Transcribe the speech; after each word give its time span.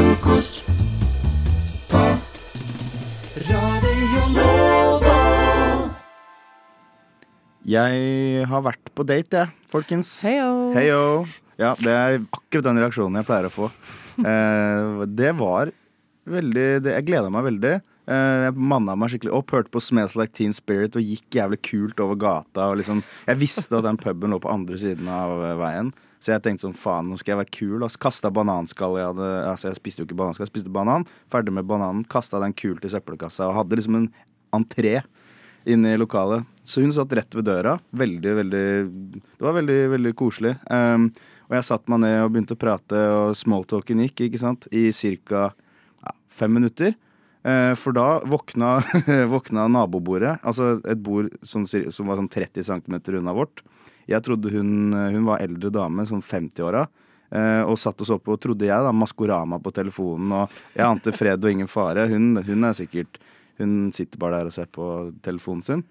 Frokost 0.00 0.62
på 1.90 2.00
Radio 3.50 4.22
Nova. 4.32 5.16
Jeg 7.68 8.46
har 8.48 8.64
vært 8.64 8.88
på 8.96 9.04
date, 9.04 9.42
jeg, 9.42 9.68
folkens. 9.68 10.14
Heyo. 10.24 10.48
Heyo. 10.72 11.02
Ja, 11.60 11.74
det 11.76 11.92
er 11.92 12.16
akkurat 12.22 12.70
den 12.70 12.80
reaksjonen 12.80 13.20
jeg 13.20 13.28
pleier 13.28 13.50
å 13.50 13.52
få. 13.52 13.68
Eh, 14.24 15.04
det 15.20 15.34
var 15.36 15.74
veldig 16.28 16.68
det, 16.84 16.96
Jeg 16.96 17.10
gleda 17.10 17.28
meg 17.36 17.50
veldig. 17.50 17.76
Eh, 18.08 18.42
jeg 18.46 18.56
manna 18.72 18.96
meg 18.96 19.12
skikkelig 19.12 19.36
opp, 19.36 19.52
hørte 19.52 19.74
på 19.76 19.84
Smells 19.84 20.16
Like 20.16 20.32
Teen 20.32 20.56
Spirit 20.56 20.96
og 20.96 21.04
gikk 21.04 21.42
jævlig 21.42 21.60
kult 21.74 22.00
over 22.00 22.16
gata. 22.16 22.70
Og 22.72 22.80
liksom, 22.80 23.04
jeg 23.28 23.44
visste 23.44 23.76
at 23.76 23.84
den 23.84 24.00
puben 24.00 24.32
lå 24.32 24.40
på 24.40 24.52
andre 24.52 24.80
siden 24.80 25.12
av 25.12 25.36
veien. 25.60 25.92
Så 26.20 26.34
jeg 26.34 26.42
tenkte 26.44 26.66
sånn, 26.66 26.76
faen, 26.76 27.08
nå 27.08 27.16
skal 27.16 27.32
jeg 27.32 27.40
være 27.40 27.54
kul. 27.56 27.78
Altså, 27.80 28.00
kasta 28.04 28.30
bananskall. 28.34 28.98
Jeg, 29.00 29.08
hadde, 29.14 29.28
altså, 29.48 29.70
jeg 29.70 29.78
spiste 29.78 30.02
jo 30.02 30.08
ikke 30.08 30.18
bananskall, 30.18 30.44
jeg 30.44 30.52
spiste 30.52 30.72
banan. 30.74 31.06
Ferdig 31.32 31.54
med 31.56 31.68
bananen. 31.68 32.04
Kasta 32.12 32.42
den 32.42 32.52
kult 32.56 32.84
i 32.84 32.92
søppelkassa 32.92 33.48
og 33.48 33.56
hadde 33.62 33.80
liksom 33.80 33.96
en 34.02 34.10
entré 34.56 34.98
inne 35.68 35.94
i 35.94 36.00
lokalet. 36.00 36.44
Så 36.64 36.84
hun 36.84 36.92
satt 36.94 37.12
rett 37.16 37.34
ved 37.36 37.48
døra. 37.48 37.78
Veldig, 37.96 38.32
veldig 38.36 38.64
Det 39.16 39.44
var 39.46 39.56
veldig, 39.56 39.80
veldig 39.96 40.14
koselig. 40.18 40.54
Um, 40.68 41.08
og 41.48 41.56
jeg 41.58 41.66
satte 41.66 41.90
meg 41.90 42.04
ned 42.04 42.16
og 42.22 42.32
begynte 42.34 42.54
å 42.54 42.60
prate, 42.60 43.04
og 43.10 43.36
smalltalken 43.38 44.04
gikk, 44.04 44.26
ikke 44.28 44.42
sant, 44.42 44.68
i 44.70 44.90
ca. 45.26 45.48
Ja, 46.04 46.14
fem 46.30 46.52
minutter. 46.54 46.94
Uh, 47.40 47.72
for 47.80 47.96
da 47.96 48.20
våkna, 48.28 48.76
våkna 49.34 49.66
nabobordet, 49.72 50.36
altså 50.44 50.76
et 50.84 51.00
bord 51.00 51.32
som, 51.42 51.64
som 51.66 52.12
var 52.12 52.20
sånn 52.20 52.30
30 52.30 52.68
cm 52.68 53.00
unna 53.18 53.34
vårt. 53.36 53.64
Jeg 54.10 54.26
trodde 54.26 54.50
hun, 54.52 54.92
hun 54.92 55.26
var 55.28 55.42
eldre 55.44 55.70
dame, 55.74 56.06
sånn 56.08 56.24
50-åra. 56.24 56.84
Eh, 57.30 57.62
og 57.62 57.78
satt 57.78 58.00
og 58.02 58.08
så 58.08 58.16
på, 58.18 58.34
trodde 58.42 58.66
jeg, 58.66 58.86
da, 58.86 58.90
Maskorama 58.94 59.60
på 59.62 59.72
telefonen. 59.74 60.32
Og 60.34 60.56
jeg 60.74 60.86
ante 60.86 61.14
fred 61.14 61.44
og 61.44 61.52
ingen 61.52 61.70
fare. 61.70 62.08
Hun, 62.10 62.34
hun 62.46 62.70
er 62.70 62.78
sikkert 62.78 63.20
Hun 63.60 63.90
sitter 63.92 64.16
bare 64.16 64.38
der 64.38 64.48
og 64.48 64.54
ser 64.56 64.70
på 64.72 64.84
telefonen 65.20 65.62
sin. 65.62 65.82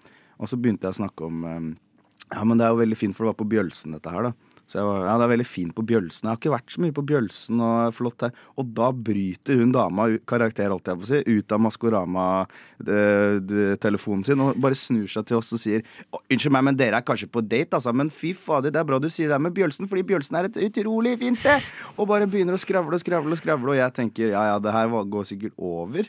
Og 0.42 0.50
så 0.50 0.58
begynte 0.58 0.88
jeg 0.88 0.96
å 0.96 1.00
snakke 1.04 1.28
om 1.28 1.44
eh, 1.46 1.68
Ja, 2.34 2.44
men 2.44 2.58
det 2.58 2.66
er 2.66 2.74
jo 2.74 2.82
veldig 2.82 2.98
fint, 2.98 3.16
for 3.16 3.26
det 3.26 3.34
var 3.34 3.40
på 3.40 3.50
Bjølsen, 3.52 3.94
dette 3.96 4.14
her, 4.14 4.30
da. 4.30 4.49
Så 4.70 4.78
jeg 4.78 4.86
var, 4.86 5.00
ja, 5.02 5.16
det 5.18 5.26
er 5.26 5.32
veldig 5.32 5.48
fint 5.50 5.74
på 5.74 5.82
Bjølsen. 5.90 6.28
Jeg 6.28 6.30
har 6.30 6.38
ikke 6.38 6.52
vært 6.54 6.70
så 6.70 6.78
mye 6.84 6.94
på 6.94 7.02
Bjølsen 7.10 7.58
og 7.66 7.90
flott 7.98 8.22
her. 8.28 8.36
Og 8.62 8.68
da 8.78 8.94
bryter 8.94 9.58
hun 9.58 9.74
dama 9.74 10.06
karakter, 10.30 10.70
alt 10.70 10.86
jeg 10.92 11.00
på 11.02 11.10
si, 11.10 11.18
ut 11.26 11.50
av 11.56 11.64
Maskorama-telefonen 11.66 14.22
sin 14.28 14.44
og 14.46 14.54
bare 14.62 14.78
snur 14.78 15.10
seg 15.10 15.26
til 15.26 15.40
oss 15.40 15.50
og 15.58 15.62
sier 15.64 15.82
Unnskyld 16.30 16.54
meg, 16.54 16.66
men 16.70 16.78
dere 16.78 17.02
er 17.02 17.08
kanskje 17.08 17.34
på 17.34 17.42
date, 17.42 17.74
altså. 17.80 17.90
Men 17.98 18.14
fy 18.14 18.30
fader, 18.38 18.70
det 18.76 18.82
er 18.84 18.90
bra 18.92 19.02
du 19.02 19.10
sier 19.10 19.26
det 19.32 19.38
her 19.40 19.48
med 19.48 19.58
Bjølsen, 19.58 19.90
fordi 19.90 20.06
Bjølsen 20.12 20.38
er 20.38 20.46
et 20.52 20.62
utrolig 20.70 21.18
fint 21.24 21.40
sted. 21.42 21.58
Og 21.98 22.06
bare 22.12 22.30
begynner 22.30 22.54
å 22.54 22.62
skravle 22.62 22.94
og 22.94 23.02
skravle 23.02 23.34
og 23.34 23.42
skravle, 23.42 23.74
og 23.74 23.82
jeg 23.82 23.90
tenker 23.98 24.30
ja 24.36 24.44
ja, 24.52 24.58
det 24.62 24.70
her 24.76 24.86
går 25.10 25.24
sikkert 25.34 25.58
over. 25.58 26.06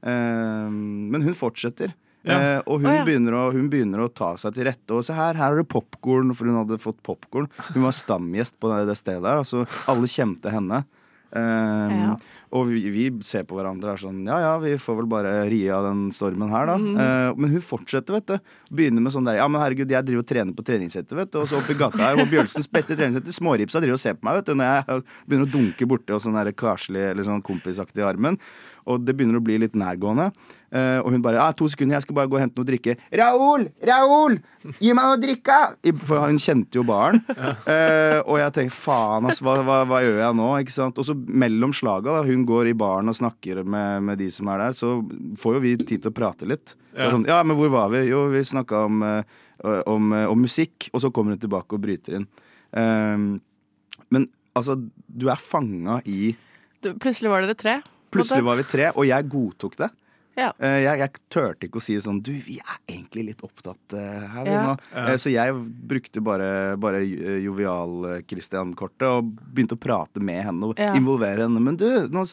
Eh, 0.00 0.68
men 0.72 1.20
hun 1.28 1.36
fortsetter. 1.36 1.92
Ja. 2.28 2.38
Eh, 2.38 2.60
og 2.66 2.82
hun, 2.82 2.90
oh, 2.90 2.96
ja. 3.00 3.04
begynner 3.08 3.38
å, 3.38 3.44
hun 3.54 3.68
begynner 3.72 4.04
å 4.04 4.10
ta 4.12 4.34
seg 4.40 4.56
til 4.56 4.68
rette. 4.68 4.92
Og 4.94 5.04
se 5.06 5.16
her, 5.16 5.38
her 5.40 5.56
er 5.56 5.62
det 5.62 5.68
popkorn, 5.72 6.34
for 6.36 6.50
hun 6.50 6.60
hadde 6.60 6.80
fått 6.82 7.00
popkorn. 7.06 7.48
Hun 7.72 7.84
var 7.86 7.96
stamgjest 7.96 8.58
på 8.60 8.70
det, 8.74 8.84
det 8.90 8.98
stedet 9.00 9.24
der. 9.24 9.40
Altså, 9.44 9.64
alle 9.88 10.10
kjente 10.10 10.52
henne. 10.54 10.84
Eh, 11.32 12.02
Ja. 12.02 12.16
Og 12.56 12.70
vi, 12.70 12.78
vi 12.88 13.02
ser 13.28 13.42
på 13.44 13.58
hverandre 13.58 13.90
og 13.90 13.98
er 13.98 14.00
sånn 14.00 14.22
Ja 14.24 14.38
ja, 14.40 14.52
vi 14.62 14.70
får 14.80 14.94
vel 15.02 15.08
bare 15.10 15.32
ri 15.50 15.58
av 15.68 15.84
den 15.84 16.06
stormen 16.16 16.48
her, 16.48 16.70
da. 16.70 16.76
Eh, 16.80 17.32
men 17.36 17.52
hun 17.52 17.60
fortsetter, 17.60 18.16
vet 18.16 18.30
du. 18.30 18.54
Begynner 18.78 19.04
med 19.04 19.12
sånn 19.12 19.28
der 19.28 19.36
Ja, 19.42 19.48
men 19.52 19.60
herregud, 19.60 19.92
jeg 19.92 20.06
driver 20.08 20.24
og 20.24 20.30
trener 20.30 20.56
på 20.56 20.64
treningssettet, 20.64 21.12
vet 21.18 21.28
du. 21.34 21.42
Og 21.42 21.50
så 21.50 21.58
oppi 21.60 21.76
gata 21.76 22.00
her, 22.00 22.22
og 22.22 22.30
Bjølsens 22.32 22.70
beste 22.72 22.96
treningssenter, 22.96 23.36
Småripsa, 23.36 23.82
driver 23.84 23.98
og 23.98 24.00
ser 24.00 24.16
på 24.16 24.24
meg, 24.30 24.40
vet 24.40 24.48
du. 24.48 24.54
Når 24.56 24.70
jeg 24.70 25.04
begynner 25.28 25.50
å 25.50 25.52
dunke 25.58 25.90
borti 25.92 26.16
og 26.16 26.24
sånn 26.24 26.40
der 26.40 26.50
karslig 26.56 27.04
eller 27.10 27.28
sånn 27.28 27.44
kompisaktig 27.44 28.00
i 28.00 28.08
armen. 28.08 28.40
Og 28.88 29.04
det 29.04 29.12
begynner 29.18 29.42
å 29.42 29.44
bli 29.44 29.58
litt 29.60 29.76
nærgående. 29.76 30.30
Eh, 30.68 30.98
og 31.00 31.14
hun 31.14 31.22
bare 31.24 31.40
ah, 31.40 31.52
'To 31.56 31.64
sekunder, 31.72 31.96
jeg 31.96 32.04
skal 32.04 32.16
bare 32.18 32.28
gå 32.28 32.36
og 32.36 32.42
hente 32.42 32.58
noe 32.58 32.66
å 32.66 32.68
drikke'. 32.68 32.96
'Raoul! 33.16 33.68
Raoul! 33.88 34.34
Gi 34.76 34.92
meg 34.92 35.06
noe 35.06 35.16
å 35.16 35.20
drikke!' 35.22 35.60
For 36.04 36.20
hun 36.26 36.40
kjente 36.42 36.76
jo 36.80 36.84
baren. 36.88 37.22
Uh, 37.68 38.20
og 38.24 38.38
jeg 38.40 38.52
tenker 38.56 38.74
faen, 38.74 39.26
ass, 39.28 39.40
hva, 39.44 39.58
hva, 39.64 39.82
hva 39.88 39.98
gjør 40.00 40.18
jeg 40.22 40.36
nå? 40.38 40.46
Ikke 40.62 40.72
sant? 40.72 40.98
Og 41.00 41.04
så 41.04 41.14
mellom 41.14 41.72
slaga, 41.76 42.14
da, 42.16 42.22
hun 42.24 42.44
går 42.48 42.70
i 42.70 42.76
baren 42.78 43.10
og 43.10 43.16
snakker 43.16 43.60
med, 43.64 44.04
med 44.08 44.18
de 44.20 44.28
som 44.32 44.48
er 44.48 44.62
der, 44.62 44.76
så 44.76 44.94
får 45.40 45.58
jo 45.58 45.60
vi 45.64 45.74
tid 45.82 46.02
til 46.04 46.10
å 46.12 46.16
prate 46.16 46.48
litt. 46.48 46.72
Så 46.94 47.04
Ja. 47.04 47.10
sånn, 47.12 47.26
ja, 47.28 47.42
men 47.44 47.58
hvor 47.58 47.70
var 47.72 47.92
vi? 47.92 48.06
Jo, 48.08 48.24
vi 48.32 48.40
snakka 48.40 48.84
om, 48.88 49.02
eh, 49.04 49.36
om, 49.86 50.12
om 50.32 50.40
musikk, 50.40 50.88
og 50.92 51.04
så 51.04 51.12
kommer 51.12 51.36
hun 51.36 51.42
tilbake 51.44 51.76
og 51.76 51.84
bryter 51.84 52.18
inn. 52.18 52.26
Uh, 52.72 53.36
men 54.10 54.28
altså, 54.56 54.78
du 55.08 55.28
er 55.28 55.40
fanga 55.40 56.00
i 56.08 56.34
Du, 56.82 56.92
plutselig 56.94 57.30
var 57.32 57.44
dere 57.44 57.58
tre. 57.58 57.78
Plutselig 58.14 58.44
var 58.46 58.56
vi 58.56 58.64
tre, 58.68 58.90
og 58.94 59.04
jeg 59.08 59.28
godtok 59.28 59.76
det. 59.76 59.90
Ja. 60.38 60.52
Eh, 60.62 60.84
Jeg, 60.84 60.98
jeg 61.02 61.10
turte 61.34 61.66
ikke 61.66 61.80
å 61.80 61.82
si 61.82 61.96
sånn 61.98 62.20
Du, 62.22 62.30
vi 62.30 62.60
er 62.62 62.76
egentlig 62.86 63.24
litt 63.32 63.40
opptatt 63.42 63.94
eh, 63.98 64.26
her, 64.30 64.44
vi 64.46 64.52
Ja. 64.54 64.60
nå. 64.68 64.74
Ja. 64.94 65.06
Eh, 65.10 65.16
Så 65.18 65.32
jeg 65.34 65.54
brukte 65.90 66.22
bare, 66.22 66.76
bare 66.78 67.00
jovial-Christian-kortet 67.42 69.06
og 69.08 69.32
begynte 69.52 69.76
å 69.76 69.80
prate 69.82 70.20
med 70.22 70.44
henne 70.46 70.70
og 70.70 70.78
Ja. 70.78 70.92
involvere 70.94 71.42
henne. 71.46 71.60
Men 71.60 71.76
du, 71.76 71.88
nå 72.08 72.24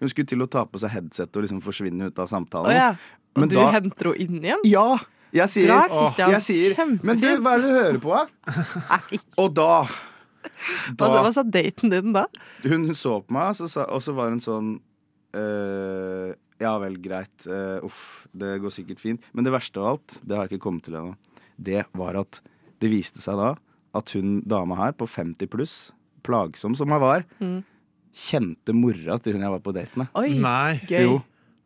hun 0.00 0.08
skulle 0.08 0.26
til 0.26 0.42
å 0.42 0.50
ta 0.50 0.64
på 0.66 0.78
seg 0.82 0.90
headset 0.90 1.36
og 1.36 1.42
liksom 1.44 1.60
forsvinne 1.62 2.06
ut 2.10 2.18
av 2.18 2.28
samtalen. 2.28 2.66
Oh, 2.66 2.72
ja. 2.74 2.90
Og 3.36 3.40
Men 3.40 3.48
du 3.48 3.56
da- 3.56 3.70
henter 3.72 4.12
henne 4.12 4.20
inn 4.20 4.42
igjen? 4.42 4.64
Ja! 4.64 4.98
Jeg 5.32 5.48
sier, 5.48 5.66
Bra, 5.68 5.88
Christian. 5.88 6.30
jeg 6.30 6.42
sier 6.42 6.98
Men 7.02 7.18
du, 7.18 7.26
hva 7.40 7.54
er 7.54 7.62
det 7.62 7.68
du 7.68 7.72
hører 7.72 8.00
på, 8.02 8.10
da? 8.12 8.98
Og 9.38 9.54
da 9.54 9.88
Da 10.98 11.08
hva 11.08 11.32
sa 11.32 11.42
daten 11.42 11.88
din 11.88 12.12
da? 12.12 12.26
hun, 12.64 12.84
hun 12.86 12.94
så 12.94 13.22
på 13.24 13.30
meg, 13.32 13.54
så 13.56 13.68
sa- 13.70 13.86
og 13.88 14.02
så 14.02 14.12
var 14.14 14.28
hun 14.28 14.40
sånn 14.40 14.80
eh, 15.32 16.34
Ja 16.62 16.76
vel, 16.82 16.96
greit. 17.02 17.34
Uh, 17.48 17.82
uff, 17.88 18.24
det 18.32 18.54
går 18.62 18.72
sikkert 18.74 19.02
fint. 19.02 19.26
Men 19.34 19.44
det 19.46 19.52
verste 19.54 19.82
av 19.82 19.90
alt, 19.96 20.18
det 20.22 20.36
har 20.38 20.46
jeg 20.46 20.54
ikke 20.56 20.64
kommet 20.68 20.86
til 20.86 20.94
ennå, 21.00 21.16
det 21.58 21.82
var 21.98 22.16
at 22.22 22.38
det 22.82 22.90
viste 22.92 23.20
seg 23.22 23.36
da 23.38 23.52
at 23.98 24.14
hun 24.16 24.38
dama 24.48 24.78
her, 24.78 24.94
på 24.96 25.04
50 25.10 25.50
pluss, 25.52 25.74
plagsom 26.24 26.72
som 26.78 26.88
hun 26.94 27.02
var, 27.02 27.26
Mm. 27.42 27.58
kjente 28.14 28.72
mora 28.76 29.18
til 29.20 29.34
hun 29.36 29.42
jeg 29.44 29.52
var 29.52 29.60
på 29.64 29.74
date 29.76 29.96
med. 30.00 30.08
Oi, 30.16 30.30
Nei. 30.40 30.78
gøy. 30.88 31.02
Jo. 31.04 31.18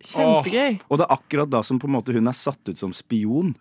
Kjempegøy. 0.02 0.80
Og 0.90 0.98
det 1.00 1.06
er 1.06 1.14
akkurat 1.16 1.50
da 1.50 1.60
som 1.66 1.78
på 1.80 1.88
en 1.88 1.94
måte 1.96 2.12
hun 2.14 2.26
er 2.28 2.36
satt 2.36 2.68
ut 2.68 2.78
som 2.78 2.92
spion, 2.92 3.54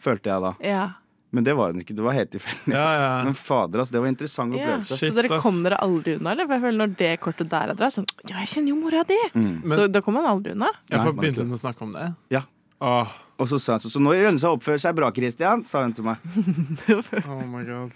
følte 0.00 0.30
jeg 0.30 0.44
da. 0.44 0.52
Ja. 0.64 0.84
Men 1.32 1.44
det 1.46 1.54
var 1.54 1.70
hun 1.70 1.80
ikke. 1.84 1.94
Det 1.94 2.02
var 2.02 2.12
helt 2.16 2.30
tilfeldig. 2.34 2.72
Ja, 2.74 2.86
ja. 2.98 3.10
Men 3.24 3.34
fader, 3.38 3.78
altså, 3.78 3.94
det 3.94 4.00
var 4.02 4.08
en 4.10 4.14
interessant 4.16 4.54
opplevelse. 4.56 4.96
Shit, 4.98 5.12
Så 5.12 5.14
dere 5.22 5.40
kom 5.40 5.60
dere 5.62 5.78
aldri 5.84 6.16
unna, 6.18 6.32
eller? 6.34 6.48
For 6.48 6.56
jeg 6.56 6.64
føler 6.64 6.78
når 6.82 6.94
det 6.98 7.10
kortet 7.22 7.50
der 7.52 7.70
er 7.70 7.78
dratt, 7.78 7.94
sånn 7.94 8.08
Ja, 8.26 8.40
jeg 8.42 8.48
kjenner 8.54 8.72
jo 8.74 8.78
mora 8.80 9.04
di! 9.06 9.18
Mm. 9.34 9.50
Men- 9.62 9.78
så 9.78 9.86
da 9.92 10.00
kom 10.02 10.14
man 10.18 10.26
aldri 10.26 10.56
unna. 10.56 10.70
Ja, 10.90 11.04
for 11.04 11.12
begynte 11.12 11.44
hun 11.46 11.54
å 11.54 11.60
snakke 11.60 11.82
om 11.86 11.92
det? 11.94 12.08
Ja. 12.34 12.42
Åh, 12.80 13.06
Og 13.40 13.48
så 13.48 13.58
sa 13.60 13.74
hun 13.76 13.80
sånn 13.84 13.92
Så 13.92 14.00
nå 14.00 14.14
lønner 14.16 14.32
det 14.32 14.40
seg 14.40 14.50
å 14.50 14.56
oppføre 14.56 14.80
seg 14.80 14.94
bra, 14.96 15.10
Christian, 15.12 15.62
sa 15.68 15.82
hun 15.84 15.92
til 15.92 16.04
meg. 16.04 16.16
oh 17.28 17.44
my 17.46 17.62
god. 17.64 17.92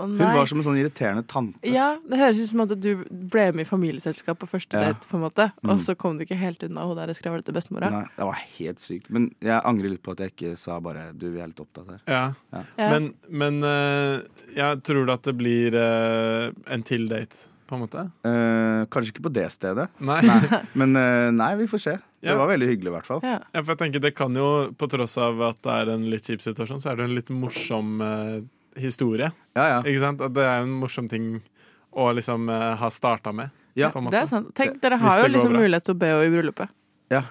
Å 0.00 0.06
Hun 0.08 0.18
var 0.18 0.48
som 0.50 0.60
en 0.62 0.66
sånn 0.66 0.78
irriterende 0.80 1.24
tante. 1.28 1.60
Ja, 1.68 1.90
det 2.08 2.18
høres 2.20 2.40
ut 2.40 2.50
som 2.52 2.64
at 2.64 2.74
du 2.80 2.90
ble 3.10 3.46
med 3.52 3.66
i 3.66 3.68
familieselskap 3.68 4.40
på 4.40 4.48
første 4.50 4.80
Ja. 4.80 4.90
date, 4.90 5.08
på 5.10 5.18
en 5.18 5.24
måte. 5.26 5.50
Mm. 5.62 5.74
Og 5.74 5.82
så 5.84 5.96
kom 5.98 6.18
du 6.18 6.24
ikke 6.24 6.38
helt 6.40 6.62
unna 6.66 6.86
hun 6.88 6.96
der 6.96 7.12
skravlete 7.14 7.52
bestemora. 7.54 7.90
Nei, 7.92 8.04
det 8.16 8.28
var 8.30 8.40
helt 8.58 8.80
sykt. 8.82 9.10
Men 9.10 9.30
jeg 9.44 9.60
angrer 9.60 9.94
litt 9.94 10.02
på 10.06 10.16
at 10.16 10.24
jeg 10.24 10.34
ikke 10.34 10.56
sa 10.58 10.80
bare 10.80 11.10
du, 11.12 11.28
vi 11.30 11.40
er 11.44 11.52
litt 11.52 11.60
opptatt 11.62 11.88
her. 11.94 12.02
Ja. 12.06 12.24
Ja. 12.52 12.64
Ja. 12.78 12.90
Men, 12.94 13.12
men 13.28 13.62
uh, 13.62 14.20
jeg 14.56 14.82
tror 14.86 15.10
at 15.14 15.22
det 15.28 15.36
blir 15.38 15.76
uh, 15.76 16.50
en 16.70 16.82
til 16.86 17.08
date, 17.10 17.46
på 17.70 17.76
en 17.76 17.84
måte? 17.84 18.02
Uh, 18.26 18.82
kanskje 18.90 19.12
ikke 19.14 19.28
på 19.28 19.32
det 19.32 19.46
stedet, 19.54 19.86
Nei. 20.02 20.20
nei. 20.26 20.58
men 20.80 20.96
eh, 20.98 21.28
nei, 21.30 21.52
vi 21.60 21.68
får 21.70 21.82
se. 21.84 21.92
Ja. 22.20 22.32
Det 22.32 22.38
var 22.40 22.50
veldig 22.50 22.66
hyggelig, 22.68 22.90
i 22.90 22.94
hvert 22.96 23.06
fall. 23.06 23.20
Ja. 23.24 23.36
Ja, 23.54 23.62
for 23.62 23.72
jeg 23.72 23.80
tenker 23.84 24.02
Det 24.02 24.10
kan 24.18 24.34
jo, 24.36 24.48
på 24.76 24.88
tross 24.90 25.14
av 25.22 25.38
at 25.46 25.60
det 25.64 25.76
er 25.76 25.92
en 25.94 26.08
litt 26.10 26.26
kjip 26.26 26.42
situasjon, 26.44 26.80
så 26.82 26.90
er 26.90 26.98
det 26.98 27.06
en 27.06 27.14
litt 27.14 27.30
morsom 27.32 28.02
eh, 28.04 28.40
historie. 28.76 29.30
Ja, 29.56 29.66
ja. 29.76 29.80
Ikke 29.82 30.00
sant? 30.02 30.20
At 30.20 30.34
det 30.34 30.44
er 30.44 30.62
en 30.62 30.76
morsom 30.80 31.08
ting 31.10 31.40
å 31.92 32.10
liksom 32.14 32.48
eh, 32.48 32.76
ha 32.76 32.90
starta 32.90 33.32
med. 33.34 33.50
Ja, 33.78 33.90
på 33.90 33.98
en 33.98 34.04
måte. 34.08 34.16
Det 34.16 34.22
er 34.22 34.30
sant. 34.30 34.52
Tenk, 34.54 34.80
dere 34.82 34.96
Hvis 34.98 35.06
har 35.08 35.18
jo 35.18 35.22
det 35.22 35.28
går 35.30 35.34
liksom 35.38 35.52
bra. 35.52 35.60
mulighet 35.64 35.84
til 35.88 35.94
å 35.94 35.98
be 35.98 36.06
henne 36.10 36.26
i 36.26 36.30
bryllupet. 36.34 36.68
Ja, 37.10 37.22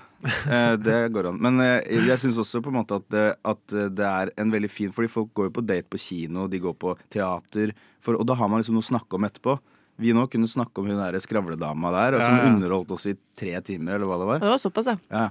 eh, 0.52 0.76
det 0.76 0.98
går 1.16 1.30
an. 1.30 1.38
Men 1.40 1.60
eh, 1.64 1.82
jeg 2.08 2.20
syns 2.20 2.38
også 2.42 2.62
på 2.64 2.68
en 2.72 2.78
måte 2.82 2.96
at, 3.00 3.06
det- 3.10 3.36
at 3.48 3.76
det 3.96 4.06
er 4.06 4.32
en 4.38 4.52
veldig 4.52 4.70
fin 4.72 4.92
Fordi 4.92 5.08
folk 5.08 5.30
går 5.34 5.48
jo 5.48 5.54
på 5.62 5.66
date 5.66 5.88
på 5.90 6.00
kino, 6.00 6.48
de 6.52 6.60
går 6.60 6.76
på 6.76 6.98
teater, 7.10 7.72
for, 8.04 8.16
og 8.20 8.26
da 8.28 8.36
har 8.36 8.50
man 8.52 8.60
liksom 8.60 8.76
noe 8.76 8.84
å 8.84 8.92
snakke 8.92 9.16
om 9.16 9.24
etterpå. 9.28 9.58
Vi 10.00 10.14
nå 10.16 10.26
kunne 10.32 10.48
snakke 10.48 10.80
om 10.80 10.88
hun 10.88 10.96
der 11.00 11.20
skravledama 11.20 11.92
der, 11.92 12.16
og 12.16 12.22
som 12.24 12.36
Ja, 12.38 12.44
ja. 12.46 12.50
underholdt 12.54 12.92
oss 12.96 13.06
i 13.12 13.16
tre 13.36 13.60
timer, 13.62 13.96
eller 13.96 14.08
hva 14.08 14.18
det 14.20 14.28
var. 14.30 14.40
Det 14.40 14.52
var 14.52 14.58
såpass, 14.64 14.88
ja. 14.88 14.98
Ja, 15.12 15.30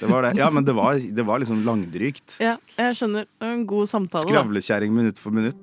det 0.00 0.06
var 0.10 0.22
det. 0.22 0.32
Ja, 0.38 0.50
men 0.50 0.64
det 0.64 0.72
var, 0.76 0.94
det 0.98 1.22
var 1.26 1.38
liksom 1.42 1.64
langdrygt. 1.66 2.36
ja. 2.40 2.56
Jeg 2.78 2.94
skjønner. 2.96 3.26
Det 3.38 3.46
var 3.46 3.54
en 3.56 3.66
god 3.66 3.86
samtale. 3.90 4.24
Skravlekjerring 4.28 4.94
minutt 4.94 5.18
for 5.18 5.30
minutt. 5.34 5.62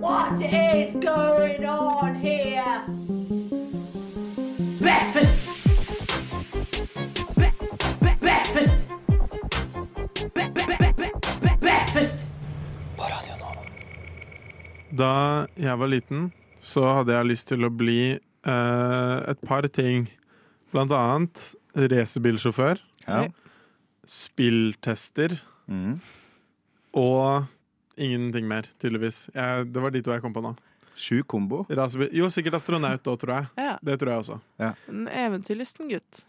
What 0.00 0.40
is 0.40 0.94
going 1.02 1.64
on 1.66 2.14
here? 2.14 2.84
Breakfast. 4.80 5.48
Bre- 7.36 7.52
bre- 8.00 8.18
breakfast. 8.20 8.86
Bre- 10.34 10.50
bre- 10.52 10.66
På 12.96 13.02
Radio 13.02 13.34
bre- 13.36 14.96
Da 14.96 15.46
jeg 15.56 15.78
var 15.78 15.86
liten, 15.90 16.32
så 16.62 16.84
hadde 17.00 17.12
jeg 17.16 17.26
lyst 17.32 17.48
til 17.48 17.64
å 17.66 17.70
bli 17.70 18.00
eh, 18.16 19.16
et 19.30 19.40
par 19.46 19.66
ting 19.68 20.06
Blant 20.72 20.92
annet 20.92 21.54
racerbilsjåfør, 21.76 22.80
Ja. 23.06 23.26
spilltester 24.06 25.36
Mm. 25.68 26.00
og 26.94 27.46
ingenting 27.98 28.46
mer, 28.48 28.62
tydeligvis. 28.78 29.28
Jeg, 29.34 29.72
det 29.72 29.82
var 29.82 29.90
de 29.90 30.02
to 30.02 30.12
jeg 30.12 30.22
kom 30.22 30.32
på 30.34 30.42
nå. 30.44 30.54
Sju 30.96 31.22
kombo. 31.28 31.66
Rasebil. 31.68 32.08
Jo, 32.16 32.26
sikkert 32.32 32.54
astronaut 32.54 33.02
òg, 33.04 33.18
tror 33.20 33.34
jeg. 33.34 33.48
Ja. 33.58 33.74
Det 33.84 33.98
tror 34.00 34.12
jeg 34.12 34.22
også. 34.22 34.38
En 34.88 35.06
eventyrlysten 35.08 35.90
gutt. 35.90 36.22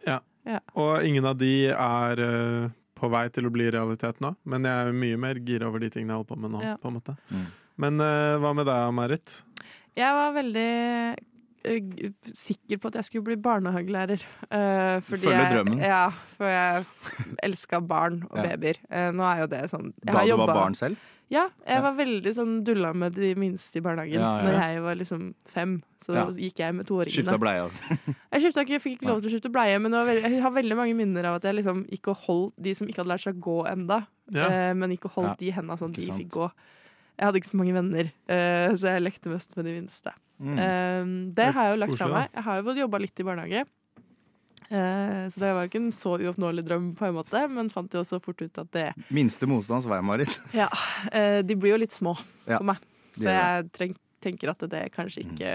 Og 0.75 1.03
ingen 1.05 1.25
av 1.25 1.37
de 1.39 1.67
er 1.71 2.19
eh, 2.19 2.69
på 2.97 3.09
vei 3.13 3.27
til 3.29 3.45
å 3.47 3.51
bli 3.53 3.69
realitet 3.71 4.19
nå, 4.23 4.33
men 4.43 4.63
jeg 4.67 4.87
er 4.87 4.91
mye 4.91 5.17
mer 5.21 5.35
gira 5.45 5.67
over 5.69 5.79
de 5.79 5.89
tingene 5.93 6.11
jeg 6.15 6.17
holder 6.19 6.33
på 6.33 6.39
med 6.41 6.51
nå. 6.51 6.63
Ja. 6.65 6.75
på 6.81 6.87
en 6.89 6.97
måte. 6.99 7.15
Mm. 7.31 7.45
Men 7.77 8.01
uh, 8.01 8.39
hva 8.41 8.55
med 8.57 8.65
deg, 8.65 8.93
Marit? 8.97 9.35
Jeg 9.95 10.13
var 10.17 10.33
veldig 10.33 10.71
sikker 12.33 12.77
på 12.81 12.87
at 12.91 12.99
jeg 13.01 13.07
skulle 13.09 13.27
bli 13.29 13.35
barnehagelærer. 13.41 14.23
Uh, 14.51 14.99
fordi 15.03 15.21
Følge 15.27 15.37
jeg- 15.37 15.51
drømmen. 15.53 15.79
Ja, 15.83 16.09
for 16.37 16.45
jeg 16.45 16.85
elska 17.43 17.81
barn 17.87 18.23
og 18.31 18.37
Ja. 18.37 18.55
babyer. 18.55 18.77
Uh, 18.91 19.11
nå 19.11 19.23
er 19.23 19.39
jo 19.43 19.47
det 19.47 19.63
sånn 19.71 19.93
jeg 19.93 20.13
Da 20.13 20.17
har 20.19 20.25
du 20.27 20.35
var 20.37 20.47
barn 20.53 20.73
selv? 20.75 20.97
Ja, 21.29 21.49
jeg 21.67 21.75
Ja. 21.75 21.81
var 21.81 21.93
veldig 21.97 22.31
sånn 22.33 22.63
dulla 22.63 22.93
med 22.95 23.13
de 23.15 23.35
minste 23.35 23.75
i 23.77 23.81
barnehagen. 23.81 24.13
Ja, 24.13 24.37
ja, 24.37 24.43
Når 24.43 24.61
jeg 24.63 24.81
var 24.81 24.95
liksom 24.95 25.33
fem, 25.45 25.83
så 25.99 26.13
Ja. 26.15 26.25
gikk 26.27 26.55
jeg 26.59 26.73
med 26.75 26.85
Skifta 26.87 27.33
toåringene. 27.35 27.39
bleie. 27.39 27.61
Altså. 27.63 27.81
Jeg 28.31 28.41
skifta 28.41 28.61
ikke, 28.63 28.69
jeg 28.77 28.81
fikk 28.81 28.99
ikke 29.01 29.07
lov 29.09 29.21
til 29.21 29.29
å 29.31 29.33
skifte 29.39 29.51
bleie, 29.51 29.79
men 29.81 29.91
veldig, 29.91 30.21
jeg 30.23 30.41
har 30.41 30.51
veldig 30.51 30.75
mange 30.77 30.95
minner 30.95 31.25
av 31.25 31.35
at 31.35 31.43
jeg 31.43 31.55
liksom 31.55 31.85
gikk 31.89 32.07
og 32.07 32.17
holdt 32.27 32.53
de 32.61 32.73
som 32.73 32.87
ikke 32.87 32.97
hadde 33.03 33.09
lært 33.09 33.23
seg 33.23 33.35
å 33.35 33.41
gå 33.41 33.67
enda, 33.67 34.07
Ja. 34.31 34.45
eh, 34.47 34.73
men 34.73 34.89
gikk 34.91 35.05
og 35.05 35.11
holdt 35.15 35.27
Ja, 35.29 35.35
de 35.39 35.47
i 35.47 35.51
henda 35.51 35.73
sånn 35.75 35.89
at 35.89 35.95
de 35.95 36.01
sant. 36.05 36.17
fikk 36.17 36.29
gå. 36.29 36.51
Jeg 37.17 37.25
hadde 37.25 37.39
ikke 37.41 37.49
så 37.49 37.57
mange 37.57 37.73
venner, 37.73 38.11
eh, 38.29 38.69
så 38.77 38.91
jeg 38.93 39.01
lekte 39.03 39.31
mest 39.31 39.55
med 39.57 39.65
de 39.65 39.73
minste. 39.79 40.11
Mm. 40.37 40.57
Eh, 40.61 41.05
det 41.33 41.47
har 41.55 41.63
jeg 41.69 41.73
jo 41.75 41.81
lagt 41.81 41.97
fra 41.97 42.07
meg. 42.11 42.29
Jeg 42.37 42.43
har 42.45 42.59
jo 42.59 42.65
fått 42.69 42.77
jobba 42.83 42.99
litt 43.01 43.19
i 43.19 43.25
barnehage. 43.25 43.63
Eh, 44.69 45.23
så 45.31 45.39
det 45.39 45.49
var 45.55 45.69
ikke 45.69 45.79
en 45.79 45.91
så 45.95 46.17
uoppnåelig 46.19 46.65
drøm, 46.67 46.89
på 46.99 47.07
en 47.07 47.15
måte, 47.15 47.41
men 47.49 47.69
fant 47.71 47.93
jo 47.95 48.01
også 48.03 48.19
fort 48.21 48.41
ut 48.43 48.57
at 48.59 48.69
det 48.75 48.87
Minste 49.15 49.47
motstands 49.47 49.87
vei, 49.87 50.01
Marit. 50.03 50.33
Ja, 50.61 50.67
eh, 51.11 51.39
de 51.47 51.55
blir 51.55 51.73
jo 51.75 51.79
litt 51.85 51.95
små 51.95 52.17
Ja, 52.45 52.57
for 52.59 52.67
meg. 52.73 52.83
Så 53.17 53.31
jeg 53.33 53.69
treng, 53.73 53.95
tenker 54.21 54.51
at 54.51 54.65
det 54.69 54.83
kanskje 54.93 55.23
ikke 55.23 55.53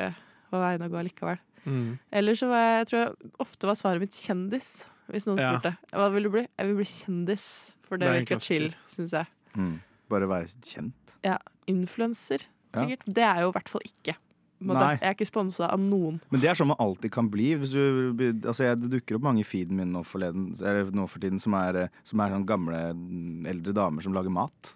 var 0.50 0.64
veien 0.64 0.82
å 0.86 0.90
gå 0.90 1.04
likevel. 1.06 1.38
Mm. 1.62 1.98
Eller 2.10 2.34
så 2.40 2.48
var 2.50 2.64
jeg, 2.64 2.78
jeg 2.80 2.88
tror 2.90 3.00
jeg 3.02 3.32
ofte 3.44 3.68
var 3.70 3.78
svaret 3.78 4.02
mitt 4.02 4.16
kjendis, 4.18 4.70
hvis 5.12 5.28
noen 5.28 5.38
Ja. 5.38 5.52
spurte. 5.52 5.76
Hva 5.92 6.08
vil 6.16 6.26
du 6.26 6.30
bli? 6.34 6.42
Jeg 6.48 6.66
vil 6.72 6.78
bli 6.80 6.88
kjendis, 6.90 7.46
for 7.86 8.00
det, 8.00 8.08
Det 8.08 8.10
er 8.16 8.20
virker 8.24 8.42
chill, 8.42 8.68
syns 8.90 9.12
jeg. 9.14 9.26
Mm. 9.54 9.76
Bare 10.12 10.28
være 10.30 10.50
kjent. 10.68 11.16
Ja, 11.24 11.38
Influenser, 11.70 12.44
Ja. 12.74 12.86
Det 13.04 13.20
er 13.20 13.34
jeg 13.36 13.42
jo 13.44 13.50
i 13.50 13.56
hvert 13.56 13.68
fall 13.72 13.82
ikke. 13.88 14.14
Jeg 14.62 14.98
er 15.02 15.14
ikke 15.16 15.26
sponsa 15.26 15.66
av 15.74 15.80
noen. 15.82 16.20
Men 16.30 16.40
det 16.40 16.48
er 16.48 16.54
sånn 16.54 16.68
man 16.70 16.78
alltid 16.80 17.10
kan 17.12 17.26
bli. 17.32 17.48
Hvis 17.58 17.72
du, 17.74 18.14
altså 18.46 18.62
jeg, 18.68 18.78
det 18.84 18.90
dukker 18.92 19.18
opp 19.18 19.24
mange 19.26 19.42
i 19.42 19.46
feeden 19.46 19.74
min 19.76 19.90
nå, 19.92 20.04
forleden, 20.06 20.52
eller 20.60 20.92
nå 20.94 21.08
for 21.10 21.18
tiden 21.24 21.40
som 21.42 21.56
er, 21.58 21.88
som 22.06 22.22
er 22.22 22.30
sånn 22.36 22.46
gamle, 22.46 22.78
mm, 22.94 23.48
eldre 23.50 23.74
damer 23.74 24.04
som 24.06 24.14
lager 24.14 24.30
mat. 24.30 24.70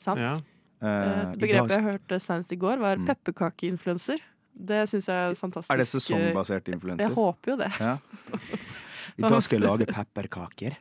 Sant? 0.00 0.22
Ja. 0.24 0.32
Eh, 0.80 1.20
Et 1.34 1.38
begrep 1.42 1.68
jeg 1.74 1.84
hørte 1.84 2.18
senest 2.20 2.52
i 2.52 2.56
går, 2.60 2.80
var 2.80 2.96
Mm. 2.96 3.06
pepperkakeinfluenser. 3.12 4.24
Det 4.56 4.88
syns 4.88 5.06
jeg 5.12 5.30
er 5.30 5.34
fantastisk. 5.36 5.70
er 5.70 5.76
det 5.76 5.86
sesongbasert 5.86 6.64
Jeg 6.72 7.12
håper 7.12 7.50
jo 7.52 7.56
det. 7.60 7.72
Ja. 7.78 7.98
I 9.18 9.22
dag 9.22 9.42
skal 9.42 9.60
jeg 9.60 9.68
lage 9.68 9.86
pepperkaker. 9.86 10.76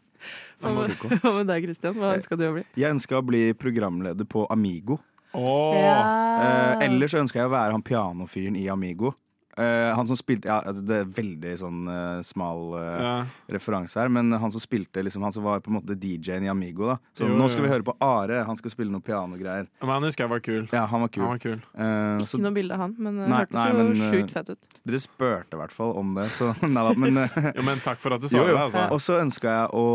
Hva 0.62 0.72
med, 0.72 1.48
deg, 1.50 1.66
Christian? 1.68 1.98
Hva 2.00 2.14
ønska 2.16 2.38
du 2.40 2.46
å 2.48 2.54
bli? 2.56 2.64
Jeg 2.80 2.96
ønska 2.96 3.20
å 3.20 3.26
bli 3.26 3.44
programleder 3.60 4.28
på 4.30 4.48
Amigo. 4.50 5.00
Åh, 5.36 6.24
Eh, 6.36 6.86
ellers 6.86 7.14
så 7.14 7.22
ønska 7.24 7.40
jeg 7.40 7.48
å 7.48 7.54
være 7.54 7.72
han 7.76 7.84
pianofyren 7.84 8.58
i 8.60 8.66
Amigo. 8.72 9.14
Eh, 9.56 9.90
han 9.96 10.04
som 10.10 10.18
spilte 10.20 10.50
ja, 10.50 10.58
altså, 10.68 10.82
Det 10.84 10.96
er 11.00 11.06
veldig 11.16 11.52
sånn 11.62 11.86
uh, 11.88 12.18
smal 12.28 12.74
uh, 12.76 12.80
ja. 13.00 13.12
referanse 13.56 13.96
her, 14.02 14.10
men 14.12 14.34
han 14.36 14.52
som 14.52 14.60
spilte 14.60 15.00
liksom, 15.06 15.24
Han 15.24 15.32
som 15.32 15.46
var 15.48 15.62
på 15.64 15.72
en 15.72 15.78
måte 15.78 15.96
DJ-en 15.96 16.44
i 16.44 16.50
Amigo. 16.52 16.90
da 16.90 16.98
Så 17.16 17.24
Jo, 17.24 17.38
nå 17.40 17.46
jo. 17.48 17.54
skal 17.54 17.64
vi 17.64 17.70
høre 17.72 17.86
på 17.88 17.96
Are. 18.04 18.42
Han 18.50 18.60
skal 18.60 18.74
spille 18.74 18.92
noe 18.92 19.00
pianogreier. 19.06 19.70
Men 19.80 19.94
han 19.96 20.04
husker 20.10 20.26
jeg 20.26 20.34
var 20.34 20.44
kul. 20.44 20.68
Ja, 20.76 20.84
han 20.92 21.06
var 21.06 21.14
kul. 21.16 21.24
Han 21.24 21.32
var 21.38 21.40
kul. 21.46 21.62
Eh, 21.72 22.18
Ikke 22.20 22.28
så 22.34 22.42
noe 22.44 22.52
bilde 22.58 22.76
av 22.76 22.84
han, 22.84 22.98
men 23.00 23.22
det 23.22 23.30
Nei, 23.32 23.40
hørtes 23.46 23.56
nei, 23.56 23.70
jo 23.70 23.78
men, 23.80 24.04
sjukt 24.12 24.36
fett 24.36 24.52
ut. 24.52 24.76
dere 24.92 25.00
spurte 25.06 25.56
i 25.56 25.62
hvert 25.64 25.78
fall 25.78 25.96
om 26.04 26.12
det, 26.20 26.28
så 26.36 26.52
nei 26.76 26.84
da. 26.90 26.94
Men 27.06 27.22
Jo, 27.56 27.64
men 27.70 27.80
takk 27.88 28.04
for 28.04 28.18
at 28.18 28.22
du 28.26 28.28
sa 28.28 28.36
Jo, 28.42 28.50
jo. 28.52 28.58
det. 28.58 28.66
Altså. 28.68 28.84
Og 28.92 29.00
så 29.08 29.22
ønska 29.24 29.56
jeg 29.56 29.72
å, 29.72 29.88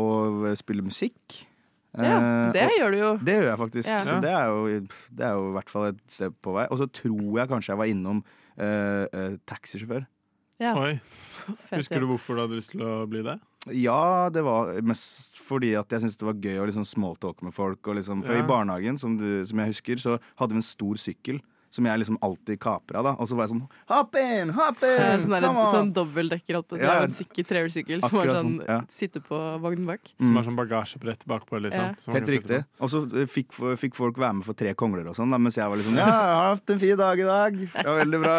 å 0.00 0.56
spille 0.56 0.82
musikk. 0.88 1.42
Ja, 1.98 2.50
det 2.54 2.64
og- 2.68 2.74
gjør 2.78 2.90
du 2.92 2.98
jo. 3.04 3.12
Det 3.24 3.34
gjør 3.38 3.48
jeg 3.52 3.58
faktisk. 3.58 3.88
Ja. 3.90 4.00
Så 4.06 4.18
det 4.22 4.30
er, 4.32 4.48
jo, 4.48 4.80
det 5.20 5.24
er 5.28 5.32
jo 5.36 5.46
i 5.50 5.54
hvert 5.56 5.70
fall 5.72 5.88
et 5.92 6.02
sted 6.08 6.34
på 6.44 6.52
vei. 6.54 6.66
Og 6.70 6.78
så 6.80 6.86
tror 6.88 7.40
jeg 7.40 7.48
kanskje 7.52 7.72
jeg 7.74 7.80
var 7.84 7.92
innom 7.92 8.20
eh, 8.58 9.04
eh, 9.12 9.36
taxisjåfør. 9.48 10.06
Ja, 10.58 10.72
Oi, 10.74 10.96
Husker 11.76 12.02
du 12.02 12.08
hvorfor 12.10 12.34
du 12.34 12.42
hadde 12.42 12.56
lyst 12.58 12.72
til 12.74 12.82
å 12.82 13.04
bli 13.10 13.22
det? 13.22 13.36
Ja, 13.78 14.26
det 14.34 14.42
var 14.46 14.72
mest 14.86 15.36
fordi 15.38 15.74
at 15.78 15.90
jeg 15.92 16.02
syntes 16.02 16.18
det 16.18 16.26
var 16.26 16.40
gøy 16.42 16.58
å 16.62 16.66
liksom 16.66 16.86
smalltalke 16.88 17.46
med 17.46 17.54
folk. 17.54 17.78
Og 17.86 17.98
liksom, 18.00 18.24
for 18.26 18.34
Ja. 18.34 18.42
i 18.42 18.48
barnehagen, 18.48 18.98
som, 18.98 19.14
du, 19.20 19.44
som 19.46 19.58
jeg 19.62 19.70
husker, 19.74 20.02
så 20.02 20.16
hadde 20.40 20.56
vi 20.56 20.62
en 20.62 20.66
stor 20.66 20.98
sykkel. 20.98 21.38
Som 21.70 21.84
jeg 21.84 22.00
liksom 22.00 22.16
alltid 22.24 22.56
kapra. 22.62 23.02
da 23.04 23.10
Og 23.20 23.28
så 23.28 23.36
var 23.36 23.44
jeg 23.44 23.52
sånn 23.52 23.64
Hopp 23.90 24.14
inn! 24.16 24.52
Hopp 24.56 24.78
inn! 24.88 25.20
Sånn, 25.24 25.34
en, 25.36 25.44
come 25.44 25.64
on!» 25.64 25.72
sånn 25.74 25.90
dobbeltdekker, 25.96 26.56
holdt 26.56 26.68
på 26.70 26.78
å 26.78 26.80
si. 26.80 26.86
Ja. 26.86 26.94
av 26.96 27.04
En 27.08 27.12
sykkel, 27.12 27.44
trehjulssykkel 27.50 28.00
som 28.06 28.16
har 28.18 28.30
sånn 28.32 28.38
sånn, 28.38 28.54
ja. 28.64 28.78
sitter 28.88 29.24
på 29.26 29.40
vognen 29.60 29.84
bak. 29.90 30.00
Som 30.16 30.30
Mm. 30.30 30.38
har 30.40 30.46
sånn 30.48 30.56
bagasjebrett 30.56 31.26
bakpå, 31.28 31.60
liksom. 31.66 31.92
Ja. 31.92 32.14
Helt 32.16 32.32
riktig. 32.32 32.62
Og 32.80 32.88
så 32.92 33.02
fikk, 33.28 33.52
fikk 33.80 33.94
folk 33.98 34.16
være 34.16 34.38
med 34.40 34.48
for 34.48 34.56
tre 34.56 34.72
kongler 34.74 35.06
og 35.12 35.16
sånn, 35.18 35.30
da, 35.30 35.38
mens 35.38 35.56
jeg 35.60 35.68
var 35.68 35.76
liksom 35.76 35.96
Ja, 36.00 36.06
jeg 36.08 36.36
har 36.40 36.50
hatt 36.56 36.70
en 36.74 36.78
fin 36.82 36.96
dag 36.96 37.20
i 37.20 37.28
dag. 37.28 37.60
Ja, 37.74 37.84
var 37.92 38.00
veldig 38.04 38.20
bra. 38.24 38.36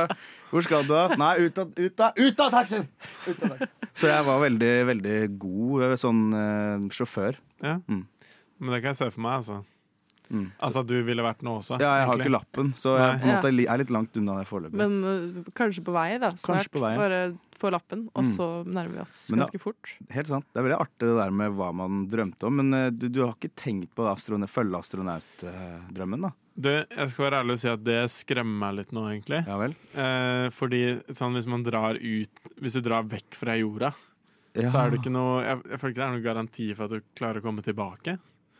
Hvor 0.49 0.65
skal 0.65 0.81
du? 0.87 0.93
da? 0.95 1.15
Nei, 1.21 1.33
ut 1.45 1.57
av, 1.61 1.69
ut 1.77 1.99
av, 2.01 2.13
ut 2.17 2.39
av 2.41 2.49
taxien! 2.57 2.87
Ut 3.27 3.43
av 3.43 3.49
taxien! 3.53 3.69
Så 3.93 4.07
jeg 4.09 4.25
var 4.25 4.39
veldig, 4.41 4.73
veldig 4.89 5.17
god 5.37 5.83
eh, 5.85 5.95
sånn 6.01 6.21
uh, 6.33 6.87
sjåfør. 6.89 7.37
Ja. 7.61 7.75
Mm. 7.85 8.07
Men 8.59 8.73
det 8.73 8.81
kan 8.81 8.93
jeg 8.95 8.99
se 9.03 9.09
for 9.13 9.21
meg, 9.21 9.43
altså. 9.43 9.59
Mm. 10.29 10.51
Altså 10.61 10.83
at 10.83 10.87
du 10.87 10.95
ville 11.03 11.23
vært 11.25 11.41
nå 11.41 11.55
også. 11.59 11.79
Ja, 11.81 11.95
jeg 11.97 12.05
har 12.05 12.19
ikke 12.21 12.31
lappen, 12.35 12.67
så 12.77 12.91
jeg 12.99 13.19
på 13.21 13.25
en 13.25 13.35
måte 13.35 13.49
er 13.73 13.77
litt 13.81 13.89
langt 13.95 14.17
unna 14.21 14.35
det 14.37 14.47
foreløpig. 14.49 14.77
Men 14.77 14.97
uh, 15.03 15.51
kanskje 15.57 15.81
på 15.87 15.95
vei, 15.95 16.17
da. 16.21 16.29
Snart. 16.37 16.69
På 16.71 16.83
vei. 16.83 16.91
Bare 16.99 17.21
få 17.59 17.71
lappen, 17.73 18.05
og 18.15 18.23
Mm. 18.23 18.29
så 18.37 18.45
nærmer 18.65 18.93
vi 18.93 18.99
oss 19.01 19.15
Men 19.31 19.39
da- 19.39 19.45
ganske 19.45 19.59
fort. 19.59 19.95
Helt 20.13 20.27
sant. 20.27 20.45
Det 20.53 20.61
er 20.61 20.67
veldig 20.69 20.79
artig 20.79 21.07
det 21.09 21.17
der 21.17 21.31
med 21.31 21.51
hva 21.57 21.71
man 21.75 22.05
drømte 22.07 22.47
om, 22.47 22.55
men 22.61 22.73
uh, 22.77 22.89
du, 22.93 23.09
du 23.09 23.19
har 23.25 23.33
ikke 23.35 23.51
tenkt 23.57 23.95
på 23.97 24.05
astronaut, 24.07 24.49
følge 24.53 24.77
astronautdrømmen, 24.79 26.21
da? 26.27 26.31
Du, 26.59 26.69
jeg 26.69 27.09
skal 27.13 27.23
være 27.25 27.39
ærlig 27.43 27.55
og 27.55 27.59
si 27.61 27.69
at 27.71 27.83
det 27.87 27.97
skremmer 28.11 28.59
meg 28.65 28.77
litt 28.81 28.89
nå, 28.95 29.05
egentlig. 29.07 29.41
Ja 29.47 29.55
vel? 29.61 29.75
Eh, 29.95 30.49
fordi 30.51 30.81
sånn, 31.15 31.37
hvis 31.37 31.47
man 31.47 31.63
drar 31.63 31.95
ut 31.95 32.41
Hvis 32.59 32.73
du 32.75 32.81
drar 32.83 33.05
vekk 33.07 33.37
fra 33.39 33.55
jorda, 33.55 33.93
Ja. 34.57 34.67
så 34.67 34.81
er 34.81 34.89
det 34.91 34.99
ikke 34.99 35.11
noe 35.13 35.43
jeg, 35.45 35.61
jeg 35.69 35.79
føler 35.79 35.93
ikke 35.93 36.01
det 36.01 36.07
er 36.07 36.11
noen 36.17 36.25
garanti 36.25 36.65
for 36.75 36.83
at 36.85 36.91
du 36.91 37.01
klarer 37.15 37.39
å 37.39 37.45
komme 37.45 37.63
tilbake. 37.63 38.17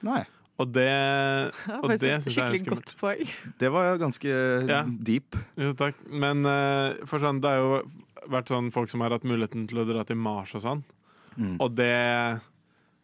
Nei. 0.07 0.21
Og 0.59 0.71
det 0.75 0.87
Og 1.81 1.87
det, 1.89 1.99
det 2.01 2.09
et 2.09 2.09
jeg 2.09 2.17
er 2.19 2.25
skikkelig 2.27 2.73
godt 2.73 2.93
poeng. 2.99 3.33
Det 3.61 3.71
var 3.71 3.97
ganske 4.01 4.29
Ja. 4.67 4.83
deep. 4.85 5.37
Jo, 5.59 5.71
takk. 5.79 5.95
Men 6.11 6.43
eh, 6.45 6.99
for 7.09 7.23
sånn, 7.23 7.39
det 7.43 7.49
har 7.53 7.63
jo 7.63 7.81
vært 8.29 8.51
sånn 8.51 8.67
folk 8.75 8.91
som 8.91 9.01
har 9.05 9.15
hatt 9.15 9.23
muligheten 9.27 9.67
til 9.71 9.79
å 9.81 9.87
dra 9.87 10.03
til 10.05 10.19
Mars 10.19 10.51
og 10.59 10.65
sånn. 10.65 10.83
Mm. 11.39 11.55
Og 11.63 11.75
det 11.79 11.93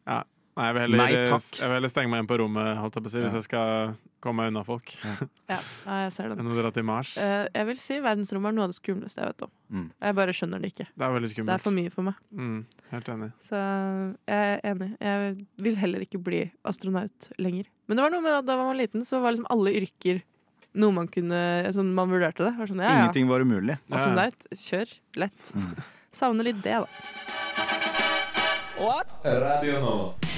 Ja. 0.06 0.20
Nei, 0.56 0.66
jeg 0.70 0.74
vil 0.78 0.82
heller, 0.86 0.98
Nei, 1.02 1.16
takk. 1.28 1.48
jeg 1.60 1.68
vil 1.68 1.74
heller 1.76 1.92
stenge 1.92 2.10
meg 2.14 2.22
inn 2.24 2.28
på 2.30 2.36
rommet 2.40 2.78
holdt 2.80 2.96
jeg 2.96 3.04
på 3.04 3.10
å 3.10 3.12
si, 3.12 3.20
hvis 3.26 3.34
jeg 3.36 3.44
skal 3.44 3.96
komme 4.24 4.40
meg 4.46 4.54
unna 4.54 4.62
folk, 4.64 4.94
Ja, 5.04 5.16
ja, 5.52 5.58
jeg 6.06 6.14
ser 6.16 6.30
den. 6.32 6.40
enn 6.40 6.48
å 6.54 6.56
dra 6.56 6.70
til 6.72 6.86
Mars. 6.88 7.12
Eh, 7.20 7.48
jeg 7.54 7.68
vil 7.68 7.82
si 7.82 7.98
verdensrommet 8.00 8.54
er 8.54 8.56
noe 8.56 8.64
av 8.70 8.72
det 8.72 8.78
skumleste 8.80 9.20
jeg 9.20 9.34
vet 9.34 9.44
om. 9.46 9.52
Mm. 9.76 9.90
Jeg 10.08 10.16
bare 10.22 10.36
skjønner 10.38 10.64
det 10.64 10.70
ikke. 10.72 10.88
Det 10.96 11.04
er 11.10 11.12
veldig 11.18 11.28
Det 11.28 11.34
er 11.34 11.36
skummelt. 11.36 11.66
for 11.66 11.76
mye 11.76 11.92
for 11.92 12.08
meg. 12.08 12.22
Mm, 12.32 12.62
helt 12.94 13.12
enig. 13.12 13.28
Så 13.44 13.60
jeg 13.60 14.46
er 14.56 14.64
enig. 14.72 14.90
Jeg 15.04 15.36
vil 15.68 15.76
heller 15.84 16.06
ikke 16.08 16.22
bli 16.24 16.40
astronaut 16.72 17.30
lenger. 17.38 17.68
Men 17.90 17.98
det 18.00 18.06
var 18.08 18.16
noe 18.16 18.24
med 18.24 18.38
at 18.40 18.48
da 18.48 18.56
var 18.56 18.72
man 18.72 18.80
liten, 18.80 19.04
så 19.06 19.20
var 19.22 19.36
liksom 19.36 19.52
alle 19.52 19.76
yrker 19.82 20.22
noe 20.76 20.92
man 20.92 21.08
kunne 21.12 21.42
sånn, 21.76 21.92
Man 21.96 22.10
vurderte 22.12 22.48
det. 22.48 22.54
Var 22.58 22.68
sånn, 22.72 22.80
ja, 22.84 22.90
ja. 22.96 23.04
Ingenting 23.04 23.28
var 23.28 23.44
umulig. 23.44 23.76
Astronaut, 23.92 24.48
kjør. 24.56 24.96
Lett. 25.20 25.52
Mm. 25.56 25.76
Savner 26.16 26.48
litt 26.48 26.64
det, 26.64 26.80
da. 26.80 26.88
Radio 29.26 29.80
Nova. 29.80 30.35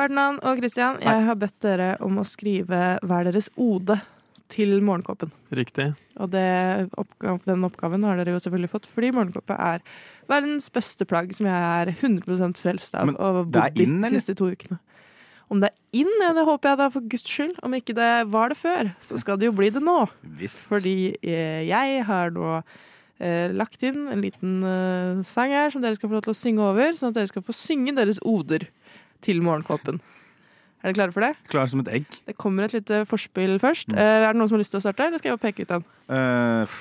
Ferdinand 0.00 0.40
og 0.48 0.62
Christian, 0.62 0.96
jeg 1.04 1.24
har 1.26 1.36
bedt 1.36 1.58
dere 1.60 1.90
om 2.00 2.22
å 2.22 2.24
skrive 2.24 2.80
hver 3.04 3.26
deres 3.28 3.50
ode 3.60 3.98
til 4.50 4.78
morgenkåpen. 4.82 5.30
Riktig. 5.54 5.90
Og 6.16 6.30
det, 6.32 6.44
den 7.44 7.66
oppgaven 7.68 8.06
har 8.08 8.16
dere 8.18 8.32
jo 8.34 8.40
selvfølgelig 8.40 8.72
fått, 8.72 8.88
fordi 8.90 9.12
morgenkåpe 9.14 9.56
er 9.60 9.84
verdens 10.30 10.70
beste 10.72 11.06
plagg, 11.08 11.34
som 11.36 11.50
jeg 11.50 11.66
er 11.82 11.92
100 11.92 12.56
frelst 12.62 12.96
av. 12.96 13.10
Men 13.10 13.18
og 13.18 13.42
har 13.42 13.50
bodd 13.52 13.82
i 13.82 13.86
de 13.90 14.12
siste 14.16 14.36
to 14.40 14.48
ukene. 14.50 14.80
Om 15.50 15.60
det 15.60 15.68
er 15.68 16.00
inn, 16.02 16.10
ja, 16.22 16.30
det 16.32 16.46
håper 16.46 16.70
jeg 16.70 16.78
da 16.78 16.88
for 16.94 17.12
guds 17.12 17.26
skyld. 17.26 17.56
Om 17.66 17.76
ikke 17.76 17.96
det 17.98 18.10
var 18.30 18.52
det 18.52 18.58
før, 18.60 18.92
så 19.04 19.18
skal 19.20 19.38
det 19.38 19.50
jo 19.50 19.56
bli 19.58 19.68
det 19.74 19.82
nå. 19.82 19.98
Visst. 20.40 20.62
Fordi 20.70 21.12
eh, 21.20 21.64
jeg 21.66 22.04
har 22.06 22.30
nå 22.32 22.60
eh, 23.18 23.50
lagt 23.52 23.82
inn 23.84 24.06
en 24.14 24.22
liten 24.22 24.60
eh, 24.62 25.24
sang 25.26 25.52
her 25.52 25.74
som 25.74 25.82
dere 25.82 25.98
skal 25.98 26.08
få 26.08 26.20
lov 26.20 26.28
til 26.28 26.36
å 26.36 26.38
synge 26.38 26.68
over, 26.70 26.94
sånn 26.94 27.10
at 27.10 27.18
dere 27.18 27.32
skal 27.32 27.44
få 27.44 27.56
synge 27.56 27.96
deres 27.98 28.22
oder 28.22 28.70
til 29.24 29.42
morgenkåpen. 29.44 30.00
Er 30.80 30.90
dere 30.90 30.96
klare 30.96 31.12
for 31.12 31.26
det? 31.26 31.34
Klar 31.52 31.68
som 31.68 31.82
et 31.82 31.90
egg. 31.92 32.06
Det 32.26 32.36
kommer 32.40 32.64
et 32.64 32.72
lite 32.78 33.02
forspill 33.08 33.58
først. 33.60 33.92
Mm. 33.92 33.98
Eh, 34.00 34.22
er 34.24 34.30
det 34.32 34.38
noen 34.40 34.48
som 34.48 34.56
har 34.56 34.62
lyst 34.64 34.72
til 34.72 34.80
å 34.80 34.84
starte, 34.84 35.08
eller 35.10 35.20
skal 35.20 35.30
jeg 35.30 35.38
bare 35.38 35.46
peke 35.50 35.66
ut 35.66 35.74
den? 35.74 35.84
Kristian 36.08 36.70
pff, 36.70 36.78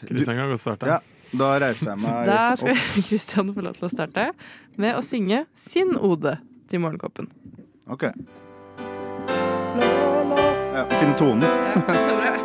du, 0.00 0.08
Kristian 0.10 0.40
kan 0.40 0.50
godt 0.50 0.64
starte. 0.64 0.90
Ja. 0.90 0.98
Da 1.36 1.46
reiser 1.58 1.90
jeg 1.90 1.98
meg 2.04 2.26
Da 2.28 2.40
skal. 2.58 2.82
Kristian 3.08 3.54
få 3.54 3.64
lov 3.66 3.78
til 3.78 3.88
å 3.88 3.92
starte 3.92 4.30
med 4.78 4.98
å 4.98 5.02
synge 5.06 5.44
sin 5.58 5.94
ode 5.96 6.36
til 6.70 6.82
Morgenkåpen. 6.82 7.30
Ok. 7.90 8.10
Ja, 10.76 10.86
Finn 10.98 11.14
tonen. 11.18 11.46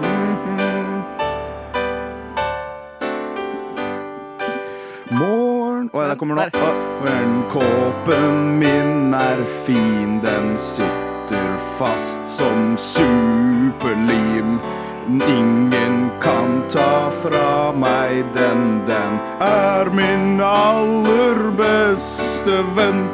Morgen 5.12 5.61
Å, 5.89 6.01
der 6.05 6.15
kommer 6.15 6.35
den. 6.38 6.51
Å, 6.61 6.69
Morgenkåpen 7.01 8.59
min 8.59 9.15
er 9.17 9.41
fin, 9.65 10.19
den 10.21 10.53
sitter 10.61 11.57
fast 11.79 12.21
som 12.29 12.75
superlim. 12.77 14.59
Ingen 15.09 16.11
kan 16.21 16.61
ta 16.69 17.09
fra 17.23 17.71
meg 17.73 18.21
den, 18.35 18.83
den 18.85 19.17
er 19.41 19.89
min 19.97 20.38
aller 20.45 21.41
beste 21.57 22.61
venn. 22.77 23.07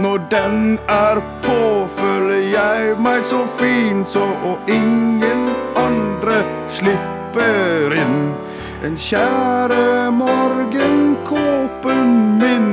Når 0.00 0.20
den 0.30 0.78
er 0.88 1.22
på, 1.44 1.88
føler 1.96 2.44
jeg 2.52 3.00
meg 3.00 3.24
så 3.24 3.40
fin, 3.58 4.04
så 4.04 4.28
og 4.44 4.68
ingen 4.68 5.48
andre 5.80 6.42
slipper 6.68 7.96
inn. 7.96 8.49
Den 8.80 8.94
kjære 8.96 10.08
morgenkåpen 10.16 12.06
min, 12.40 12.68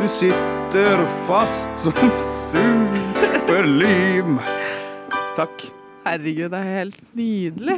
du 0.00 0.06
sitter 0.08 1.02
fast 1.28 1.68
som 1.82 1.92
superlim. 2.24 4.38
Takk. 5.36 5.66
Herregud, 6.06 6.48
det 6.54 6.60
er 6.62 6.70
helt 6.78 6.96
nydelig. 7.16 7.76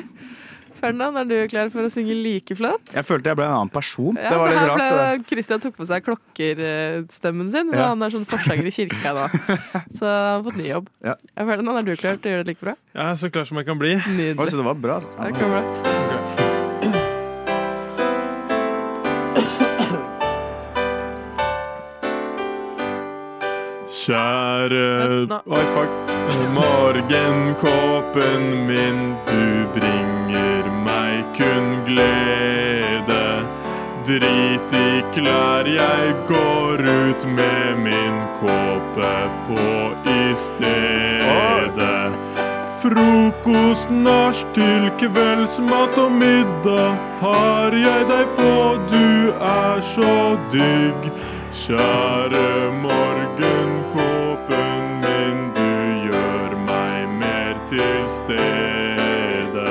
Ferdinand, 0.82 1.14
er 1.20 1.24
du 1.30 1.34
klar 1.50 1.68
for 1.74 1.82
å 1.86 1.90
synge 1.94 2.14
like 2.22 2.54
flott? 2.58 2.86
Jeg 2.94 3.04
følte 3.06 3.30
jeg 3.30 3.36
ble 3.38 3.46
en 3.46 3.54
annen 3.56 3.70
person. 3.70 4.16
Ja, 4.18 4.30
det 4.34 4.38
var 4.40 4.48
litt 4.50 4.64
rart. 4.66 4.78
ble 4.82 5.26
Christian 5.30 5.60
tok 5.62 5.76
på 5.78 5.86
seg 5.86 6.02
klokkerstemmen 6.06 7.46
sin. 7.52 7.66
og 7.70 7.76
Ja. 7.78 7.84
Han 7.92 8.02
er 8.02 8.10
sånn 8.14 8.26
forsanger 8.26 8.66
i 8.66 8.72
kirka 8.74 9.10
nå. 9.14 9.26
Så 9.98 10.04
han 10.06 10.38
har 10.38 10.42
fått 10.46 10.58
ny 10.58 10.66
jobb. 10.70 10.86
Ja. 11.06 11.14
Ferdinand, 11.38 11.78
er 11.82 11.86
du 11.90 11.94
klar 11.98 12.16
til 12.18 12.26
å 12.30 12.32
gjøre 12.36 12.44
det 12.46 12.50
like 12.54 12.62
bra? 12.66 12.74
Er 12.94 13.14
så 13.18 13.26
klar 13.30 13.44
som 13.46 13.58
jeg 13.62 13.66
kan 13.70 13.78
bli. 13.82 13.94
Oi, 13.98 14.02
Nydelig. 14.18 14.50
så 14.54 14.58
det 14.62 14.66
var 14.70 14.78
bra. 14.86 14.96
Det 15.02 15.06
Altså. 15.18 15.38
kommer 15.38 15.62
bra. 15.62 15.70
Kjære 24.02 25.28
Oi, 25.46 25.64
fuck. 25.74 25.90
Morgenkåpen 26.54 28.42
min, 28.66 28.98
du 29.28 29.66
bringer 29.74 30.66
meg 30.82 31.22
kun 31.36 31.68
glede. 31.86 33.26
Drit 34.08 34.74
i 34.74 35.02
klær, 35.14 35.68
jeg 35.70 36.14
går 36.26 36.82
ut 36.82 37.26
med 37.36 37.78
min 37.84 38.16
kåpe 38.40 39.12
på 39.46 39.66
i 40.10 40.34
stedet. 40.34 42.10
Frokost, 42.82 43.90
nach 43.90 44.40
til 44.56 44.90
kveldsmat 44.98 45.94
og 46.06 46.10
middag 46.12 46.98
har 47.20 47.70
jeg 47.84 48.10
deg 48.10 48.34
på, 48.40 48.56
du 48.90 49.30
er 49.38 49.78
så 49.94 50.16
digg. 50.50 51.12
Kjære 51.52 52.72
morgenkåpen 52.80 54.78
min, 55.02 55.40
du 55.56 55.66
gjør 56.08 56.54
meg 56.64 57.10
mer 57.20 57.58
til 57.70 57.98
stede. 58.10 59.66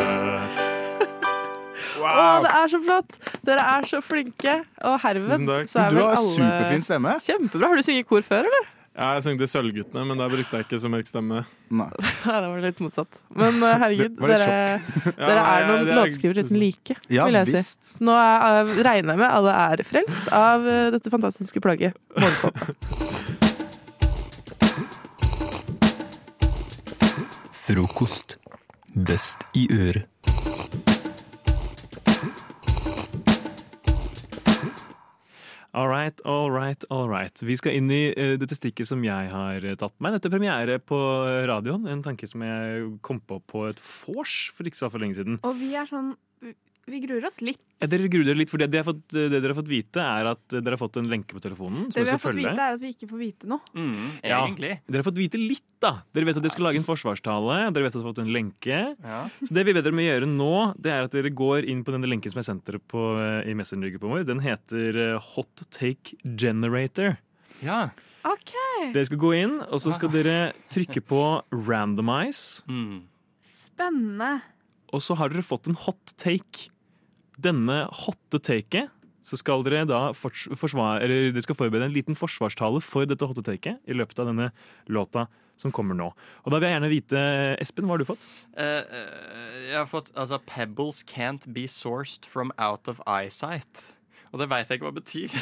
Å, 2.06 2.28
det 2.46 2.52
er 2.54 2.68
så 2.76 2.80
flott! 2.86 3.18
Dere 3.48 3.64
er 3.80 3.88
så 3.90 4.00
flinke. 4.06 4.60
Og 4.86 5.00
herved 5.02 5.34
Tusen 5.34 5.48
takk. 5.50 5.66
vel 5.66 5.74
alle 5.82 5.90
Du 5.98 6.02
har 6.06 6.14
alle 6.20 6.36
superfin 6.38 6.86
stemme. 6.86 7.16
Kjempebra. 7.26 7.72
Har 7.74 7.82
du 7.82 7.86
sunget 7.90 8.06
kor 8.14 8.22
før, 8.30 8.46
eller? 8.52 8.70
Ja, 8.92 9.14
jeg 9.16 9.24
sang 9.24 9.38
til 9.40 9.48
Sølvguttene, 9.48 10.02
men 10.06 10.20
da 10.20 10.26
brukte 10.28 10.58
jeg 10.60 10.66
ikke 10.66 10.78
så 10.84 10.90
mørk 10.92 11.08
stemme. 11.08 11.46
Nei. 11.72 11.88
Nei, 12.28 12.40
det 12.44 12.50
var 12.52 12.60
litt 12.66 12.82
motsatt. 12.84 13.22
Men 13.40 13.62
eh, 13.64 13.78
herregud, 13.80 14.18
Det 14.18 14.26
var 14.26 14.34
dere, 14.34 14.58
Ja, 15.16 15.30
er 15.46 15.68
noen 15.70 15.88
det 15.88 15.96
låtskrivere 15.96 16.44
uten 16.44 16.60
like, 16.60 16.98
Ja 17.08 17.26
vil 17.30 17.40
jeg 17.40 17.50
visst. 17.54 17.94
si. 17.94 18.04
Nå 18.04 18.18
er, 18.20 18.48
er- 18.66 18.84
regner 18.90 19.16
jeg 19.16 19.22
med 19.24 19.30
alle 19.32 19.56
er 19.72 19.86
frelst 19.88 20.28
av 20.36 20.68
eh, 20.68 20.90
dette 20.98 21.14
fantastiske 21.14 21.64
plagget. 21.64 21.96
Morgenkåpe. 22.20 23.72
Frokost. 27.54 28.38
Best 29.08 29.38
i 29.56 29.68
øret. 29.72 30.11
All 35.74 35.88
right, 35.88 36.20
all 36.26 36.52
right, 36.52 36.84
all 36.92 37.08
right. 37.08 37.44
Vi 37.48 37.56
skal 37.56 37.78
inn 37.80 37.88
i 37.96 38.02
eh, 38.12 38.34
dette 38.40 38.58
stikket 38.58 38.90
som 38.90 39.04
jeg 39.06 39.30
har 39.32 39.64
eh, 39.64 39.78
tatt 39.80 39.96
meg. 40.04 40.18
Dette 40.18 40.28
er 40.28 40.34
premiere 40.34 40.80
på 40.84 41.00
radioen. 41.48 41.88
En 41.88 42.04
tanke 42.04 42.28
som 42.28 42.44
jeg 42.44 42.90
kom 43.06 43.22
på 43.24 43.40
på 43.48 43.64
et 43.70 43.80
vors 43.80 44.36
for 44.52 44.68
ikke 44.68 44.82
så 44.82 44.92
for 44.92 45.00
lenge 45.04 45.16
siden. 45.22 45.40
Og 45.48 45.56
vi 45.62 45.72
er 45.80 45.88
sånn 45.88 46.12
Vi 46.90 47.00
gruer 47.04 47.24
oss 47.28 47.38
litt. 47.46 47.60
Ja, 47.82 47.88
Dere 47.88 48.08
gruer 48.10 48.26
dere 48.26 48.38
litt, 48.38 48.50
for 48.50 48.58
det, 48.62 48.68
dere 48.74 48.82
har 48.84 48.88
fått, 48.94 49.04
det 49.14 49.30
dere 49.32 49.54
har 49.54 49.58
fått 49.62 49.70
vite, 49.70 50.02
er 50.02 50.28
at 50.32 50.54
eh, 50.54 50.62
dere 50.66 50.74
har 50.76 50.82
fått 50.82 50.98
en 50.98 51.08
lenke 51.10 51.34
på 51.38 51.42
telefonen. 51.42 51.92
som 51.92 52.00
Det 52.02 52.04
vi 52.08 52.12
har 52.12 52.20
fått 52.22 52.34
følge. 52.36 52.50
vite, 52.52 52.66
er 52.66 52.74
at 52.78 52.82
vi 52.82 52.90
ikke 52.94 53.08
får 53.12 53.20
vite 53.22 53.48
noe. 53.50 53.62
Mm, 53.78 54.08
Ja. 54.24 54.40
egentlig. 54.48 54.72
Dere 54.90 54.98
har 55.04 55.08
fått 55.12 55.18
vite 55.22 55.38
litt, 55.42 55.64
da. 55.80 55.92
Dere 56.14 56.26
vet 56.26 56.38
at 56.38 56.44
dere 56.44 56.52
skal 56.52 56.66
lage 56.66 56.78
en 56.82 56.88
forsvarstale. 56.90 57.74
Dere 57.74 57.84
vet 57.86 57.94
at 57.94 58.00
dere 58.02 58.04
har 58.04 58.14
fått 58.14 58.24
en 58.26 58.34
lenke. 58.34 58.80
Ja. 59.02 59.22
Så 59.46 59.54
det 59.54 59.66
vi 59.66 59.74
ber 59.78 59.82
dere 59.86 59.94
med 59.94 60.06
å 60.06 60.12
gjøre 60.12 60.30
nå, 60.34 60.52
det 60.82 60.92
er 60.92 61.04
at 61.06 61.12
dere 61.12 61.30
går 61.30 61.70
inn 61.70 61.84
på 61.86 61.92
denne 61.94 62.10
lenken 62.10 62.34
som 62.34 62.42
jeg 62.42 62.50
sendte 62.50 62.72
dere 62.74 62.82
på, 62.82 63.06
eh, 63.22 63.50
i 63.50 63.54
Messenger-gruppa 63.54 64.10
vår. 64.16 64.26
Den 64.26 64.42
heter 64.42 65.02
eh, 65.16 65.20
Hot 65.36 65.66
Take 65.70 66.18
Generator. 66.26 67.18
ja. 67.62 67.90
OK! 68.24 68.52
Dere 68.94 69.06
skal 69.06 69.18
gå 69.18 69.32
inn, 69.34 69.62
og 69.66 69.80
så 69.82 69.94
skal 69.98 70.10
dere 70.14 70.54
trykke 70.70 71.02
på 71.02 71.22
randomize. 71.52 72.62
Mm. 72.70 73.08
Spennende. 73.46 74.42
Og 74.94 75.02
så 75.02 75.16
har 75.18 75.30
dere 75.32 75.42
fått 75.46 75.68
en 75.72 75.78
hot 75.88 76.14
take. 76.20 76.68
Denne 77.42 77.84
hotte 78.04 78.42
taket 78.44 78.92
så 79.26 79.38
skal 79.38 79.62
dere 79.66 79.86
da 79.86 80.00
forsvare, 80.18 81.04
eller 81.04 81.30
dere 81.30 81.44
skal 81.46 81.58
forberede 81.58 81.88
en 81.90 81.94
liten 81.94 82.18
forsvarstale 82.18 82.82
for 82.84 83.06
dette 83.10 83.28
hotte 83.30 83.44
taket 83.46 83.78
i 83.86 83.98
løpet 83.98 84.22
av 84.22 84.32
denne 84.32 84.50
låta 84.90 85.28
som 85.62 85.74
kommer 85.74 85.94
nå. 85.98 86.10
Og 86.42 86.50
da 86.50 86.58
vil 86.58 86.70
jeg 86.70 86.76
gjerne 86.76 86.92
vite, 86.92 87.24
Espen, 87.62 87.86
hva 87.86 87.96
har 87.96 88.02
du 88.02 88.08
fått? 88.10 88.24
Eh, 88.58 88.82
eh, 88.82 89.58
jeg 89.70 89.78
har 89.78 89.90
fått 89.90 90.10
altså 90.18 90.42
Pebbles 90.50 91.04
can't 91.06 91.46
be 91.54 91.68
sourced 91.70 92.26
from 92.26 92.54
out 92.58 92.90
of 92.90 93.02
eyesight. 93.06 93.92
Og 94.32 94.42
det 94.42 94.48
veit 94.50 94.70
jeg 94.72 94.80
ikke 94.80 94.90
hva 94.90 94.96
det 94.96 95.04
betyr. 95.04 95.38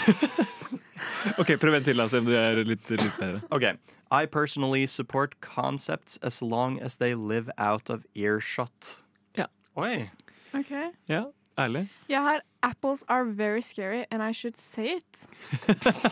Ok, 1.40 1.54
Prøv 1.56 1.78
en 1.78 1.86
til, 1.86 1.96
da, 1.96 2.10
se 2.12 2.20
om 2.20 2.26
du 2.28 2.34
er 2.36 2.58
litt, 2.68 2.90
litt 2.92 3.16
bedre. 3.16 3.40
OK. 3.56 3.70
I 4.12 4.26
personally 4.28 4.86
support 4.86 5.38
concepts 5.40 6.18
as 6.22 6.42
long 6.42 6.76
as 6.82 6.98
they 6.98 7.16
live 7.16 7.48
out 7.58 7.90
of 7.90 8.04
earshot. 8.16 9.00
Ja. 9.38 9.46
Oi. 9.80 10.10
Ok. 10.58 10.74
Ja, 11.08 11.24
ærlig. 11.60 11.86
Jeg 12.10 12.24
har 12.26 12.42
Apples 12.64 13.04
are 13.08 13.26
very 13.26 13.62
scary, 13.62 14.04
and 14.12 14.24
I 14.24 14.32
should 14.34 14.58
say 14.58 14.98
it. 14.98 15.28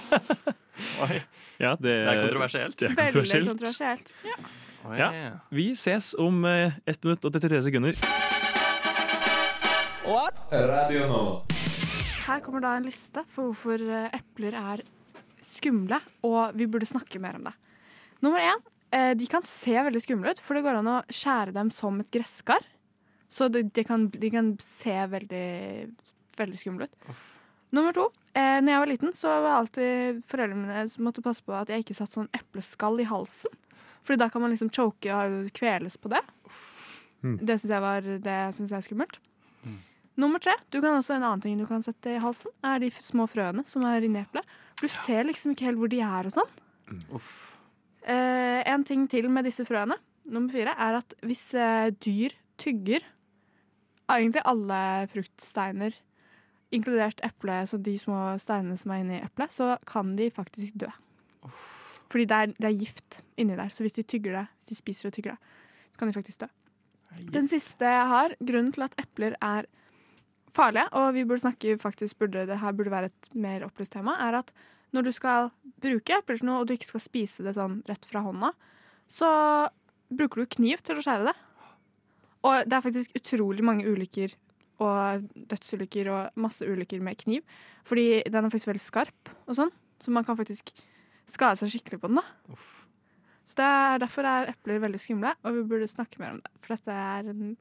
Oi. 1.04 1.22
Ja, 1.60 1.72
det, 1.75 1.82
Det 1.82 2.08
er 2.08 2.22
kontroversielt. 2.22 2.80
Det 2.80 2.92
er 2.92 2.96
Veldig 2.96 3.48
kontroversielt. 3.48 4.13
Ja. 4.25 4.38
Oi. 4.88 4.98
Ja. 5.00 5.32
Vi 5.50 5.72
ses 5.75 6.13
om 6.20 6.46
eh, 6.46 6.77
1 6.86 7.04
minutt 7.04 7.25
og 7.25 7.34
33 7.34 7.63
sekunder. 7.72 7.98
Radio 10.51 11.08
nå. 11.10 11.24
Her 12.24 12.39
kommer 12.44 12.63
da 12.63 12.77
en 12.77 12.86
liste 12.88 13.24
for 13.27 13.50
hvorfor 13.50 13.82
eh, 13.84 14.13
epler 14.16 14.56
er 14.56 14.84
skumle, 15.44 16.00
og 16.24 16.56
vi 16.56 16.68
burde 16.72 16.88
snakke 16.88 17.20
mer 17.20 17.36
om 17.36 17.50
det. 17.50 17.54
Nummer 18.24 18.39
én, 18.39 18.63
eh, 18.96 19.12
de 19.20 19.27
kan 19.27 19.44
se 19.44 19.75
veldig 19.75 20.01
skumle 20.04 20.32
ut, 20.32 20.39
for 20.39 20.56
det 20.56 20.63
går 20.63 20.80
an 20.80 20.89
å 20.92 20.98
skjære 21.12 21.54
dem 21.56 21.72
som 21.75 22.00
et 22.00 22.12
gresskar. 22.13 22.63
Så 23.30 23.50
de, 23.52 23.64
de, 23.64 23.84
kan, 23.84 24.08
de 24.10 24.30
kan 24.32 24.54
se 24.64 24.94
veldig, 25.12 25.46
veldig 26.40 26.58
skumle 26.62 26.88
ut. 26.88 27.16
Nummer 27.76 27.92
to, 27.92 28.06
eh, 28.34 28.62
når 28.64 28.72
jeg 28.72 28.80
var 28.84 28.88
liten, 28.94 29.12
så 29.18 29.34
var 29.44 29.58
alltid 29.60 30.22
foreldrene 30.32 30.62
mine 30.64 30.86
som 30.90 31.04
måtte 31.04 31.24
passe 31.26 31.44
på 31.44 31.52
at 31.58 31.68
jeg 31.74 31.84
ikke 31.84 31.98
satt 31.98 32.14
sånn 32.16 32.30
epleskall 32.38 33.02
i 33.04 33.08
halsen. 33.10 33.52
Fordi 34.08 34.22
da 34.22 34.30
kan 34.32 34.42
man 34.46 34.54
liksom 34.54 34.70
choke 34.72 35.12
og 35.12 35.50
kveles 35.58 35.98
på 36.00 36.08
det. 36.14 36.22
Mm. 37.26 37.40
Det 37.44 37.58
syns 37.60 37.74
jeg, 37.74 37.82
var- 37.84 38.08
det 38.24 38.38
synes 38.56 38.72
jeg 38.72 38.78
er 38.78 38.86
skummelt. 38.88 39.20
Nummer 40.18 40.40
tre, 40.42 40.56
du 40.74 40.80
kan 40.82 40.96
også 40.98 41.14
en 41.14 41.24
annen 41.28 41.42
ting 41.44 41.58
du 41.60 41.68
kan 41.70 41.84
sette 41.86 42.16
i 42.16 42.22
halsen, 42.24 42.50
er 42.66 42.80
de 42.82 42.88
små 42.90 43.28
frøene 43.30 43.62
som 43.70 43.84
er 43.86 44.02
inni 44.08 44.24
eplet. 44.24 44.48
Du 44.80 44.88
ser 44.90 45.28
liksom 45.28 45.52
ikke 45.54 45.68
helt 45.68 45.78
hvor 45.78 45.92
de 45.92 46.00
er 46.02 46.26
og 46.26 46.34
sånn. 46.34 46.56
Uff. 47.14 47.28
Eh, 48.08 48.64
en 48.66 48.84
ting 48.88 49.04
til 49.12 49.28
med 49.30 49.46
disse 49.46 49.66
frøene, 49.68 49.98
nummer 50.26 50.50
fire, 50.56 50.74
er 50.74 50.98
at 51.04 51.14
hvis 51.22 51.44
eh, 51.54 51.92
dyr 52.02 52.34
tygger 52.58 53.04
egentlig 54.16 54.44
alle 54.48 54.80
fruktsteiner, 55.12 55.96
inkludert 56.76 57.22
eple, 57.24 57.62
så 57.68 57.80
de 57.80 57.94
små 58.00 58.36
steinene 58.42 58.78
som 58.80 58.92
er 58.92 59.04
inni 59.04 59.20
eplet, 59.24 59.54
så 59.54 59.76
kan 59.88 60.16
de 60.18 60.30
faktisk 60.34 60.80
dø. 60.80 60.90
Fordi 62.12 62.26
det 62.28 62.38
er, 62.38 62.54
det 62.56 62.70
er 62.70 62.80
gift 62.80 63.20
inni 63.40 63.56
der, 63.56 63.72
så 63.72 63.84
hvis 63.84 63.98
de 63.98 64.04
tygger 64.04 64.36
det, 64.40 64.46
hvis 64.60 64.72
de 64.72 64.80
spiser 64.80 65.10
og 65.10 65.16
tygger 65.16 65.36
det, 65.36 65.64
så 65.92 66.00
kan 66.00 66.12
de 66.12 66.16
faktisk 66.16 66.44
dø. 66.44 66.50
Den 67.34 67.48
siste 67.48 67.88
jeg 67.88 68.08
har, 68.12 68.36
grunnen 68.44 68.74
til 68.76 68.84
at 68.84 68.96
epler 69.00 69.36
er 69.44 69.68
farlige, 70.56 70.88
og 70.98 71.14
vi 71.16 71.24
burde 71.28 71.44
snakke 71.46 71.78
faktisk 71.80 72.20
burde, 72.20 72.48
det 72.50 72.60
her 72.60 72.76
burde 72.76 72.92
være 72.92 73.12
et 73.12 73.30
mer 73.34 73.64
opplyst 73.68 73.96
tema, 73.96 74.18
er 74.24 74.40
at 74.42 74.52
når 74.96 75.08
du 75.08 75.12
skal 75.16 75.50
bruke 75.84 76.20
epler 76.20 76.40
til 76.40 76.48
noe, 76.48 76.62
og 76.62 76.68
du 76.68 76.76
ikke 76.76 76.92
skal 76.92 77.04
spise 77.04 77.44
det 77.44 77.56
sånn 77.58 77.82
rett 77.88 78.08
fra 78.08 78.24
hånda, 78.26 78.54
så 79.12 79.30
bruker 80.08 80.44
du 80.44 80.56
kniv 80.58 80.84
til 80.84 81.00
å 81.00 81.04
skjære 81.04 81.30
det. 81.30 81.36
Og 82.46 82.67
det 82.70 82.77
er 82.77 82.86
faktisk 82.86 83.17
utrolig 83.17 83.65
mange 83.65 83.88
ulykker 83.89 84.36
og 84.84 85.25
dødsulykker 85.50 86.10
og 86.13 86.39
masse 86.39 86.65
ulykker 86.65 87.01
med 87.01 87.17
kniv. 87.17 87.46
Fordi 87.88 88.24
den 88.27 88.46
er 88.46 88.51
faktisk 88.53 88.70
veldig 88.70 88.84
skarp 88.84 89.32
og 89.48 89.56
sånn, 89.58 89.72
så 90.03 90.13
man 90.13 90.27
kan 90.27 90.38
faktisk 90.38 90.70
skade 91.27 91.58
seg 91.60 91.74
skikkelig 91.74 92.01
på 92.03 92.12
den. 92.12 92.22
da. 92.22 92.58
Så 93.48 93.56
det 93.62 93.67
er, 93.67 94.01
Derfor 94.03 94.27
er 94.27 94.51
epler 94.51 94.84
veldig 94.84 95.00
skumle, 95.00 95.32
og 95.44 95.56
vi 95.56 95.63
burde 95.72 95.88
snakke 95.89 96.20
mer 96.22 96.36
om 96.36 96.44
det. 96.44 96.51
For 96.62 96.75
dette 96.75 96.94
er, 96.94 97.32
en, 97.32 97.56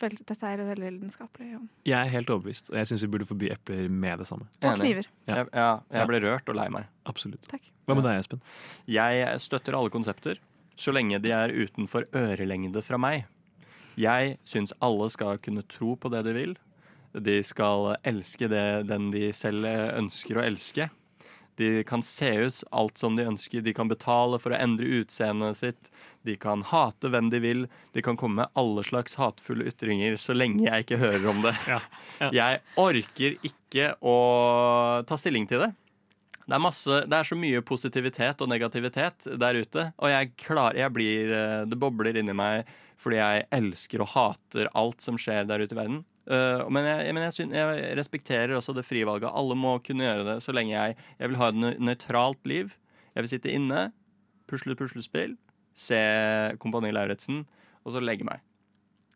veld, 0.00 0.20
dette 0.30 0.48
er 0.52 0.62
veldig 0.68 0.92
lidenskapelig. 0.96 1.50
Ja. 1.50 1.60
Jeg 1.90 1.98
er 1.98 2.12
helt 2.14 2.30
overbevist, 2.30 2.70
og 2.70 2.78
jeg 2.78 2.90
syns 2.92 3.04
vi 3.04 3.10
burde 3.10 3.28
forby 3.28 3.50
epler 3.52 3.90
med 3.90 4.22
det 4.22 4.28
samme. 4.30 4.46
og 4.62 4.80
kniver. 4.80 5.10
Ja. 5.26 5.42
Jeg, 5.42 5.48
ja, 5.52 5.70
jeg 5.98 6.10
ble 6.12 6.22
rørt 6.24 6.52
og 6.52 6.58
lei 6.58 6.68
meg. 6.72 6.86
Absolutt. 7.10 7.46
Takk. 7.50 7.68
Hva 7.86 7.98
med 7.98 8.06
deg, 8.06 8.22
Espen? 8.22 8.42
Jeg 8.90 9.40
støtter 9.42 9.76
alle 9.76 9.92
konsepter, 9.92 10.38
så 10.78 10.94
lenge 10.94 11.18
de 11.24 11.34
er 11.34 11.54
utenfor 11.54 12.06
ørelengde 12.14 12.82
fra 12.86 13.00
meg. 13.00 13.26
Jeg 13.96 14.36
syns 14.48 14.74
alle 14.84 15.08
skal 15.12 15.40
kunne 15.42 15.64
tro 15.72 15.94
på 15.96 16.12
det 16.12 16.22
de 16.26 16.36
vil. 16.36 16.54
De 17.16 17.40
skal 17.46 17.94
elske 18.04 18.48
det, 18.52 18.88
den 18.90 19.10
de 19.14 19.30
selv 19.32 19.64
ønsker 19.66 20.36
å 20.36 20.44
elske. 20.44 20.90
De 21.56 21.84
kan 21.88 22.02
se 22.04 22.28
ut 22.36 22.58
alt 22.70 22.98
som 23.00 23.16
de 23.16 23.24
ønsker. 23.24 23.62
De 23.64 23.72
kan 23.72 23.88
betale 23.88 24.36
for 24.42 24.52
å 24.52 24.58
endre 24.60 25.00
utseendet 25.00 25.56
sitt. 25.56 25.88
De 26.28 26.34
kan 26.36 26.60
hate 26.68 27.08
hvem 27.08 27.30
de 27.32 27.40
vil. 27.40 27.64
De 27.96 28.04
kan 28.04 28.18
komme 28.20 28.42
med 28.42 28.52
alle 28.60 28.84
slags 28.84 29.16
hatefulle 29.16 29.64
ytringer 29.70 30.18
så 30.20 30.36
lenge 30.36 30.66
jeg 30.66 30.84
ikke 30.84 31.00
hører 31.00 31.26
om 31.32 31.40
det. 31.46 31.54
Ja, 31.70 31.80
ja. 32.20 32.30
Jeg 32.42 32.62
orker 32.80 33.40
ikke 33.48 33.90
å 34.04 34.16
ta 35.08 35.16
stilling 35.20 35.48
til 35.48 35.64
det. 35.64 35.72
Det 36.46 36.54
er, 36.54 36.62
masse, 36.62 37.00
det 37.08 37.16
er 37.16 37.26
så 37.26 37.34
mye 37.38 37.62
positivitet 37.66 38.42
og 38.44 38.50
negativitet 38.52 39.24
der 39.40 39.56
ute. 39.58 39.88
Og 39.96 40.12
jeg, 40.12 40.34
klar, 40.44 40.76
jeg 40.78 40.92
blir 40.94 41.32
eh, 41.34 41.62
Det 41.66 41.78
bobler 41.80 42.20
inni 42.20 42.36
meg 42.36 42.68
fordi 42.96 43.16
jeg 43.20 43.46
elsker 43.52 44.00
og 44.04 44.08
hater 44.14 44.68
alt 44.74 45.02
som 45.04 45.18
skjer 45.20 45.44
der 45.48 45.62
ute 45.64 45.76
i 45.76 45.78
verden. 45.78 45.98
Uh, 46.26 46.64
men 46.72 46.82
jeg, 46.88 47.12
men 47.14 47.22
jeg, 47.22 47.32
synes, 47.36 47.52
jeg 47.54 47.92
respekterer 47.98 48.56
også 48.56 48.72
det 48.74 48.82
frie 48.88 49.06
valget. 49.06 49.30
Alle 49.30 49.54
må 49.54 49.76
kunne 49.84 50.02
gjøre 50.08 50.24
det 50.26 50.38
så 50.42 50.50
lenge 50.56 50.72
jeg 50.74 50.96
Jeg 51.20 51.28
vil 51.30 51.36
ha 51.38 51.48
et 51.52 51.60
nøytralt 51.78 52.40
liv. 52.50 52.72
Jeg 53.14 53.22
vil 53.22 53.30
sitte 53.30 53.52
inne, 53.52 53.92
pusle 54.50 54.74
puslespill, 54.76 55.36
se 55.76 56.00
Kompani 56.58 56.90
Lauritzen, 56.92 57.44
og 57.86 57.92
så 57.94 58.02
legge 58.02 58.26
meg. 58.26 58.40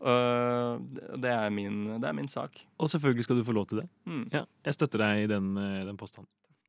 Uh, 0.01 0.79
det- 0.97 1.21
det, 1.21 1.31
er 1.35 1.51
min, 1.53 2.01
det 2.01 2.09
er 2.09 2.13
min 2.17 2.29
sak. 2.29 2.63
Og 2.79 2.89
selvfølgelig 2.89 3.25
skal 3.27 3.37
du 3.37 3.45
få 3.45 3.53
lov 3.53 3.67
til 3.69 3.83
det. 3.83 3.89
Mm. 4.07 4.23
Ja, 4.33 4.45
jeg 4.65 4.75
støtter 4.79 4.99
deg 5.03 5.25
i 5.25 5.27
den, 5.35 5.51
eh, 5.59 5.85
den 5.85 5.97
påstanden. 6.01 6.29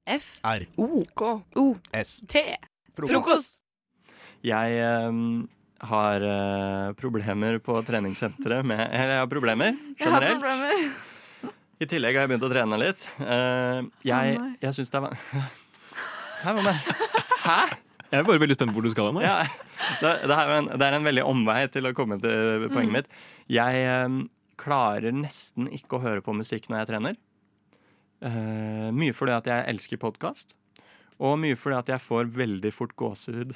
F. 0.10 0.40
R. 0.44 0.66
O. 0.82 1.04
K. 1.16 1.22
O. 1.56 1.76
S. 2.02 2.24
T. 2.28 2.42
Frokost. 2.98 3.56
Jeg 4.44 4.74
eh, 4.82 5.12
har 5.90 6.22
uh, 6.22 6.92
problemer 7.00 7.58
på 7.64 7.80
treningssenteret 7.86 8.66
med 8.68 8.84
Eller 8.86 9.16
jeg 9.16 9.24
har 9.24 9.32
problemer 9.32 9.72
generelt. 9.98 9.98
Jeg 10.04 10.12
har 10.12 10.44
problemer. 10.44 10.92
I 11.82 11.88
tillegg 11.90 12.14
har 12.14 12.28
jeg 12.28 12.30
begynt 12.30 12.44
å 12.46 12.50
trene 12.52 12.78
litt. 12.78 13.00
Uh, 13.18 13.88
jeg 14.06 14.36
oh, 14.38 14.52
jeg 14.62 14.76
syns 14.78 14.92
det 14.94 15.00
er 15.00 15.06
van- 15.08 15.16
Hæ, 16.44 16.54
hva 16.54 16.74
Hæ? 17.42 17.56
Jeg 18.12 18.20
er 18.20 18.28
bare 18.28 18.42
veldig 18.44 18.58
spent 18.58 18.74
på 18.74 18.78
hvor 18.78 18.86
du 18.86 18.92
skal 18.92 19.08
hen. 19.08 19.22
Ja, 19.24 19.40
det, 20.04 20.12
det, 20.28 20.36
er 20.36 20.54
en, 20.58 20.70
det 20.76 20.88
er 20.88 20.98
en 20.98 21.08
veldig 21.08 21.24
omvei 21.26 21.62
til 21.72 21.88
å 21.88 21.94
komme 21.98 22.20
til 22.22 22.68
poenget 22.74 22.94
mitt. 22.94 23.12
Jeg 23.50 23.84
eh, 23.88 24.18
klarer 24.62 25.16
nesten 25.16 25.70
ikke 25.72 25.98
å 25.98 26.04
høre 26.04 26.24
på 26.26 26.36
musikk 26.36 26.68
når 26.70 26.82
jeg 26.82 26.90
trener. 26.92 27.20
Uh, 28.22 28.92
mye 28.94 29.16
fordi 29.18 29.34
at 29.34 29.48
jeg 29.50 29.66
elsker 29.72 30.02
podkast, 30.02 30.54
og 31.18 31.40
mye 31.42 31.58
fordi 31.58 31.80
at 31.80 31.94
jeg 31.96 32.04
får 32.04 32.30
veldig 32.36 32.74
fort 32.76 32.94
gåsehud. 33.00 33.56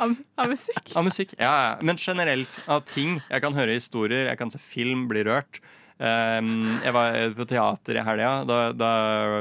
Av, 0.00 0.10
av 0.42 0.48
musikk. 0.50 0.90
Av 0.98 1.04
musikk, 1.06 1.34
ja, 1.38 1.52
ja. 1.68 1.76
Men 1.82 1.96
generelt 2.00 2.50
av 2.66 2.82
ting. 2.88 3.20
Jeg 3.30 3.42
kan 3.44 3.54
høre 3.54 3.76
historier, 3.78 4.26
jeg 4.26 4.38
kan 4.40 4.50
se 4.50 4.58
film, 4.58 5.06
bli 5.10 5.22
rørt. 5.26 5.60
Um, 5.94 6.80
jeg 6.82 6.90
var 6.92 7.14
på 7.38 7.44
teater 7.46 8.00
i 8.00 8.02
helga. 8.02 8.30
Da, 8.50 8.56
da 8.74 8.88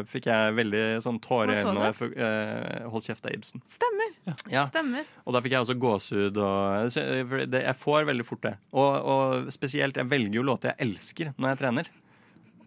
fikk 0.06 0.28
jeg 0.30 0.54
veldig 0.60 0.84
sånn 1.02 1.18
tårer 1.24 1.50
i 1.56 1.64
øynene. 1.64 1.90
fikk, 1.98 2.14
eh, 2.22 2.86
Hold 2.94 3.08
kjeft, 3.08 3.24
det 3.26 3.32
er 3.32 3.38
Ibsen. 3.40 3.64
Stemmer. 3.74 4.14
Ja. 4.54 4.68
Stemmer. 4.70 5.10
Og 5.26 5.34
da 5.34 5.42
fikk 5.42 5.56
jeg 5.58 5.66
også 5.66 5.76
gåsehud. 5.82 6.38
Og, 6.38 6.94
jeg- 6.94 7.50
jeg 7.66 7.76
får 7.82 8.06
veldig 8.12 8.26
fort 8.30 8.42
det. 8.46 8.54
Og, 8.72 8.94
og 9.16 9.50
spesielt, 9.52 9.98
jeg 9.98 10.06
velger 10.14 10.38
jo 10.38 10.44
låter 10.46 10.76
jeg 10.76 10.86
elsker 10.92 11.34
når 11.40 11.56
jeg 11.56 11.62
trener. 11.64 11.90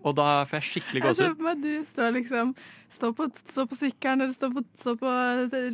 Og 0.07 0.15
da 0.15 0.27
får 0.47 0.61
jeg 0.61 0.67
skikkelig 0.71 1.03
Jeg 1.03 1.17
ser 1.19 1.33
for 1.35 1.43
meg 1.49 1.57
at 1.57 1.63
du 1.67 1.87
står 1.91 2.13
liksom 2.21 2.53
Stå 2.97 3.09
på, 3.19 3.27
stå 3.51 3.65
på 3.67 3.77
sykkelen 3.77 4.21
eller 4.23 4.33
står 4.37 4.53
på, 4.55 4.61
stå 4.79 4.93
på 5.01 5.11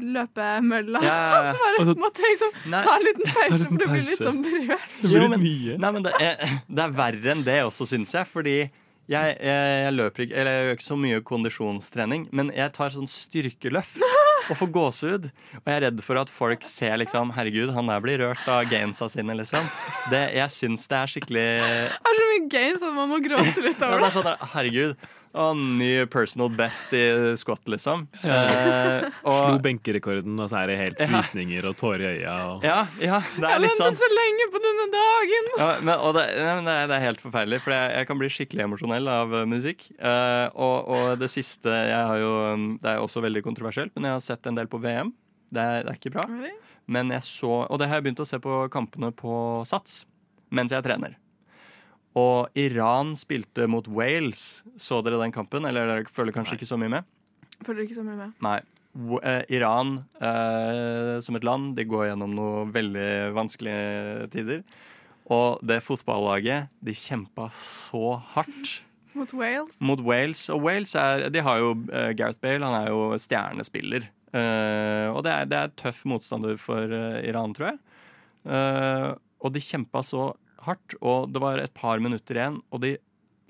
løpemølla. 0.01 1.03
Ja, 1.05 1.17
ja, 1.17 1.43
ja. 1.45 1.53
Så 1.55 1.59
bare 1.63 1.81
Og 1.83 1.87
så- 1.91 1.97
måtte 2.01 2.23
jeg 2.25 2.33
liksom 2.37 2.71
Nei. 2.73 2.81
ta 2.87 2.95
en 2.97 3.05
liten 3.07 3.27
pause, 3.37 3.55
en 3.55 3.65
for 3.67 3.77
du 3.77 3.85
blir 3.91 4.07
litt 4.09 4.23
sånn 4.23 4.41
berørt. 4.47 4.87
Det 5.03 5.11
Jo, 5.13 5.19
blir 5.21 5.29
men- 5.35 5.45
mye. 5.45 5.77
Nei, 5.85 5.91
men 5.99 6.07
det 6.09 6.15
er, 6.19 6.55
det 6.79 6.87
er 6.87 6.95
verre 6.97 7.35
enn 7.37 7.45
det 7.47 7.59
også, 7.67 7.87
syns 7.93 8.15
jeg. 8.17 8.27
Fordi 8.33 8.57
jeg, 8.63 8.73
jeg, 9.13 9.37
jeg 9.85 9.93
løper 9.99 10.25
ikke 10.25 10.37
Eller 10.41 10.53
jeg 10.57 10.65
gjør 10.67 10.77
ikke 10.79 10.89
så 10.89 10.99
mye 11.05 11.21
kondisjonstrening, 11.33 12.27
men 12.33 12.53
jeg 12.57 12.73
tar 12.79 12.95
sånn 12.97 13.11
styrkeløft 13.11 14.01
og 14.51 14.59
får 14.59 14.71
gåsehud. 14.75 15.29
Og 15.61 15.71
jeg 15.71 15.77
er 15.79 15.85
redd 15.87 16.03
for 16.05 16.21
at 16.21 16.33
folk 16.33 16.67
ser 16.67 16.99
liksom 17.03 17.33
Herregud, 17.37 17.73
han 17.77 17.91
der 17.91 18.05
blir 18.05 18.23
rørt 18.25 18.45
av 18.51 18.67
gainsa 18.71 19.09
sine, 19.13 19.37
liksom. 19.39 19.67
Det, 20.13 20.23
jeg 20.37 20.55
syns 20.57 20.89
det 20.91 20.99
er 20.99 21.13
skikkelig 21.15 21.47
Det 21.63 22.13
er 22.13 22.21
så 22.21 22.29
mye 22.33 22.47
gains 22.53 22.83
at 22.83 22.95
man 22.97 23.11
må 23.13 23.21
gråte 23.25 23.65
litt 23.65 23.83
over 23.87 24.03
det 24.03 24.09
det. 24.09 24.15
sånn 24.19 24.49
Herregud. 24.55 25.11
Og 25.33 25.57
ny 25.57 25.91
personal 26.13 26.51
best 26.53 26.93
i 26.93 27.03
squat, 27.41 27.63
liksom. 27.71 28.05
Eh, 28.21 29.07
Slo 29.23 29.57
benkerekorden, 29.65 30.35
og 30.37 30.51
så 30.51 30.61
er 30.61 30.69
det 30.69 30.77
helt 30.77 31.01
frysninger 31.01 31.69
og 31.71 31.77
tårer 31.81 32.05
i 32.05 32.11
øya. 32.19 32.35
Og... 32.51 32.67
ja, 32.67 32.83
ja, 33.01 33.21
det 33.39 33.49
er 33.49 33.63
litt 33.65 33.79
sånn 33.79 33.89
Jeg 33.89 33.95
ventet 33.95 34.03
så 34.03 34.11
lenge 34.13 34.49
på 34.53 34.63
denne 34.67 34.87
dagen! 34.93 35.49
Ja, 35.57 35.71
men, 35.81 35.95
og 35.95 36.19
det, 36.19 36.27
det, 36.37 36.51
er, 36.75 36.91
det 36.91 36.99
er 36.99 37.05
helt 37.07 37.25
forferdelig, 37.25 37.63
for 37.65 37.77
jeg, 37.77 37.95
jeg 37.97 38.11
kan 38.11 38.21
bli 38.21 38.31
skikkelig 38.37 38.67
emosjonell 38.67 39.09
av 39.15 39.33
eh, 39.39 39.49
musikk. 39.49 39.89
Eh, 39.97 40.45
og, 40.53 40.93
og 40.93 41.09
det 41.23 41.33
siste 41.33 41.73
jeg 41.73 42.05
har 42.13 42.21
jo 42.21 42.33
um, 42.53 42.69
Det 42.83 42.93
er 42.93 43.01
også 43.01 43.25
veldig 43.25 43.45
kontroversielt, 43.47 43.97
men 43.97 44.11
jeg 44.11 44.19
har 44.19 44.27
sett 44.29 44.53
en 44.53 44.61
del 44.61 44.69
på 44.69 44.83
VM. 44.85 45.15
Det 45.53 45.65
er, 45.65 45.81
det 45.87 45.95
er 45.95 46.01
ikke 46.01 46.13
bra. 46.19 46.29
Men 46.93 47.13
jeg 47.15 47.25
så 47.25 47.63
Og 47.63 47.79
det 47.81 47.89
har 47.89 48.01
jeg 48.01 48.09
begynt 48.09 48.25
å 48.25 48.29
se 48.29 48.41
på 48.43 48.65
kampene 48.73 49.13
på 49.17 49.35
Sats 49.69 50.03
mens 50.53 50.73
jeg 50.75 50.85
trener. 50.85 51.17
Og 52.19 52.53
Iran 52.61 53.15
spilte 53.17 53.65
mot 53.71 53.87
Wales. 53.89 54.63
Så 54.77 55.01
dere 55.05 55.21
den 55.23 55.33
kampen? 55.33 55.65
Eller 55.69 55.89
dere 55.89 56.13
følger 56.13 56.35
kanskje 56.37 56.59
ikke 56.59 56.69
så 56.69 56.77
mye 56.81 56.93
med? 56.99 57.09
Følger 57.65 57.87
ikke 57.87 57.97
så 57.97 58.05
mye 58.05 58.19
med. 58.19 58.35
Nei. 58.45 58.59
Eh, 59.25 59.45
Iran 59.57 59.95
eh, 60.21 61.17
som 61.25 61.39
et 61.39 61.47
land, 61.49 61.71
de 61.79 61.87
går 61.89 62.11
gjennom 62.11 62.35
noen 62.37 62.73
veldig 62.75 63.11
vanskelige 63.37 64.27
tider. 64.35 64.61
Og 65.33 65.63
det 65.65 65.79
fotballaget, 65.87 66.69
de 66.85 66.93
kjempa 66.99 67.49
så 67.57 68.19
hardt 68.35 68.75
Mot 69.17 69.33
Wales. 69.37 69.77
mot 69.81 70.01
Wales. 70.01 70.43
Og 70.53 70.63
Wales 70.65 70.95
er, 70.97 71.27
de 71.33 71.41
har 71.45 71.59
jo 71.61 71.73
eh, 71.93 72.13
Gareth 72.17 72.41
Bale, 72.45 72.65
han 72.65 72.77
er 72.83 72.93
jo 72.93 73.11
stjernespiller. 73.21 74.07
Eh, 74.33 75.09
og 75.13 75.21
det 75.25 75.33
er, 75.33 75.49
det 75.49 75.59
er 75.59 75.75
tøff 75.81 76.05
motstander 76.09 76.57
for 76.61 76.93
Iran, 77.25 77.53
tror 77.57 77.73
jeg. 77.73 77.81
Eh, 78.53 79.09
og 79.43 79.53
de 79.57 79.61
kjempa 79.65 80.01
så 80.07 80.31
hardt, 80.67 80.95
og 81.03 81.33
det 81.35 81.43
var 81.43 81.59
et 81.63 81.75
par 81.75 81.99
minutter 82.03 82.39
igjen, 82.39 82.61
og 82.73 82.81
de 82.85 82.97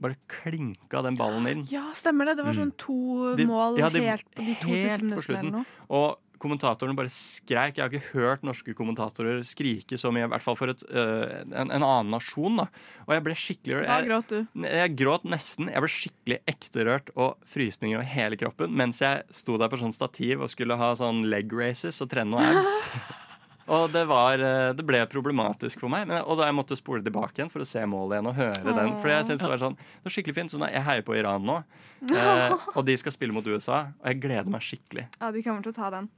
bare 0.02 0.16
klinka 0.32 1.02
den 1.06 1.14
ballen 1.20 1.46
inn. 1.46 1.60
Ja, 1.70 1.88
stemmer 1.94 2.26
det. 2.26 2.38
Det 2.40 2.44
var 2.48 2.56
sånn 2.58 2.72
to 2.80 3.36
De- 3.38 3.46
mål 3.46 3.78
ja, 3.78 3.88
de- 3.92 4.00
helt 4.02 4.26
på 4.34 4.44
de 4.46 4.54
to 4.58 4.74
siste 4.74 5.02
minuttene 5.04 5.38
eller 5.38 5.56
noe. 5.60 5.66
Og 5.94 6.18
kommentatorene 6.42 6.96
bare 6.98 7.06
skreik. 7.14 7.76
Jeg 7.78 7.84
har 7.84 7.88
ikke 7.92 8.16
hørt 8.18 8.42
norske 8.42 8.74
kommentatorer 8.74 9.44
skrike 9.46 9.94
så 9.94 10.10
mye, 10.10 10.24
i 10.26 10.30
hvert 10.32 10.42
fall 10.42 10.56
for 10.58 10.72
et, 10.72 10.82
øh, 10.90 11.44
en, 11.54 11.70
en 11.70 11.84
annen 11.86 12.10
nasjon. 12.10 12.56
da. 12.56 12.66
Og 13.06 13.14
jeg 13.14 13.22
ble 13.28 13.36
skikkelig 13.38 13.76
rørt. 13.78 13.86
Da 13.86 14.00
gråt 14.08 14.26
du. 14.32 14.48
jeg 14.66 14.96
gråt 14.98 15.22
nesten. 15.30 15.70
Jeg 15.70 15.84
ble 15.84 15.92
skikkelig 15.94 16.40
ekte 16.50 16.84
rørt 16.88 17.12
og 17.14 17.36
frysninger 17.46 17.94
over 18.00 18.08
hele 18.10 18.36
kroppen 18.36 18.74
mens 18.74 18.98
jeg 19.04 19.22
sto 19.30 19.54
der 19.56 19.68
på 19.70 19.78
sånn 19.78 19.94
stativ 19.94 20.42
og 20.42 20.50
skulle 20.50 20.74
ha 20.76 20.90
sånn 20.98 21.22
leg 21.30 21.46
races 21.54 22.02
og 22.02 22.10
trene 22.10 22.34
noe 22.34 22.42
abs. 22.42 22.74
Og 23.70 23.92
det, 23.94 24.02
var, 24.10 24.40
øh, 24.42 24.72
det 24.74 24.84
ble 24.86 25.02
problematisk 25.10 25.84
for 25.84 25.92
meg. 25.92 26.08
Men, 26.10 26.22
og 26.24 26.40
da 26.40 26.48
jeg 26.48 26.56
måtte 26.56 26.78
spole 26.78 27.04
tilbake 27.04 27.38
igjen 27.38 27.52
for 27.52 27.62
å 27.62 27.68
se 27.68 27.84
målet 27.86 28.16
igjen 28.18 28.30
og 28.32 28.38
høre 28.38 28.74
den. 28.74 28.96
For 29.02 29.12
jeg 29.12 29.28
synes 29.28 29.44
det 29.44 29.52
var 29.52 29.62
sånn, 29.62 29.76
det 29.78 30.08
var 30.08 30.16
skikkelig 30.16 30.38
fint. 30.38 30.54
Sånn, 30.54 30.66
jeg 30.72 30.86
heier 30.88 31.06
på 31.06 31.16
Iran 31.18 31.46
nå, 31.46 31.60
eh, 32.10 32.56
og 32.74 32.82
de 32.88 32.96
skal 32.98 33.14
spille 33.14 33.36
mot 33.36 33.46
USA. 33.46 33.84
Og 34.02 34.10
jeg 34.10 34.22
gleder 34.24 34.50
meg 34.50 34.66
skikkelig. 34.66 35.06
Ja, 35.20 35.30
de 35.34 35.44
kommer 35.46 35.62
til 35.66 35.74
å 35.74 35.78
ta 35.78 35.92
den. 35.94 36.10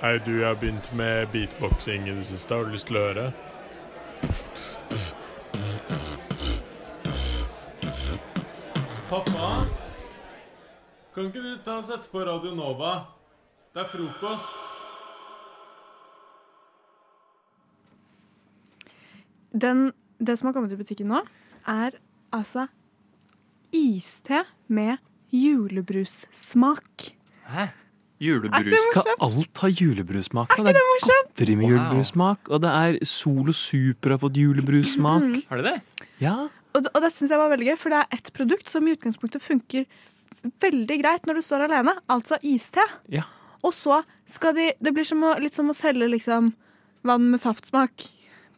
Hei, 0.00 0.18
du, 0.24 0.32
jeg 0.40 0.48
har 0.48 0.56
begynt 0.60 0.90
med 0.96 1.30
beatboxing 1.32 2.08
i 2.08 2.16
det 2.16 2.26
siste. 2.28 2.56
Har 2.56 2.66
du 2.68 2.74
lyst 2.74 2.90
til 2.90 3.00
å 3.00 3.06
høre? 3.08 3.30
Pappa? 9.08 9.48
Kan 11.14 11.28
ikke 11.30 11.44
du 11.44 11.52
ta 11.62 11.78
og 11.78 11.86
sette 11.86 12.10
på 12.10 12.24
Radio 12.26 12.56
Nova? 12.56 12.94
Det 13.74 13.84
er 13.84 13.92
frokost. 13.92 14.73
Den, 19.54 19.92
det 20.18 20.38
som 20.38 20.48
har 20.50 20.54
kommet 20.56 20.72
i 20.74 20.78
butikken 20.80 21.08
nå, 21.12 21.20
er 21.70 21.94
altså 22.34 22.66
iste 23.74 24.42
med 24.68 24.98
julebrussmak. 25.34 27.10
Hæ? 27.50 27.68
Julebrus. 28.22 28.78
Skal 28.92 29.10
alt 29.20 29.58
ha 29.60 29.68
julebrussmak? 29.68 30.54
da? 30.56 30.62
Det 30.72 30.76
er 30.78 31.00
godteri 31.02 31.56
med 31.58 31.64
Wow. 31.66 31.72
julebrussmak, 31.74 32.48
og 32.48 32.60
det 32.62 32.70
er 32.70 32.98
Solo 33.04 33.52
Super 33.52 34.10
har 34.14 34.18
fått 34.22 34.36
julebrussmak. 34.38 35.22
Mm. 35.22 35.42
Har 35.50 35.56
de 35.56 35.62
det? 35.62 35.82
Ja. 36.20 36.36
Og, 36.74 36.86
og 36.94 37.02
det 37.02 37.12
syns 37.12 37.30
jeg 37.30 37.38
var 37.38 37.50
veldig 37.52 37.66
gøy, 37.72 37.76
for 37.78 37.90
det 37.90 37.98
er 38.00 38.06
et 38.18 38.30
produkt 38.32 38.70
som 38.70 38.86
i 38.86 38.94
utgangspunktet 38.94 39.42
funker 39.42 39.84
veldig 40.62 40.98
greit 41.02 41.26
når 41.26 41.34
du 41.40 41.42
står 41.42 41.66
alene, 41.66 41.96
altså 42.08 42.38
iste. 42.42 42.82
Ja. 43.12 43.24
Og 43.64 43.72
så 43.74 44.02
skal 44.26 44.54
de 44.54 44.72
Det 44.80 44.92
blir 44.94 45.04
som 45.04 45.22
å, 45.24 45.34
litt 45.40 45.54
som 45.54 45.68
å 45.70 45.74
selge 45.76 46.08
liksom 46.08 46.52
vann 47.04 47.30
med 47.30 47.40
saftsmak, 47.40 47.92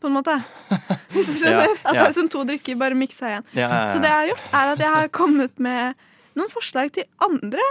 på 0.06 0.12
en 0.12 0.16
måte. 0.16 0.36
Hvis 1.14 1.32
du 1.32 1.34
skjønner? 1.40 1.72
Ja, 1.72 1.82
At 1.82 1.98
det 1.98 2.04
er 2.06 2.16
som 2.20 2.30
to 2.32 2.44
drikker, 2.46 2.78
bare 2.80 2.98
miksa 2.98 3.32
igjen. 3.32 3.48
Ja, 3.52 3.66
ja, 3.66 3.68
ja. 3.82 3.90
Så 3.92 4.02
det 4.02 4.12
jeg 4.12 4.20
har 4.20 4.30
gjort, 4.30 4.46
er 4.52 4.72
at 4.76 4.84
jeg 4.86 4.94
har 4.96 5.12
kommet 5.18 5.62
med 5.66 6.06
noen 6.38 6.52
forslag 6.52 6.92
til 6.94 7.06
andre 7.24 7.66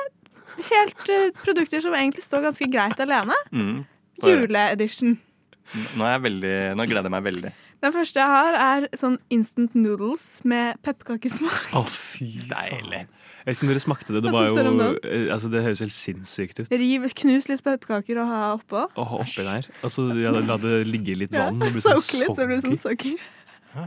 helt 0.69 1.12
eh, 1.12 1.30
produkter 1.43 1.84
som 1.84 1.95
egentlig 1.98 2.24
står 2.26 2.50
ganske 2.50 2.67
greit 2.71 3.00
alene. 3.04 3.38
Mm. 3.52 3.78
Juleedition. 4.24 5.17
Nå, 5.98 6.06
er 6.06 6.15
jeg 6.15 6.26
veldig, 6.28 6.58
nå 6.78 6.86
gleder 6.88 7.10
jeg 7.10 7.15
meg 7.15 7.26
veldig. 7.26 7.54
Den 7.86 7.93
første 7.93 8.21
jeg 8.21 8.32
har, 8.32 8.56
er 8.58 8.86
sånn 8.98 9.17
instant 9.34 9.76
noodles 9.78 10.26
med 10.48 10.80
pepperkakesmak. 10.86 11.74
Å, 11.76 11.84
fy 11.89 12.30
Deilig. 12.50 13.06
Jeg 13.45 13.58
synes 13.60 13.69
dere 13.69 13.81
smakte 13.84 14.15
det. 14.15 14.23
Det, 14.25 14.31
var 14.34 14.47
jo, 14.49 14.58
eh, 15.05 15.27
altså, 15.34 15.49
det 15.53 15.62
høres 15.62 15.84
helt 15.84 15.93
sinnssykt 15.93 16.63
ut. 16.63 16.71
Riv, 16.71 17.05
knus 17.21 17.47
litt 17.51 17.62
pepperkaker 17.65 18.21
og 18.23 18.31
ha 18.31 18.39
oppå. 18.55 18.86
Ha 18.97 19.19
oppi 19.21 19.45
der. 19.45 19.67
Og 19.86 19.93
så 19.93 20.08
ja, 20.17 20.34
la 20.34 20.58
det 20.62 20.79
ligge 20.89 21.13
litt 21.19 21.36
vann. 21.36 21.62
Ja, 21.62 21.69
sånn 21.75 22.01
soak 22.01 22.15
litt, 22.23 22.31
så 22.39 22.47
blir 22.49 22.55
det 22.58 22.65
sånn 22.65 22.81
soggy. 22.81 23.13
Ja, 23.75 23.86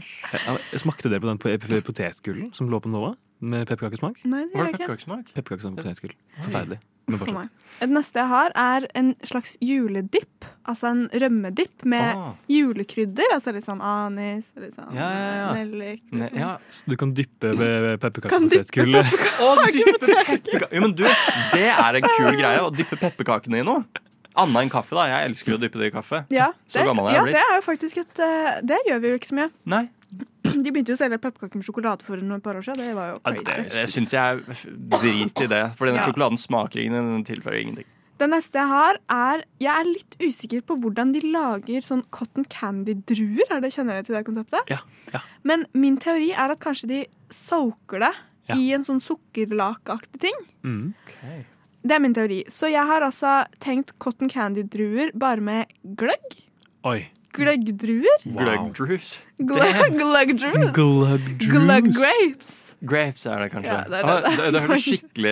Smakte 0.79 1.11
dere 1.11 1.23
på 1.23 1.31
den 1.31 1.83
potetgullen 1.83 2.53
som 2.55 2.69
lå 2.71 2.79
på 2.83 2.91
Nova? 2.93 3.15
Med 3.39 3.67
pepperkakesmak? 3.67 4.23
Nei, 4.27 4.45
det 4.47 4.55
Var 4.55 4.59
gjør 4.59 4.69
jeg 4.69 4.73
ikke. 4.75 4.79
pepperkakesmak? 4.85 5.35
Med 5.35 5.47
potetgull. 5.47 6.15
Forferdelig. 6.43 6.79
Men 7.09 7.19
For 7.21 7.33
meg. 7.35 7.49
Det 7.79 7.87
neste 7.89 8.19
jeg 8.19 8.27
har, 8.27 8.51
er 8.59 8.85
en 8.99 9.13
slags 9.23 9.53
juledipp. 9.63 10.45
Altså 10.69 10.89
en 10.91 11.05
rømmedipp 11.09 11.85
med 11.89 12.15
Ah. 12.17 12.33
julekrydder. 12.51 13.31
Altså 13.33 13.53
litt 13.55 13.65
sånn 13.65 13.81
anis, 13.81 14.51
litt 14.59 14.75
sånn 14.75 14.93
Ja, 14.93 15.07
ja, 15.09 15.31
ja. 15.39 15.53
nellik. 15.55 16.01
Ne- 16.11 16.27
Liksom. 16.29 16.39
Ja. 16.39 16.57
Så 16.69 16.83
du 16.91 16.95
kan 16.99 17.13
dyppe 17.15 17.53
pepperkakepotetgullet. 18.03 19.05
Å, 19.39 19.49
dyppe 19.71 20.67
Jo, 20.75 20.81
men 20.83 20.93
du, 20.97 21.03
det 21.53 21.65
er 21.71 21.99
en 21.99 22.07
kul 22.07 22.35
greie 22.37 22.59
å 22.63 22.69
dyppe 22.75 22.99
pepperkakene 22.99 23.61
i 23.61 23.65
noe. 23.65 23.83
Annet 24.39 24.61
enn 24.63 24.69
kaffe, 24.71 24.93
da. 24.95 25.07
Jeg 25.09 25.31
elsker 25.31 25.51
jo 25.53 25.57
å 25.57 25.61
dyppe 25.61 25.79
det 25.81 25.89
i 25.89 25.93
kaffe. 25.95 26.21
Ja, 26.31 26.51
Så 26.69 26.83
gammel 26.85 27.09
jeg 27.09 27.17
ja, 27.17 27.23
blitt. 27.25 27.35
det 27.35 27.41
er 27.43 27.55
jo 27.57 27.63
faktisk 27.65 27.97
et 28.03 28.19
eh, 28.23 28.59
Det 28.69 28.77
gjør 28.87 28.99
vi 29.01 29.09
jo 29.09 29.17
ikke 29.19 29.29
så 29.31 29.35
mye. 29.39 29.49
Nei, 29.73 29.81
De 30.63 30.71
begynte 30.71 30.91
jo 30.93 30.97
å 30.97 31.01
selge 31.01 31.17
pepperkaker 31.21 31.55
med 31.59 31.65
sjokolade 31.67 32.03
for 32.05 32.17
et 32.19 32.43
par 32.43 32.55
år 32.59 32.65
siden. 32.65 32.81
Det 32.87 32.95
var 32.97 33.07
jo 33.13 33.19
ja, 33.25 33.31
det, 33.31 33.69
det 33.73 33.85
syns 33.89 34.11
jeg 34.13 34.19
er 34.19 34.65
drit 34.99 35.41
i 35.45 35.47
det. 35.47 35.63
For 35.77 35.85
denne 35.87 36.01
Ja. 36.01 36.07
sjokoladen 36.09 36.37
smaker 36.37 36.79
ingen, 36.83 37.13
den 37.15 37.23
tilfører 37.23 37.61
ingenting. 37.61 37.87
Det 38.19 38.27
neste 38.29 38.59
jeg 38.59 38.67
har, 38.67 38.97
er 39.09 39.43
Jeg 39.63 39.71
er 39.79 39.85
litt 39.87 40.15
usikker 40.19 40.61
på 40.67 40.75
hvordan 40.81 41.13
de 41.13 41.21
lager 41.31 41.81
sånn 41.81 42.03
cotton 42.11 42.43
candy-druer. 42.51 43.47
Er 43.49 43.61
det 43.61 43.71
Kjenner 43.71 43.95
dere 43.95 44.03
til 44.03 44.15
det 44.15 44.25
konseptet? 44.27 44.59
Ja, 44.69 44.79
ja. 45.13 45.21
Men 45.43 45.65
min 45.73 45.95
teori 45.97 46.31
er 46.33 46.51
at 46.51 46.59
kanskje 46.59 46.87
de 46.87 47.05
soaker 47.31 47.99
det 47.99 48.11
Ja. 48.49 48.55
i 48.57 48.73
en 48.73 48.83
sånn 48.83 48.99
sukkerlakeaktig 48.99 50.19
ting. 50.19 50.33
Mm. 50.65 50.93
Det 51.85 51.95
er 51.95 51.99
min 52.03 52.13
teori. 52.13 52.43
Så 52.49 52.67
jeg 52.69 52.83
har 52.85 53.01
altså 53.01 53.45
tenkt 53.61 53.93
cotton 53.99 54.27
candy-druer 54.27 55.11
bare 55.17 55.39
med 55.39 55.67
gløgg. 55.95 56.41
Oi. 56.83 57.07
Gløggdruer. 57.35 58.23
Gløggdrues? 58.25 59.19
Gløggdrues? 59.39 59.93
Gløggdrues? 59.99 60.73
Gløggdruer. 60.73 61.29
Gløgg 61.39 61.93
grapes. 61.95 62.55
Grapes 62.79 63.25
er 63.27 63.41
det 63.43 63.47
kanskje. 63.51 63.73
Ja, 63.75 63.79
det 63.91 63.97
er 63.99 64.05
Ah, 64.07 64.21
det. 64.23 64.29
det, 64.39 64.51
det 64.55 64.59
hørtes 64.63 64.83
skikkelig 64.87 65.31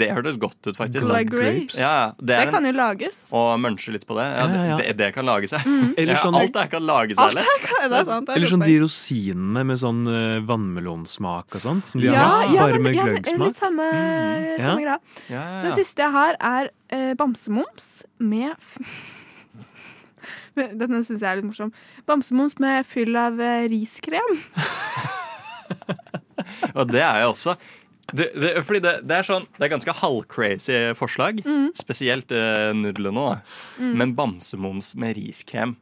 Det 0.00 0.08
hørtes 0.16 0.38
godt 0.42 0.66
ut, 0.66 0.74
faktisk. 0.76 1.06
Gløgg 1.06 1.28
grapes. 1.30 1.76
Ja, 1.78 1.92
det 2.18 2.26
Det 2.26 2.38
er 2.40 2.50
kan 2.50 2.66
jo 2.66 2.72
lages. 2.74 3.20
å 3.30 3.42
munche 3.62 3.94
litt 3.94 4.02
på 4.08 4.16
det. 4.18 4.24
Ja, 4.26 4.42
Ja, 4.42 4.48
ja, 4.56 4.64
ja. 4.72 4.76
Det, 4.80 4.96
det 4.98 5.10
kan 5.14 5.24
lages. 5.28 5.54
Eller 5.54 6.12
Ja, 6.16 6.18
sånn, 6.24 6.34
alt 6.40 6.52
det 6.58 6.66
kan 6.74 6.82
lages, 6.88 7.18
eller? 7.22 7.46
det 7.46 8.00
er 8.00 8.04
sant. 8.10 8.26
det 8.26 8.34
er 8.34 8.36
eller 8.40 8.50
sånn 8.56 8.66
de 8.66 8.76
rosinene 8.82 9.64
med 9.70 9.78
sånn 9.78 10.02
uh, 10.10 10.40
vannmelonsmak 10.50 11.54
og 11.54 11.62
sånt. 11.68 11.86
Som 11.86 12.02
de 12.02 12.10
ja, 12.10 12.18
har 12.18 12.50
ja, 12.50 12.66
bare 12.66 12.82
med 12.82 12.98
ja, 12.98 13.06
gløggsmak. 13.06 13.46
litt 13.52 13.62
samme, 13.62 13.88
Mm, 13.92 14.44
ja. 14.58 14.66
samme 14.66 14.82
greia. 14.82 14.98
Ja, 15.30 15.34
ja, 15.38 15.62
Den 15.62 15.70
ja. 15.70 15.76
siste 15.78 16.02
jeg 16.02 16.10
har, 16.18 16.36
er 16.42 16.70
uh, 16.92 17.14
bamsemums 17.14 18.02
med 18.18 18.58
Denne 20.80 21.02
syns 21.06 21.22
jeg 21.22 21.28
er 21.28 21.40
litt 21.40 21.48
morsom. 21.48 21.72
Bamsemums 22.08 22.58
med 22.62 22.86
fyll 22.88 23.16
av 23.18 23.40
eh, 23.40 23.68
riskrem. 23.72 24.34
Og 26.76 26.90
det 26.90 27.00
er 27.00 27.22
jo 27.22 27.30
også 27.32 27.54
Du, 28.12 28.22
det, 28.22 28.50
fordi 28.66 28.80
det, 28.84 28.92
det 29.08 29.16
er 29.18 29.24
sånn 29.24 29.46
Det 29.56 29.64
er 29.64 29.70
ganske 29.72 29.94
halvcrazy 30.02 30.80
forslag. 30.98 31.40
Mm. 31.46 31.70
Spesielt 31.78 32.34
uh, 32.34 32.72
nudlene. 32.76 33.28
da. 33.30 33.38
Men 34.00 34.12
bamsemums 34.18 34.92
med 34.98 35.16
riskrem, 35.16 35.76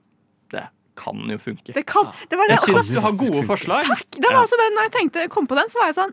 det 0.55 0.69
kan 1.01 1.23
jo 1.33 1.39
funke. 1.41 1.73
Det, 1.75 1.87
kan, 1.89 2.11
det 2.31 2.39
var 2.39 2.51
det 2.51 2.59
Jeg 2.59 2.77
syns 2.77 2.91
du 2.93 3.01
har 3.03 3.17
gode 3.19 3.43
forslag. 3.49 3.89
Takk! 3.89 4.19
Det 4.19 4.29
var 4.29 4.43
også 4.43 4.59
den, 4.61 4.77
når 4.77 4.91
jeg 4.91 4.97
tenkte, 4.99 5.31
kom 5.33 5.49
på 5.51 5.59
den, 5.59 5.73
så 5.73 5.81
var 5.81 5.91
jeg 5.91 5.99
sånn 6.03 6.13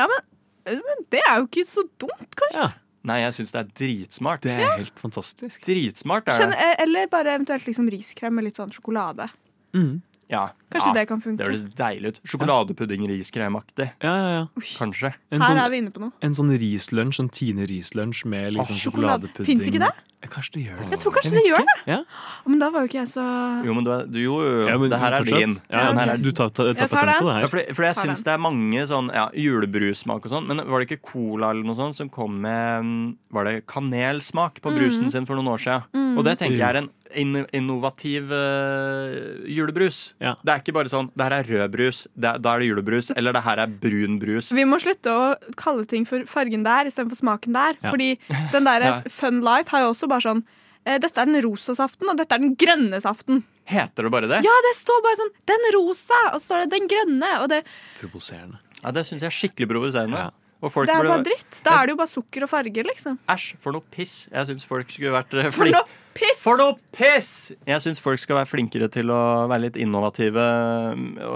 Ja, 0.00 0.06
men, 0.08 0.78
men 0.86 1.02
det 1.12 1.24
er 1.26 1.42
jo 1.42 1.50
ikke 1.50 1.66
så 1.68 1.84
dumt, 2.00 2.30
kanskje. 2.38 2.62
Ja, 2.62 2.70
Nei, 3.08 3.20
jeg 3.22 3.32
syns 3.38 3.52
det 3.54 3.60
er 3.62 3.68
dritsmart. 3.80 4.42
det 4.44 4.52
er 4.52 4.74
helt 4.76 4.98
fantastisk. 5.00 5.62
Dritsmart 5.64 6.28
er 6.28 6.50
det. 6.50 6.56
eh, 6.60 6.74
eller 6.84 7.06
bare 7.08 7.32
eventuelt 7.38 7.64
liksom 7.66 7.88
riskrem 7.88 8.34
med 8.36 8.44
litt 8.44 8.56
sånn 8.60 8.72
sjokolade. 8.74 9.30
Mm. 9.72 10.02
Ja. 10.28 10.50
Kanskje 10.70 10.86
ja, 10.86 10.92
det 10.94 11.08
kan 11.08 11.18
det 11.18 11.24
funke. 11.26 11.44
høres 11.46 11.64
deilig 11.74 12.06
ut. 12.14 12.20
Sjokoladepudding-riskremaktig. 12.30 13.88
Ja, 14.02 14.12
ja, 14.16 14.28
ja. 14.38 14.46
Kanskje. 14.78 15.14
En 15.32 15.40
Her 15.42 15.48
sånn, 15.50 15.58
er 15.64 15.70
vi 15.72 15.78
inne 15.82 15.90
på 15.90 16.00
noe. 16.00 16.12
en 16.22 16.32
sånn 16.36 16.52
rislunsj, 16.58 17.16
sånn 17.18 17.30
Tine 17.32 17.66
rislunsj 17.66 18.24
med 18.26 18.52
liksom 18.54 18.76
Åh, 18.76 18.80
sjokolade. 18.84 19.26
sjokoladepudding. 19.30 19.46
Fins 19.46 19.66
ikke 19.66 19.82
det? 19.82 19.90
Kanskje 20.30 20.52
det 20.52 20.62
gjør 20.68 20.76
det. 20.80 20.86
Jeg 20.92 20.98
tror 21.00 21.12
kanskje 21.16 21.30
det 21.32 21.44
gjør 21.48 21.62
det. 21.64 21.76
Ja. 21.88 21.98
Men 22.46 22.58
da 22.60 22.68
var 22.70 22.82
jo 22.84 22.88
ikke 22.90 22.98
jeg 23.00 23.08
så 23.08 23.64
Jo, 23.64 23.72
men 23.74 23.84
du, 23.84 23.90
er- 23.90 24.06
du, 24.06 24.18
jo, 24.20 24.34
jo, 24.44 24.66
Ja, 24.68 24.76
men 24.78 24.90
det 24.90 24.98
her 25.00 25.12
er 25.12 25.24
fortsatt. 25.24 25.38
din. 25.40 25.54
Ja, 25.70 25.86
Den 25.88 25.96
her 25.98 26.08
er 26.12 26.16
Du 26.18 26.30
tar, 26.32 26.48
tar, 26.50 26.64
tar 26.64 26.66
Jeg 26.66 26.76
tar 26.76 26.88
patent 26.88 27.00
på 27.00 27.00
den. 27.00 27.24
det 27.24 27.34
Ja, 27.34 27.40
her. 27.40 27.48
fordi, 27.48 27.74
for 27.74 27.82
jeg 27.84 27.94
Tar 27.94 28.04
syns 28.06 28.22
den. 28.22 28.24
det 28.24 28.32
er 28.34 28.38
mange 28.38 28.86
sånn 28.86 29.08
ja, 29.14 29.28
julebrussmak 29.32 30.24
og 30.26 30.30
sånn, 30.30 30.46
men 30.46 30.56
var 30.68 30.78
det 30.84 30.88
ikke 30.90 31.02
cola 31.02 31.50
eller 31.50 31.64
noe 31.64 31.74
sånt 31.74 31.94
som 31.96 32.08
kom 32.10 32.40
med 32.40 32.82
mm, 32.84 33.16
Var 33.32 33.44
det 33.44 33.66
kanelsmak 33.66 34.60
på 34.60 34.70
brusen 34.76 35.04
Mm. 35.06 35.10
sin 35.10 35.24
for 35.26 35.36
noen 35.36 35.48
år 35.48 35.58
siden? 35.58 36.18
Og 36.18 36.24
det 36.24 36.38
tenker 36.38 36.58
jeg 36.58 36.68
er 36.68 36.76
en 36.76 36.90
in 37.16 37.46
innovativ 37.52 38.30
eh, 38.30 39.48
julebrus. 39.48 40.14
Ja. 40.20 40.34
Det 40.44 40.52
er 40.52 40.59
ikke 40.62 40.74
bare 40.76 40.90
sånn 40.92 41.10
det 41.16 41.26
her 41.26 41.34
er 41.38 41.48
rød 41.50 41.72
brus, 41.74 42.06
det 42.14 42.28
er, 42.30 42.38
da 42.42 42.54
er 42.54 42.62
det 42.62 42.68
julebrus, 42.70 43.10
eller 43.16 43.36
det 43.36 43.42
her 43.46 43.62
er 43.64 43.74
brun 43.82 44.18
brus. 44.22 44.52
Vi 44.56 44.64
må 44.68 44.78
slutte 44.82 45.12
å 45.12 45.26
kalle 45.60 45.86
ting 45.90 46.06
for 46.08 46.24
fargen 46.30 46.64
der 46.66 46.88
istedenfor 46.90 47.18
smaken 47.20 47.56
der. 47.56 47.78
Ja. 47.82 47.90
Fordi 47.90 48.10
den 48.52 48.68
der 48.68 48.84
Ja. 48.90 48.96
Fun 49.12 49.40
Light 49.44 49.68
har 49.74 49.84
jo 49.84 49.92
også 49.92 50.08
bare 50.10 50.24
sånn 50.24 50.42
eh, 50.86 50.98
Dette 51.02 51.20
er 51.20 51.28
den 51.28 51.40
rosa 51.44 51.74
saften, 51.76 52.08
og 52.08 52.16
dette 52.18 52.34
er 52.34 52.42
den 52.42 52.56
grønne 52.58 53.00
saften. 53.04 53.42
Heter 53.70 54.06
det 54.08 54.10
bare 54.10 54.28
det? 54.30 54.40
Ja, 54.46 54.56
det 54.66 54.74
står 54.78 55.02
bare 55.04 55.18
sånn 55.20 55.32
'den 55.46 55.66
rosa', 55.76 56.22
og 56.34 56.40
så 56.40 56.46
står 56.46 56.64
det 56.64 56.70
'den 56.74 56.88
grønne'. 56.90 57.32
Og 57.44 57.48
det, 57.52 57.60
Provoserende. 58.00 58.58
Ja, 58.82 58.90
det 58.90 59.04
syns 59.06 59.20
jeg 59.22 59.28
er 59.28 59.36
skikkelig 59.36 59.68
provoserende. 59.68 60.24
Ja. 60.26 60.30
Og 60.60 60.68
folk 60.72 60.90
det 60.90 60.94
er 60.94 61.06
bare 61.08 61.22
ble... 61.22 61.32
dritt. 61.32 61.60
Da 61.64 61.78
er 61.80 61.88
det 61.88 61.94
jo 61.94 61.98
bare 62.02 62.12
sukker 62.12 62.44
og 62.44 62.50
farger, 62.52 62.84
liksom. 62.90 63.16
Æsj, 63.32 63.46
for 63.64 63.76
noe 63.76 63.84
piss. 63.94 64.14
Jeg 64.28 64.50
syns 64.50 64.66
folk 64.68 64.92
skulle 64.92 65.14
vært 65.14 65.36
eh, 65.40 65.48
For 65.54 65.70
noe 65.72 65.86
piss! 66.16 66.42
For 66.42 66.60
noe 66.60 66.76
piss! 66.96 67.30
Jeg 67.68 67.84
syns 67.86 68.02
folk 68.04 68.20
skal 68.20 68.42
være 68.42 68.50
flinkere 68.50 68.90
til 68.92 69.12
å 69.14 69.20
være 69.50 69.68
litt 69.68 69.78
innovative. 69.80 70.44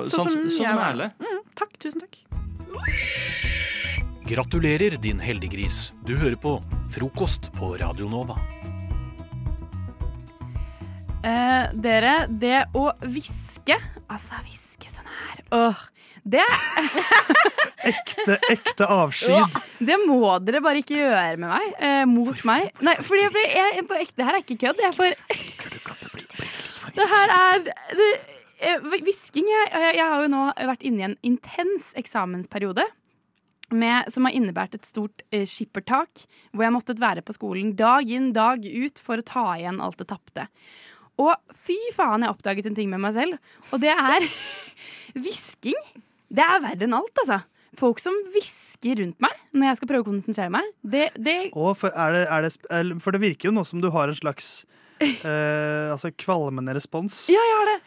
Så, 0.05 0.11
Sånn 0.13 0.29
Sånn 0.29 0.35
som 0.35 0.43
sånn 0.45 0.67
jeg 0.67 0.75
som. 0.75 0.83
Erle. 0.91 1.11
Mm, 1.25 1.41
takk, 1.57 1.73
tusen 1.81 2.05
takk. 2.05 2.21
Gratulerer, 4.29 4.97
din 5.01 5.21
heldiggris. 5.21 5.93
Du 6.05 6.17
hører 6.21 6.37
på 6.41 6.59
Frokost 6.93 7.49
på 7.57 7.75
Radio 7.81 8.09
Nova. 8.13 8.37
Eh, 11.25 11.73
dere, 11.81 12.27
det 12.29 12.67
å 12.77 12.91
hviske 13.01 13.79
Altså 14.13 14.37
hviske 14.45 14.91
sånn 14.93 15.09
her 15.09 15.39
Åh, 15.57 15.79
det, 16.25 16.45
Ekte, 17.85 18.39
ekte 18.49 18.87
avsky. 18.89 19.41
det 19.85 19.97
må 20.07 20.39
dere 20.41 20.63
bare 20.65 20.81
ikke 20.81 20.97
gjøre 20.97 21.37
med 21.37 21.51
meg. 21.51 21.67
Eh, 21.77 22.05
mot 22.09 22.45
meg. 22.49 22.71
Nei, 22.85 22.95
fordi 23.05 23.27
jeg, 23.27 23.33
jeg, 23.53 23.75
jeg, 23.79 23.87
på 23.91 23.99
ekte, 24.01 24.17
det 24.21 24.29
her 24.29 24.39
er 24.39 24.45
ikke 24.45 24.61
kødd. 24.63 24.81
Jeg 24.81 24.97
får 24.97 25.11
Det 26.97 27.09
her 27.11 27.35
er 27.35 27.65
det, 27.67 28.11
eh, 28.65 28.87
Hvisking 28.95 29.51
jeg, 29.51 29.73
jeg, 29.99 30.05
har 30.05 30.25
jo 30.25 30.31
nå 30.33 30.47
vært 30.73 30.87
inne 30.87 31.03
i 31.03 31.09
en 31.11 31.19
intens 31.35 31.93
eksamensperiode. 32.01 32.87
Med, 33.75 34.11
som 34.13 34.27
har 34.29 34.35
innebært 34.37 34.77
et 34.77 34.87
stort 34.87 35.25
eh, 35.33 35.47
skippertak, 35.49 36.27
hvor 36.53 36.67
jeg 36.67 36.75
måtte 36.75 36.95
være 37.01 37.25
på 37.25 37.35
skolen 37.35 37.73
dag 37.77 38.09
inn, 38.13 38.29
dag 38.37 38.61
ut 38.61 39.01
for 39.03 39.19
å 39.19 39.25
ta 39.27 39.45
igjen 39.57 39.81
alt 39.83 39.99
det 39.99 40.07
tapte. 40.13 40.45
Og 41.21 41.33
fy 41.65 41.77
faen, 41.97 42.23
jeg 42.23 42.35
oppdaget 42.35 42.69
en 42.69 42.77
ting 42.77 42.91
med 42.93 43.03
meg 43.03 43.17
selv, 43.17 43.39
og 43.73 43.81
det 43.83 43.95
er 43.95 44.29
hvisking. 45.25 45.81
Det 46.29 46.45
er 46.45 46.63
verre 46.65 46.87
enn 46.89 46.97
alt, 46.97 47.21
altså. 47.25 47.41
Folk 47.79 47.99
som 47.99 48.15
hvisker 48.31 49.01
rundt 49.01 49.19
meg 49.23 49.35
når 49.55 49.73
jeg 49.73 49.79
skal 49.81 49.91
prøve 49.91 50.05
å 50.05 50.07
konsentrere 50.07 50.53
meg. 50.55 50.69
Det, 50.83 51.09
det 51.19 51.37
Og 51.59 51.73
for, 51.79 51.91
er 51.91 52.15
det, 52.15 52.23
er 52.31 52.47
det, 52.47 52.99
for 53.03 53.17
det 53.17 53.23
virker 53.25 53.51
jo 53.51 53.55
nå 53.57 53.65
som 53.67 53.83
du 53.83 53.89
har 53.95 54.11
en 54.11 54.19
slags 54.19 54.53
eh, 55.03 55.91
altså 55.91 56.13
kvalmende 56.15 56.77
respons. 56.77 57.25
Ja, 57.35 57.43
jeg 57.43 57.59
har 57.59 57.73
det. 57.73 57.81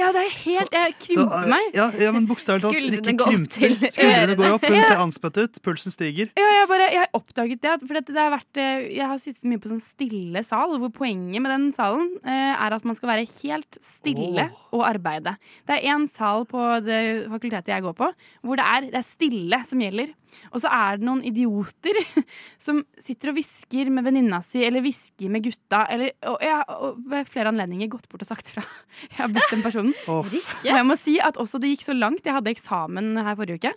Ja, 0.00 0.10
det 0.14 0.22
er 0.22 0.34
helt 0.42 0.76
Jeg 0.76 0.94
krymper 1.04 1.44
eh, 1.44 1.50
meg. 1.52 1.70
ja, 1.76 1.86
ja, 2.00 2.12
men 2.14 2.26
bokstavelig 2.28 2.64
talt. 2.64 3.10
Opp 3.10 3.22
krymper. 3.28 3.54
til 3.54 3.76
Skuldrene 3.94 4.36
går 4.38 4.56
opp, 4.56 4.66
hun 4.66 4.84
ser 4.88 5.02
anspent 5.02 5.40
ut, 5.40 5.60
pulsen 5.66 5.94
stiger. 5.94 6.30
Ja, 6.38 6.46
jeg, 6.56 6.68
bare, 6.70 6.88
jeg 6.94 7.02
har 7.04 7.20
oppdaget 7.20 7.64
det. 7.64 7.74
For 7.84 8.00
det 8.00 8.16
har 8.18 8.32
vært, 8.34 8.60
eh, 8.60 8.86
jeg 8.96 9.10
har 9.12 9.20
sittet 9.22 9.50
mye 9.50 9.62
på 9.62 9.72
sånn 9.72 9.82
stille 9.84 10.44
sal, 10.46 10.76
hvor 10.82 10.92
poenget 10.94 11.44
med 11.44 11.54
den 11.54 11.68
salen 11.76 12.08
eh, 12.24 12.54
er 12.54 12.76
at 12.76 12.86
man 12.88 12.98
skal 12.98 13.14
være 13.14 13.28
helt 13.40 13.80
stille 13.84 14.48
og 14.74 14.86
arbeide. 14.88 15.36
Det 15.68 15.78
er 15.78 15.92
én 15.94 16.08
sal 16.10 16.46
på 16.50 16.64
det 16.86 17.02
fakultetet 17.30 17.74
jeg 17.74 17.86
går 17.86 17.96
på, 17.98 18.10
hvor 18.46 18.60
det 18.60 18.66
er, 18.66 18.90
det 18.90 19.00
er 19.02 19.06
stille 19.06 19.62
som 19.68 19.82
gjelder. 19.82 20.14
Og 20.50 20.62
så 20.62 20.70
er 20.72 21.00
det 21.00 21.06
noen 21.08 21.22
idioter 21.26 21.98
som 22.66 22.82
sitter 23.00 23.32
og 23.32 23.38
hvisker 23.38 23.90
med 23.92 24.06
venninna 24.06 24.40
si, 24.44 24.62
eller 24.66 24.84
hvisker 24.84 25.32
med 25.32 25.44
gutta. 25.46 25.84
Eller, 25.92 26.14
og 26.30 26.38
jeg 26.44 26.56
har 26.56 26.94
ved 27.14 27.30
flere 27.30 27.52
anledninger 27.52 27.90
gått 27.92 28.08
bort 28.10 28.24
og 28.24 28.30
sagt 28.30 28.54
fra. 28.54 28.64
Jeg 29.10 29.18
har 29.22 29.32
blitt 29.32 29.52
den 29.52 29.62
personen. 29.64 29.92
Oh. 30.10 30.24
Og 30.24 30.66
jeg 30.66 30.86
må 30.86 30.94
si 30.98 31.16
at 31.22 31.38
også 31.40 31.58
det 31.62 31.70
gikk 31.72 31.84
så 31.86 31.94
langt. 31.96 32.24
Jeg 32.26 32.34
hadde 32.34 32.50
eksamen 32.52 33.12
her 33.20 33.36
forrige 33.38 33.60
uke. 33.60 33.72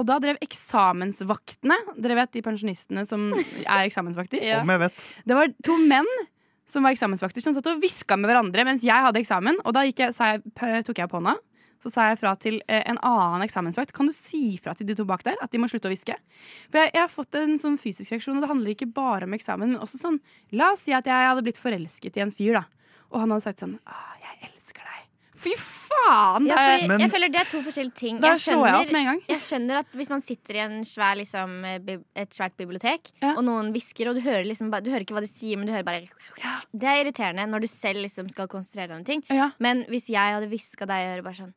Og 0.00 0.06
da 0.08 0.16
drev 0.22 0.38
eksamensvaktene 0.42 1.76
Dere 2.00 2.18
vet 2.18 2.32
de 2.34 2.42
pensjonistene 2.44 3.04
som 3.08 3.28
er 3.34 3.84
eksamensvakter? 3.84 4.42
Om 4.60 4.72
jeg 4.74 4.82
vet. 4.86 5.08
Det 5.28 5.38
var 5.38 5.52
to 5.66 5.76
menn 5.80 6.08
som 6.68 6.86
var 6.86 6.94
eksamensvakter, 6.94 7.44
som 7.44 7.54
satt 7.56 7.68
og 7.68 7.82
hviska 7.82 8.16
med 8.18 8.30
hverandre 8.30 8.64
mens 8.66 8.84
jeg 8.86 9.06
hadde 9.06 9.20
eksamen. 9.20 9.60
Og 9.64 9.76
da 9.76 9.84
gikk 9.86 10.06
jeg, 10.06 10.16
sa 10.16 10.34
jeg, 10.34 10.44
tok 10.86 11.00
jeg 11.00 11.08
opp 11.08 11.18
hånda. 11.18 11.36
Så 11.84 11.92
sa 11.92 12.06
jeg 12.08 12.18
fra 12.22 12.32
til 12.40 12.62
eh, 12.64 12.80
en 12.88 12.96
annen 13.04 13.44
eksamensvakt 13.44 13.92
Kan 13.92 14.08
du 14.08 14.14
si 14.16 14.56
fra 14.62 14.72
til 14.74 14.88
de 14.88 14.96
to 14.96 15.04
bak 15.04 15.22
der 15.26 15.36
at 15.44 15.52
de 15.52 15.60
må 15.60 15.68
slutte 15.68 15.90
å 15.90 15.92
hviske. 15.92 16.16
For 16.72 16.80
jeg, 16.80 16.94
jeg 16.96 17.02
har 17.04 17.12
fått 17.12 17.36
en 17.36 17.58
sånn 17.60 17.76
fysisk 17.80 18.14
reaksjon, 18.14 18.38
og 18.40 18.46
det 18.46 18.48
handler 18.54 18.72
ikke 18.72 18.88
bare 18.96 19.28
om 19.28 19.36
eksamen. 19.36 19.74
Men 19.74 19.82
også 19.84 20.00
sånn, 20.00 20.20
La 20.56 20.72
oss 20.72 20.86
si 20.88 20.96
at 20.96 21.04
jeg 21.04 21.28
hadde 21.28 21.44
blitt 21.44 21.60
forelsket 21.60 22.16
i 22.16 22.24
en 22.24 22.32
fyr, 22.32 22.56
da. 22.62 22.64
Og 23.12 23.20
han 23.20 23.30
hadde 23.36 23.44
sagt 23.50 23.60
sånn 23.60 23.78
ah, 23.86 24.14
'Jeg 24.22 24.48
elsker 24.50 24.80
deg'. 24.80 25.02
Fy 25.44 25.52
faen! 25.60 26.46
Ja, 26.48 26.56
det- 26.56 26.86
fordi 26.88 27.02
jeg 27.04 27.10
føler 27.12 27.28
det 27.32 27.40
er 27.40 27.50
to 27.50 27.60
forskjellige 27.60 27.94
ting. 27.94 28.20
Da 28.20 28.28
Jeg 28.32 28.38
slår 28.38 28.66
jeg 28.66 28.74
opp 28.80 28.92
med 28.92 29.00
en 29.00 29.08
gang. 29.10 29.20
jeg 29.28 29.40
skjønner 29.44 29.78
at 29.82 29.86
hvis 29.92 30.10
man 30.10 30.20
sitter 30.24 30.54
i 30.54 30.62
en 30.64 30.84
svær, 30.84 31.16
liksom, 31.20 31.64
eh, 31.64 31.98
et 32.16 32.30
svært 32.30 32.56
bibliotek, 32.56 33.10
og 33.36 33.44
noen 33.44 33.72
hvisker, 33.74 34.08
og 34.08 34.14
du 34.16 34.22
hører, 34.22 34.46
liksom, 34.46 34.70
du 34.70 34.90
hører 34.90 35.04
ikke 35.04 35.14
hva 35.14 35.20
de 35.20 35.28
sier, 35.28 35.56
men 35.58 35.66
du 35.66 35.72
hører 35.72 35.84
bare 35.84 36.08
Det 36.72 36.88
er 36.88 37.04
irriterende 37.04 37.46
når 37.46 37.60
du 37.60 37.66
selv 37.68 38.00
liksom 38.02 38.30
skal 38.30 38.48
konsentrere 38.48 38.88
deg 38.88 38.96
om 38.96 39.04
ting. 39.04 39.22
Men 39.58 39.84
hvis 39.84 40.06
jeg 40.08 40.32
hadde 40.32 40.48
hviska 40.48 40.86
deg 40.86 40.96
i 40.96 41.16
øret 41.18 41.24
bare 41.24 41.34
sånn 41.34 41.54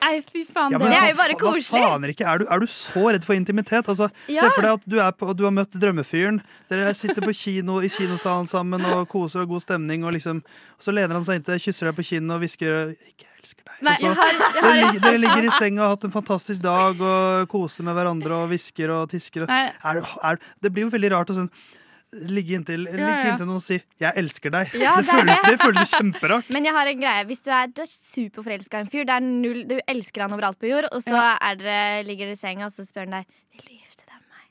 Nei, 0.00 0.16
fy 0.24 0.40
faen. 0.48 0.72
Ja, 0.72 0.78
men 0.80 0.88
det 0.90 0.96
er 0.96 1.10
jo 1.12 1.16
bare 1.18 1.34
koselig. 1.36 1.68
hva 1.76 1.90
faen, 1.92 2.04
Rikke? 2.08 2.24
Er 2.26 2.40
du, 2.40 2.44
er 2.50 2.62
du 2.62 2.66
så 2.72 3.02
redd 3.12 3.24
for 3.26 3.36
intimitet? 3.36 3.84
Altså, 3.92 4.06
Ja. 4.32 4.46
Se 4.46 4.54
for 4.56 4.64
deg 4.64 4.78
at 4.78 4.86
du, 4.88 4.96
er 4.98 5.12
på, 5.12 5.34
du 5.36 5.44
har 5.44 5.52
møtt 5.52 5.76
drømmefyren. 5.76 6.38
Dere 6.72 6.94
sitter 6.96 7.20
på 7.22 7.34
kino 7.36 7.76
i 7.84 7.90
kinosalen 7.92 8.48
sammen 8.48 8.80
og 8.88 9.04
koser 9.12 9.44
og 9.44 9.52
god 9.52 9.60
stemning. 9.66 10.02
Og, 10.08 10.14
liksom, 10.16 10.40
og 10.40 10.82
så 10.86 10.94
lener 10.96 11.18
han 11.20 11.26
seg 11.28 11.42
inntil, 11.42 11.60
kysser 11.60 11.90
deg 11.90 11.98
på 12.00 12.06
kinnet 12.08 12.32
og 12.38 12.40
hvisker 12.42 12.72
Rikke, 12.94 13.26
jeg 13.28 13.44
elsker 13.44 13.62
deg. 13.68 13.76
Nei, 13.84 13.92
Og 13.92 14.00
så- 14.00 14.06
jeg 14.08 14.16
har- 14.16 14.32
jeg 14.32 14.40
har 14.40 14.72
dere, 14.72 14.80
ligger- 14.80 15.00
dere 15.04 15.18
ligger 15.26 15.44
i 15.44 15.50
senga 15.60 15.80
og 15.82 15.86
har 15.86 15.94
hatt 15.96 16.04
en 16.08 16.16
fantastisk 16.16 16.62
dag 16.62 17.00
og 17.00 17.48
koser 17.48 17.84
med 17.84 17.94
hverandre 17.94 18.32
og 18.40 18.48
hvisker 18.48 18.88
og 18.96 19.08
tisker. 19.10 19.42
Og, 19.42 19.48
er, 19.50 20.02
er, 20.32 20.38
det 20.62 20.72
blir 20.72 20.88
jo 20.88 20.90
veldig 20.96 21.10
rart 21.12 21.28
å 21.28 21.36
sånn 21.36 21.50
ligge 22.12 22.56
inntil, 22.58 22.84
ligge 22.88 23.06
ja. 23.06 23.32
inntil 23.32 23.46
noen 23.46 23.60
og 23.60 23.64
si 23.64 23.78
'jeg 23.78 24.12
elsker 24.22 24.50
deg'. 24.54 24.74
Ja, 24.80 24.96
det, 24.98 25.06
det 25.06 25.14
føles, 25.14 25.42
det. 25.46 25.58
føles 25.60 25.94
kjemperart. 25.94 26.50
Men 26.50 26.66
jeg 26.66 26.74
har 26.74 26.86
en 26.86 27.04
greie. 27.04 27.26
Hvis 27.30 27.44
du 27.46 27.50
er, 27.54 27.70
du 27.70 27.82
er 27.82 27.90
superforelska 27.90 28.80
i 28.80 28.86
en 28.86 28.90
fyr, 28.90 29.12
null, 29.20 29.62
du 29.70 29.78
elsker 29.86 30.26
han 30.26 30.34
overalt 30.34 30.58
på 30.58 30.70
jord, 30.72 30.88
og 30.92 31.02
så 31.02 31.20
er 31.36 31.60
dere, 31.60 32.02
ligger 32.08 32.30
dere 32.30 32.38
i 32.38 32.40
senga, 32.40 32.66
og 32.66 32.74
så 32.74 32.86
spør 32.86 33.06
han 33.06 33.20
deg 33.20 33.79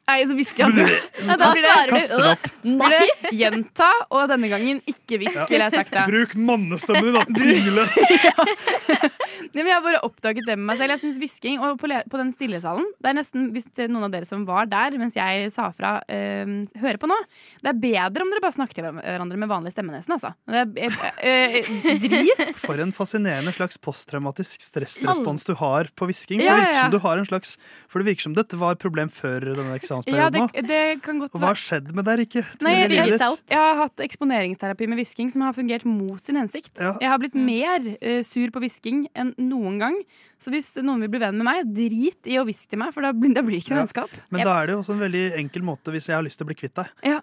Nei, 0.10 0.20
så 0.26 0.36
hvisker 0.38 0.66
jeg. 0.66 1.00
Nei, 1.28 1.36
da 1.38 1.52
blir 1.54 1.66
det-? 1.68 1.90
Kaster 1.92 2.28
opp. 2.32 2.48
Blir 2.64 2.96
det 2.96 3.34
gjenta, 3.38 3.90
og 4.10 4.26
denne 4.32 4.50
gangen 4.52 4.80
ikke 4.90 5.20
hvisk, 5.22 5.44
ville 5.52 5.68
jeg 5.68 5.76
sagt. 5.76 5.94
det 5.94 6.06
Bruk 6.10 6.34
mannestemmen, 6.50 7.06
din, 7.06 7.18
da! 7.20 7.26
Pingle! 7.30 7.86
Nei, 9.50 9.64
men 9.64 9.70
jeg 9.72 9.76
har 9.78 9.84
bare 9.86 10.02
oppdaget 10.06 10.46
det 10.46 10.56
med 10.60 10.68
meg 10.70 10.80
selv. 10.80 10.94
Jeg 10.94 11.02
synes 11.04 11.20
hvisking, 11.22 11.62
og 11.64 11.78
på, 11.82 11.90
le- 11.90 12.04
på 12.10 12.20
den 12.20 12.30
stillesalen 12.34 12.86
Det 13.02 13.10
er 13.10 13.16
nesten, 13.18 13.48
Hvis 13.56 13.66
det 13.74 13.88
er 13.88 13.92
noen 13.94 14.06
av 14.06 14.14
dere 14.14 14.28
som 14.30 14.44
var 14.46 14.68
der 14.70 14.98
mens 15.00 15.16
jeg 15.18 15.48
sa 15.54 15.70
fra, 15.74 15.96
eh, 16.12 16.46
hører 16.82 17.00
på 17.02 17.10
nå 17.10 17.16
Det 17.64 17.72
er 17.72 17.80
bedre 17.82 18.26
om 18.26 18.34
dere 18.34 18.44
bare 18.44 18.56
snakker 18.58 18.78
til 18.78 18.88
hverandre 19.00 19.40
med 19.42 19.50
vanlig 19.50 19.74
stemme, 19.74 19.94
nesten. 19.96 20.16
Altså. 20.18 20.34
Det 20.50 20.60
er 20.60 20.98
eh, 21.24 21.58
eh, 21.64 22.04
drit. 22.04 22.44
For 22.62 22.82
en 22.84 22.94
fascinerende 22.96 23.54
slags 23.56 23.80
posttraumatisk 23.82 24.62
stressrespons 24.68 25.48
du 25.50 25.56
har 25.60 25.90
på 25.98 26.10
hvisking. 26.10 26.44
Ja, 26.44 26.58
det 26.58 26.62
virker 26.62 26.74
ja, 26.74 26.78
ja. 26.78 26.86
som 26.86 26.94
du 26.94 27.02
har 27.08 27.22
en 27.22 27.30
slags 27.30 27.56
For 27.90 28.02
det 28.04 28.12
virker 28.12 28.28
som 28.30 28.38
dette 28.38 28.60
var 28.60 28.78
et 28.78 28.84
problem 28.84 29.10
før 29.14 29.50
denne 29.50 29.80
Ja, 30.08 30.28
eksamensperioden. 30.30 30.48
det, 30.54 30.64
nå. 30.64 30.68
det 30.70 31.02
kan 31.04 31.20
godt 31.20 31.36
Og 31.36 31.42
hva 31.44 31.52
har 31.52 31.60
skjedd 31.60 31.92
med 31.98 32.06
deg, 32.08 32.20
Rikke? 32.24 32.44
Nei, 32.66 32.74
jeg, 32.80 32.92
jeg, 32.96 33.20
jeg 33.50 33.60
har 33.60 33.76
hatt 33.82 34.04
eksponeringsterapi 34.06 34.88
med 34.92 35.00
hvisking 35.02 35.32
som 35.34 35.42
har 35.46 35.54
fungert 35.58 35.86
mot 35.90 36.26
sin 36.26 36.40
hensikt. 36.40 36.74
Ja. 36.80 36.96
Jeg 37.02 37.10
har 37.14 37.20
blitt 37.22 37.36
mer 37.36 37.80
uh, 38.00 38.22
sur 38.24 38.50
på 38.56 38.64
hvisking 38.64 39.06
enn 39.14 39.34
noen 39.38 39.80
gang. 39.82 40.00
Så 40.40 40.54
hvis 40.54 40.72
noen 40.80 41.02
vil 41.04 41.12
bli 41.12 41.20
venn 41.20 41.36
med 41.36 41.44
meg, 41.50 41.68
drit 41.76 42.30
i 42.32 42.38
å 42.40 42.46
hviske 42.48 42.72
til 42.72 42.80
meg, 42.80 42.94
for 42.96 43.04
da, 43.04 43.12
blir- 43.12 43.34
da 43.36 43.44
blir 43.44 43.58
det 43.60 43.66
ikke 43.66 43.76
noe 43.76 43.82
Ja. 43.82 43.86
vennskap. 43.90 44.14
Men 44.32 44.46
da 44.48 44.54
er 44.62 44.68
det 44.70 44.76
jo 44.78 44.80
også 44.86 44.96
en 44.96 45.04
veldig 45.04 45.24
enkel 45.42 45.66
måte 45.68 45.92
hvis 45.92 46.08
jeg 46.08 46.16
har 46.16 46.24
lyst 46.24 46.40
til 46.40 46.48
å 46.48 46.52
bli 46.54 46.56
kvitt 46.62 46.76
deg. 46.80 46.88
Ja. 47.04 47.20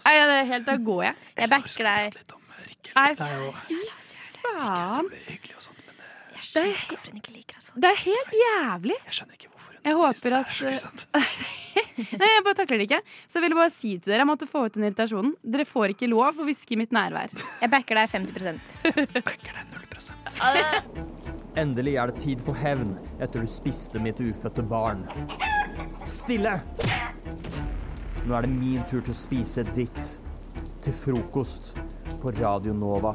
Nei, 0.00 0.14
ja, 0.16 0.24
det 0.26 0.36
er 0.40 0.46
helt, 0.50 0.66
da 0.66 0.76
går 0.80 1.02
jeg. 1.04 1.14
Jeg 1.36 1.50
backer 1.52 1.84
deg. 1.90 2.20
Nei, 2.96 3.08
Det 3.14 3.26
er 3.28 3.38
jo 3.38 3.52
faen. 4.40 5.10
Jeg 6.40 6.46
skjønner 6.48 6.72
ikke 6.72 6.94
hvorfor 6.96 7.10
hun 7.12 7.20
ikke 7.20 7.34
liker 7.36 7.58
at 7.60 7.66
folk 7.68 7.82
Det 7.84 7.90
er 7.90 7.98
helt 8.00 8.30
jævlig. 8.40 8.96
Jeg 9.06 9.16
skjønner 9.18 9.36
ikke 9.36 9.50
hvorfor 9.52 9.72
Jeg 9.84 9.94
håper 10.00 10.36
at 10.40 11.06
Nei, 12.20 12.30
jeg 12.34 12.44
bare 12.46 12.58
takler 12.58 12.80
det 12.80 12.86
ikke. 12.88 13.02
Så 13.26 13.38
jeg 13.38 13.46
ville 13.46 13.58
bare 13.58 13.72
si 13.74 13.92
til 13.98 14.12
dere 14.12 14.24
jeg 14.24 14.30
måtte 14.30 14.48
få 14.50 14.64
ut 14.66 14.76
den 14.76 14.86
irritasjonen. 14.88 15.34
Dere 15.42 15.66
får 15.68 15.94
ikke 15.94 16.10
lov 16.10 16.40
å 16.40 16.46
hviske 16.48 16.76
i 16.76 16.80
mitt 16.80 16.94
nærvær. 16.94 17.32
Jeg 17.60 17.72
backer 17.72 18.00
deg 18.00 18.12
50 18.14 18.32
Backer 19.20 19.52
deg 19.58 19.64
0 19.74 19.90
Endelig 21.60 21.96
er 21.98 22.10
det 22.12 22.22
tid 22.22 22.42
for 22.44 22.56
hevn 22.56 22.94
etter 23.20 23.42
du 23.42 23.48
spiste 23.50 24.00
mitt 24.02 24.20
ufødte 24.22 24.62
barn. 24.64 25.02
Stille! 26.06 26.60
Nå 28.24 28.36
er 28.36 28.46
det 28.46 28.52
min 28.52 28.84
tur 28.88 29.02
til 29.02 29.12
å 29.12 29.18
spise 29.18 29.64
ditt. 29.74 30.16
Til 30.80 30.94
frokost 30.96 31.74
på 32.22 32.32
Radio 32.38 32.72
Nova. 32.76 33.14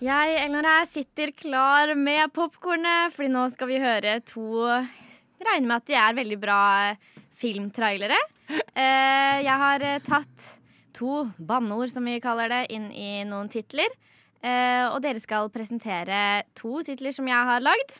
Jeg, 0.00 0.36
Elinor 0.40 0.64
her, 0.64 0.86
sitter 0.88 1.28
klar 1.36 1.92
med 1.92 2.32
popkornet, 2.32 3.12
fordi 3.12 3.28
nå 3.34 3.42
skal 3.52 3.68
vi 3.68 3.80
høre 3.82 4.14
to 4.24 4.64
Regner 5.40 5.66
med 5.66 5.76
at 5.80 5.88
de 5.88 5.96
er 5.96 6.18
veldig 6.20 6.38
bra 6.40 6.60
filmtrailere. 7.40 8.18
Eh, 8.50 9.36
jeg 9.46 9.56
har 9.62 9.84
eh, 9.86 10.02
tatt 10.04 10.48
to 10.96 11.24
banneord, 11.38 11.92
som 11.92 12.04
vi 12.04 12.18
kaller 12.22 12.50
det, 12.52 12.64
inn 12.74 12.90
i 12.92 13.22
noen 13.28 13.48
titler. 13.52 13.88
Eh, 14.40 14.84
og 14.88 15.00
dere 15.04 15.20
skal 15.22 15.50
presentere 15.52 16.42
to 16.58 16.82
titler 16.84 17.14
som 17.16 17.28
jeg 17.28 17.48
har 17.52 17.64
lagd. 17.64 17.96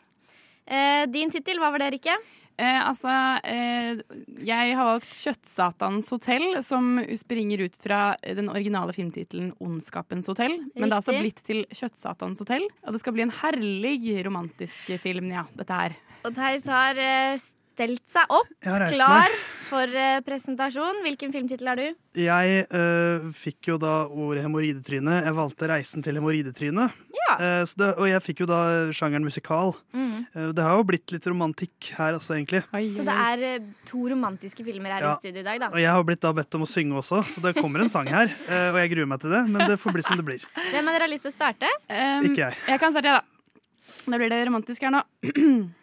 Eh, 0.66 1.06
din 1.10 1.32
tittel, 1.32 1.60
hva 1.62 1.72
var 1.72 1.82
det, 1.82 1.94
Rikke? 1.96 2.18
Eh, 2.60 2.80
altså, 2.84 3.08
eh, 3.48 4.02
jeg 4.44 4.74
har 4.76 4.84
valgt 4.84 5.08
'Kjøttsatans 5.08 6.10
hotell', 6.12 6.60
som 6.62 7.00
springer 7.16 7.64
ut 7.64 7.76
fra 7.80 8.16
den 8.20 8.50
originale 8.52 8.92
filmtittelen 8.92 9.54
'Ondskapens 9.56 10.28
hotell'. 10.28 10.68
Men 10.76 10.88
det 10.88 10.92
har 10.92 11.00
altså 11.00 11.16
blitt 11.16 11.42
til 11.42 11.64
'Kjøttsatans 11.72 12.40
hotell'. 12.40 12.68
Og 12.84 12.92
det 12.92 13.00
skal 13.00 13.14
bli 13.14 13.22
en 13.22 13.32
herlig 13.32 14.24
romantisk 14.26 14.92
film, 15.00 15.32
ja, 15.32 15.44
dette 15.56 15.72
her. 15.72 15.96
Og 16.20 16.34
Theis 16.36 16.66
har 16.68 16.98
eh, 17.00 17.40
stelt 17.80 18.02
seg 18.12 18.32
opp, 18.34 18.50
klar 18.60 19.32
for 19.70 19.88
eh, 19.88 20.18
presentasjon. 20.26 20.98
Hvilken 21.06 21.32
filmtittel 21.32 21.70
har 21.70 21.78
du? 21.80 21.86
Jeg 22.18 22.64
uh, 22.74 23.28
fikk 23.38 23.70
jo 23.70 23.76
da 23.80 24.02
ordet 24.10 24.42
hemoroidetryne. 24.44 25.20
Jeg 25.24 25.36
valgte 25.36 25.68
'Reisen 25.70 26.04
til 26.04 26.18
hemoroidetrynet'. 26.18 26.98
Ja. 27.14 27.36
Uh, 27.38 27.62
det- 27.78 27.94
og 27.94 28.08
jeg 28.10 28.22
fikk 28.26 28.42
jo 28.44 28.48
da 28.50 28.60
sjangeren 28.92 29.24
musikal. 29.24 29.72
Mm. 29.94 30.26
Uh, 30.34 30.50
det 30.52 30.66
har 30.66 30.76
jo 30.76 30.84
blitt 30.90 31.14
litt 31.14 31.30
romantikk 31.30 31.92
her 31.96 32.18
også, 32.18 32.34
egentlig. 32.36 32.64
Så 32.98 33.06
det 33.06 33.16
er 33.16 33.64
to 33.88 34.02
romantiske 34.12 34.66
filmer 34.66 34.98
her 34.98 35.06
Ja. 35.06 35.14
i 35.14 35.22
studio 35.22 35.40
i 35.40 35.48
dag, 35.48 35.60
da. 35.60 35.72
Og 35.72 35.80
jeg 35.80 35.88
har 35.88 36.04
blitt 36.04 36.20
da 36.20 36.34
bedt 36.36 36.54
om 36.58 36.66
å 36.66 36.68
synge 36.68 37.00
også, 37.00 37.24
så 37.24 37.40
det 37.40 37.56
kommer 37.62 37.80
en 37.80 37.88
sang 37.88 38.10
her. 38.10 38.26
eh, 38.50 38.68
og 38.74 38.76
jeg 38.82 38.90
gruer 38.92 39.06
meg 39.06 39.20
til 39.20 39.30
det, 39.30 39.48
men 39.48 39.68
det 39.70 39.80
får 39.80 39.92
bli 39.96 40.02
som 40.02 40.16
det 40.20 40.26
blir. 40.26 40.44
Hvem 40.74 40.84
av 40.84 40.92
dere 40.92 41.06
har 41.08 41.14
lyst 41.14 41.24
til 41.24 41.32
å 41.32 41.38
starte? 41.38 41.70
Um, 41.88 42.28
Ikke 42.28 42.50
jeg. 42.50 42.56
Jeg 42.66 42.80
kan 42.82 42.92
starte, 42.92 43.08
jeg, 43.08 43.22
da. 43.22 44.10
Da 44.10 44.18
blir 44.18 44.28
det 44.28 44.46
romantisk 44.46 44.82
her 44.82 44.90
nå. 44.90 45.04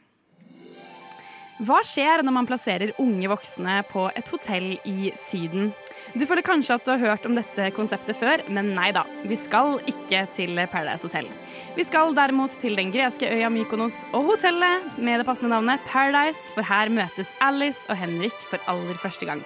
Hva 1.58 1.80
skjer 1.82 2.22
når 2.22 2.34
man 2.36 2.46
plasserer 2.46 2.92
unge 3.02 3.30
voksne 3.32 3.80
på 3.90 4.04
et 4.14 4.28
hotell 4.30 4.76
i 4.86 5.10
Syden? 5.18 5.72
Du 6.14 6.22
føler 6.30 6.46
kanskje 6.46 6.76
at 6.78 6.84
du 6.86 6.92
har 6.92 7.02
hørt 7.02 7.26
om 7.26 7.34
dette 7.34 7.72
konseptet 7.74 8.20
før, 8.20 8.44
men 8.54 8.76
nei 8.78 8.92
da. 8.94 9.02
Vi 9.26 9.34
skal 9.42 9.80
ikke 9.90 10.22
til 10.36 10.54
Paradise 10.70 11.08
Hotel. 11.08 11.26
Vi 11.74 11.86
skal 11.88 12.14
derimot 12.14 12.54
til 12.62 12.78
den 12.78 12.92
greske 12.94 13.26
øya 13.26 13.50
Mykonos 13.50 14.04
og 14.12 14.30
hotellet 14.36 15.00
med 15.02 15.18
det 15.18 15.26
passende 15.26 15.50
navnet 15.56 15.82
Paradise, 15.90 16.46
for 16.54 16.62
her 16.62 16.94
møtes 16.94 17.34
Alice 17.42 17.90
og 17.90 17.98
Henrik 18.04 18.38
for 18.52 18.62
aller 18.70 19.02
første 19.02 19.26
gang. 19.26 19.42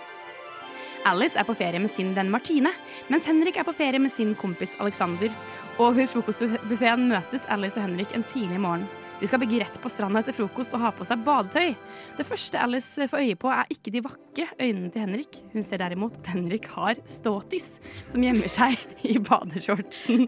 Alice 1.08 1.40
er 1.40 1.48
på 1.48 1.56
ferie 1.56 1.80
med 1.80 1.96
sin 1.96 2.12
venn 2.18 2.34
Martine, 2.34 2.76
mens 3.08 3.30
Henrik 3.30 3.56
er 3.56 3.64
på 3.64 3.78
ferie 3.78 4.04
med 4.04 4.12
sin 4.12 4.36
kompis 4.36 4.76
Alexander. 4.84 5.32
Og 5.80 5.96
ved 5.96 6.12
frokostbuffeen 6.12 7.08
møtes 7.08 7.48
Alice 7.48 7.80
og 7.80 7.88
Henrik 7.88 8.12
en 8.12 8.28
tidlig 8.28 8.60
morgen. 8.60 8.84
De 9.22 9.28
skal 9.30 9.42
begge 9.44 9.60
rett 9.62 9.76
på 9.78 9.90
stranda 9.92 10.24
etter 10.24 10.34
frokost 10.34 10.74
og 10.74 10.82
ha 10.82 10.90
på 10.98 11.06
seg 11.06 11.22
badetøy. 11.22 11.76
Det 12.18 12.26
første 12.26 12.58
Alice 12.58 13.06
får 13.12 13.22
øye 13.22 13.38
på, 13.38 13.52
er 13.54 13.70
ikke 13.70 13.94
de 13.94 14.02
vakre 14.02 14.48
øynene 14.58 14.90
til 14.90 15.04
Henrik. 15.06 15.38
Hun 15.54 15.66
ser 15.68 15.84
derimot 15.84 16.18
at 16.18 16.32
Henrik 16.34 16.66
har 16.74 16.98
ståtis, 17.06 17.76
som 18.10 18.26
gjemmer 18.26 18.50
seg 18.50 18.82
i 19.12 19.20
badeshortsen. 19.22 20.26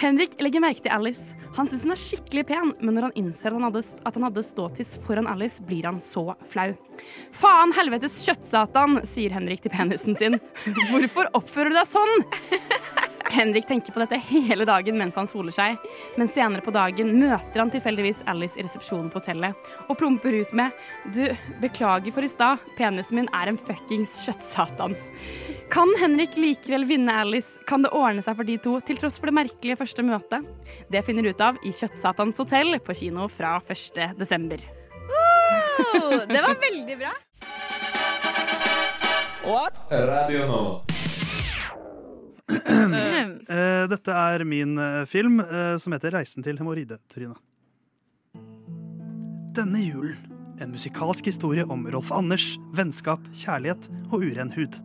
Henrik 0.00 0.34
legger 0.42 0.60
merke 0.60 0.82
til 0.84 0.92
Alice. 0.92 1.36
Han 1.56 1.68
syns 1.70 1.86
hun 1.86 1.94
er 1.94 2.02
skikkelig 2.02 2.44
pen, 2.50 2.72
men 2.82 2.96
når 2.96 3.08
han 3.08 3.16
innser 3.22 3.52
at 3.52 3.56
han 3.56 3.66
hadde, 3.68 3.84
at 4.04 4.18
han 4.18 4.26
hadde 4.28 4.44
ståtis 4.44 4.96
foran 5.06 5.30
Alice, 5.30 5.62
blir 5.64 5.86
han 5.88 6.00
så 6.02 6.26
flau. 6.50 6.74
Faen 7.32 7.72
helvetes 7.78 8.18
kjøttsatan, 8.26 9.00
sier 9.08 9.32
Henrik 9.32 9.64
til 9.64 9.72
penisen 9.72 10.18
sin. 10.18 10.40
Hvorfor 10.90 11.30
oppfører 11.38 11.72
du 11.72 11.78
deg 11.78 11.88
sånn? 11.88 12.26
Henrik 13.34 13.66
tenker 13.66 13.92
på 13.92 14.00
dette 14.02 14.18
hele 14.28 14.66
dagen 14.68 14.98
mens 14.98 15.16
han 15.18 15.26
soler 15.26 15.54
seg, 15.54 15.78
men 16.18 16.30
senere 16.30 16.62
på 16.64 16.74
dagen 16.74 17.10
møter 17.18 17.62
han 17.62 17.72
tilfeldigvis 17.72 18.22
Alice 18.30 18.60
i 18.60 18.64
resepsjonen 18.66 19.10
på 19.10 19.18
hotellet 19.18 19.70
og 19.88 19.98
plumper 19.98 20.36
ut 20.38 20.54
med 20.54 20.70
Du, 21.14 21.24
beklager 21.62 22.14
for 22.14 22.26
i 22.26 22.30
stad, 22.30 22.62
penisen 22.78 23.18
min 23.18 23.30
er 23.34 23.50
en 23.50 23.58
fuckings 23.58 24.20
kjøttsatan. 24.26 24.94
Kan 25.72 25.90
Henrik 25.98 26.36
likevel 26.38 26.86
vinne 26.86 27.18
Alice? 27.24 27.58
Kan 27.66 27.82
det 27.82 27.92
ordne 27.96 28.22
seg 28.22 28.38
for 28.38 28.46
de 28.46 28.58
to, 28.62 28.76
til 28.86 29.00
tross 29.00 29.18
for 29.18 29.30
det 29.30 29.38
merkelige 29.40 29.80
første 29.80 30.06
møtet? 30.06 30.46
Det 30.92 31.02
finner 31.06 31.26
du 31.26 31.32
ut 31.34 31.44
av 31.44 31.58
i 31.64 31.74
Kjøttsatans 31.74 32.38
hotell 32.44 32.78
på 32.84 32.96
kino 33.02 33.26
fra 33.32 33.56
1. 33.58 34.02
desember. 34.20 34.62
Oh, 35.98 36.20
det 36.30 36.40
var 36.40 36.58
veldig 36.62 36.98
bra. 37.02 37.14
What? 39.44 39.86
Radio 39.90 40.46
Nova. 40.46 40.93
Eh, 43.44 43.84
dette 43.88 44.12
er 44.12 44.44
min 44.48 44.78
eh, 44.80 45.04
film 45.08 45.40
eh, 45.40 45.76
som 45.80 45.92
heter 45.92 46.12
'Reisen 46.12 46.44
til 46.44 46.58
hemoroidetrynet'. 46.60 47.40
Denne 49.54 49.80
julen 49.84 50.34
en 50.60 50.70
musikalsk 50.70 51.26
historie 51.26 51.64
om 51.66 51.86
Rolf 51.90 52.12
Anders, 52.14 52.54
vennskap, 52.76 53.22
kjærlighet 53.34 53.88
og 54.10 54.22
uren 54.22 54.52
hud. 54.54 54.78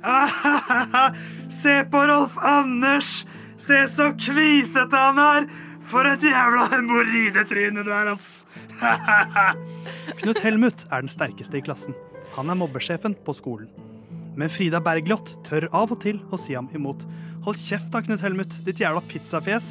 Se 1.60 1.80
på 1.90 2.04
Rolf 2.10 2.38
Anders! 2.38 3.24
Se 3.60 3.82
så 3.90 4.12
kvisete 4.16 4.96
han 4.96 5.18
er! 5.20 5.50
For 5.90 6.06
et 6.06 6.22
jævla 6.22 6.68
hemoroidetryne 6.70 7.82
du 7.84 7.90
er, 7.92 8.12
ass! 8.14 8.46
Knut 10.22 10.40
Helmut 10.44 10.86
er 10.88 11.02
den 11.02 11.12
sterkeste 11.12 11.58
i 11.58 11.64
klassen. 11.64 11.96
Han 12.36 12.52
er 12.52 12.58
mobbesjefen 12.60 13.16
på 13.26 13.34
skolen. 13.36 13.89
Men 14.38 14.48
Frida 14.52 14.80
Bergljot 14.84 15.28
tør 15.46 15.68
av 15.74 15.92
og 15.94 15.98
til 16.02 16.18
å 16.30 16.36
si 16.40 16.52
ham 16.56 16.68
imot. 16.76 17.00
Hold 17.46 17.58
kjeft 17.60 17.90
da, 17.94 17.98
Knut 18.04 18.22
Helmut, 18.24 18.52
ditt 18.66 18.80
jævla 18.82 19.02
pizzafjes. 19.08 19.66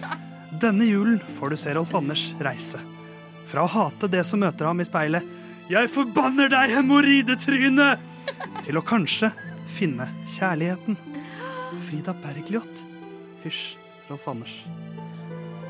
Denne 0.62 0.84
julen 0.88 1.18
får 1.38 1.48
du 1.50 1.56
se 1.60 1.70
Rolf 1.76 1.92
Anders 1.96 2.24
reise. 2.44 2.78
Fra 3.48 3.60
å 3.64 3.72
hate 3.72 4.06
det 4.12 4.24
som 4.28 4.38
møter 4.44 4.64
ham 4.68 4.80
i 4.80 4.88
speilet, 4.88 5.24
'Jeg 5.68 5.86
forbanner 5.92 6.48
deg, 6.48 6.66
hemoroidetryne!' 6.76 7.98
til 8.64 8.74
å 8.80 8.82
kanskje 8.84 9.28
finne 9.68 10.06
kjærligheten. 10.36 10.94
Frida 11.88 12.12
Bergljot. 12.16 12.74
Hysj, 13.44 13.76
Rolf 14.08 14.28
Anders. 14.28 14.64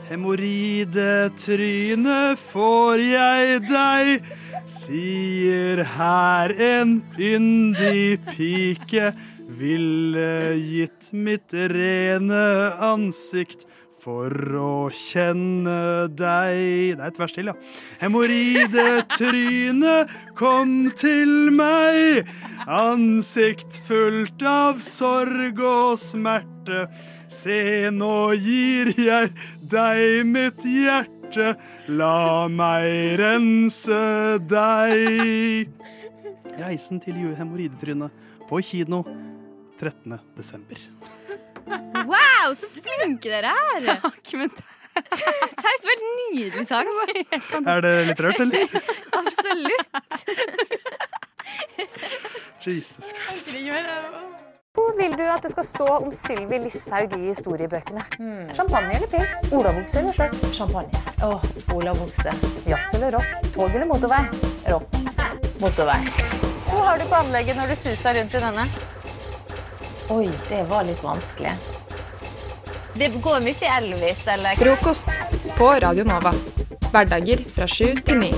Hemoroidetryne 0.09 2.37
får 2.41 2.97
jeg 3.03 3.61
deg, 3.67 4.23
sier 4.69 5.83
her 5.97 6.53
en 6.61 7.01
yndig 7.17 8.21
pike. 8.29 9.13
Ville 9.59 10.55
gitt 10.61 11.09
mitt 11.17 11.55
rene 11.73 12.45
ansikt 12.85 13.65
for 13.99 14.31
å 14.55 14.89
kjenne 14.95 16.07
deg 16.15 16.95
Det 16.95 17.03
er 17.03 17.09
et 17.09 17.19
vers 17.19 17.35
til, 17.35 17.51
ja. 17.51 17.55
Hemoroidetryne, 18.03 19.97
kom 20.39 20.93
til 20.97 21.51
meg. 21.57 22.29
Ansikt 22.69 23.81
fullt 23.89 24.43
av 24.47 24.81
sorg 24.85 25.61
og 25.65 25.99
smerte. 26.01 26.87
Se, 27.29 27.91
nå 27.93 28.33
gir 28.41 28.95
jeg 28.97 29.33
deg 29.61 30.25
mitt 30.29 30.65
hjerte. 30.65 31.18
La 31.89 32.49
meg 32.49 33.19
rense 33.21 33.99
deg. 34.49 35.69
Reisen 36.59 37.01
til 37.03 37.19
hemoroidetrynet 37.37 38.11
på 38.49 38.61
kino 38.65 39.03
13. 39.79 40.19
desember. 40.37 40.81
Wow, 42.09 42.55
så 42.57 42.71
flinke 42.73 43.29
dere 43.29 43.53
er! 43.53 44.01
Takk, 44.01 44.33
men 44.41 44.51
Theis, 44.99 45.83
det 45.83 45.87
var 45.87 46.01
en 46.01 46.09
nydelig 46.35 46.65
sang. 46.67 46.89
Er 47.63 47.85
det 47.85 47.93
litt 48.09 48.23
rørt, 48.25 48.41
eller? 48.43 48.65
Absolutt. 49.21 49.95
Jesus 52.65 53.13
Christ. 53.15 53.55
Hvor 54.79 54.93
vil 54.95 55.15
du 55.19 55.25
at 55.27 55.43
det 55.43 55.51
skal 55.51 55.65
stå 55.67 55.87
om 55.97 56.13
Sylvi 56.15 56.59
Listhaug 56.63 57.15
i 57.17 57.25
historiebøkene? 57.33 58.05
Champagne 58.55 58.93
eller 58.95 59.11
pils? 59.11 59.33
Olabukse 59.51 59.99
eller 59.99 60.15
skjørt? 60.15 60.37
Champagne. 60.55 61.01
Åh, 61.27 61.43
olabukse. 61.75 62.35
Jazz 62.69 62.93
eller 62.95 63.17
rock? 63.17 63.33
Tog 63.57 63.75
eller 63.75 63.89
motorvei? 63.91 64.21
Rock. 64.69 64.95
Motorvei. 65.65 65.99
Hvor 66.69 66.85
har 66.87 67.03
du 67.03 67.09
på 67.11 67.19
anlegget 67.19 67.59
når 67.59 67.73
du 67.73 67.75
suser 67.81 68.21
rundt 68.21 68.39
i 68.39 68.45
denne? 68.45 68.69
Oi, 70.15 70.31
det 70.47 70.63
var 70.71 70.87
litt 70.87 71.03
vanskelig. 71.03 71.57
Det 72.95 73.11
går 73.27 73.43
mye 73.49 73.75
Elvis, 73.81 74.23
eller? 74.31 74.63
Frokost 74.63 75.11
på 75.59 75.75
Radio 75.89 76.07
Nova. 76.07 76.31
Hverdager 76.95 77.43
fra 77.51 77.67
sju 77.67 77.99
til 78.07 78.23
ni. 78.23 78.31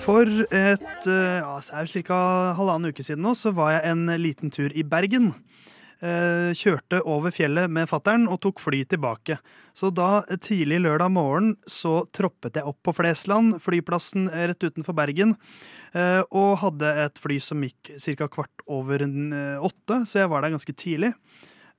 For 0.00 0.28
et 0.28 1.08
eh, 1.08 1.40
ja, 1.40 1.56
ca. 2.04 2.20
halvannen 2.58 2.92
uke 2.92 3.04
siden 3.04 3.24
nå, 3.24 3.32
så 3.38 3.52
var 3.56 3.76
jeg 3.76 3.92
en 3.92 4.06
liten 4.20 4.52
tur 4.52 4.72
i 4.76 4.84
Bergen. 4.84 5.32
Eh, 6.04 6.52
kjørte 6.52 7.00
over 7.08 7.32
fjellet 7.32 7.72
med 7.72 7.88
fattern 7.88 8.26
og 8.28 8.42
tok 8.44 8.60
fly 8.60 8.82
tilbake. 8.84 9.38
Så 9.76 9.88
da 9.96 10.26
eh, 10.28 10.36
tidlig 10.42 10.82
lørdag 10.84 11.12
morgen 11.14 11.54
så 11.64 12.02
troppet 12.12 12.60
jeg 12.60 12.68
opp 12.68 12.82
på 12.84 12.94
Flesland, 12.98 13.56
flyplassen 13.64 14.28
rett 14.28 14.68
utenfor 14.68 14.96
Bergen. 14.96 15.36
Og 15.96 16.58
hadde 16.60 16.88
et 17.06 17.16
fly 17.16 17.38
som 17.40 17.62
gikk 17.64 17.94
ca. 17.96 18.26
kvart 18.28 18.64
over 18.68 19.00
åtte, 19.64 20.02
så 20.04 20.20
jeg 20.20 20.28
var 20.28 20.44
der 20.44 20.52
ganske 20.52 20.74
tidlig. 20.76 21.14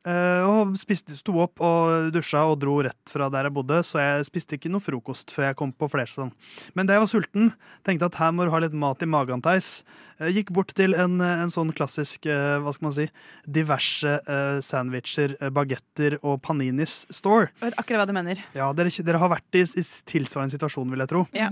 Eh, 0.08 0.44
og 0.48 0.76
spiste, 0.80 1.16
sto 1.18 1.34
opp 1.44 1.60
og 1.64 2.12
dusja 2.16 2.44
og 2.48 2.60
dro 2.62 2.78
rett 2.86 3.12
fra 3.12 3.28
der 3.34 3.50
jeg 3.50 3.56
bodde, 3.58 3.80
så 3.84 4.00
jeg 4.00 4.28
spiste 4.30 4.56
ikke 4.56 4.72
noe 4.72 4.84
frokost 4.84 5.34
før 5.34 5.50
jeg 5.50 5.58
kom 5.60 5.74
på 5.76 5.90
Flesland. 5.92 6.36
Men 6.78 6.88
da 6.88 6.96
jeg 6.96 7.04
var 7.04 7.12
sulten, 7.12 7.50
tenkte 7.88 8.08
at 8.08 8.20
her 8.22 8.36
må 8.36 8.48
du 8.48 8.54
ha 8.54 8.62
litt 8.64 8.78
mat 8.78 9.04
i 9.04 9.10
magen, 9.10 9.44
Theis. 9.44 9.82
Jeg 10.22 10.38
gikk 10.40 10.54
bort 10.56 10.72
til 10.78 10.96
en, 10.98 11.20
en 11.22 11.52
sånn 11.54 11.74
klassisk, 11.76 12.30
eh, 12.30 12.56
hva 12.64 12.72
skal 12.76 12.90
man 12.90 12.96
si, 12.96 13.10
diverse 13.58 14.14
eh, 14.22 14.62
sandwicher, 14.64 15.36
eh, 15.42 15.52
bagetter 15.54 16.20
og 16.22 16.40
paninis 16.46 17.02
store. 17.14 17.52
Jeg 17.60 17.72
vet 17.72 17.82
akkurat 17.84 18.06
hva 18.06 18.08
du 18.10 18.16
mener. 18.16 18.46
Ja, 18.58 18.72
dere, 18.78 18.94
dere 19.10 19.22
har 19.22 19.34
vært 19.34 19.60
i, 19.60 19.66
i 19.68 19.86
tilsvarende 20.14 20.56
situasjon, 20.56 20.88
vil 20.94 21.04
jeg 21.04 21.14
tro. 21.14 21.26
Ja. 21.36 21.52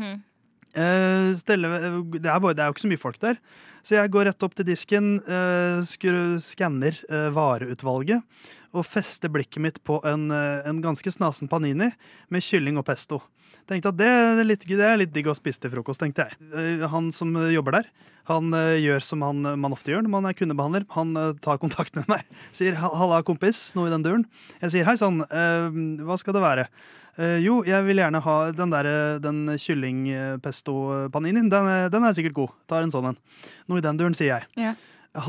Eh, 0.76 1.30
stelle, 1.40 1.70
det, 2.20 2.28
er 2.28 2.42
bare, 2.44 2.56
det 2.56 2.64
er 2.64 2.68
jo 2.68 2.76
ikke 2.76 2.84
så 2.84 2.92
mye 2.92 3.02
folk 3.02 3.20
der. 3.24 3.40
Så 3.86 3.96
jeg 3.96 4.12
går 4.12 4.28
rett 4.28 4.44
opp 4.44 4.56
til 4.58 4.68
disken, 4.68 5.10
uh, 5.30 5.80
skanner 6.42 6.98
uh, 7.06 7.30
vareutvalget 7.36 8.26
og 8.76 8.84
fester 8.88 9.32
blikket 9.32 9.64
mitt 9.64 9.78
på 9.88 10.02
en, 10.08 10.28
eh, 10.34 10.68
en 10.68 10.82
ganske 10.84 11.12
snasen 11.14 11.48
panini 11.52 11.92
med 12.34 12.44
kylling 12.44 12.80
og 12.82 12.86
pesto. 12.90 13.22
Tenkte 13.70 13.90
at 13.94 13.98
det 13.98 14.10
er 14.10 14.44
litt, 14.46 14.66
det 14.68 14.86
er 14.86 15.00
litt 15.02 15.14
digg 15.16 15.28
å 15.32 15.38
spise 15.38 15.64
til 15.64 15.72
frokost, 15.74 16.02
tenkte 16.04 16.26
jeg. 16.28 16.38
Eh, 16.54 16.88
Han 16.92 17.12
som 17.16 17.34
jobber 17.52 17.80
der, 17.80 17.90
han 18.30 18.54
eh, 18.58 18.80
gjør 18.82 19.04
som 19.06 19.22
han, 19.22 19.42
man 19.62 19.74
ofte 19.76 19.92
gjør 19.94 20.02
når 20.06 20.14
man 20.16 20.26
er 20.30 20.34
kundebehandler. 20.38 20.86
Han 20.96 21.16
eh, 21.20 21.32
tar 21.46 21.60
kontakt 21.62 21.96
med 21.98 22.08
meg, 22.10 22.26
sier 22.58 22.78
'halla, 22.80 23.22
kompis', 23.26 23.74
noe 23.78 23.88
i 23.90 23.94
den 23.94 24.06
duren. 24.06 24.26
Jeg 24.62 24.74
sier 24.74 24.86
'hei 24.86 24.98
sann, 24.98 25.22
eh, 25.30 25.70
hva 26.06 26.18
skal 26.18 26.34
det 26.34 26.42
være'? 26.46 26.68
Eh, 27.18 27.38
jo, 27.46 27.62
jeg 27.64 27.86
vil 27.88 28.02
gjerne 28.02 28.20
ha 28.26 28.36
den 28.52 28.74
der, 28.74 28.86
eh, 28.90 29.20
den 29.24 29.46
kyllingpesto-paninien. 29.62 31.50
Den, 31.50 31.70
den 31.94 32.04
er 32.04 32.14
sikkert 32.18 32.36
god. 32.36 32.56
Tar 32.68 32.84
en 32.84 32.92
sånn 32.92 33.12
en. 33.14 33.18
Noe 33.70 33.80
i 33.80 33.86
den 33.86 33.98
duren, 34.02 34.18
sier 34.18 34.34
jeg. 34.36 34.50
Ja. 34.60 34.74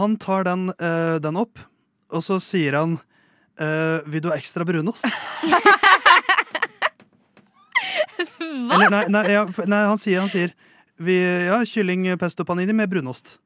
Han 0.01 0.17
tar 0.17 0.45
den, 0.49 0.71
eh, 0.81 1.19
den 1.23 1.37
opp, 1.39 1.61
og 2.11 2.25
så 2.27 2.41
sier 2.43 2.75
han 2.81 2.99
eh, 3.61 4.01
'vil 4.09 4.21
du 4.25 4.31
ha 4.33 4.37
ekstra 4.37 4.64
brunost'? 4.66 5.07
Eller 8.57 8.93
nei, 8.93 9.03
nei, 9.13 9.25
ja, 9.35 9.45
nei 9.69 9.83
han 9.87 10.01
sier, 10.01 10.23
han 10.25 10.33
sier 10.33 10.55
vi, 10.97 11.17
ja, 11.21 11.59
kylling 11.69 12.09
pesto 12.21 12.47
panini 12.49 12.73
med 12.77 12.89
brunost. 12.93 13.37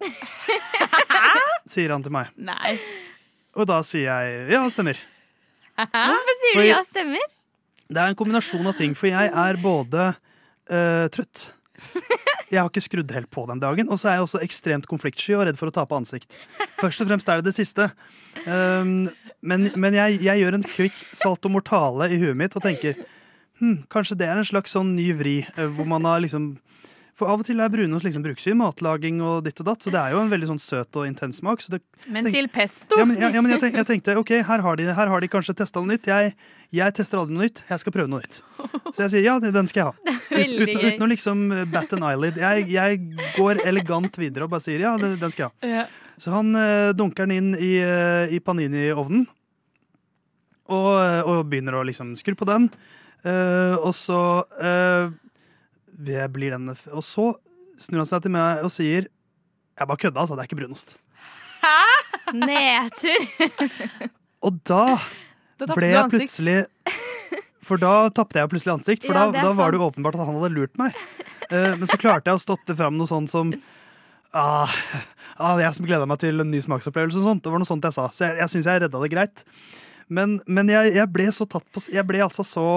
sier 1.72 1.92
han 1.92 2.04
til 2.04 2.14
meg. 2.14 2.32
Nei. 2.36 2.76
Og 3.56 3.68
da 3.68 3.82
sier 3.84 4.08
jeg 4.08 4.54
ja, 4.54 4.62
stemmer. 4.72 5.00
Hvorfor 5.76 6.38
sier 6.40 6.60
du 6.60 6.68
ja 6.68 6.80
stemmer? 6.86 7.32
Det 7.86 8.00
er 8.02 8.10
en 8.10 8.18
kombinasjon 8.18 8.66
av 8.66 8.74
ting, 8.78 8.96
for 8.98 9.10
jeg 9.10 9.30
er 9.30 9.60
både 9.62 10.08
uh, 10.10 11.06
trøtt 11.14 11.50
Jeg 12.46 12.60
har 12.60 12.70
ikke 12.70 12.82
skrudd 12.84 13.10
helt 13.12 13.28
på 13.34 13.42
den 13.50 13.60
dagen, 13.60 13.88
og 13.90 13.98
så 13.98 14.08
er 14.08 14.16
jeg 14.16 14.24
også 14.24 14.40
ekstremt 14.46 14.86
konfliktsky 14.88 15.34
og 15.36 15.44
redd 15.48 15.58
for 15.58 15.68
å 15.68 15.74
tape 15.74 15.96
ansikt. 15.98 16.30
Først 16.78 17.02
og 17.02 17.10
fremst 17.10 17.28
er 17.28 17.40
det 17.40 17.50
det 17.50 17.56
siste. 17.56 17.88
Um, 18.46 19.08
men 19.42 19.68
men 19.74 19.96
jeg, 19.96 20.20
jeg 20.22 20.42
gjør 20.44 20.56
en 20.56 20.66
kvikk 20.66 21.00
salto 21.10 21.50
mortale 21.50 22.06
i 22.14 22.20
huet 22.22 22.38
mitt 22.38 22.54
og 22.56 22.62
tenker 22.64 22.94
hm, 23.60 23.82
kanskje 23.92 24.16
det 24.20 24.28
er 24.28 24.36
en 24.40 24.44
slags 24.48 24.72
sånn 24.76 24.94
ny 24.96 25.10
vri, 25.16 25.38
eh, 25.56 25.66
hvor 25.76 25.86
man 25.88 26.04
har 26.08 26.20
liksom 26.24 26.56
For 27.16 27.30
av 27.32 27.40
og 27.40 27.46
til 27.48 27.62
er 27.64 27.70
brunost 27.72 28.04
liksom 28.04 28.20
brukes 28.20 28.44
i 28.44 28.52
matlaging 28.52 29.22
og 29.24 29.38
ditt 29.46 29.56
og 29.62 29.64
datt, 29.70 29.80
så 29.80 29.88
det 29.88 29.96
er 29.96 30.10
jo 30.12 30.18
en 30.20 30.28
veldig 30.28 30.50
sånn 30.50 30.58
søt 30.60 30.98
og 31.00 31.06
intens 31.08 31.38
smak. 31.40 31.62
Så 31.64 31.70
det, 31.72 31.78
Men 32.12 32.26
tenk- 32.26 32.34
til 32.34 32.48
pesto? 32.52 32.98
Ja, 32.98 33.06
men, 33.08 33.16
ja, 33.16 33.30
ja, 33.32 33.40
men 33.40 33.54
jeg, 33.54 33.60
tenk, 33.62 33.78
jeg 33.80 33.86
tenkte 33.88 34.16
ok, 34.20 34.32
her 34.44 34.60
har 34.60 34.76
de, 34.76 34.84
her 34.92 35.08
har 35.08 35.24
de 35.24 35.28
kanskje 35.32 35.54
testa 35.56 35.80
noe 35.80 35.88
nytt. 35.94 36.04
Jeg, 36.12 36.34
jeg 36.76 36.92
tester 36.98 37.16
aldri 37.16 37.32
noe 37.38 37.46
nytt, 37.48 37.62
jeg 37.70 37.80
skal 37.80 37.94
prøve 37.96 38.12
noe 38.12 38.20
nytt. 38.20 38.42
Så 38.92 39.06
jeg 39.06 39.14
sier 39.14 39.24
ja, 39.30 39.38
den 39.40 39.70
skal 39.70 39.80
jeg 39.80 39.88
ha. 39.88 39.94
Ut, 40.36 40.52
uten, 40.60 40.82
uten 40.90 41.06
å 41.06 41.08
liksom 41.08 41.40
bat 41.72 41.96
an 41.96 42.04
eyelid. 42.10 42.36
Jeg, 42.36 42.68
jeg 42.68 43.00
går 43.38 43.62
elegant 43.64 44.20
videre 44.20 44.44
og 44.44 44.52
bare 44.52 44.66
sier 44.66 44.84
ja, 44.84 44.92
den, 45.00 45.16
den 45.16 45.32
skal 45.32 45.48
jeg 45.64 45.72
ha. 45.72 45.86
Så 46.20 46.36
han 46.36 46.52
øh, 46.52 46.92
dunker 47.00 47.24
den 47.24 47.32
inn 47.38 47.50
i, 47.56 47.78
øh, 47.80 48.28
i 48.28 48.42
panini-ovnen. 48.44 49.24
Og, 50.68 50.92
og 51.30 51.44
begynner 51.48 51.78
å 51.78 51.84
liksom 51.86 52.12
skru 52.20 52.34
på 52.36 52.44
den. 52.48 52.68
Eh, 53.24 53.74
og 53.80 53.94
så 53.96 54.20
uh, 54.44 55.08
blir 55.96 56.52
den 56.52 56.68
Og 56.70 57.02
så 57.02 57.32
snur 57.80 58.04
han 58.04 58.08
seg 58.08 58.22
til 58.22 58.32
meg 58.34 58.62
og 58.62 58.70
sier 58.70 59.08
Jeg 59.08 59.88
bare 59.88 59.98
kødda, 59.98 60.20
altså. 60.22 60.36
Det 60.36 60.44
er 60.44 60.50
ikke 60.50 60.60
brunost. 60.60 60.96
Hæ? 61.64 61.78
Nedtur. 62.36 63.26
Og 64.46 64.60
da 64.68 64.98
ble 65.72 65.88
jeg 65.90 66.10
plutselig 66.12 66.58
For 67.66 67.80
da 67.82 68.08
tapte 68.14 68.38
jeg 68.38 68.50
plutselig 68.52 68.76
ansikt, 68.76 69.06
for 69.08 69.16
Ja, 69.16 69.30
da, 69.32 69.48
da 69.48 69.54
var 69.56 69.72
det 69.72 69.80
jo 69.80 69.88
åpenbart 69.88 70.18
at 70.18 70.28
han 70.28 70.36
hadde 70.38 70.52
lurt 70.54 70.76
meg. 70.78 70.94
Uh, 71.50 71.74
men 71.74 71.88
så 71.88 71.98
klarte 71.98 72.30
jeg 72.30 72.38
å 72.38 72.42
stotte 72.44 72.76
fram 72.78 72.94
noe 72.98 73.10
sånt 73.10 73.32
som 73.32 73.50
ah, 74.36 74.70
ah, 75.40 75.56
Jeg 75.58 75.74
som 75.74 75.88
gleda 75.88 76.06
meg 76.06 76.20
til 76.22 76.44
en 76.44 76.52
ny 76.52 76.60
smaksopplevelse 76.62 77.18
og 77.22 77.26
sånt. 77.32 77.42
Det 77.42 77.50
var 77.50 77.62
noe 77.62 77.68
sånt 77.68 77.88
jeg 77.88 77.96
sa. 77.96 78.06
Så 78.14 78.28
jeg, 78.28 78.38
jeg 78.44 78.54
syns 78.54 78.70
jeg 78.70 78.84
redda 78.84 79.02
det 79.02 79.10
greit. 79.10 79.42
Men, 80.06 80.38
men 80.46 80.70
jeg, 80.70 80.94
jeg 80.94 81.10
ble 81.10 81.26
så 81.34 81.48
tatt 81.50 81.66
på 81.74 81.82
Jeg 81.90 82.06
ble 82.06 82.22
altså 82.22 82.46
så 82.46 82.68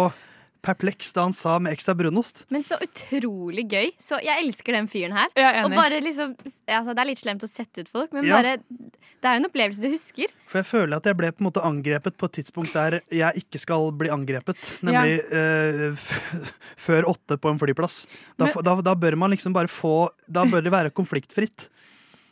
perpleks 0.65 1.13
da 1.15 1.23
han 1.27 1.33
sa 1.33 1.57
med 1.59 1.71
ekstra 1.73 1.93
brunost. 1.95 2.45
Men 2.51 2.63
så 2.65 2.75
utrolig 2.83 3.63
gøy. 3.71 3.91
Så 4.01 4.17
jeg 4.23 4.43
elsker 4.43 4.75
den 4.75 4.89
fyren 4.91 5.13
her. 5.15 5.29
Ja, 5.39 5.53
enig. 5.61 5.69
og 5.69 5.75
bare 5.79 5.99
liksom 6.03 6.33
altså, 6.67 6.93
Det 6.95 6.99
er 7.03 7.09
litt 7.09 7.21
slemt 7.21 7.45
å 7.45 7.49
sette 7.49 7.85
ut 7.85 7.89
folk, 7.93 8.11
men 8.13 8.25
Ja. 8.27 8.41
bare 8.41 8.57
Det 8.59 9.27
er 9.27 9.35
jo 9.35 9.39
en 9.43 9.49
opplevelse 9.49 9.81
du 9.83 9.89
husker. 9.91 10.27
For 10.47 10.59
jeg 10.59 10.65
føler 10.67 10.95
at 10.97 11.03
jeg 11.09 11.17
ble 11.19 11.31
på 11.31 11.41
en 11.43 11.47
måte 11.51 11.63
angrepet 11.63 12.15
på 12.17 12.25
et 12.29 12.31
tidspunkt 12.39 12.73
der 12.73 13.01
jeg 13.11 13.43
ikke 13.43 13.59
skal 13.59 13.91
bli 13.91 14.09
angrepet. 14.09 14.77
Nemlig 14.81 15.19
eh, 15.31 15.91
f 15.95 16.05
før 16.87 17.03
åtte 17.11 17.37
på 17.39 17.49
en 17.51 17.59
flyplass. 17.59 18.05
Da, 18.37 18.45
Men- 18.47 18.63
da, 18.63 18.75
da 18.81 18.95
bør 18.95 19.15
man 19.17 19.31
liksom 19.31 19.53
bare 19.53 19.67
få 19.67 20.09
Da 20.27 20.45
bør 20.45 20.63
det 20.63 20.71
være 20.71 20.91
konfliktfritt. 20.91 21.69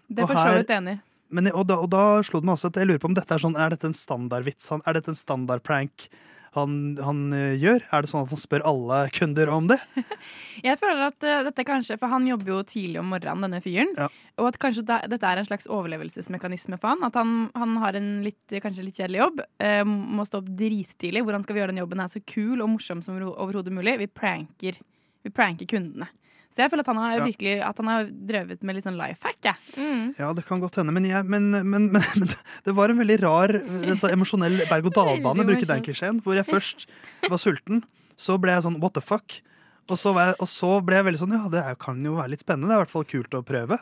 Det 0.09 0.23
er 0.23 0.27
for 0.27 0.35
så 0.39 0.55
vidt 0.61 0.69
enig. 0.71 0.99
Men, 1.29 1.49
og, 1.51 1.65
da, 1.67 1.75
og 1.75 1.89
da 1.91 2.21
slo 2.23 2.39
det 2.39 2.47
meg 2.47 2.55
også 2.55 2.69
at 2.71 2.77
jeg 2.79 2.87
lurer 2.87 2.99
på 3.03 3.09
om 3.09 3.13
dette 3.17 3.35
er 3.35 3.41
sånn 3.43 3.57
Er 3.59 3.69
dette 3.73 3.83
en 3.89 3.93
standardvits? 3.93 4.69
Er 4.87 4.93
dette 4.95 5.09
en 5.11 5.17
standardprank 5.19 6.07
han, 6.55 6.97
han 7.03 7.21
eh, 7.35 7.55
gjør? 7.59 7.83
Er 7.93 8.03
det 8.03 8.11
sånn 8.11 8.25
at 8.25 8.33
han 8.33 8.41
spør 8.41 8.65
alle 8.69 8.99
kunder 9.15 9.51
om 9.51 9.67
det? 9.69 9.79
Jeg 10.67 10.79
føler 10.81 11.07
at 11.09 11.27
uh, 11.27 11.41
dette 11.47 11.65
kanskje, 11.67 11.97
for 12.01 12.11
Han 12.11 12.27
jobber 12.29 12.53
jo 12.53 12.59
tidlig 12.67 13.01
om 13.01 13.11
morgenen, 13.13 13.45
denne 13.45 13.61
fyren. 13.63 13.93
Og 14.37 14.49
at 14.49 14.59
kanskje 14.61 14.85
da, 14.87 14.99
dette 15.09 15.27
er 15.27 15.41
en 15.41 15.47
slags 15.47 15.69
overlevelsesmekanisme 15.71 16.79
for 16.81 16.95
han. 16.95 17.05
At 17.07 17.17
han, 17.19 17.49
han 17.57 17.75
har 17.83 17.97
en 17.99 18.11
litt, 18.25 18.45
kanskje 18.63 18.85
litt 18.85 19.01
kjedelig 19.01 19.23
jobb. 19.23 19.43
Uh, 19.63 19.83
må 19.87 20.27
stå 20.27 20.41
opp 20.43 20.53
drittidlig. 20.59 21.25
Hvordan 21.25 21.45
skal 21.45 21.57
vi 21.57 21.63
gjøre 21.63 21.75
den 21.75 21.83
jobben 21.83 22.03
her 22.03 22.11
så 22.11 22.23
kul 22.23 22.61
og 22.61 22.71
morsom 22.77 23.03
som 23.05 23.19
overhodet 23.33 23.75
mulig? 23.75 23.97
Vi 24.01 24.09
pranker, 24.11 24.79
vi 25.25 25.33
pranker 25.33 25.69
kundene. 25.69 26.09
Så 26.53 26.63
jeg 26.63 26.71
føler 26.71 26.85
at 26.85 26.89
han 26.91 26.97
har 27.01 27.15
Ja. 27.17 27.25
virkelig 27.25 27.53
At 27.67 27.77
han 27.77 27.87
har 27.91 28.05
drevet 28.31 28.63
med 28.63 28.75
litt 28.77 28.85
sånn 28.85 28.97
life 28.97 29.21
hack. 29.27 29.37
jeg. 29.43 30.15
Ja, 30.17 30.31
det 30.33 30.45
kan 30.47 30.59
godt 30.63 30.75
hende. 30.79 30.93
Men, 30.95 31.03
jeg, 31.05 31.25
men, 31.25 31.49
men, 31.51 31.65
men, 31.91 31.91
men 32.19 32.27
det 32.65 32.73
var 32.75 32.89
en 32.89 32.97
veldig 32.97 33.17
rar 33.21 33.53
eh, 33.59 33.93
så 33.99 34.09
emosjonell 34.11 34.61
berg-og-dal-bane, 34.69 35.45
bruke 35.45 35.67
den 35.69 35.83
klisjeen. 35.83 36.21
Hvor 36.23 36.35
jeg 36.39 36.45
først 36.47 36.87
var 37.29 37.37
sulten, 37.37 37.83
så 38.17 38.37
ble 38.41 38.55
jeg 38.55 38.63
sånn 38.65 38.79
what 38.81 38.93
the 38.97 39.01
fuck? 39.03 39.41
Og 39.89 39.95
så, 39.99 40.11
var 40.15 40.31
jeg, 40.31 40.35
og 40.43 40.47
så 40.51 40.71
ble 40.83 40.97
jeg 40.97 41.05
veldig 41.07 41.19
sånn 41.21 41.35
ja, 41.37 41.47
det 41.51 41.61
er- 41.63 41.75
kan 41.79 42.01
jo 42.03 42.15
være 42.17 42.29
litt 42.33 42.41
spennende. 42.43 42.67
Det 42.67 42.75
er 42.75 42.81
i 42.81 42.85
hvert 42.85 42.95
fall 42.95 43.05
kult 43.07 43.37
å 43.37 43.43
prøve. 43.45 43.77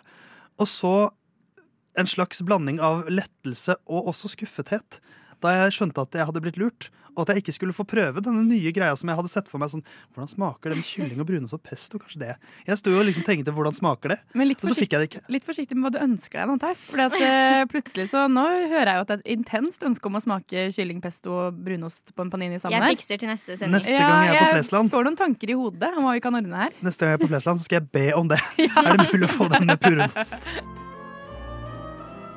Og 0.59 0.67
så 0.69 0.95
en 1.97 2.05
slags 2.11 2.41
blanding 2.43 2.79
av 2.83 3.05
lettelse 3.07 3.77
og 3.87 4.09
også 4.11 4.29
skuffethet. 4.35 4.99
Da 5.45 5.55
jeg 5.59 5.75
skjønte 5.77 6.05
at 6.05 6.17
jeg 6.17 6.29
hadde 6.29 6.41
blitt 6.41 6.57
lurt, 6.61 6.89
og 7.15 7.23
at 7.23 7.31
jeg 7.31 7.43
ikke 7.45 7.55
skulle 7.55 7.75
få 7.75 7.85
prøve 7.87 8.21
denne 8.23 8.43
nye 8.47 8.71
greia 8.75 8.95
som 8.99 9.09
jeg 9.09 9.17
hadde 9.17 9.31
sett 9.31 9.47
for 9.51 9.61
meg. 9.61 9.71
sånn, 9.71 9.83
Hvordan 10.13 10.31
smaker 10.31 10.71
det 10.71 10.79
med 10.81 10.87
kylling 10.87 11.21
og 11.23 11.29
brunost 11.29 11.55
og 11.55 11.61
pesto? 11.63 11.99
Kanskje 12.01 12.21
det? 12.21 12.33
Jeg 12.67 12.79
sto 12.81 12.91
jo 12.91 12.99
og 12.99 13.07
liksom 13.07 13.23
tenkte 13.27 13.53
hvordan 13.55 13.75
smaker 13.75 14.15
det? 14.15 14.17
Men 14.35 14.51
og 14.51 14.67
så 14.67 14.75
fikk 14.75 14.95
jeg 14.95 15.03
det 15.03 15.09
ikke. 15.09 15.23
Litt 15.35 15.47
forsiktig 15.47 15.77
med 15.77 15.87
hva 15.87 15.93
du 15.95 15.99
ønsker 16.03 16.41
deg 16.41 16.51
nå, 16.51 16.57
Theis. 16.61 16.83
At 17.05 17.17
eh, 17.19 17.63
plutselig 17.73 18.09
så 18.11 18.25
Nå 18.31 18.45
hører 18.71 18.91
jeg 18.91 18.99
jo 18.99 19.05
at 19.05 19.11
det 19.11 19.17
er 19.17 19.23
et 19.23 19.31
intenst 19.37 19.85
ønske 19.87 20.09
om 20.09 20.19
å 20.19 20.23
smake 20.23 20.67
kylling, 20.75 21.01
pesto 21.03 21.35
og 21.45 21.59
brunost 21.65 22.15
på 22.15 22.25
en 22.25 22.33
panini 22.33 22.59
sammen. 22.59 22.75
Jeg 22.75 22.99
fikser 22.99 23.21
til 23.21 23.31
neste 23.31 23.55
sending. 23.55 23.77
Neste 23.77 23.95
gang 23.95 24.27
jeg 24.27 24.35
er 24.35 24.41
på 24.41 24.55
Flesland. 24.57 24.89
Ja, 24.91 24.97
får 24.97 25.07
noen 25.09 25.19
tanker 25.21 25.53
i 25.53 25.59
hodet 25.59 25.91
om 25.95 26.07
hva 26.07 26.17
vi 26.17 26.25
kan 26.25 26.39
ordne 26.41 26.65
her. 26.65 26.79
Neste 26.85 27.05
gang 27.05 27.15
jeg 27.15 27.21
er 27.21 27.27
på 27.27 27.31
Flesland, 27.31 27.61
så 27.61 27.69
skal 27.69 27.79
jeg 27.83 27.91
be 27.95 28.09
om 28.17 28.31
det. 28.31 28.41
Er 28.85 28.97
det 28.97 29.07
mulig 29.13 29.29
å 29.29 29.35
få 29.37 29.47
den 29.53 29.69
med 29.71 29.79
purunost? 29.81 30.51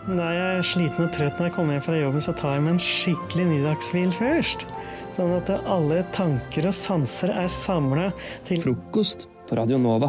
Da 0.09 0.27
jeg 0.33 0.53
er 0.57 0.65
sliten 0.65 1.05
og 1.05 1.11
trøtt 1.13 1.37
når 1.37 1.51
jeg 1.51 1.53
kommer 1.53 1.77
hjem 1.77 1.83
fra 1.85 1.97
jobben, 1.99 2.23
så 2.25 2.33
tar 2.33 2.55
jeg 2.55 2.63
meg 2.65 2.79
en 2.79 2.81
skikkelig 2.81 3.45
middagshvil 3.45 4.15
først. 4.17 4.65
Sånn 5.13 5.35
at 5.37 5.53
alle 5.69 5.99
tanker 6.17 6.71
og 6.71 6.73
sanser 6.73 7.35
er 7.35 7.51
samla 7.53 8.07
til 8.49 8.63
Frokost 8.63 9.27
på 9.51 9.59
Radio 9.61 9.77
Nova. 9.83 10.09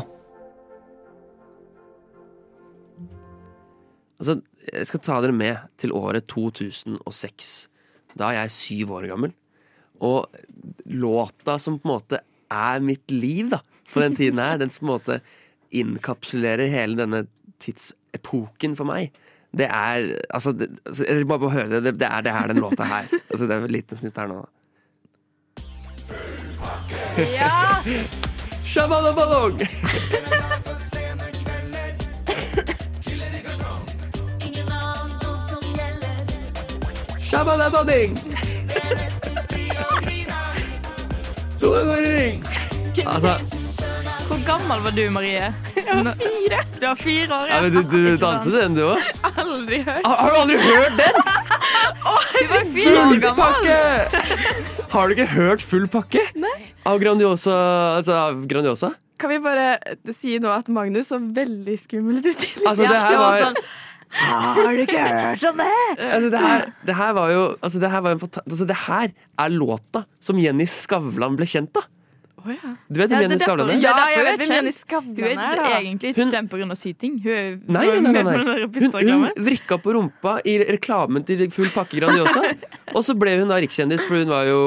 Altså, 4.24 4.40
jeg 4.72 4.88
skal 4.88 5.04
ta 5.04 5.20
dere 5.26 5.36
med 5.36 5.68
til 5.84 5.92
året 6.00 6.32
2006. 6.32 7.54
Da 8.16 8.32
er 8.32 8.46
jeg 8.46 8.56
syv 8.56 8.98
år 9.02 9.12
gammel. 9.12 9.36
Og 10.00 10.32
låta 10.88 11.60
som 11.60 11.76
på 11.76 11.90
en 11.90 11.98
måte 11.98 12.24
er 12.48 12.80
mitt 12.80 13.12
liv, 13.12 13.52
da, 13.52 13.60
på 13.92 14.00
den 14.00 14.16
tiden 14.16 14.40
her, 14.40 14.64
den 14.64 14.72
som 14.72 14.86
på 14.86 14.94
en 14.94 14.96
måte 14.96 15.24
innkapsulerer 15.76 16.72
hele 16.72 17.04
denne 17.04 17.26
tidsepoken 17.60 18.80
for 18.80 18.88
meg, 18.88 19.12
det 19.58 19.66
er 19.66 20.16
Altså, 20.30 20.52
det, 20.52 20.70
altså 20.86 21.26
bare 21.28 21.50
høre 21.50 21.82
det. 21.82 22.00
Det, 22.00 22.08
er, 22.08 22.22
det 22.22 22.32
her 22.32 22.48
den 22.48 22.58
låta 22.58 22.84
her. 22.84 23.04
Altså, 23.32 23.46
det 23.46 23.56
er 23.56 23.64
et 23.64 23.72
lite 23.72 23.98
snitt 23.98 24.18
her 24.18 24.28
nå. 24.28 24.46
Ja! 27.18 27.82
Shabadabadong! 28.64 29.60
Shabadabading! 37.20 38.18
Sola 41.60 41.84
går 41.84 41.98
i 41.98 42.14
ring! 42.20 42.46
Altså, 43.08 43.59
gammel 44.50 44.82
var 44.86 44.94
du, 44.96 45.04
Marie? 45.14 45.50
Jeg 45.76 45.86
var 46.06 46.16
fire. 46.18 46.60
Du 46.80 46.86
var 46.86 47.00
fire 47.00 47.38
år, 47.40 47.50
ja, 47.52 47.60
men 47.64 47.74
du, 47.76 47.82
du 47.92 48.00
danset 48.22 48.56
den, 48.56 48.78
du 48.78 48.82
òg? 48.88 49.04
Aldri 49.44 49.82
hørt. 49.86 50.06
Har, 50.06 50.16
har 50.24 50.32
du 50.34 50.38
aldri 50.44 50.58
hørt 50.64 50.96
den? 51.00 51.20
Du 52.40 52.48
var 52.54 52.64
fire 52.74 52.96
år 52.96 53.12
Full 53.12 53.22
gammel. 53.24 53.44
pakke! 53.44 54.88
Har 54.94 55.06
du 55.12 55.14
ikke 55.18 55.28
hørt 55.36 55.66
Full 55.70 55.86
pakke? 55.92 56.24
Nei. 56.40 56.56
Av 56.90 56.98
Grandiosa? 57.02 57.58
Altså, 58.00 58.16
av 58.18 58.42
Grandiosa? 58.50 58.90
Kan 59.20 59.34
vi 59.34 59.38
bare 59.44 59.68
si 60.16 60.38
nå 60.40 60.50
at 60.54 60.70
Magnus 60.72 61.10
så 61.12 61.20
veldig 61.20 61.76
skummel 61.82 62.22
ut? 62.24 62.30
i 62.32 62.50
Altså, 62.64 62.88
det 62.88 63.00
her 63.04 63.18
var 63.20 63.38
sånn, 63.44 63.58
Har 64.16 64.70
du 64.74 64.82
ikke 64.86 65.04
hørt 65.04 65.44
om 65.52 65.60
det? 65.62 65.70
Altså, 66.08 66.30
det, 66.34 66.40
her, 66.46 66.64
det 66.88 66.96
her 66.98 67.12
var 67.20 67.34
jo 67.36 67.42
altså, 67.60 67.82
det, 67.84 67.92
her 67.94 68.02
var 68.08 68.16
en 68.16 68.22
fanta- 68.24 68.46
altså, 68.48 68.66
det 68.72 68.78
her 68.88 69.12
er 69.44 69.54
låta 69.54 70.06
som 70.24 70.40
Jenny 70.42 70.66
Skavlan 70.72 71.36
ble 71.38 71.46
kjent 71.52 71.78
av. 71.84 71.86
Du 72.46 73.00
vet 73.00 73.10
hvem 73.12 73.22
Jenny 73.26 73.38
Skavlan 73.42 73.70
er? 73.74 73.80
Ja, 73.84 73.94
jeg 74.14 74.24
vet 74.26 74.34
er 74.34 74.42
hvem. 74.44 74.54
Jenny 74.56 74.72
Skavlan 74.76 75.16
Hun 75.16 75.26
er 75.26 75.32
er, 75.34 75.60
ikke 75.60 75.80
egentlig 75.80 76.12
ikke 76.14 76.24
Hun- 76.24 76.32
kjent 76.34 76.50
pga. 76.54 76.76
syting. 76.80 77.18
Hun 77.24 77.32
er 77.32 77.60
Nei, 77.68 77.86
nei, 78.00 78.12
nei, 78.12 78.24
nei. 78.24 78.38
Hun, 78.66 79.10
hun 79.10 79.46
vrikka 79.50 79.78
på 79.84 79.94
rumpa 79.98 80.40
i 80.46 80.58
reklamen 80.70 81.26
til 81.26 81.46
Full 81.52 81.70
pakke 81.76 82.00
Grandiosa. 82.00 82.44
Og 82.98 83.04
så 83.06 83.14
ble 83.20 83.36
hun 83.38 83.52
da 83.52 83.60
rikskjendis, 83.62 84.06
for 84.08 84.18
hun 84.18 84.32
var 84.32 84.48
jo 84.50 84.60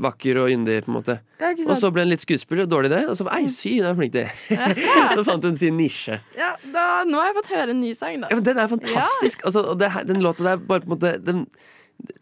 vakker 0.00 0.38
og 0.40 0.48
yndig. 0.54 0.78
på 0.86 0.92
en 0.92 0.96
måte 1.00 1.18
Ja? 1.42 1.50
Og 1.66 1.76
så 1.76 1.90
ble 1.92 2.04
hun 2.06 2.12
litt 2.12 2.22
skuespiller, 2.22 2.66
dårlig 2.70 2.88
det. 2.94 3.02
Og 3.10 3.16
så 3.18 3.26
ei, 3.34 3.48
sy, 3.52 3.74
hun 3.80 3.90
er 3.90 3.96
flink 3.98 4.12
til 4.14 4.28
Så 5.18 5.24
fant 5.26 5.42
hun 5.44 5.56
sin 5.58 5.76
nisje. 5.76 6.20
Ja, 6.38 6.54
da, 6.72 7.02
nå 7.04 7.18
har 7.18 7.32
jeg 7.32 7.38
fått 7.42 7.50
høre 7.52 7.74
en 7.74 7.80
ny 7.82 7.92
sang, 7.98 8.20
da. 8.22 8.30
Ja, 8.30 8.38
men 8.38 8.44
Den 8.46 8.58
er 8.62 8.68
fantastisk. 8.70 9.42
Altså, 9.44 9.64
og 9.74 9.78
det, 9.82 9.90
den 10.08 10.22
låta 10.22 10.46
der 10.46 10.56
bare 10.62 10.80
på 10.84 10.92
en 10.92 10.94
måte 10.94 11.16
den, 11.24 11.46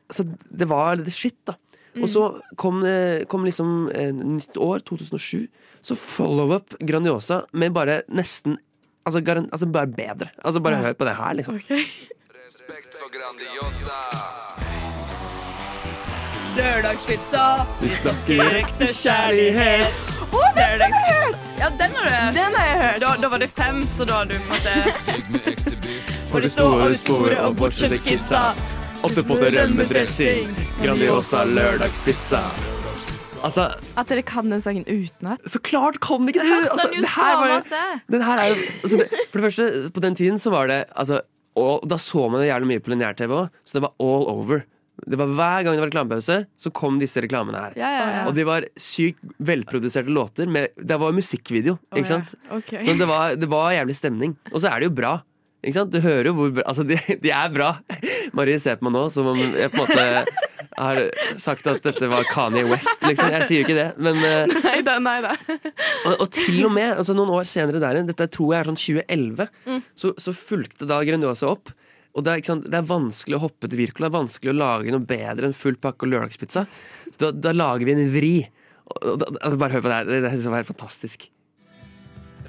altså, 0.08 0.24
Det 0.50 0.68
var 0.70 0.96
litt 0.96 1.12
shit, 1.14 1.36
da. 1.46 1.54
Og 1.98 2.06
så 2.08 2.24
kom, 2.56 2.82
eh, 2.86 3.24
kom 3.26 3.44
liksom 3.44 3.88
eh, 3.94 4.12
nytt 4.14 4.56
år, 4.62 4.78
2007. 4.86 5.48
Så 5.82 5.96
follow-up 5.98 6.76
Grandiosa 6.80 7.44
med 7.52 7.72
bare 7.72 8.02
nesten 8.08 8.58
Altså, 9.08 9.22
garan, 9.24 9.46
altså 9.50 9.66
bare 9.72 9.88
bedre. 9.88 10.28
Altså 10.44 10.60
Bare 10.60 10.76
Ja. 10.76 10.82
hør 10.84 10.92
på 10.92 11.04
det 11.08 11.14
her, 11.16 11.32
liksom. 11.34 11.56
Lørdagspizza. 16.56 17.66
Vi 17.82 17.90
snakker 17.94 18.56
ekte 18.60 18.86
kjærlighet. 18.94 20.08
Å, 20.30 20.40
den 20.56 20.82
har 20.82 21.06
jeg 21.06 21.20
hørt! 21.20 21.52
Ja, 21.60 21.68
den 21.80 21.94
har 21.96 22.08
du. 22.10 22.38
Den 22.38 22.56
har 22.58 22.66
jeg 22.68 22.80
hørt. 22.82 22.98
Da, 23.04 23.12
da 23.22 23.30
var 23.32 23.42
det 23.42 23.48
fem, 23.54 23.80
så 23.90 24.06
da 24.08 24.20
du 24.28 24.34
måtte 24.50 24.74
For 26.30 26.44
det 26.44 26.50
store, 26.54 26.90
store 26.98 27.38
og 27.46 27.56
bortskjemte 27.58 28.00
pizza. 28.06 28.42
Åtte 29.02 29.22
potter 29.24 29.50
rømmedressing. 29.56 30.48
Grandiosa 30.82 31.44
lørdagspizza. 31.48 32.40
Altså, 33.40 33.70
At 33.96 34.10
dere 34.10 34.22
kan 34.26 34.50
den 34.52 34.60
sangen 34.60 34.84
utenat? 34.84 35.40
Så 35.48 35.60
klart 35.64 35.96
kan 36.04 36.28
ikke 36.28 36.42
du! 36.44 36.50
Altså, 36.72 36.88
den 36.92 37.06
det 37.06 37.12
her 37.14 37.36
var- 37.40 38.02
Den 38.12 38.24
her 38.26 38.42
er 38.42 38.50
jo 38.50 38.56
altså 38.84 38.98
det, 39.00 39.06
For 39.30 39.38
det 39.38 39.44
første, 39.46 39.68
på 39.94 40.02
den 40.04 40.18
tiden 40.18 40.36
så 40.42 40.52
var 40.52 40.68
det 40.68 40.82
altså, 40.92 41.22
Og 41.56 41.86
da 41.88 41.96
så 41.96 42.26
man 42.28 42.42
det 42.42 42.50
jævlig 42.50 42.68
mye 42.74 42.82
på 42.84 42.92
lineær-TV 42.92 43.32
òg, 43.38 43.48
så 43.64 43.78
det 43.78 43.82
var 43.86 43.94
all 44.00 44.28
over. 44.28 44.62
Det 45.08 45.16
var 45.18 45.32
Hver 45.32 45.64
gang 45.64 45.74
det 45.74 45.80
var 45.80 45.88
reklamepause, 45.90 46.36
så 46.60 46.70
kom 46.76 47.00
disse 47.00 47.22
reklamene 47.24 47.56
her. 47.64 47.72
Ja, 47.80 47.88
ja, 47.90 48.04
ja. 48.18 48.22
Og 48.28 48.36
de 48.36 48.44
var 48.44 48.68
sykt 48.76 49.18
velproduserte 49.40 50.12
låter. 50.12 50.46
Med, 50.46 50.76
det 50.76 51.00
var 51.00 51.16
musikkvideo, 51.16 51.78
ikke 51.94 52.04
ja. 52.04 52.12
sant? 52.20 52.34
okay. 52.52 52.84
Så 52.84 52.94
det 53.00 53.08
var, 53.08 53.34
det 53.40 53.48
var 53.50 53.72
jævlig 53.72 53.96
stemning. 53.96 54.36
Og 54.52 54.60
så 54.60 54.68
er 54.70 54.80
det 54.84 54.90
jo 54.92 54.96
bra. 55.00 55.16
Ikke 55.64 55.76
sant? 55.80 55.90
Du 55.92 56.00
hører 56.00 56.30
jo 56.30 56.36
hvor 56.38 56.52
bra 56.56 56.62
Altså, 56.70 56.84
de, 56.88 56.96
de 57.20 57.32
er 57.36 57.50
bra. 57.52 57.74
Marie 58.36 58.58
ser 58.62 58.76
på 58.80 58.84
meg 58.86 58.94
nå 58.96 59.02
som 59.12 59.24
om 59.32 59.38
jeg 59.40 59.70
på 59.72 59.76
en 59.80 59.84
måte 59.86 60.04
har 60.80 60.96
sagt 61.40 61.64
at 61.68 61.82
dette 61.84 62.06
var 62.08 62.24
Kanye 62.30 62.62
West, 62.70 63.02
liksom. 63.04 63.28
Jeg 63.34 63.44
sier 63.48 63.58
jo 63.60 63.64
ikke 63.66 63.76
det, 63.76 63.88
men 64.00 64.16
eh, 64.24 64.46
Nei 64.64 64.78
da, 64.86 64.94
nei 65.02 65.18
da. 65.24 65.32
og, 66.06 66.14
og 66.22 66.28
til 66.32 66.62
og 66.68 66.72
med 66.76 66.90
altså 66.94 67.12
noen 67.18 67.32
år 67.36 67.44
senere 67.50 67.80
der 67.82 67.94
igjen, 67.98 68.08
dette 68.08 68.26
tror 68.32 68.48
jeg 68.54 68.60
er 68.62 68.68
sånn 68.70 68.80
2011, 68.80 69.48
Mm. 69.66 69.80
så, 69.98 70.06
så 70.20 70.30
fulgte 70.36 70.86
da 70.88 71.00
Grandiosa 71.04 71.46
opp. 71.50 71.66
Og 72.16 72.20
det 72.26 72.30
er, 72.32 72.36
ikke 72.40 72.50
sant, 72.50 72.64
det 72.70 72.78
er 72.80 72.88
vanskelig 72.90 73.36
å 73.38 73.42
hoppe 73.44 73.68
til 73.70 73.78
Wirkola, 73.84 74.08
det 74.10 74.16
vanskelig 74.18 74.50
å 74.50 74.56
lage 74.58 74.90
noe 74.94 75.04
bedre 75.06 75.46
enn 75.46 75.54
full 75.54 75.76
pakke 75.78 76.02
og 76.06 76.10
lørdagspizza. 76.14 76.62
Så 77.12 77.18
da, 77.22 77.28
da 77.30 77.52
lager 77.54 77.86
vi 77.86 77.92
en 77.94 78.10
vri. 78.10 78.32
Og, 78.90 78.96
og, 79.12 79.16
da- 79.22 79.30
altså 79.44 79.60
bare 79.62 79.72
hør 79.76 79.84
på 79.84 79.88
det 79.92 79.98
her. 80.00 80.06
Det, 80.10 80.18
det 80.26 80.32
jeg 80.34 80.50
var 80.50 80.58
helt 80.64 80.72
fantastisk. 80.72 81.20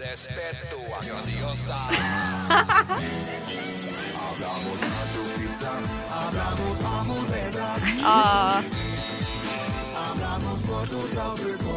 Ah, 8.04 8.64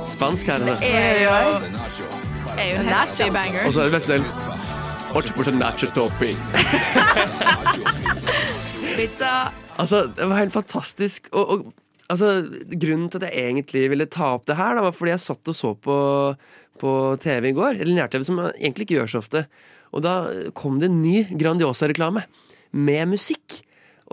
Spansk 0.09 0.47
her. 0.49 0.63
det 0.65 0.77
er 0.89 1.19
jo 1.21 1.33
er 2.55 2.71
jo 2.71 2.79
en 2.81 2.89
nachi-banger 2.89 3.67
Og 3.67 3.75
så 3.75 3.83
er 3.83 3.91
det 3.91 3.97
beste 3.99 4.17
del. 4.17 4.25
8 5.15 5.53
nacho 5.59 5.91
topping. 5.95 6.39
Pizza. 8.97 9.53
Altså, 9.77 10.07
det 10.17 10.29
var 10.31 10.41
helt 10.41 10.55
fantastisk. 10.55 11.29
Og, 11.33 11.51
og 11.51 11.75
altså, 12.09 12.31
grunnen 12.73 13.11
til 13.11 13.21
at 13.21 13.29
jeg 13.29 13.51
egentlig 13.51 13.85
ville 13.93 14.09
ta 14.11 14.33
opp 14.39 14.49
det 14.49 14.57
her, 14.59 14.79
da, 14.79 14.87
var 14.87 14.97
fordi 14.97 15.13
jeg 15.13 15.23
satt 15.27 15.53
og 15.53 15.59
så 15.59 15.75
på, 15.77 15.99
på 16.81 16.95
TV 17.21 17.51
i 17.53 17.55
går. 17.59 17.83
Eller 17.83 18.01
nær-TV, 18.01 18.25
som 18.27 18.41
jeg 18.43 18.57
egentlig 18.63 18.89
ikke 18.89 18.99
gjør 19.03 19.13
så 19.13 19.23
ofte. 19.23 19.45
Og 19.93 20.03
da 20.07 20.17
kom 20.57 20.81
det 20.81 20.89
en 20.91 21.03
ny 21.05 21.21
Grandiosa-reklame 21.37 22.25
med 22.75 23.15
musikk. 23.15 23.61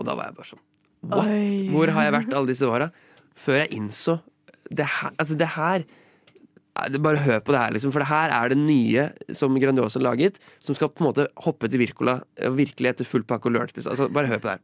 Og 0.02 0.08
da 0.08 0.18
var 0.18 0.30
jeg 0.30 0.38
bare 0.40 0.50
sånn 0.52 0.62
What? 1.02 1.30
Oi. 1.30 1.64
Hvor 1.72 1.90
har 1.96 2.06
jeg 2.06 2.14
vært 2.14 2.34
alle 2.38 2.50
disse 2.52 2.68
åra? 2.68 2.92
Før 3.38 3.62
jeg 3.62 3.72
innså 3.78 4.20
det 4.70 4.86
her, 4.86 5.14
altså 5.18 5.36
det 5.38 5.48
her 5.56 5.84
Bare 7.04 7.20
hør 7.20 7.42
på 7.44 7.52
det 7.52 7.60
her, 7.60 7.72
liksom. 7.74 7.92
For 7.92 8.00
det 8.00 8.08
her 8.08 8.32
er 8.32 8.48
det 8.48 8.56
nye 8.56 9.02
som 9.36 9.52
Grandiosa 9.60 9.98
har 9.98 10.06
laget, 10.06 10.38
som 10.56 10.72
skal 10.72 10.88
på 10.88 11.02
en 11.02 11.10
måte 11.10 11.26
hoppe 11.44 11.68
til 11.68 11.82
Virkola 11.82 12.14
virkelig 12.56 12.94
etter 12.94 13.04
full 13.04 13.26
pakke 13.28 13.50
og 13.50 13.58
lørdagspizza. 13.58 13.92
Altså, 13.92 14.06
bare 14.08 14.30
hør 14.30 14.40
på 14.40 14.48
det 14.48 14.54
her. 14.54 14.62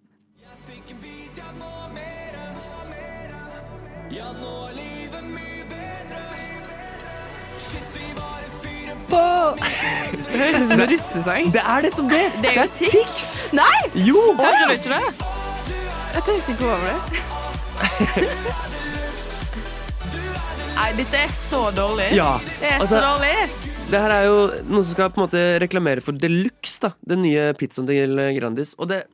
Det 9.08 10.36
høres 10.38 10.56
ut 10.58 10.68
som 10.68 10.80
en 10.80 10.82
russesang. 10.92 11.50
Det 11.54 11.62
er 11.64 11.86
nettopp 11.88 12.08
det! 12.12 12.24
Det 12.42 12.50
er 12.52 12.60
er 12.64 12.72
Tix. 12.76 13.28
Nei! 13.56 13.78
Jo! 14.08 14.20
Hører 14.38 14.68
du 14.68 14.74
ikke 14.76 14.92
det? 14.92 15.06
Jeg 16.14 16.22
tenkte 16.28 16.48
ikke 16.54 16.64
over 16.68 16.80
det. 16.88 16.96
Nei, 20.78 20.90
dette 21.00 21.16
er 21.18 21.32
så 21.34 21.62
dårlig. 21.74 22.12
Ja, 22.14 22.36
Det 22.60 22.68
er 22.68 22.78
altså- 22.78 22.98
så 22.98 23.02
dårlig. 23.02 23.34
Det 23.88 23.98
her 24.04 24.10
er 24.12 24.24
jo 24.28 24.38
noen 24.68 24.84
som 24.84 24.92
skal 24.92 25.08
på 25.10 25.16
en 25.22 25.24
måte 25.28 25.40
reklamere 25.62 26.02
for 26.04 26.12
Deluxe, 26.12 26.78
da. 26.84 26.90
Den 27.08 27.22
nye 27.24 27.54
pizzaen 27.56 27.86
til 27.88 28.14
Grandis. 28.38 28.74
Og 28.78 28.88
det 28.88 29.04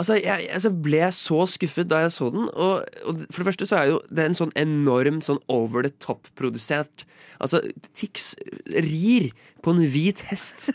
Altså, 0.00 0.16
jeg, 0.16 0.46
jeg 0.48 0.64
så 0.64 0.70
ble 0.72 1.02
så 1.12 1.42
skuffet 1.52 1.90
da 1.90 2.02
jeg 2.06 2.14
så 2.16 2.30
den. 2.32 2.48
Og, 2.50 2.86
og 3.04 3.24
for 3.28 3.42
det 3.42 3.50
første 3.50 3.68
så 3.68 3.80
er 3.82 3.90
jo 3.92 4.00
det 4.08 4.26
en 4.30 4.38
sånn 4.38 4.54
enorm 4.58 5.20
sånn 5.24 5.42
over 5.52 5.84
the 5.86 5.92
top-produsert 6.00 7.04
Altså, 7.40 7.60
Tix 7.96 8.34
rir 8.68 9.30
på 9.64 9.72
en 9.72 9.80
hvit 9.92 10.20
hest 10.28 10.68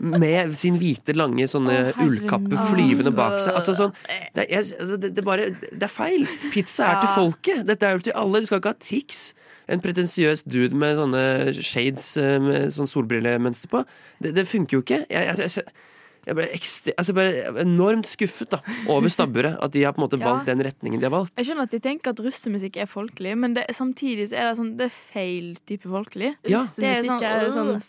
med 0.00 0.54
sin 0.58 0.78
hvite, 0.78 1.14
lange 1.18 1.48
sånne 1.50 1.76
oh, 1.92 2.02
ullkappe 2.04 2.58
flyvende 2.70 3.12
bak 3.14 3.40
seg. 3.42 3.56
Altså 3.58 3.74
sånn 3.78 3.94
Det, 4.06 4.44
er- 4.44 4.50
jeg, 4.50 4.68
altså, 4.78 4.98
det, 5.02 5.12
det, 5.16 5.24
bare, 5.26 5.48
det 5.70 5.86
er 5.86 5.92
feil. 5.92 6.26
Pizza 6.54 6.92
er 6.92 7.00
til 7.02 7.12
folket. 7.16 7.64
Dette 7.68 7.88
er 7.88 7.98
jo 7.98 8.04
til 8.06 8.18
alle. 8.18 8.42
Du 8.42 8.50
skal 8.50 8.62
ikke 8.62 8.74
ha 8.74 8.82
Tix. 8.82 9.24
En 9.70 9.82
pretensiøs 9.82 10.44
dude 10.46 10.78
med 10.78 10.98
sånne 10.98 11.24
shades 11.58 12.12
eh, 12.20 12.38
med 12.42 12.70
sånn 12.74 12.90
solbrillemønster 12.90 13.70
på. 13.72 13.82
Det, 14.22 14.34
det 14.38 14.46
funker 14.50 14.78
jo 14.78 14.84
ikke. 14.86 15.02
Jeg, 15.10 15.26
jeg, 15.30 15.50
jeg, 15.58 15.90
jeg 16.26 16.36
ble, 16.38 16.44
ekstre, 16.54 16.92
altså 16.96 17.12
jeg 17.12 17.52
ble 17.54 17.62
enormt 17.64 18.06
skuffet 18.06 18.50
da 18.54 18.60
over 18.88 19.08
stabburet. 19.10 19.56
At 19.64 19.72
de 19.74 19.82
har 19.82 19.92
på 19.96 19.98
en 20.02 20.04
måte 20.06 20.20
Ja. 20.20 20.28
valgt 20.30 20.46
den 20.46 20.62
retningen 20.62 21.00
de 21.02 21.08
har 21.08 21.14
valgt. 21.16 21.32
Jeg 21.36 21.48
skjønner 21.48 21.66
at 21.66 21.74
de 21.74 21.80
tenker 21.82 22.10
at 22.14 22.20
russemusikk 22.22 22.76
er 22.84 22.86
folkelig, 22.86 23.32
men 23.38 23.54
det, 23.58 23.64
samtidig 23.74 24.28
så 24.30 24.36
er 24.38 24.50
det 24.50 24.56
sånn 24.60 24.76
Det 24.78 24.86
er 24.86 24.94
feil 25.12 25.56
type 25.66 25.88
folkelig. 25.90 26.34
Ja. 26.46 26.60
Det 26.62 26.92
Russemusikk 27.02 27.26
er 27.26 27.42
jo 27.48 27.50
sånn 27.56 27.72
øh. 27.74 27.82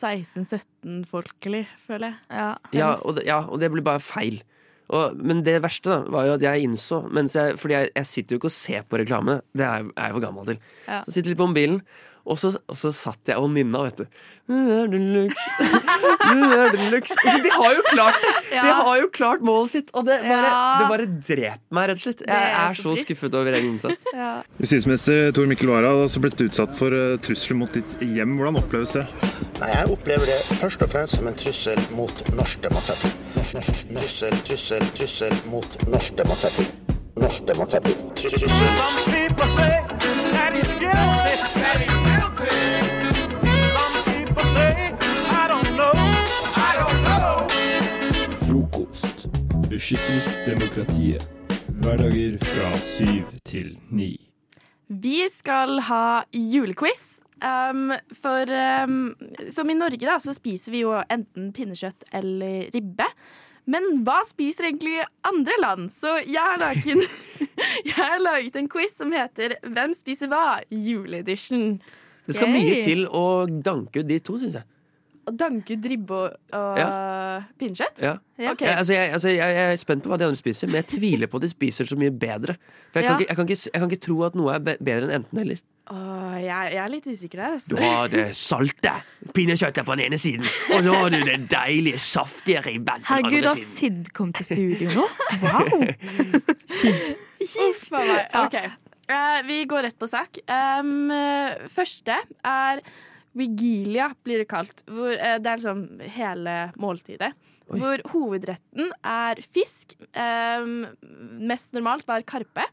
16-17-folkelig, 0.83 1.63
føler 1.87 2.09
jeg. 2.09 2.17
Ja. 2.33 2.49
Ja, 2.75 2.89
og 3.05 3.17
det, 3.19 3.25
ja, 3.27 3.41
og 3.47 3.59
det 3.61 3.69
blir 3.73 3.85
bare 3.85 4.01
feil. 4.03 4.41
Og, 4.93 5.15
men 5.17 5.41
det 5.45 5.55
verste 5.63 5.89
da 5.89 5.99
var 6.11 6.27
jo 6.27 6.33
at 6.35 6.43
jeg 6.43 6.65
innså 6.67 6.99
mens 7.15 7.33
jeg, 7.37 7.55
Fordi 7.57 7.73
jeg, 7.77 7.87
jeg 7.95 8.05
sitter 8.09 8.35
jo 8.35 8.41
ikke 8.41 8.49
og 8.51 8.55
ser 8.57 8.83
på 8.85 8.99
reklamene. 8.99 9.39
Det 9.55 9.63
er, 9.65 9.77
jeg- 9.79 9.93
er 9.95 10.09
jeg 10.09 10.17
for 10.17 10.25
gammel 10.25 10.49
til. 10.51 10.59
Ja. 10.89 10.99
Så 11.07 11.15
sitter 11.15 11.31
litt 11.33 11.39
på 11.39 11.47
mobilen, 11.49 11.79
og 12.23 12.37
så, 12.39 12.53
og 12.71 12.77
så 12.79 12.91
satt 12.95 13.27
jeg 13.27 13.35
og 13.35 13.49
nynna, 13.51 13.81
vet 13.83 13.97
du. 13.99 14.05
Nu 14.47 14.57
det 14.91 14.99
luks, 14.99 15.43
nu 16.33 16.41
det 16.71 16.85
luks. 16.91 17.11
Altså, 17.19 17.39
de 17.43 17.51
har 17.51 17.73
jo 17.75 17.81
klart 17.89 18.17
det! 18.23 18.33
De 18.51 18.71
har 18.79 18.97
jo 19.01 19.07
klart 19.15 19.43
målet 19.43 19.71
sitt, 19.73 19.91
og 19.95 20.05
det 20.07 20.17
bare, 20.23 20.51
det 20.79 20.87
bare 20.91 21.07
dreper 21.27 21.59
meg, 21.75 21.89
rett 21.91 21.99
og 21.99 22.03
slett. 22.05 22.23
Jeg 22.27 22.53
er 22.63 22.79
så 22.79 22.95
skuffet 23.03 23.35
over 23.39 23.51
egen 23.59 23.73
innsats. 23.75 24.03
Ja. 24.13 24.33
Justisminister 24.61 25.31
Tor 25.35 25.47
Mikkel 25.49 25.71
Wara 25.73 25.89
har 25.89 26.03
også 26.05 26.21
blitt 26.23 26.39
utsatt 26.45 26.75
for 26.77 26.93
eh, 26.93 27.15
trusler 27.25 27.57
mot 27.59 27.71
ditt 27.73 27.95
hjem. 28.05 28.35
Hvordan 28.37 28.59
oppleves 28.61 28.93
det? 28.95 29.03
Nei, 29.59 29.71
Jeg 29.73 29.89
opplever 29.95 30.29
det 30.29 30.37
først 30.61 30.85
og 30.85 30.91
fremst 30.93 31.17
som 31.17 31.27
en 31.31 31.37
trussel 31.39 31.81
mot 31.97 32.23
norsk 32.37 32.61
demokrati. 32.63 33.09
Trussel, 33.41 34.37
trussel, 34.47 34.85
trussel 34.95 35.33
mot 35.51 35.79
norsk 35.89 36.15
demokrati. 36.21 36.69
Norsk 37.19 37.49
demokrati. 37.49 37.93
Trussel. 38.21 38.51
Beskytter 49.73 50.45
demokratiet. 50.45 51.23
Hverdager 51.81 52.35
fra 52.45 52.67
syv 52.77 53.29
til 53.41 53.71
ni. 53.89 54.11
Vi 54.87 55.23
skal 55.33 55.79
ha 55.87 56.21
julequiz. 56.29 57.23
Um, 57.41 57.89
for 58.13 58.51
um, 58.53 59.15
som 59.49 59.71
i 59.73 59.73
Norge 59.73 60.05
da, 60.05 60.19
så 60.21 60.35
spiser 60.37 60.75
vi 60.75 60.83
jo 60.83 60.93
enten 61.01 61.49
pinnekjøtt 61.57 62.05
eller 62.13 62.69
ribbe. 62.75 63.07
Men 63.65 64.03
hva 64.05 64.19
spiser 64.29 64.69
egentlig 64.69 64.99
andre 65.25 65.57
land? 65.63 65.89
Så 65.97 66.19
jeg 66.21 66.37
har 66.37 66.61
laget 66.61 66.93
en, 66.93 67.01
jeg 67.89 67.97
har 67.97 68.21
laget 68.21 68.61
en 68.61 68.69
quiz 68.69 68.93
som 68.99 69.09
heter 69.15 69.57
Hvem 69.65 69.97
spiser 69.97 70.29
hva? 70.29 70.59
Juleedition. 70.69 71.79
Det 72.29 72.37
skal 72.37 72.53
mye 72.53 72.77
til 72.85 73.07
å 73.09 73.47
danke 73.49 74.05
ut 74.05 74.13
de 74.13 74.21
to, 74.21 74.37
syns 74.37 74.61
jeg. 74.61 74.69
Danke 75.23 75.77
dribbe 75.79 75.89
ribbe 75.93 76.57
og, 76.57 76.77
ja. 76.77 76.87
pinnekjøtt? 77.59 78.01
Ja. 78.03 78.17
Okay. 78.51 78.67
Jeg, 78.67 78.77
altså, 78.77 78.93
jeg, 78.93 79.11
altså, 79.15 79.29
jeg, 79.31 79.55
jeg 79.55 79.71
er 79.71 79.75
spent 79.79 80.03
på 80.03 80.11
hva 80.11 80.17
de 80.19 80.25
andre 80.27 80.39
spiser, 80.39 80.67
men 80.67 80.81
jeg 80.81 80.89
tviler 80.97 81.31
på 81.31 81.39
at 81.39 81.45
de 81.45 81.49
spiser 81.53 81.87
så 81.87 81.95
mye 81.99 82.11
bedre. 82.11 82.57
For 82.91 82.99
jeg 82.99 83.07
kan, 83.07 83.21
ikke, 83.21 83.29
jeg, 83.29 83.37
kan 83.37 83.47
ikke, 83.49 83.69
jeg 83.69 83.83
kan 83.83 83.91
ikke 83.91 84.05
tro 84.07 84.17
at 84.27 84.35
noe 84.35 84.57
er 84.57 84.65
bedre 84.65 85.07
enn 85.07 85.15
enten 85.21 85.43
eller. 85.45 85.61
Åh, 85.91 86.35
jeg, 86.39 86.67
jeg 86.73 86.79
er 86.79 86.91
litt 86.91 87.07
usikker 87.11 87.41
der. 87.41 87.55
Du 87.67 87.75
Altså. 87.75 87.87
har 87.87 88.11
det 88.11 88.25
salte 88.39 88.93
pinnekjøttet 89.35 89.87
på 89.87 89.95
den 89.95 90.05
ene 90.05 90.19
siden, 90.19 90.45
og 90.75 90.83
så 90.85 90.93
har 90.95 91.09
du 91.11 91.17
det 91.27 91.39
deilige, 91.51 91.99
saftige 91.99 92.61
ribben 92.63 93.03
på 93.03 93.03
den 93.03 93.09
Herregud, 93.11 93.37
andre 93.37 93.49
har. 93.49 93.63
Sid 93.63 94.13
kommet 94.15 94.39
til 94.39 94.45
studio 94.51 94.93
nå? 94.95 95.07
Wow! 95.43 95.83
Huff 97.53 97.91
a 97.91 98.03
meg. 98.07 98.27
Ok. 98.45 98.55
Uh, 99.11 99.39
vi 99.47 99.63
går 99.67 99.89
rett 99.89 99.99
på 99.99 100.07
sak. 100.07 100.39
Um, 100.47 101.11
eh, 101.11 101.67
første 101.71 102.15
er 102.47 102.79
Vigilia, 103.37 104.11
blir 104.25 104.43
det 104.43 104.49
kalt. 104.51 104.83
Hvor, 104.89 105.11
eh, 105.13 105.39
det 105.41 105.49
er 105.49 105.61
liksom 105.61 105.83
hele 106.17 106.57
måltidet. 106.79 107.33
Hvor 107.73 108.01
hovedretten 108.11 108.91
er 109.07 109.39
fisk. 109.55 109.95
Eh, 110.11 110.65
mest 111.39 111.73
normalt 111.73 112.07
var 112.07 112.25
karpe. 112.27 112.65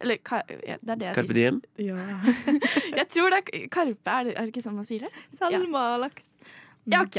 Eller 0.00 0.20
ka, 0.22 0.40
ja, 0.64 0.78
det 0.80 0.94
er 0.94 1.00
det 1.02 1.10
jeg 1.10 1.34
diem. 1.34 1.58
Ja. 1.82 1.98
jeg 3.00 3.08
tror 3.12 3.34
det 3.34 3.42
er 3.42 3.66
karpe. 3.72 4.14
Er 4.14 4.30
det, 4.30 4.36
er 4.36 4.46
det 4.46 4.54
ikke 4.54 4.64
sånn 4.64 4.78
man 4.78 4.88
sier 4.88 5.08
det? 5.08 5.26
Salmalaks. 5.40 6.32
Ja, 6.36 6.54
OK. 6.86 7.16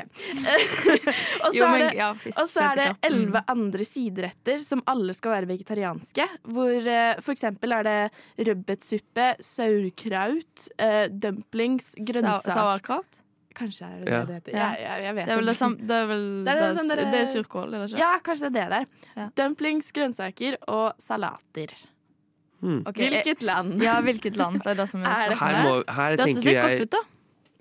og 1.43 1.51
så 1.51 1.57
Jo, 1.57 1.63
er 1.65 1.71
men- 1.73 1.81
det, 1.83 1.93
ja, 1.97 2.13
fisk, 2.15 2.39
og 2.39 2.47
så 2.47 2.61
er 2.71 2.75
det 2.79 2.87
elleve 3.09 3.41
andre 3.51 3.83
sideretter 3.87 4.61
som 4.63 4.81
alle 4.87 5.13
skal 5.17 5.33
være 5.35 5.49
vegetarianske. 5.49 6.27
Hvor 6.55 6.87
eh, 6.87 7.19
for 7.19 7.33
eksempel 7.35 7.75
er 7.75 7.83
det 7.87 8.47
rødbetsuppe, 8.47 9.25
saurkraut, 9.43 10.67
eh, 10.79 11.07
dumplings, 11.11 11.91
grønnsaker 11.99 12.51
sauerkraut? 12.55 13.19
Kanskje 13.57 13.87
er 13.89 13.99
det 14.05 14.11
Ja. 14.13 14.19
det 14.21 14.27
det 14.27 14.35
heter. 14.37 14.51
Ja. 14.53 14.57
Ja, 14.57 14.71
jeg, 14.85 15.03
jeg 15.03 15.15
vet 15.17 15.25
Det 15.25 15.33
er 15.33 15.37
vel 15.41 15.47
det 15.51 15.57
samme 15.57 15.77
Det 15.89 15.95
er 15.97 16.07
vel 16.11 16.25
Det 16.45 16.51
er 16.51 16.57
det 16.61 16.67
det, 16.67 16.77
sånn 16.77 17.11
det 17.11 17.19
er 17.21 17.29
surkål, 17.33 17.67
eller 17.73 17.87
det 17.87 17.91
ikke? 17.95 18.01
Ja, 18.03 18.11
kanskje 18.23 18.51
det 18.53 18.61
er 18.63 18.69
det 18.69 18.81
der. 19.15 19.29
Dumplings, 19.41 19.91
grønnsaker 19.97 20.57
og 20.67 20.93
salater. 21.01 21.73
Hmm. 22.61 22.83
Okay. 22.89 23.09
Hvilket 23.09 23.43
land? 23.45 23.81
Ja, 23.83 23.97
hvilket 24.05 24.37
land? 24.37 24.61
Det 24.63 24.71
er 24.71 24.79
det 24.79 24.87
som 24.89 25.03
er 25.03 25.09
Er 25.25 25.29
det 25.33 25.39
Her, 25.41 25.57
må, 25.65 25.73
her 25.89 26.15
Det 26.15 26.23
hørtes 26.23 26.37
tenker 26.37 26.51
jeg 26.53 26.63
godt 26.63 26.85
ut, 26.87 26.95
da. 26.95 27.01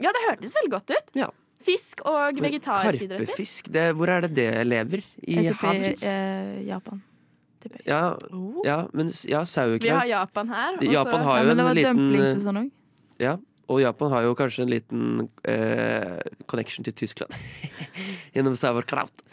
Ja, 0.06 0.12
det 0.12 0.22
hørtes 0.28 0.54
veldig 0.60 0.70
godt 0.76 0.90
ut. 0.94 1.10
Ja. 1.16 1.28
Fisk 1.66 2.04
og 2.06 2.38
vegetarsider. 2.42 3.18
Karpefisk, 3.18 3.70
det, 3.74 3.88
hvor 3.98 4.10
er 4.12 4.26
det 4.26 4.32
det 4.36 4.48
lever? 4.66 5.02
I 5.26 5.48
havs? 5.50 6.04
eh, 6.06 6.62
Japan. 6.68 7.02
Ja, 7.82 8.16
ja, 8.62 8.76
men 8.94 9.10
ja, 9.26 9.42
ja, 9.42 9.64
Vi 9.74 9.88
har. 9.90 10.06
Japan 10.06 10.48
her. 10.48 10.76
Også. 10.78 10.92
Japan 10.92 11.24
har 11.26 11.42
jo 11.42 11.48
ja, 11.48 11.54
en 11.56 11.74
liten 11.74 11.98
dumplings 11.98 12.36
og 12.38 12.44
sånn 12.44 12.60
òg. 12.60 12.68
Ja, 13.18 13.32
og 13.66 13.80
Japan 13.82 14.12
har 14.14 14.26
jo 14.26 14.36
kanskje 14.38 14.62
en 14.62 14.70
liten 14.70 15.02
eh, 15.48 16.20
connection 16.46 16.86
til 16.86 16.94
Tyskland 16.94 17.34
gjennom 18.36 18.54
sauerkraut. 18.58 19.24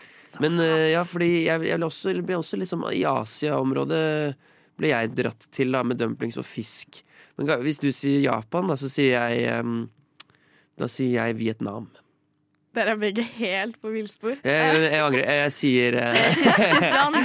Men 0.42 0.58
eh, 0.64 0.90
ja, 0.96 1.04
fordi 1.06 1.46
jeg, 1.46 1.62
jeg 1.70 1.78
ble 1.78 1.90
også, 1.90 2.16
ble 2.26 2.40
også 2.40 2.58
liksom 2.58 2.88
I 2.90 3.04
Asia-området 3.06 4.06
ble 4.82 4.90
jeg 4.90 5.12
dratt 5.14 5.46
til 5.54 5.76
da 5.76 5.84
med 5.86 6.00
dumplings 6.02 6.40
og 6.42 6.48
fisk. 6.50 7.04
Men 7.38 7.52
hvis 7.62 7.82
du 7.82 7.92
sier 7.94 8.24
Japan, 8.26 8.70
da 8.72 8.78
så 8.80 8.90
sier 8.90 9.14
jeg 9.14 9.46
em, 9.60 9.84
Da 10.80 10.90
sier 10.90 11.20
jeg 11.20 11.38
Vietnam. 11.38 11.92
Dere 12.74 12.95
er 12.95 12.97
begge 12.97 13.21
helt 13.38 13.76
på 13.82 13.91
villspor. 13.93 14.34
Jeg, 14.41 14.69
jeg, 14.74 14.88
jeg 14.89 15.01
angrer. 15.05 15.28
Jeg, 15.43 15.51
sier 15.53 15.97
eh, 16.01 16.34
Tyskland. 16.39 17.17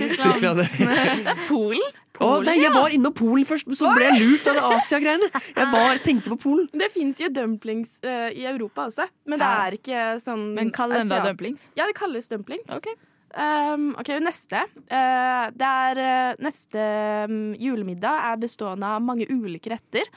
Tyskland. 0.00 0.32
Tyskland. 0.32 0.62
Det 0.66 1.30
er 1.30 1.42
Polen. 1.46 1.98
oh, 2.24 2.38
nei, 2.42 2.54
jeg 2.62 2.72
var 2.74 2.94
innom 2.96 3.12
Polen 3.14 3.44
først, 3.46 3.66
men 3.70 3.76
så 3.78 3.90
ble 3.94 4.06
jeg 4.08 4.22
lurt 4.24 4.46
av 4.50 4.56
det 4.58 4.64
Asia-greiene. 4.78 5.28
Jeg 5.52 5.66
var, 5.74 6.00
tenkte 6.02 6.32
på 6.32 6.38
Polen. 6.46 6.66
Det 6.72 6.88
fins 6.94 7.20
jo 7.22 7.28
dumplings 7.36 7.92
uh, 8.06 8.30
i 8.32 8.46
Europa 8.50 8.86
også, 8.90 9.06
men 9.30 9.42
det 9.42 9.50
er 9.60 9.76
ikke 9.78 10.06
sånn 10.24 10.46
Men 10.56 10.72
kaller 10.74 11.02
den 11.04 11.12
det 11.12 11.18
asiat- 11.20 11.28
dumplings? 11.30 11.68
Ja, 11.78 11.86
det 11.90 11.94
kalles 12.00 12.26
dumplings. 12.32 12.66
Um, 13.36 13.90
OK, 14.00 14.08
neste. 14.24 14.62
Uh, 14.88 15.46
det 15.52 15.68
er 15.68 15.98
uh, 16.00 16.40
Neste 16.40 16.86
um, 17.28 17.52
julemiddag 17.60 18.30
er 18.32 18.40
bestående 18.40 18.88
av 18.96 19.04
mange 19.04 19.26
ulike 19.28 19.74
retter. 19.74 20.08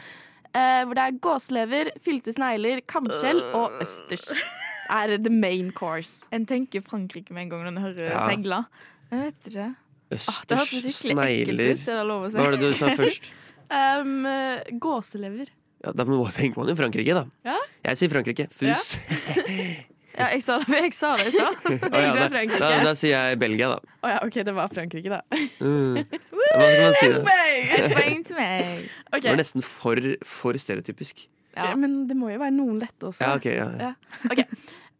eh, 0.55 0.81
hvor 0.87 0.95
det 0.97 1.03
er 1.03 1.17
gåselever, 1.21 1.91
fylte 2.01 2.31
snegler, 2.33 2.79
kamskjell 2.89 3.43
og 3.53 3.75
østers. 3.83 4.31
Er 4.89 5.17
the 5.21 5.29
main 5.29 5.71
course. 5.71 6.25
En 6.33 6.45
tenker 6.49 6.81
Frankrike 6.81 7.31
med 7.35 7.43
en 7.45 7.49
gang 7.53 7.61
når 7.67 7.75
en 7.75 7.83
hører 7.83 8.09
Ja. 8.09 8.23
segla. 8.29 8.63
Jeg 9.11 9.19
vet 9.27 9.51
ikke. 9.51 9.67
Ah, 9.69 9.75
det 10.09 10.17
Østers, 10.17 10.49
hørtes 10.49 10.97
skikkelig 10.97 11.13
ekkelt 11.29 11.53
snegler 11.53 11.69
ut. 11.69 11.87
Er 11.87 11.99
det 11.99 12.07
lov 12.09 12.23
å 12.25 12.29
si? 12.31 12.37
Hva 12.39 12.43
var 12.47 12.51
det 12.57 12.59
du 12.59 12.73
sa 12.79 12.89
først? 13.03 13.29
Um, 13.69 14.25
eh, 14.25 14.63
gåselever. 14.81 15.51
Ja, 15.85 15.91
Da 15.93 16.03
må- 16.09 16.25
tenker 16.33 16.57
man 16.57 16.67
jo 16.67 16.75
Frankrike, 16.75 17.13
da. 17.13 17.25
Ja? 17.45 17.59
Jeg 17.85 17.97
sier 18.01 18.09
Frankrike. 18.09 18.49
Fus. 18.51 18.97
Ja, 20.19 20.25
jeg 20.33 20.41
sa 20.43 20.57
det, 20.59 20.67
jeg 20.83 20.93
sa 20.97 21.13
det 21.15 21.27
i 21.29 21.31
stad. 21.31 21.55
Oh, 21.63 21.95
ja, 21.95 22.09
da, 22.27 22.27
da, 22.59 22.69
da 22.83 22.91
sier 22.97 23.13
jeg 23.29 23.37
Belgia, 23.39 23.69
da. 23.71 23.77
Å 24.03 24.09
ja, 24.11 24.17
OK, 24.25 24.39
det 24.43 24.51
var 24.57 24.67
Frankrike, 24.73 25.07
da. 25.13 25.21
Mm. 25.61 26.01
Hva 26.49 26.65
skal 26.65 26.81
man 26.81 26.97
si 26.97 27.07
da? 27.13 27.35
Et 27.77 27.93
poeng 27.93 28.25
til 28.27 28.35
meg. 28.35 28.73
Ok. 29.13 29.21
Det 29.21 29.29
var 29.31 29.39
nesten 29.39 29.63
for, 29.63 30.01
for 30.27 30.59
stereotypisk. 30.59 31.23
Ja. 31.55 31.69
Men 31.79 32.01
det 32.09 32.17
må 32.19 32.33
jo 32.33 32.41
være 32.41 32.51
noen 32.57 32.81
lette 32.81 33.07
også. 33.13 33.21
Ja, 33.23 33.37
ok, 33.39 33.47
ja, 33.53 33.69
ja. 33.79 33.93
Ok. 34.27 34.43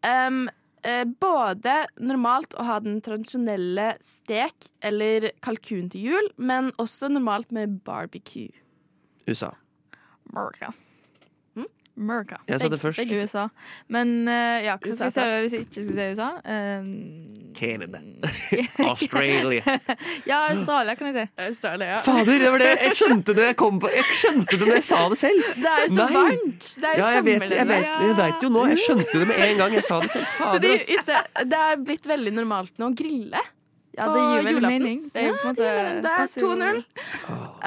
Um, 0.05 0.47
både 1.19 1.73
normalt 1.99 2.53
å 2.55 2.63
ha 2.63 2.77
den 2.79 3.01
tradisjonelle 3.03 3.89
stek 4.05 4.69
eller 4.85 5.31
kalkun 5.43 5.89
til 5.91 6.05
jul, 6.07 6.29
men 6.37 6.71
også 6.79 7.09
normalt 7.11 7.51
med 7.51 7.81
barbecue. 7.83 8.53
USA. 9.27 9.51
America. 10.31 10.71
America. 11.99 12.39
Jeg 12.47 12.61
sa 12.61 12.69
det 12.71 12.79
først. 12.79 12.99
begge 13.01 13.19
USA. 13.23 13.47
Men 13.91 14.27
uh, 14.27 14.57
ja, 14.63 14.77
hva 14.79 14.95
skal 14.95 15.11
vi 15.11 15.13
si 15.13 15.27
hvis 15.43 15.53
jeg 15.57 15.65
ikke 15.67 15.83
skal 15.83 15.99
si 15.99 16.07
USA? 16.13 16.29
Uh, 16.47 17.49
Canada. 17.59 17.99
Australia. 18.91 19.63
ja, 20.29 20.39
Australia 20.53 20.95
kan 20.95 21.09
jeg 21.11 21.15
si. 21.17 21.43
Australia, 21.47 21.91
ja. 21.95 21.99
Fader, 22.05 22.39
det 22.39 22.51
var 22.53 22.63
det! 22.63 22.71
Jeg 22.85 22.97
skjønte 23.01 23.35
det 23.35 23.45
jeg 23.49 23.59
kom 23.59 23.79
på 23.83 23.91
Jeg 23.91 24.07
skjønte 24.21 24.55
det 24.55 24.65
når 24.67 24.75
jeg 24.79 24.87
sa 24.89 25.03
det 25.11 25.19
selv! 25.19 25.45
Det 25.55 25.73
er 25.73 25.83
jo 25.83 25.91
så 25.91 25.99
Nei. 25.99 26.09
varmt! 26.15 26.71
Det 26.75 26.89
er 26.89 26.97
jo 26.97 27.03
Ja, 27.03 27.13
jeg 27.17 27.25
vet, 27.27 27.47
jeg, 27.51 27.69
vet, 27.73 28.01
jeg 28.07 28.17
vet 28.23 28.43
jo 28.47 28.51
nå. 28.55 28.65
Jeg 28.73 28.83
skjønte 28.85 29.21
det 29.21 29.29
med 29.33 29.45
en 29.49 29.63
gang 29.63 29.77
jeg 29.79 29.87
sa 29.89 30.01
det 30.03 30.11
selv. 30.15 30.27
Så 30.33 30.43
Fader, 30.43 30.67
det, 30.67 30.75
sted, 30.87 31.31
det 31.53 31.63
er 31.67 31.87
blitt 31.91 32.11
veldig 32.15 32.35
normalt 32.39 32.77
nå 32.79 32.91
å 32.93 32.99
grille. 33.03 33.47
Ja, 33.99 34.05
det 34.13 34.19
gir 34.21 34.45
vel 34.45 34.53
julaften. 34.55 34.83
mening. 34.83 34.99
Det 35.13 35.21
er 35.21 35.25
Ja, 35.27 35.53
det 35.99 36.11
er 36.13 36.27
2-0. 36.39 36.83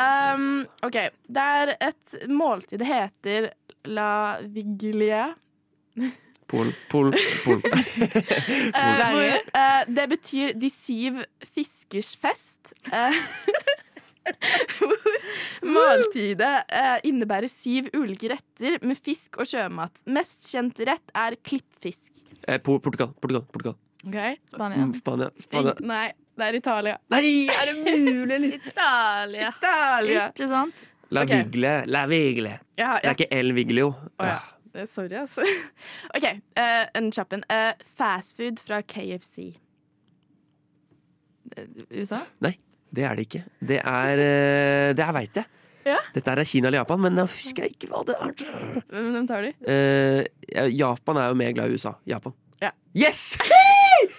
Um, 0.00 0.44
OK. 0.86 0.98
Det 1.28 1.48
er 1.58 1.74
et 1.80 2.14
måltid 2.30 2.80
det 2.80 2.88
heter 2.88 3.50
la 3.84 4.38
viglia. 4.44 5.32
Pol, 6.52 6.68
pol, 6.92 7.12
pol. 7.44 7.60
Eh, 8.72 9.02
hvor, 9.12 9.22
eh, 9.56 9.82
det 9.88 10.04
betyr 10.10 10.52
De 10.60 10.68
syv 10.72 11.20
fiskers 11.54 12.10
fest. 12.20 12.72
Eh, 12.92 13.16
hvor 14.78 14.92
måltidet 15.66 16.52
eh, 16.72 16.98
innebærer 17.08 17.50
syv 17.50 17.88
ulike 17.96 18.30
retter 18.32 18.78
med 18.86 19.00
fisk 19.02 19.38
og 19.42 19.48
sjømat. 19.50 20.02
Mest 20.12 20.46
kjent 20.50 20.78
rett 20.88 21.14
er 21.18 21.36
klippfisk. 21.44 22.22
Eh, 22.46 22.58
Po- 22.62 22.78
Portugal, 22.82 23.12
Portugal, 23.20 23.44
Portugal. 23.52 23.78
Okay. 24.06 24.36
Spania. 24.52 24.88
Spania. 24.98 25.28
Spania. 25.38 25.74
Nei, 25.86 26.06
det 26.38 26.46
er 26.48 26.56
Italia. 26.58 26.96
Nei, 27.14 27.24
er 27.54 27.68
det 27.70 27.76
mulig? 28.02 28.54
Italia. 28.58 29.52
Italia. 29.56 30.24
Ikke 30.32 30.48
sant? 30.50 30.88
La 31.12 31.26
okay. 31.26 31.44
vigle, 31.44 31.72
la 31.92 32.06
vigle. 32.08 32.54
Ja, 32.78 32.96
Det 33.02 33.10
er 33.10 33.16
ikke 33.18 33.30
El 33.36 33.52
Viglio. 33.56 33.92
Oh, 34.18 34.26
ja. 34.26 34.38
Det 34.72 34.86
er 34.86 34.88
Sorry, 34.88 35.16
altså. 35.20 35.44
OK, 36.16 36.24
uh, 36.56 36.84
en 36.96 37.10
kjapp 37.12 37.34
en. 37.36 37.42
Uh, 37.52 37.72
fastfood 37.98 38.62
fra 38.64 38.80
KFC. 38.80 39.50
USA? 41.92 42.22
Nei, 42.40 42.54
det 42.96 43.04
er 43.04 43.18
det 43.18 43.26
ikke. 43.28 43.42
Det 43.60 43.82
er 43.82 44.22
uh, 44.22 44.94
Det 44.96 45.04
her 45.04 45.18
veit 45.18 45.42
jeg. 45.42 45.58
Ja. 45.84 45.98
Dette 46.14 46.30
er 46.30 46.44
Kina 46.46 46.70
eller 46.70 46.78
Japan, 46.80 47.02
men 47.02 47.18
jeg 47.18 47.32
husker 47.34 47.66
ikke 47.68 47.90
hva 47.90 48.04
det 48.08 48.16
er. 48.16 48.32
Hvem 48.94 49.26
tar 49.28 49.44
de? 49.48 49.52
Uh, 49.66 50.70
Japan 50.72 51.20
er 51.20 51.28
jo 51.32 51.38
mer 51.42 51.52
glad 51.58 51.68
i 51.68 51.76
USA. 51.76 51.92
Japan. 52.08 52.32
Ja. 52.62 52.70
Yes! 52.96 53.34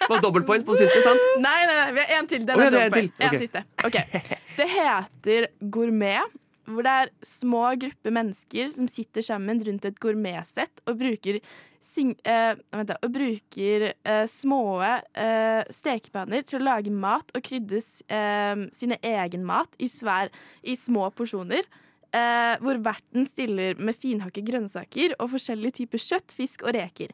Det 0.03 0.09
var 0.09 0.21
dobbeltpoint 0.21 0.65
på 0.67 0.75
den 0.75 0.83
siste, 0.83 1.01
sant? 1.05 1.25
Nei, 1.41 1.57
nei, 1.67 1.75
nei, 1.79 1.89
vi 1.95 2.03
har 2.03 2.19
en 2.19 2.27
til. 2.29 2.45
Den 2.45 2.59
ja, 2.59 2.67
er 2.67 2.75
dobbeltpoint. 2.75 3.13
Okay. 3.17 3.25
en 3.25 3.33
dobbelt. 3.33 3.51
til. 3.81 3.89
En 3.89 3.97
Ok. 3.97 4.03
siste. 4.19 4.29
Ok. 4.29 4.39
Det 4.57 4.67
heter 4.69 5.47
gourmet, 5.73 6.35
hvor 6.70 6.86
det 6.86 6.95
er 7.03 7.11
små 7.28 7.66
grupper 7.82 8.16
mennesker 8.16 8.72
som 8.76 8.88
sitter 8.91 9.26
sammen 9.26 9.61
rundt 9.66 9.86
et 9.88 9.99
gourmetsett 10.03 10.84
og 10.88 10.99
bruker, 11.01 11.39
eh, 11.41 12.61
da, 12.72 12.97
og 13.03 13.14
bruker 13.14 13.89
eh, 13.91 14.26
små 14.32 14.64
eh, 14.84 15.61
stekepanner 15.74 16.45
til 16.47 16.61
å 16.61 16.68
lage 16.70 16.93
mat 16.93 17.34
og 17.36 17.43
krydre 17.45 17.82
eh, 17.84 18.68
sine 18.76 18.99
egen 19.03 19.43
mat 19.47 19.76
i, 19.80 19.91
svær, 19.91 20.32
i 20.64 20.78
små 20.80 21.09
porsjoner. 21.16 21.68
Eh, 22.14 22.55
hvor 22.61 22.78
verten 22.86 23.26
stiller 23.26 23.80
med 23.82 23.97
finhakke 23.97 24.43
grønnsaker 24.45 25.16
og 25.18 25.32
forskjellige 25.32 25.80
typer 25.80 26.01
kjøtt, 26.03 26.36
fisk 26.38 26.61
og 26.68 26.76
reker. 26.78 27.09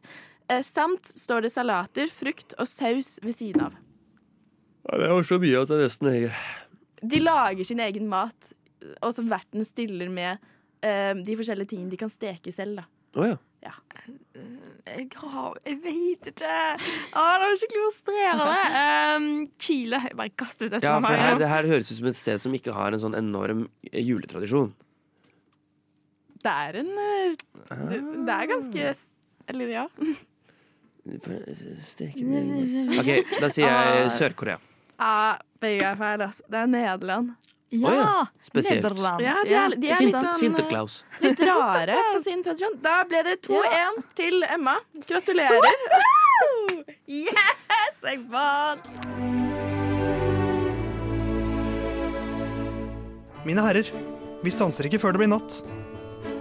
Eh, 0.50 0.60
samt 0.66 1.08
står 1.16 1.46
det 1.46 1.54
salater, 1.54 2.10
frukt 2.12 2.52
og 2.60 2.68
saus 2.68 3.16
ved 3.24 3.38
siden 3.38 3.70
av. 3.70 3.78
Ja, 4.90 4.98
det 5.00 5.10
var 5.12 5.24
så 5.24 5.38
mye 5.40 5.62
at 5.62 5.70
det 5.70 5.78
nesten 5.84 6.30
De 7.00 7.20
lager 7.22 7.64
sin 7.64 7.80
egen 7.80 8.08
mat, 8.12 8.52
og 9.02 9.12
som 9.16 9.28
verten 9.30 9.64
stiller 9.66 10.08
med 10.12 10.38
uh, 10.84 11.12
de 11.20 11.36
forskjellige 11.38 11.72
tingene 11.74 11.90
de 11.92 11.98
kan 12.00 12.10
steke 12.12 12.52
selv. 12.54 12.80
da. 12.80 12.86
Oh, 13.20 13.26
ja. 13.26 13.36
Jeg, 14.86 15.06
har, 15.20 15.56
jeg 15.66 15.76
vet 15.84 16.28
ikke. 16.30 16.50
Å, 16.50 17.24
det 17.24 17.40
var 17.42 17.56
skikkelig 17.60 17.82
frustrerende. 17.84 18.54
Um, 19.20 19.26
Chile. 19.60 20.00
Jeg 20.08 20.16
bare 20.16 20.32
kast 20.40 20.62
ut 20.64 20.72
et 20.72 20.82
Ja, 20.82 20.94
for 20.98 21.10
annet. 21.12 21.20
her, 21.26 21.38
det 21.42 21.50
her 21.50 21.68
høres 21.68 21.90
ut 21.92 21.98
som 22.00 22.08
et 22.10 22.16
sted 22.18 22.40
som 22.42 22.54
ikke 22.56 22.72
har 22.74 22.96
en 22.96 23.02
sånn 23.02 23.18
enorm 23.18 23.66
eh, 23.90 24.00
juletradisjon. 24.00 24.72
Det 26.40 26.54
er 26.54 26.78
en 26.80 26.90
eh, 27.04 27.36
det, 27.90 28.00
det 28.24 28.32
er 28.38 28.48
ganske 28.48 28.86
Eller 29.52 29.74
ja. 29.74 29.84
Steken 31.84 32.96
OK, 33.00 33.10
da 33.40 33.48
sier 33.52 33.66
jeg 33.66 34.04
Ah. 34.06 34.10
Sør-Korea. 34.16 34.58
Ja, 35.00 35.38
begge 35.62 35.86
er 35.92 35.96
feil. 36.00 36.24
Altså. 36.26 36.44
Det 36.50 36.58
er 36.60 36.68
Nederland. 36.70 37.30
Å 37.70 37.90
ja, 37.94 38.14
spesielt. 38.42 38.82
Nederland. 38.82 39.20
Ja, 39.22 39.36
de 39.46 39.54
er, 39.54 39.74
de 39.78 39.90
er 39.94 40.00
litt, 40.02 40.16
sånn, 40.16 40.32
Sinterklaus. 40.34 40.96
litt 41.22 41.38
rare 41.46 42.00
på 42.16 42.22
sin 42.24 42.42
tradisjon. 42.42 42.74
Da 42.82 42.96
ble 43.06 43.22
det 43.28 43.36
2-1 43.46 44.00
til 44.18 44.42
Emma. 44.48 44.74
Gratulerer. 45.06 45.78
Yes, 47.06 48.00
jeg 48.02 48.24
vant! 48.32 48.90
Mine 53.46 53.62
herrer, 53.64 53.88
vi 54.42 54.52
stanser 54.52 54.90
ikke 54.90 55.00
før 55.00 55.14
det 55.14 55.22
blir 55.22 55.30
natt. 55.30 55.60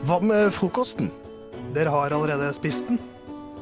Hva 0.10 0.18
med 0.24 0.50
frokosten? 0.56 1.14
Dere 1.76 1.94
har 1.94 2.16
allerede 2.16 2.50
spist 2.58 2.90
den. 2.90 2.98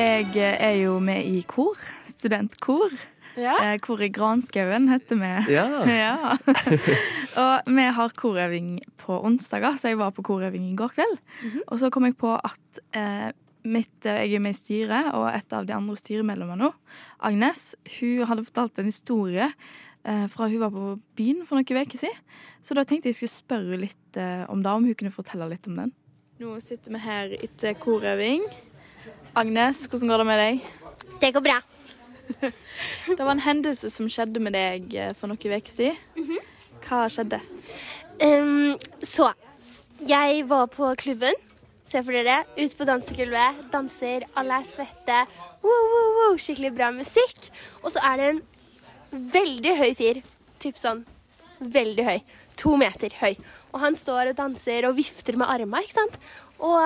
Jeg 0.00 0.56
er 0.56 0.78
jo 0.80 0.94
med 1.02 1.26
i 1.28 1.42
kor. 1.44 1.76
Studentkor. 2.08 2.94
Ja. 3.36 3.52
Kor 3.84 4.00
i 4.00 4.08
Granskauen 4.08 4.88
heter 4.88 5.18
vi. 5.20 5.32
Ja. 5.52 5.66
Ja. 5.90 6.36
og 7.42 7.68
vi 7.68 7.84
har 7.98 8.14
korøving 8.16 8.78
på 9.02 9.18
onsdager, 9.28 9.76
så 9.76 9.92
jeg 9.92 9.98
var 10.00 10.14
på 10.16 10.24
korøving 10.24 10.70
i 10.70 10.78
går 10.78 10.94
kveld. 10.96 11.18
Og 11.66 11.82
så 11.82 11.90
kom 11.92 12.08
jeg 12.08 12.16
på 12.20 12.32
at 12.32 12.80
eh, 12.96 13.28
mitt, 13.68 13.92
jeg 14.06 14.32
er 14.32 14.40
med 14.40 14.56
i 14.56 14.58
styret, 14.58 15.12
og 15.12 15.28
et 15.34 15.52
av 15.52 15.68
de 15.68 15.76
andre 15.76 15.98
styremedlemmene 16.00 16.64
nå, 16.64 16.72
Agnes, 17.28 17.74
hun 17.98 18.24
hadde 18.30 18.46
fortalt 18.48 18.80
en 18.80 18.88
historie 18.88 19.50
eh, 19.50 20.26
fra 20.32 20.48
hun 20.48 20.64
var 20.64 20.72
på 20.72 20.94
byen 21.20 21.44
for 21.44 21.60
noen 21.60 21.84
uker 21.84 22.06
siden. 22.06 22.24
Så 22.64 22.76
da 22.76 22.88
tenkte 22.88 23.12
jeg 23.12 23.20
skulle 23.20 23.36
spørre 23.36 23.84
litt 23.84 24.16
eh, 24.20 24.48
om 24.48 24.64
det, 24.64 24.72
om 24.72 24.88
hun 24.88 24.96
kunne 24.96 25.12
fortelle 25.12 25.52
litt 25.52 25.68
om 25.68 25.76
den. 25.84 25.94
Nå 26.40 26.56
sitter 26.64 26.96
vi 26.96 27.04
her 27.04 27.36
etter 27.36 27.76
korøving. 27.76 28.48
Agnes, 29.34 29.84
hvordan 29.86 30.10
går 30.10 30.22
det 30.22 30.26
med 30.26 30.40
deg? 30.40 30.64
Det 31.22 31.28
går 31.34 31.44
bra. 31.44 31.58
det 33.16 33.18
var 33.20 33.30
en 33.30 33.44
hendelse 33.44 33.90
som 33.92 34.08
skjedde 34.10 34.42
med 34.42 34.56
deg 34.56 34.96
eh, 34.98 35.12
for 35.14 35.30
noen 35.30 35.38
uker 35.38 35.70
siden. 35.70 36.40
Hva 36.86 37.04
skjedde? 37.12 37.38
Um, 38.24 38.74
så, 39.06 39.30
jeg 40.08 40.42
var 40.50 40.66
på 40.72 40.90
klubben. 40.98 41.38
Se 41.86 42.02
for 42.02 42.14
dere. 42.14 42.42
Ute 42.58 42.74
på 42.78 42.88
dansegulvet. 42.88 43.62
Danser, 43.70 44.26
alle 44.38 44.60
er 44.60 44.66
svette. 44.66 45.22
Wow, 45.62 45.86
wow, 45.92 46.10
wow, 46.18 46.36
skikkelig 46.40 46.74
bra 46.74 46.90
musikk. 46.94 47.50
Og 47.84 47.94
så 47.94 48.02
er 48.10 48.20
det 48.20 48.28
en 48.32 48.44
veldig 49.38 49.76
høy 49.78 49.90
fyr. 49.98 50.22
Typ 50.62 50.78
sånn 50.80 51.04
veldig 51.60 52.06
høy. 52.06 52.18
To 52.62 52.74
meter 52.80 53.14
høy. 53.20 53.34
Og 53.70 53.82
han 53.84 53.98
står 53.98 54.32
og 54.32 54.38
danser 54.38 54.88
og 54.88 54.96
vifter 54.98 55.38
med 55.38 55.50
armene, 55.50 55.84
ikke 55.86 55.98
sant. 56.00 56.18
Og 56.60 56.78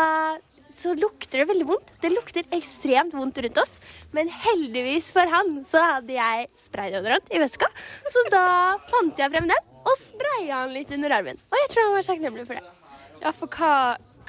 så 0.74 0.94
lukter 0.98 1.42
det 1.42 1.48
veldig 1.50 1.66
vondt. 1.68 1.92
Det 2.02 2.10
lukter 2.12 2.46
ekstremt 2.54 3.14
vondt 3.16 3.38
rundt 3.44 3.60
oss. 3.62 3.76
Men 4.16 4.30
heldigvis 4.32 5.10
for 5.14 5.30
han 5.30 5.60
så 5.68 5.82
hadde 5.94 6.16
jeg 6.16 6.48
spraydeodorant 6.60 7.30
i 7.34 7.42
veska. 7.42 7.70
Så 8.10 8.24
da 8.34 8.46
fant 8.90 9.20
jeg 9.20 9.32
frem 9.34 9.48
den 9.50 9.70
og 9.84 10.00
spraya 10.00 10.62
han 10.62 10.74
litt 10.74 10.92
under 10.96 11.12
armen. 11.18 11.38
Og 11.50 11.60
jeg 11.62 11.70
tror 11.72 11.86
han 11.86 11.96
var 11.98 12.08
takknemlig 12.08 12.46
for 12.48 12.58
det. 12.58 12.64
Ja, 13.24 13.32
for 13.32 13.48
hva, 13.56 13.72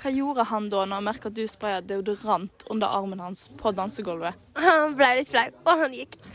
hva 0.06 0.12
gjorde 0.14 0.44
han 0.46 0.68
da 0.70 0.84
når 0.86 1.00
han 1.00 1.06
merka 1.08 1.30
at 1.32 1.34
du 1.34 1.48
spraya 1.50 1.80
deodorant 1.82 2.64
under 2.70 2.92
armen 2.94 3.22
hans 3.24 3.48
på 3.58 3.72
dansegulvet? 3.74 4.38
Han 4.62 4.94
ble 4.94 5.08
litt 5.18 5.32
flau, 5.32 5.48
og 5.66 5.80
han 5.80 5.96
gikk. 5.98 6.14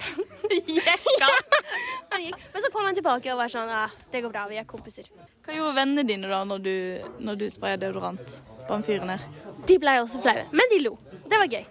han 2.11 2.25
gikk. 2.25 2.49
Men 2.51 2.65
så 2.65 2.71
kom 2.75 2.89
han 2.89 2.99
tilbake 2.99 3.31
og 3.31 3.39
var 3.39 3.53
sånn 3.53 3.71
ja, 3.71 3.85
Det 4.11 4.25
går 4.25 4.33
bra, 4.35 4.49
vi 4.51 4.59
er 4.59 4.67
kompiser. 4.67 5.07
Hva 5.47 5.55
gjorde 5.55 5.77
vennene 5.77 6.03
dine 6.09 6.27
da 6.33 6.41
når 6.51 6.65
du, 6.65 6.75
når 7.23 7.39
du 7.39 7.45
spraya 7.55 7.79
deodorant 7.79 8.41
på 8.65 8.73
han 8.75 8.83
fyren 8.89 9.15
her? 9.15 9.29
De 9.71 9.79
ble 9.79 9.95
også 10.01 10.25
flaue, 10.25 10.49
men 10.51 10.75
de 10.75 10.81
lo. 10.89 10.97
Det 11.31 11.39
var 11.39 11.55
gøy. 11.55 11.65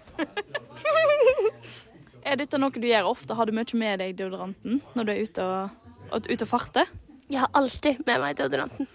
Er 2.30 2.36
dette 2.40 2.56
noe 2.60 2.72
du 2.72 2.84
gjør 2.84 3.10
ofte? 3.12 3.36
Har 3.36 3.48
du 3.48 3.52
mye 3.56 3.76
med 3.80 4.00
deg 4.00 4.16
deodoranten 4.16 4.80
når 4.96 5.04
du 5.04 5.12
er 5.12 5.20
ute 5.20 5.44
og, 5.44 6.16
ute 6.16 6.44
og 6.44 6.48
farter? 6.48 6.88
Jeg 7.28 7.44
har 7.44 7.52
alltid 7.56 8.00
med 8.08 8.24
meg 8.24 8.40
deodoranten. 8.40 8.88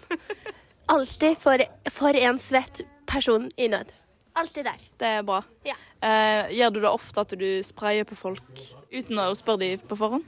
Alltid 0.90 1.38
for, 1.42 1.62
for 1.90 2.18
en 2.18 2.38
svett 2.38 2.84
person 3.08 3.48
i 3.56 3.68
nød. 3.72 3.92
Alltid 4.36 4.66
der. 4.68 4.82
Det 5.00 5.12
er 5.18 5.22
bra. 5.24 5.40
Ja. 5.64 5.76
Eh, 6.04 6.52
gjør 6.58 6.74
du 6.74 6.80
det 6.82 6.90
ofte 6.90 7.22
at 7.22 7.32
du 7.40 7.46
sprayer 7.64 8.04
på 8.08 8.18
folk 8.18 8.66
uten 8.92 9.22
å 9.22 9.30
spørre 9.38 9.62
dem 9.64 9.86
på 9.88 9.96
forhånd? 9.96 10.26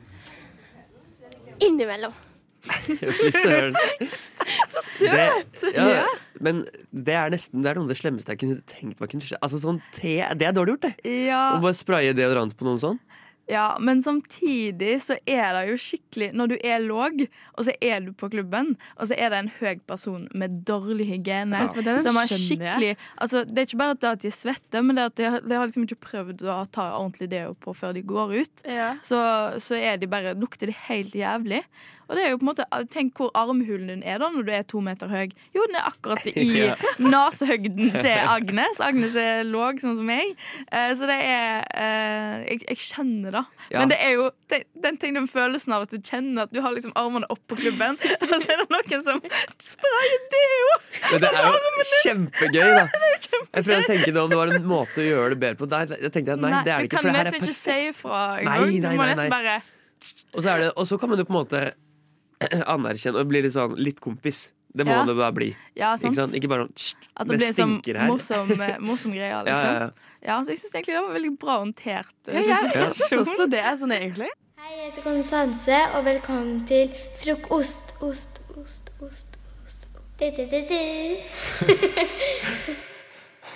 Innimellom. 1.64 2.14
Fy 2.88 3.30
søren. 3.32 3.76
Så 4.72 4.82
søt! 4.98 5.60
Det, 5.60 5.72
ja, 5.76 6.06
Men 6.40 6.62
det 6.90 7.14
er 7.16 7.30
nesten 7.32 7.62
det 7.64 7.70
er 7.70 7.78
noe 7.78 7.86
av 7.86 7.92
det 7.92 7.98
slemmeste 8.00 8.34
jeg 8.34 8.40
kunne 8.42 8.64
tenkt 8.68 9.00
meg 9.00 9.12
kunne 9.12 9.24
skje. 9.24 9.38
Altså 9.44 9.60
sånn 9.62 9.80
te, 9.96 10.18
Det 10.38 10.48
er 10.48 10.56
dårlig 10.56 10.76
gjort, 10.76 10.88
det. 10.88 11.14
Ja. 11.28 11.42
Å 11.56 11.62
bare 11.64 11.76
spraye 11.76 12.14
deodorant 12.16 12.56
på 12.58 12.66
noen 12.68 12.80
sånn. 12.82 12.98
Ja, 13.48 13.78
men 13.80 14.02
samtidig 14.04 14.98
så 15.00 15.16
er 15.26 15.54
det 15.56 15.62
jo 15.70 15.76
skikkelig 15.80 16.26
Når 16.36 16.50
du 16.52 16.56
er 16.64 16.82
låg, 16.84 17.22
og 17.56 17.64
så 17.64 17.72
er 17.80 18.00
du 18.04 18.10
på 18.12 18.28
klubben, 18.30 18.74
og 18.96 19.08
så 19.08 19.16
er 19.16 19.30
det 19.32 19.38
en 19.38 19.50
høy 19.60 19.78
person 19.88 20.26
med 20.36 20.58
dårlig 20.68 21.06
hygiene 21.08 21.62
Ja, 21.96 22.02
som 22.04 22.16
er 22.20 22.28
skikkelig 22.44 22.90
altså, 23.16 23.44
Det 23.48 23.58
er 23.62 23.66
ikke 23.70 23.80
bare 23.80 24.12
at 24.12 24.20
de 24.26 24.30
svetter, 24.30 24.82
men 24.84 24.96
det 24.96 25.02
er 25.02 25.06
at 25.12 25.16
de, 25.16 25.24
har- 25.32 25.40
de 25.48 25.54
har 25.54 25.66
liksom 25.70 25.86
ikke 25.88 26.00
prøvd 26.10 26.42
å 26.44 26.58
ta 26.70 26.90
ordentlig 26.98 27.30
deo 27.32 27.54
på 27.54 27.72
før 27.74 27.94
de 27.96 28.02
går 28.02 28.34
ut. 28.42 28.64
Så, 29.02 29.18
så 29.64 29.74
er 29.80 29.96
de 29.96 30.06
bare 30.06 30.34
lukter 30.36 30.66
de 30.68 30.76
helt 30.88 31.14
jævlig. 31.16 31.62
Og 32.08 32.16
det 32.16 32.24
er 32.24 32.32
jo 32.32 32.38
på 32.40 32.46
en 32.46 32.50
måte 32.50 32.66
Tenk 32.92 33.18
hvor 33.20 33.30
armhulen 33.36 33.90
din 33.90 34.02
er 34.06 34.20
da 34.22 34.30
når 34.32 34.46
du 34.46 34.52
er 34.54 34.64
to 34.68 34.80
meter 34.84 35.10
høy. 35.12 35.28
Jo, 35.56 35.64
den 35.68 35.76
er 35.78 35.88
akkurat 35.90 36.24
i 36.30 36.46
nesehøgden 37.12 37.92
til 37.98 38.16
Agnes. 38.24 38.80
Agnes 38.84 39.16
er 39.18 39.44
låg, 39.48 39.82
sånn 39.82 39.98
som 39.98 40.08
meg. 40.08 40.32
Eh, 40.72 40.92
så 40.96 41.08
det 41.08 41.18
er 41.24 41.66
eh, 41.68 42.34
jeg, 42.48 42.62
jeg 42.70 42.80
skjønner 42.82 43.36
det. 43.38 43.44
Ja. 43.72 43.82
Men 43.82 43.92
det 43.92 43.98
er 44.04 44.14
jo 44.16 44.28
den, 44.52 44.64
den, 44.84 45.00
ting, 45.00 45.16
den 45.18 45.28
følelsen 45.30 45.76
av 45.76 45.84
at 45.86 45.92
du 45.92 45.98
kjenner 46.00 46.48
at 46.48 46.54
du 46.54 46.62
har 46.64 46.74
liksom 46.76 46.94
armene 46.98 47.28
opp 47.32 47.42
på 47.50 47.58
klubben, 47.60 47.98
og 48.24 48.34
så 48.34 48.54
er 48.54 48.62
det 48.62 48.68
noen 48.72 49.04
som 49.04 49.20
sprayer 49.62 50.22
deo! 50.34 50.78
Men 51.12 51.20
det 51.24 51.32
er 51.32 51.48
jo 51.48 51.88
kjempegøy, 52.06 52.70
da. 52.78 52.86
Jeg 52.88 53.66
prøvde 53.66 53.80
å 53.82 53.88
tenke 53.88 54.14
om 54.22 54.30
det 54.32 54.38
var 54.40 54.54
en 54.54 54.68
måte 54.68 55.02
å 55.02 55.08
gjøre 55.08 55.34
det 55.34 55.40
bedre 55.42 55.60
på. 55.60 55.68
Nei, 55.72 55.82
jeg 56.06 56.14
tenkte, 56.14 56.38
nei, 56.40 56.54
det 56.64 56.72
er 56.72 56.86
det 56.86 56.88
ikke, 56.88 56.96
kan 56.96 57.04
for 57.04 57.10
det 57.10 57.18
her 57.18 57.28
er 57.28 57.36
ikke 57.36 57.44
perfekt. 57.44 57.60
si 57.64 57.90
ifra 57.90 58.22
Nei, 58.38 58.56
nei, 58.58 58.78
Du 58.78 58.88
nei, 58.88 59.10
nesten 59.12 59.34
nei. 59.34 59.58
Og 60.36 60.42
så, 60.44 60.48
er 60.52 60.62
det, 60.62 60.72
og 60.78 60.86
så 60.88 60.98
kan 61.00 61.10
man 61.10 61.20
jo 61.20 61.26
på 61.26 61.34
en 61.34 61.38
måte 61.40 61.62
anerkjenne 62.74 63.18
og 63.22 63.28
bli 63.28 63.42
litt 63.42 63.52
sånn 63.56 63.74
litt 63.76 64.00
kompis. 64.00 64.50
Det 64.74 64.84
må 64.86 64.92
Ja. 64.92 65.04
det 65.08 65.14
bare 65.16 65.32
bli. 65.32 65.56
Ja, 65.74 65.94
sant. 65.96 66.12
Ikke, 66.12 66.14
sant? 66.20 66.34
ikke 66.36 66.48
bare 66.48 66.66
sånn 66.66 66.74
«Tsk, 66.76 66.96
At 67.16 67.26
det 67.26 67.38
det 67.38 67.38
blir 67.38 67.54
sånn 67.56 68.06
morsom, 68.06 68.50
eh, 68.60 68.76
morsom 68.78 69.12
greie. 69.16 69.30
Ja, 69.32 69.42
Liksom. 69.42 69.64
ja, 69.64 69.78
ja. 69.80 69.90
Ja, 70.22 70.36
så 70.44 70.48
jeg 70.52 70.58
syns 70.58 70.74
egentlig 70.74 70.94
det 70.94 71.02
var 71.06 71.14
veldig 71.14 71.38
bra 71.38 71.54
håndtert. 71.64 72.14
eh, 72.28 72.34
Ja, 72.34 72.58
jeg- 72.60 72.74
jeg 72.74 72.94
synes 72.94 73.28
også 73.28 73.48
det 73.50 73.58
er 73.64 73.76
sånn 73.80 73.92
egentlig. 73.96 74.28
Hei, 74.58 74.74
jeg 74.76 74.90
heter 74.92 75.02
Konstanse, 75.02 75.78
og 75.94 76.04
velkommen 76.04 76.66
til 76.66 76.90
frokost, 77.22 77.94
ost, 78.02 78.40
ost, 78.58 78.90
ost, 79.00 79.36
ost. 79.64 79.86
Du, 80.18 80.30
du, 80.30 80.44
du, 80.46 80.60
du. 80.68 80.82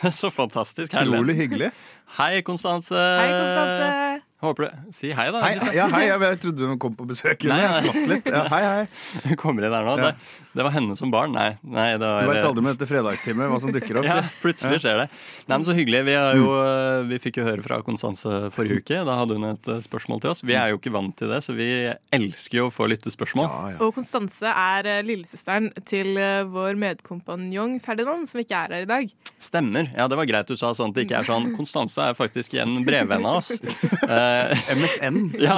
Så 0.11 0.31
fantastisk. 0.31 0.93
Utrolig 0.95 1.35
hyggelig. 1.37 1.71
Hei, 2.19 2.41
Konstanse. 2.43 2.95
Hei, 2.95 3.29
Konstanse. 3.31 4.12
Håper 4.43 4.67
du 4.67 4.95
Si 4.97 5.13
hei, 5.15 5.27
da. 5.31 5.41
Hei, 5.45 5.53
ja, 5.77 5.87
hei, 5.95 6.03
jeg, 6.09 6.21
jeg 6.27 6.39
trodde 6.43 6.71
hun 6.73 6.79
kom 6.83 6.95
på 6.99 7.07
besøk. 7.07 7.45
Nei, 7.47 7.61
Jeg 7.63 7.85
skvatt 7.85 8.09
litt. 8.11 8.31
Ja, 8.35 8.43
hei, 8.51 8.63
hei. 8.67 9.37
Kommer 9.43 9.69
inn 9.69 9.77
her 9.77 9.87
nå. 9.87 9.95
Ja. 10.03 10.09
Det, 10.11 10.41
det 10.53 10.65
var 10.67 10.75
henne 10.75 10.97
som 10.99 11.11
barn? 11.13 11.33
Nei. 11.33 11.57
nei 11.65 11.93
det 11.97 12.05
var, 12.05 12.27
Du 12.27 12.31
veit 12.33 12.45
aldri 12.45 12.65
med 12.67 12.77
dette 12.77 12.89
fredagstimet 12.91 13.49
hva 13.49 13.61
som 13.63 13.73
dukker 13.77 14.01
opp. 14.01 14.09
Ja, 14.09 14.19
plutselig 14.43 14.79
Ja. 14.79 14.83
skjer 14.85 14.99
det. 15.03 15.07
Nei, 15.49 15.57
men 15.57 15.65
Så 15.65 15.77
hyggelig. 15.77 16.03
Vi, 16.09 16.15
har 16.19 16.37
jo, 16.37 16.51
eh, 16.61 17.03
vi 17.09 17.19
fikk 17.23 17.41
jo 17.41 17.47
høre 17.47 17.65
fra 17.65 17.79
Konstanse 17.87 18.51
forrige 18.53 18.83
uke. 18.83 19.01
Da 19.09 19.17
hadde 19.21 19.39
hun 19.39 19.47
et 19.49 19.71
eh, 19.73 19.81
spørsmål 19.85 20.21
til 20.25 20.33
oss. 20.35 20.43
Vi 20.45 20.57
er 20.59 20.73
jo 20.75 20.81
ikke 20.81 20.93
vant 20.93 21.17
til 21.19 21.33
det, 21.33 21.41
så 21.47 21.57
vi 21.57 21.69
elsker 22.13 22.59
jo 22.61 22.67
å 22.69 22.75
få 22.75 22.89
lyttespørsmål. 22.93 23.79
Og 23.83 23.95
Konstanse 23.97 24.53
er 24.53 24.91
eh, 24.99 25.03
lillesøsteren 25.09 25.71
til 25.89 26.13
eh, 26.21 26.43
vår 26.53 26.77
medkompanjong 26.83 27.79
Ferdinand, 27.85 28.29
som 28.31 28.43
ikke 28.45 28.61
er 28.67 28.77
her 28.77 28.87
i 28.87 28.91
dag. 28.93 29.13
Stemmer. 29.43 29.89
Ja, 29.97 30.09
det 30.11 30.21
var 30.21 30.29
greit 30.29 30.53
du 30.53 30.57
sa 30.61 30.75
sånn 30.77 30.93
at 30.93 30.99
det 31.01 31.07
ikke 31.09 31.23
er 31.23 31.29
sånn. 31.29 31.51
Konstanse 31.59 32.11
er 32.13 32.19
faktisk 32.19 32.55
en 32.61 32.83
brevvenn 32.87 33.25
av 33.29 33.41
oss. 33.41 33.55
Eh, 33.57 34.69
MSN. 34.77 35.23
Ja. 35.43 35.57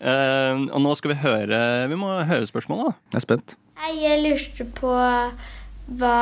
Uh, 0.00 0.64
og 0.72 0.78
nå 0.80 0.94
skal 0.96 1.10
vi 1.12 1.16
høre 1.20 1.58
Vi 1.90 1.96
må 1.98 2.08
høre 2.24 2.46
spørsmålet, 2.48 2.88
da. 2.88 3.10
Jeg 3.12 3.18
er 3.20 3.24
spent. 3.26 3.52
Hei, 3.80 3.94
jeg 4.02 4.20
lurte 4.20 4.66
på 4.76 4.90
hva 6.00 6.16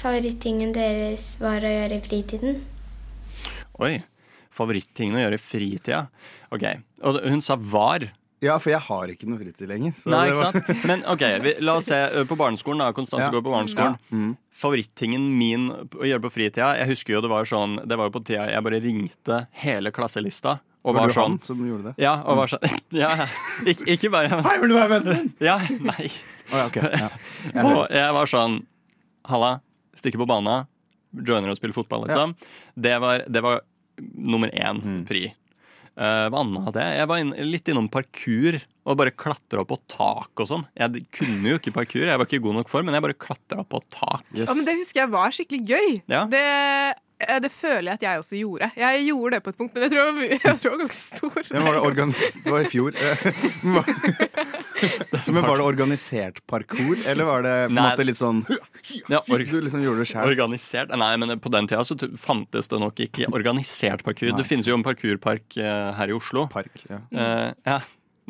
favorittingen 0.00 0.72
deres 0.74 1.34
var 1.42 1.60
å 1.60 1.68
gjøre 1.74 1.98
i 1.98 2.04
fritiden. 2.04 2.62
Oi. 3.84 3.98
Favorittingen 4.52 5.18
å 5.18 5.22
gjøre 5.26 5.36
i 5.36 5.42
fritida. 5.42 6.00
Ok. 6.52 6.64
Og 7.08 7.20
hun 7.28 7.44
sa 7.44 7.56
var. 7.56 8.06
Ja, 8.42 8.56
for 8.58 8.72
jeg 8.72 8.80
har 8.88 9.12
ikke 9.12 9.28
noe 9.28 9.38
fritid 9.42 9.68
lenger. 9.70 9.92
så 10.00 10.10
Nei, 10.12 10.22
ikke 10.32 10.40
sant? 10.48 10.82
Men 10.88 11.04
ok, 11.08 11.22
vi, 11.44 11.52
la 11.62 11.76
oss 11.78 11.92
se 11.92 12.00
på 12.28 12.36
barneskolen. 12.40 12.80
da 12.82 12.96
Konstanse 12.96 13.28
Ja. 13.28 13.34
går 13.36 13.44
på 13.44 13.52
barneskolen. 13.54 14.00
Ja. 14.08 14.16
Mm. 14.16 14.32
Favorittingen 14.64 15.28
min 15.38 15.68
å 15.70 16.04
gjøre 16.04 16.24
på 16.26 16.32
fritida 16.32 16.74
Jeg 16.80 16.90
husker 16.90 17.14
jo 17.14 17.22
det 17.24 17.30
var 17.32 17.46
sånn 17.48 17.78
Det 17.88 17.96
var 17.96 18.10
jo 18.10 18.12
på 18.18 18.20
tida 18.24 18.50
jeg 18.50 18.64
bare 18.66 18.80
ringte 18.84 19.46
hele 19.62 19.90
klasselista. 19.92 20.58
Og 20.84 20.94
Var 20.96 21.06
var, 21.06 21.14
sånn 21.14 21.36
han 21.38 21.42
som 21.46 21.62
gjorde 21.64 21.92
det? 21.92 21.94
Ja, 22.02 22.16
og 22.26 22.36
var 22.40 22.50
sånn 22.52 22.66
Ja, 23.04 23.14
ikke, 23.64 23.86
ikke 23.94 24.10
bare 24.12 24.42
Hei, 24.42 24.58
vil 24.60 24.74
du 24.74 24.76
være 24.76 24.90
vennen 24.98 25.16
min? 25.16 25.32
Ja, 25.40 25.56
nei. 25.80 26.10
Å, 26.50 26.64
okay. 26.66 26.88
ja. 26.98 27.08
Jeg 27.54 27.64
og 27.68 27.84
jeg 27.94 28.14
var 28.18 28.30
sånn 28.30 28.58
Halla, 29.30 29.52
stikke 29.94 30.18
på 30.18 30.26
bana. 30.26 30.64
Joiner 31.14 31.52
og 31.52 31.58
spiller 31.60 31.76
fotball, 31.76 32.08
liksom. 32.08 32.32
Det, 32.74 32.96
var, 32.98 33.22
det 33.30 33.42
var 33.44 33.60
nummer 34.16 34.50
én 34.50 34.80
Mm. 34.82 35.02
pri. 35.06 35.28
Eh, 35.92 36.24
hva 36.32 36.40
annet 36.40 36.64
hadde 36.66 36.82
jeg? 36.86 36.96
Jeg 37.02 37.08
var 37.10 37.20
inn, 37.20 37.32
litt 37.52 37.68
innom 37.68 37.88
parkour 37.92 38.56
og 38.88 38.96
bare 38.98 39.12
klatra 39.12 39.60
opp 39.62 39.68
på 39.74 39.78
tak 39.92 40.40
og 40.42 40.48
sånn. 40.48 40.64
Jeg 40.80 41.04
kunne 41.14 41.52
jo 41.52 41.58
ikke 41.60 41.74
parkour, 41.76 42.08
jeg 42.08 42.18
var 42.18 42.26
ikke 42.26 42.40
god 42.42 42.56
nok 42.62 42.70
for, 42.72 42.82
men 42.82 42.96
jeg 42.96 43.04
bare 43.04 43.18
klatra 43.28 43.60
opp 43.62 43.68
på 43.76 43.82
tak. 43.92 44.24
Ja, 44.34 44.48
men 44.56 44.64
Det 44.66 44.74
husker 44.80 45.04
jeg 45.04 45.12
var 45.12 45.36
skikkelig 45.36 45.62
gøy. 45.68 45.90
Ja. 46.10 46.24
Det, 46.32 46.42
det 47.42 47.52
føler 47.54 47.92
jeg 47.92 48.00
at 48.00 48.06
jeg 48.06 48.22
også 48.22 48.36
gjorde. 48.38 48.70
Jeg 48.76 49.04
gjorde 49.06 49.36
det 49.36 49.42
på 49.44 49.52
et 49.52 49.58
punkt, 49.60 49.74
men 49.74 49.84
jeg 49.84 49.92
tror 49.92 50.00
jeg 50.02 50.14
var, 50.16 50.22
jeg 50.32 50.40
tror 50.42 50.68
jeg 50.68 50.72
var 50.72 50.82
ganske 50.82 51.02
stor. 51.02 51.42
Ja, 51.48 51.62
var 51.66 51.76
det, 51.76 51.82
organis 51.90 52.26
det 52.42 52.54
var 52.54 52.60
i 52.60 52.70
fjor. 52.72 52.90
Men 55.32 55.42
var 55.42 55.56
det 55.56 55.64
organisert 55.64 56.40
parkour, 56.50 56.98
eller 57.06 57.24
var 57.28 57.44
det 57.46 57.54
på 57.68 57.72
en 57.72 57.78
måte 57.78 58.06
litt 58.06 58.18
sånn 58.18 58.42
Ja, 59.10 59.20
Du 59.26 59.56
liksom 59.62 59.84
gjorde 59.84 60.02
det 60.02 60.08
sjøl? 60.10 60.26
Organisert? 60.32 60.94
Nei, 60.98 61.12
men 61.20 61.36
på 61.42 61.52
den 61.54 61.68
tida 61.70 61.84
så 61.86 61.96
fantes 62.18 62.70
det 62.72 62.80
nok 62.82 63.02
ikke 63.06 63.30
organisert 63.30 64.02
parkour. 64.06 64.32
Nei. 64.32 64.40
Det 64.40 64.48
finnes 64.48 64.68
jo 64.68 64.76
en 64.78 64.84
parkourpark 64.86 65.58
eh, 65.60 65.90
her 65.98 66.12
i 66.12 66.16
Oslo. 66.16 66.48
Park, 66.52 66.72
ja. 66.90 66.98
Uh, 67.14 67.50
ja. 67.68 67.78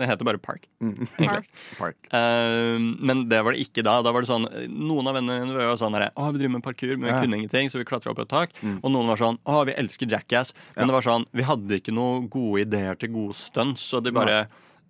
Det 0.01 0.07
heter 0.09 0.24
bare 0.24 0.38
Park. 0.40 0.62
Mm. 0.80 1.07
Park. 1.78 1.99
Eh, 2.16 2.78
men 2.80 3.26
det 3.28 3.43
var 3.45 3.53
det 3.53 3.61
ikke 3.66 3.82
da. 3.84 3.99
Da 4.03 4.12
var 4.14 4.24
det 4.24 4.30
sånn 4.30 4.47
Noen 4.72 5.11
av 5.11 5.18
vennene 5.18 5.53
var 5.53 5.76
sånn 5.76 5.93
her, 5.99 6.07
Å, 6.16 6.30
vi 6.32 6.40
driver 6.40 6.55
med 6.57 6.64
parkour, 6.64 6.95
men 6.97 7.11
vi 7.11 7.12
Ja. 7.12 7.20
kunne 7.20 7.36
ingenting, 7.43 7.68
så 7.68 7.76
vi 7.82 7.84
klatra 7.84 8.14
opp 8.14 8.22
i 8.22 8.24
et 8.24 8.30
tak. 8.32 8.55
Mm. 8.62 8.78
Og 8.82 8.90
noen 8.95 9.11
var 9.12 9.20
sånn 9.20 9.38
Å, 9.45 9.66
vi 9.68 9.74
elsker 9.76 10.09
Jackass. 10.09 10.55
Men 10.74 10.84
Ja. 10.84 10.86
det 10.88 10.97
var 10.97 11.03
sånn 11.09 11.26
Vi 11.36 11.43
hadde 11.45 11.76
ikke 11.80 11.93
noen 11.93 12.28
gode 12.32 12.64
ideer 12.64 12.97
til 12.99 13.12
gode 13.12 13.36
stunts, 13.36 13.84
så 13.84 14.01
de 14.03 14.11
bare, 14.16 14.47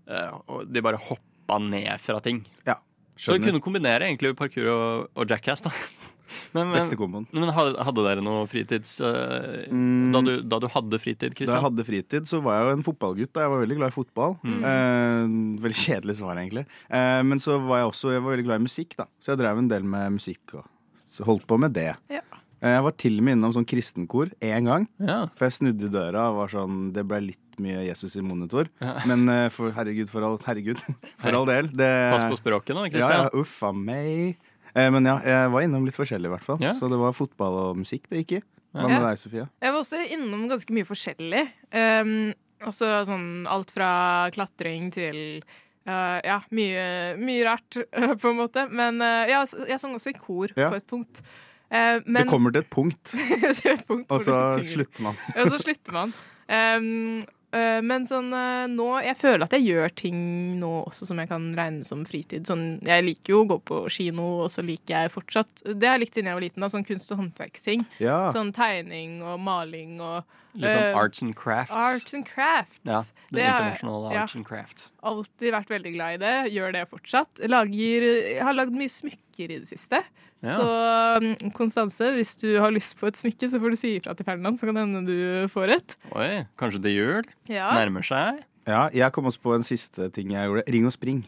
eh, 0.07 0.31
og 0.49 0.71
de 0.71 0.81
bare 0.81 0.97
hoppa 1.03 1.59
ned 1.59 1.99
fra 2.01 2.21
ting. 2.21 2.45
Ja, 2.65 2.77
så 3.19 3.35
vi 3.35 3.43
kunne 3.51 3.61
kombinere 3.61 4.07
egentlig 4.07 4.37
parkour 4.39 4.71
og, 4.71 5.11
og 5.17 5.27
Jackass, 5.29 5.61
da. 5.67 5.71
Men, 6.55 6.69
men, 6.71 6.77
Beste 6.79 6.97
komboen. 6.97 7.27
men 7.33 7.51
hadde, 7.53 8.05
dere 8.07 8.25
noe 8.25 8.47
fritids 8.51 8.99
uh, 9.05 9.67
Mm. 9.73 10.13
da, 10.15 10.21
du, 10.25 10.33
da 10.49 10.59
du 10.63 10.67
hadde 10.73 10.99
fritid, 11.01 11.35
Da 11.37 11.45
jeg 11.57 11.65
hadde 11.65 11.85
fritid, 11.87 12.29
så 12.29 12.41
var 12.45 12.59
jeg 12.59 12.67
jo 12.69 12.75
en 12.79 12.85
fotballgutt. 12.87 13.33
Da. 13.35 13.45
Jeg 13.47 13.53
var 13.53 13.63
veldig 13.63 13.79
glad 13.81 13.93
i 13.93 13.97
fotball. 13.97 14.37
Mm. 14.43 14.61
Uh, 14.65 15.63
veldig 15.65 15.79
kjedelig 15.83 16.17
svar, 16.21 16.41
egentlig. 16.41 16.67
Uh, 16.89 17.21
men 17.29 17.43
så 17.43 17.59
var 17.63 17.83
jeg 17.83 17.91
også 17.93 18.15
jeg 18.15 18.25
var 18.25 18.35
veldig 18.37 18.47
glad 18.49 18.63
i 18.63 18.67
musikk, 18.69 18.97
da. 18.99 19.09
Så 19.23 19.33
jeg 19.33 19.43
drev 19.43 19.61
en 19.63 19.71
del 19.73 19.85
med 19.89 20.17
musikk 20.19 20.57
og 20.61 20.69
så 21.13 21.27
holdt 21.29 21.45
på 21.49 21.59
med 21.61 21.75
det. 21.77 21.91
Ja. 22.13 22.23
Eh, 22.63 22.71
jeg 22.73 22.85
var 22.87 22.95
til 22.97 23.19
og 23.19 23.25
med 23.27 23.37
innom 23.37 23.53
sånn 23.53 23.67
kristenkor 23.69 24.31
én 24.41 24.69
gang. 24.71 24.87
Ja. 25.03 25.27
For 25.37 25.49
jeg 25.49 25.59
snudde 25.59 25.89
i 25.91 25.93
døra 25.93 26.29
og 26.31 26.39
var 26.39 26.53
sånn 26.55 26.93
Det 26.95 27.03
ble 27.05 27.19
litt 27.27 27.59
mye 27.61 27.83
Jesus 27.85 28.17
i 28.17 28.23
monitor. 28.25 28.71
Ja. 28.81 28.95
Men 29.11 29.27
for 29.53 29.75
herregud, 29.77 30.09
for 30.09 30.25
all, 30.25 30.39
herregud, 30.47 30.81
for 31.23 31.37
all 31.37 31.45
del. 31.51 31.69
Det, 31.69 31.91
Pass 32.15 32.25
på 32.31 32.39
språket 32.41 32.79
nå, 32.79 32.87
Kristian. 32.89 33.13
ja, 33.13 33.29
ja, 33.29 33.43
uffa 33.43 33.75
meg. 33.77 34.39
Eh, 34.75 34.89
men 34.95 35.05
ja, 35.09 35.19
jeg 35.27 35.51
var 35.53 35.65
innom 35.67 35.85
litt 35.89 35.97
forskjellig, 35.99 36.31
i 36.31 36.33
hvert 36.33 36.47
fall. 36.47 36.61
Ja. 36.65 36.73
Så 36.77 36.89
det 36.93 36.99
var 37.01 37.13
fotball 37.17 37.59
og 37.67 37.81
musikk 37.83 38.07
det 38.11 38.23
gikk 38.23 38.39
i. 38.39 38.43
Hva 38.73 38.87
med 38.89 39.03
deg, 39.05 39.19
Sofia? 39.21 39.49
Jeg 39.61 39.75
var 39.75 39.83
også 39.83 39.99
innom 40.17 40.47
ganske 40.49 40.73
mye 40.73 40.87
forskjellig. 40.89 41.43
Um, 41.77 42.13
også 42.65 42.89
sånn 43.05 43.27
alt 43.53 43.73
fra 43.75 43.91
klatring 44.33 44.87
til 44.95 45.19
uh, 45.85 46.19
ja, 46.25 46.39
mye, 46.57 46.87
mye 47.21 47.43
rart, 47.51 47.77
uh, 47.93 48.15
på 48.23 48.33
en 48.33 48.39
måte. 48.41 48.65
Men 48.73 49.03
uh, 49.05 49.27
jeg, 49.29 49.51
jeg 49.75 49.83
sang 49.83 49.93
også 49.99 50.15
i 50.15 50.17
kor 50.17 50.55
Ja. 50.57 50.71
på 50.73 50.81
et 50.81 50.89
punkt. 50.89 51.21
Uh, 51.69 52.01
men- 52.07 52.23
det 52.23 52.31
kommer 52.33 52.53
til 52.57 52.65
et 52.65 52.73
punkt, 52.73 53.13
et 53.75 53.85
punkt 53.89 54.09
og 54.13 54.25
så 54.25 54.41
slutter 54.65 55.05
man. 55.11 55.21
Ja, 55.37 55.47
så 55.53 55.61
slutter 55.61 55.99
man. 56.01 56.17
Um, 56.49 57.23
men 57.85 58.07
sånn 58.09 58.31
uh, 58.33 58.65
nå 58.71 58.87
Jeg 59.05 59.19
føler 59.21 59.45
at 59.45 59.53
jeg 59.57 59.67
gjør 59.67 59.93
ting 59.99 60.19
nå 60.61 60.71
også 60.87 61.09
som 61.11 61.19
jeg 61.21 61.29
kan 61.29 61.51
regne 61.57 61.85
som 61.85 62.05
fritid. 62.09 62.47
Sånn, 62.49 62.79
jeg 62.87 63.05
liker 63.05 63.35
jo 63.35 63.43
å 63.43 63.49
gå 63.51 63.59
på 63.69 63.81
kino, 63.93 64.29
og 64.45 64.53
så 64.55 64.65
liker 64.65 64.95
jeg 65.05 65.13
fortsatt 65.13 65.65
Det 65.67 65.89
har 65.89 65.99
jeg 65.99 66.07
likt 66.07 66.17
siden 66.17 66.31
jeg 66.33 66.39
var 66.39 66.47
liten, 66.47 66.65
da, 66.65 66.71
sånn 66.73 66.87
kunst- 66.89 67.13
og 67.13 67.21
håndverksting. 67.21 67.85
Ja. 68.01 68.23
Sånn 68.33 68.55
tegning 68.57 69.21
og 69.21 69.41
maling 69.43 69.99
og 70.01 70.23
Litt 70.53 70.69
sånn 70.69 70.91
uh, 70.93 70.99
arts 71.01 71.23
and 71.25 71.37
crafts. 71.37 71.73
Arts 71.73 72.13
and 72.17 72.27
crafts. 72.29 72.81
Ja, 72.85 73.03
det, 73.31 73.39
Det 73.39 73.47
har- 73.49 73.71
arts 73.71 73.83
ja. 73.85 74.27
and 74.37 74.45
crafts. 74.45 74.91
Alltid 75.03 75.55
vært 75.55 75.71
veldig 75.73 75.93
glad 75.95 76.19
i 76.19 76.21
det. 76.21 76.35
Gjør 76.53 76.75
det 76.77 76.83
fortsatt. 76.91 77.41
Lager, 77.49 78.05
jeg 78.05 78.43
har 78.45 78.57
lagd 78.57 78.77
mye 78.77 78.93
smykker 78.93 79.49
i 79.49 79.59
det 79.63 79.69
siste. 79.71 80.03
Ja. 80.43 80.57
Så 80.59 81.23
um, 81.23 81.51
Konstanse, 81.55 82.09
hvis 82.17 82.35
du 82.41 82.49
har 82.59 82.73
lyst 82.75 82.97
på 82.99 83.07
et 83.07 83.19
smykke, 83.21 83.51
så 83.51 83.61
får 83.63 83.75
du 83.75 83.79
si 83.79 83.93
ifra 84.01 84.15
til 84.19 84.27
Ferdinand, 84.27 84.59
så 84.59 84.67
kan 84.67 84.79
det 84.79 84.87
hende 84.87 85.03
du 85.07 85.53
får 85.53 85.77
et. 85.77 85.95
Oi, 86.11 86.43
kanskje 86.59 86.83
til 86.83 86.97
jul? 86.97 87.29
Ja. 87.51 87.69
Nærmer 87.79 88.07
seg? 88.07 88.43
Ja, 88.67 88.89
jeg 88.95 89.15
kom 89.15 89.31
også 89.31 89.43
på 89.43 89.55
en 89.57 89.65
siste 89.67 90.11
ting 90.15 90.35
jeg 90.35 90.51
gjorde. 90.51 90.67
Ring 90.75 90.89
og 90.91 90.95
spring. 90.95 91.23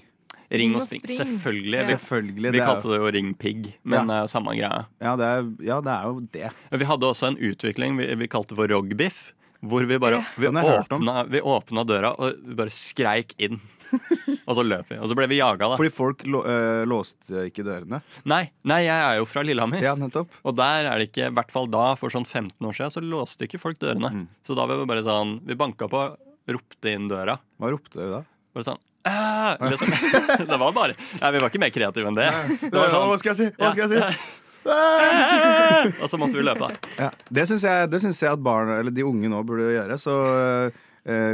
Ring 0.55 0.75
og 0.77 0.85
spring. 0.87 1.07
Selvfølgelig. 1.11 1.79
Ja. 1.81 1.87
Selvfølgelig, 1.95 2.53
vi 2.55 2.61
er 2.61 2.69
kalte 2.69 2.91
det 2.91 2.99
jo 3.01 3.13
Ring 3.17 3.31
Pigg, 3.39 3.71
men 3.83 4.11
det 4.11 4.19
er 4.19 4.29
samme 4.31 4.55
greia. 4.55 4.85
Ja 5.03 5.15
det, 5.19 5.31
er, 5.31 5.49
ja, 5.67 5.79
det 5.85 5.95
er 5.95 6.11
jo 6.11 6.21
det. 6.35 6.51
Vi 6.83 6.91
hadde 6.91 7.09
også 7.09 7.33
en 7.33 7.41
utvikling 7.51 7.99
vi, 7.99 8.11
vi 8.21 8.31
kalte 8.31 8.59
for 8.59 8.71
rogbiff. 8.71 9.31
Hvor 9.65 9.87
vi 9.89 9.97
bare 9.97 10.19
vi 10.37 10.51
åpna, 10.51 11.23
vi 11.33 11.41
åpna 11.41 11.87
døra 11.89 12.11
og 12.21 12.35
vi 12.45 12.57
bare 12.59 12.73
skreik 12.75 13.33
inn. 13.41 13.57
og 14.49 14.59
så 14.59 14.65
løp 14.67 14.91
vi. 14.93 14.99
Og 15.01 15.11
så 15.11 15.17
ble 15.19 15.29
vi 15.31 15.41
jaga, 15.41 15.71
da. 15.73 15.79
Fordi 15.81 15.93
folk 15.95 16.25
lå, 16.29 16.43
øh, 16.51 16.83
låste 16.91 17.47
ikke 17.51 17.67
dørene. 17.67 18.01
Nei, 18.31 18.43
nei, 18.69 18.81
jeg 18.87 18.97
er 18.97 19.19
jo 19.21 19.29
fra 19.29 19.45
Lillehammer. 19.47 19.83
Ja, 19.85 19.95
nettopp. 19.99 20.33
Og 20.45 20.57
der 20.59 20.91
er 20.91 21.01
det 21.01 21.11
ikke, 21.11 21.31
i 21.31 21.35
hvert 21.39 21.55
fall 21.55 21.71
da, 21.73 21.91
for 22.01 22.15
sånn 22.15 22.27
15 22.29 22.59
år 22.65 22.79
siden, 22.79 22.95
så 22.95 23.05
låste 23.05 23.49
ikke 23.49 23.63
folk 23.63 23.81
dørene. 23.83 24.13
Mm. 24.15 24.25
Så 24.47 24.57
da 24.59 24.67
var 24.71 24.81
vi 24.81 24.89
bare 24.91 25.05
sånn 25.07 25.39
Vi 25.45 25.59
banka 25.59 25.89
på, 25.91 26.07
ropte 26.55 26.93
inn 26.93 27.09
døra. 27.11 27.39
Hva 27.61 27.73
ropte 27.75 27.99
dere 28.01 28.21
da? 28.21 28.25
Bare 28.55 28.69
sånn 28.71 28.83
«Ah!» 29.05 29.59
liksom. 29.61 29.91
Det 30.49 30.57
var 30.57 30.73
bare 30.73 30.95
Nei, 31.21 31.31
Vi 31.35 31.41
var 31.43 31.51
ikke 31.51 31.61
mer 31.61 31.73
kreative 31.75 32.09
enn 32.09 32.17
det. 32.17 32.31
det 32.63 32.73
var 32.73 32.89
sånn, 32.89 33.11
Hva 33.11 33.19
skal 33.21 33.35
jeg 33.35 33.41
si? 33.41 33.49
Hva 33.59 33.75
skal 33.75 33.85
jeg 33.85 33.93
si? 34.01 34.41
og 36.01 36.07
så 36.09 36.17
måtte 36.17 36.39
vi 36.39 36.45
løpe. 36.47 36.71
Ja, 36.97 37.11
det 37.29 37.45
syns 37.51 37.67
jeg, 37.67 37.89
jeg 37.93 38.31
at 38.31 38.41
barn, 38.41 38.73
eller 38.79 38.95
de 38.95 39.05
unge 39.05 39.29
nå 39.29 39.43
burde 39.45 39.75
gjøre. 39.75 39.99
Så 40.01 40.15
eh, 40.25 40.79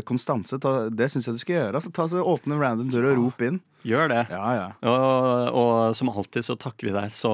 Konstanse, 0.07 0.59
ta, 0.59 0.89
det 0.91 1.07
syns 1.13 1.29
jeg 1.29 1.37
du 1.37 1.43
skal 1.43 1.55
gjøre. 1.57 1.75
Altså, 1.79 1.93
ta 1.95 2.09
så 2.11 2.25
Åpne 2.27 2.57
en 2.57 2.63
random 2.63 2.89
dør 2.91 3.11
og 3.13 3.21
rop 3.21 3.45
inn. 3.47 3.61
Gjør 3.87 4.11
det. 4.13 4.25
Ja, 4.29 4.49
ja. 4.59 4.67
Og, 4.85 5.55
og 5.57 5.95
som 5.97 6.11
alltid 6.13 6.45
så 6.45 6.57
takker 6.61 6.91
vi 6.91 6.95
deg 6.97 7.13
så 7.15 7.33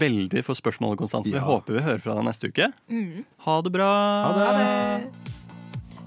veldig 0.00 0.44
for 0.46 0.56
spørsmålet, 0.56 1.00
Konstanse. 1.02 1.32
Vi 1.34 1.42
håper 1.42 1.76
vi 1.76 1.84
hører 1.84 2.04
fra 2.04 2.16
deg 2.16 2.28
neste 2.28 2.52
uke. 2.52 2.70
Mm. 2.88 3.26
Ha 3.44 3.56
det 3.66 3.74
bra. 3.74 3.90
Ha 4.24 4.52
det. 4.56 5.32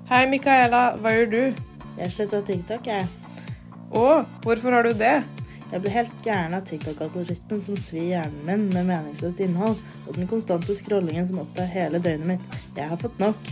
Hei, 0.10 0.24
Mikaela. 0.32 0.86
Hva 1.04 1.14
gjør 1.14 1.30
du? 1.36 1.42
Jeg 2.00 2.16
sletta 2.16 2.40
TikTok, 2.48 2.88
jeg. 2.90 3.06
Å, 3.90 4.06
hvorfor 4.46 4.74
har 4.74 4.88
du 4.88 4.96
det? 4.98 5.20
Jeg 5.70 5.84
blir 5.84 5.94
helt 5.94 6.26
gæren 6.26 6.56
av 6.58 6.64
TikTok-algoritmen 6.66 7.60
som 7.62 7.78
svir 7.78 8.08
hjernen 8.08 8.42
min 8.48 8.64
med 8.74 8.88
meningsløst 8.90 9.42
innhold, 9.46 9.78
og 10.08 10.16
den 10.18 10.30
konstante 10.30 10.74
scrollingen 10.74 11.28
som 11.30 11.44
opptar 11.44 11.70
hele 11.70 12.02
døgnet 12.02 12.32
mitt. 12.32 12.62
Jeg 12.78 12.90
har 12.90 12.98
fått 12.98 13.22
nok. 13.22 13.52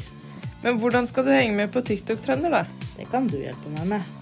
Men 0.63 0.79
hvordan 0.81 1.07
skal 1.07 1.25
du 1.27 1.31
henge 1.31 1.55
med 1.55 1.73
på 1.73 1.81
TikTok-trender, 1.85 2.49
da? 2.49 2.65
Det 2.97 3.09
kan 3.11 3.27
du 3.29 3.37
hjelpe 3.37 3.69
meg 3.75 3.91
med. 3.95 4.13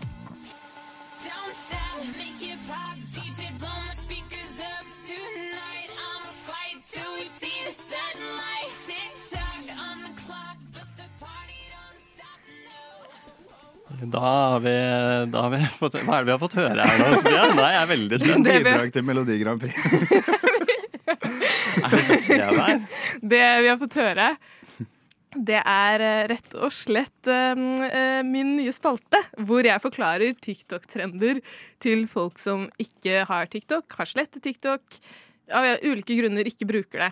Da 14.06 14.20
har 14.20 14.60
vi, 14.60 14.72
da 15.32 15.42
har 15.42 15.50
vi 15.50 15.60
fått 15.80 15.96
Hva 16.04 16.20
er 16.20 16.24
det 16.24 16.28
vi 16.28 16.34
har 16.36 16.42
fått 16.42 16.56
høre 16.60 16.86
her 16.88 17.00
nå? 17.00 17.08
Sofia? 17.20 17.46
Nei, 17.56 17.70
jeg 17.74 17.82
er 17.82 17.90
veldig 17.90 18.20
spent. 18.22 18.50
Bidrag 18.50 18.92
til 18.94 19.06
Melodi 19.08 19.38
Grand 19.42 19.64
Prix. 19.64 19.76
Det 21.86 22.38
der. 22.38 22.80
Det 23.34 23.46
vi 23.62 23.68
har 23.70 23.78
fått 23.80 23.98
høre, 24.00 24.30
det 25.36 25.60
er 25.60 26.04
eh, 26.04 26.24
rett 26.32 26.56
og 26.58 26.74
slett 26.76 27.30
eh, 27.32 28.22
min 28.26 28.56
nye 28.58 28.74
spalte, 28.76 29.22
hvor 29.48 29.66
jeg 29.68 29.84
forklarer 29.84 30.36
TikTok-trender 30.42 31.42
til 31.84 32.06
folk 32.12 32.40
som 32.42 32.68
ikke 32.82 33.26
har 33.30 33.52
TikTok, 33.52 33.98
har 34.00 34.10
slettet 34.10 34.44
TikTok, 34.46 35.00
av 35.54 35.68
ulike 35.86 36.18
grunner 36.18 36.48
ikke 36.50 36.68
bruker 36.70 37.06
det. 37.06 37.12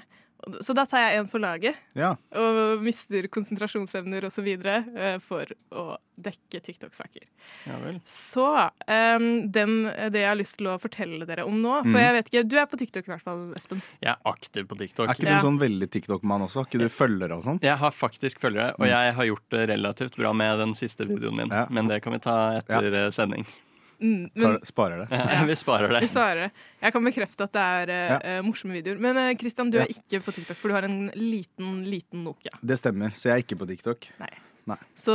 Så 0.61 0.73
da 0.75 0.83
tar 0.85 0.99
jeg 1.09 1.19
en 1.21 1.27
på 1.31 1.39
laget, 1.39 1.75
Ja. 1.95 2.15
og 2.35 2.81
mister 2.83 3.27
konsentrasjonsevner 3.31 4.25
osv. 4.27 4.47
Uh, 4.65 5.19
for 5.23 5.45
å 5.71 5.97
dekke 6.19 6.59
TikTok-saker. 6.61 7.23
Ja 7.65 7.77
vel. 7.81 7.99
Så 8.05 8.43
um, 8.87 9.51
den, 9.51 9.73
det 10.13 10.19
jeg 10.21 10.27
har 10.29 10.37
lyst 10.37 10.57
til 10.59 10.67
å 10.69 10.75
fortelle 10.79 11.25
dere 11.25 11.45
om 11.47 11.55
nå 11.63 11.79
For 11.83 11.89
Mm. 11.95 12.01
jeg 12.03 12.13
vet 12.17 12.29
ikke, 12.31 12.43
Du 12.49 12.55
er 12.59 12.65
på 12.69 12.77
TikTok 12.77 13.07
i 13.07 13.11
hvert 13.15 13.23
fall, 13.25 13.53
Espen. 13.55 13.81
Jeg 14.03 14.11
er 14.13 14.19
aktiv 14.29 14.67
på 14.67 14.77
TikTok. 14.77 15.09
Er 15.09 15.13
ikke 15.15 15.33
du 15.41 15.47
sånn 15.47 15.59
veldig 15.59 15.89
TikTok-mann 15.89 16.41
også? 16.45 16.61
Har 16.61 16.65
ikke 16.69 16.79
du 16.83 16.89
følgere 16.89 17.37
og 17.37 17.43
sånn? 17.43 17.59
Jeg 17.63 17.77
har 17.77 17.91
faktisk 17.91 18.39
følgere, 18.39 18.73
og 18.77 18.85
Mm. 18.85 18.89
jeg 18.93 19.13
har 19.13 19.25
gjort 19.25 19.49
det 19.49 19.69
relativt 19.69 20.17
bra 20.17 20.33
med 20.33 20.57
den 20.59 20.73
siste 20.75 21.07
videoen 21.07 21.35
min. 21.35 21.49
Men 21.69 21.87
det 21.87 22.01
kan 22.03 22.13
vi 22.13 22.19
ta 22.19 22.57
etter 22.59 22.93
eh, 22.93 23.09
sending. 23.09 23.45
Mm, 24.01 24.29
men, 24.33 24.57
sparer 24.67 25.03
det. 25.03 25.19
Ja, 25.33 25.43
vi 25.47 25.55
sparer 25.59 25.91
det. 25.93 26.01
vi 26.05 26.09
svarer. 26.11 26.51
Jeg 26.81 26.93
kan 26.95 27.03
bekrefte 27.05 27.45
at 27.47 27.53
det 27.55 27.63
er 27.63 27.91
uh, 27.93 28.15
Ja. 28.35 28.39
morsomme 28.45 28.73
videoer. 28.77 28.97
Men 28.99 29.17
uh, 29.19 29.29
Christian, 29.39 29.69
du 29.71 29.77
Ja. 29.77 29.83
er 29.85 29.93
ikke 29.93 30.23
på 30.25 30.33
TikTok, 30.35 30.57
for 30.57 30.69
du 30.71 30.77
har 30.77 30.87
en 30.87 31.11
liten, 31.15 31.83
liten 31.87 32.23
Nokia. 32.25 32.55
Det 32.61 32.77
stemmer, 32.79 33.13
så 33.15 33.29
jeg 33.29 33.35
er 33.37 33.43
ikke 33.45 33.59
på 33.61 33.69
TikTok. 33.69 34.09
Nei. 34.23 34.31
Nei. 34.65 34.77
Så 34.95 35.11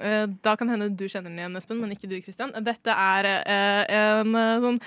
eh, 0.00 0.22
da 0.40 0.54
kan 0.56 0.70
hende 0.72 0.86
du 0.96 1.02
kjenner 1.04 1.28
den 1.28 1.36
igjen, 1.42 1.56
Espen, 1.58 1.82
men 1.82 1.90
ikke 1.92 2.08
du, 2.08 2.14
Christian. 2.24 2.54
Dette 2.64 2.94
er 2.96 3.26
en 3.44 4.30
sånn 4.64 4.78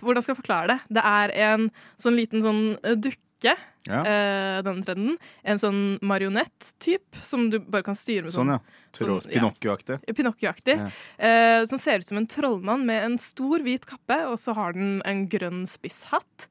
Hvordan 0.00 0.24
skal 0.24 0.32
jeg 0.32 0.38
forklare 0.38 0.70
det? 0.72 0.78
Det 0.96 1.02
er 1.04 1.34
en 1.50 1.66
sånn 2.00 2.16
liten 2.16 2.40
sånn 2.40 2.62
dukke 3.04 3.52
Ja. 3.88 4.00
eh, 4.04 4.62
den 4.62 4.82
trenden. 4.84 5.16
En 5.44 5.58
sånn 5.58 5.98
marionett-typ 6.02 7.16
som 7.24 7.48
du 7.50 7.58
bare 7.60 7.82
kan 7.86 7.94
styre 7.96 8.24
med 8.28 8.32
Sånn, 8.34 8.48
ja. 8.52 8.58
sånn- 8.92 9.22
Pinocchio-aktig. 9.30 10.00
Pinocchio-aktig. 10.16 10.76
Ja. 10.76 10.90
Eh, 11.18 11.64
som 11.66 11.78
ser 11.78 11.98
ut 12.00 12.06
som 12.06 12.18
en 12.18 12.26
trollmann 12.26 12.84
med 12.86 13.04
en 13.04 13.18
stor 13.18 13.58
hvit 13.64 13.86
kappe, 13.86 14.26
og 14.28 14.38
så 14.38 14.54
har 14.54 14.72
den 14.76 15.00
en 15.04 15.26
grønn 15.28 15.66
spisshatt. 15.66 16.48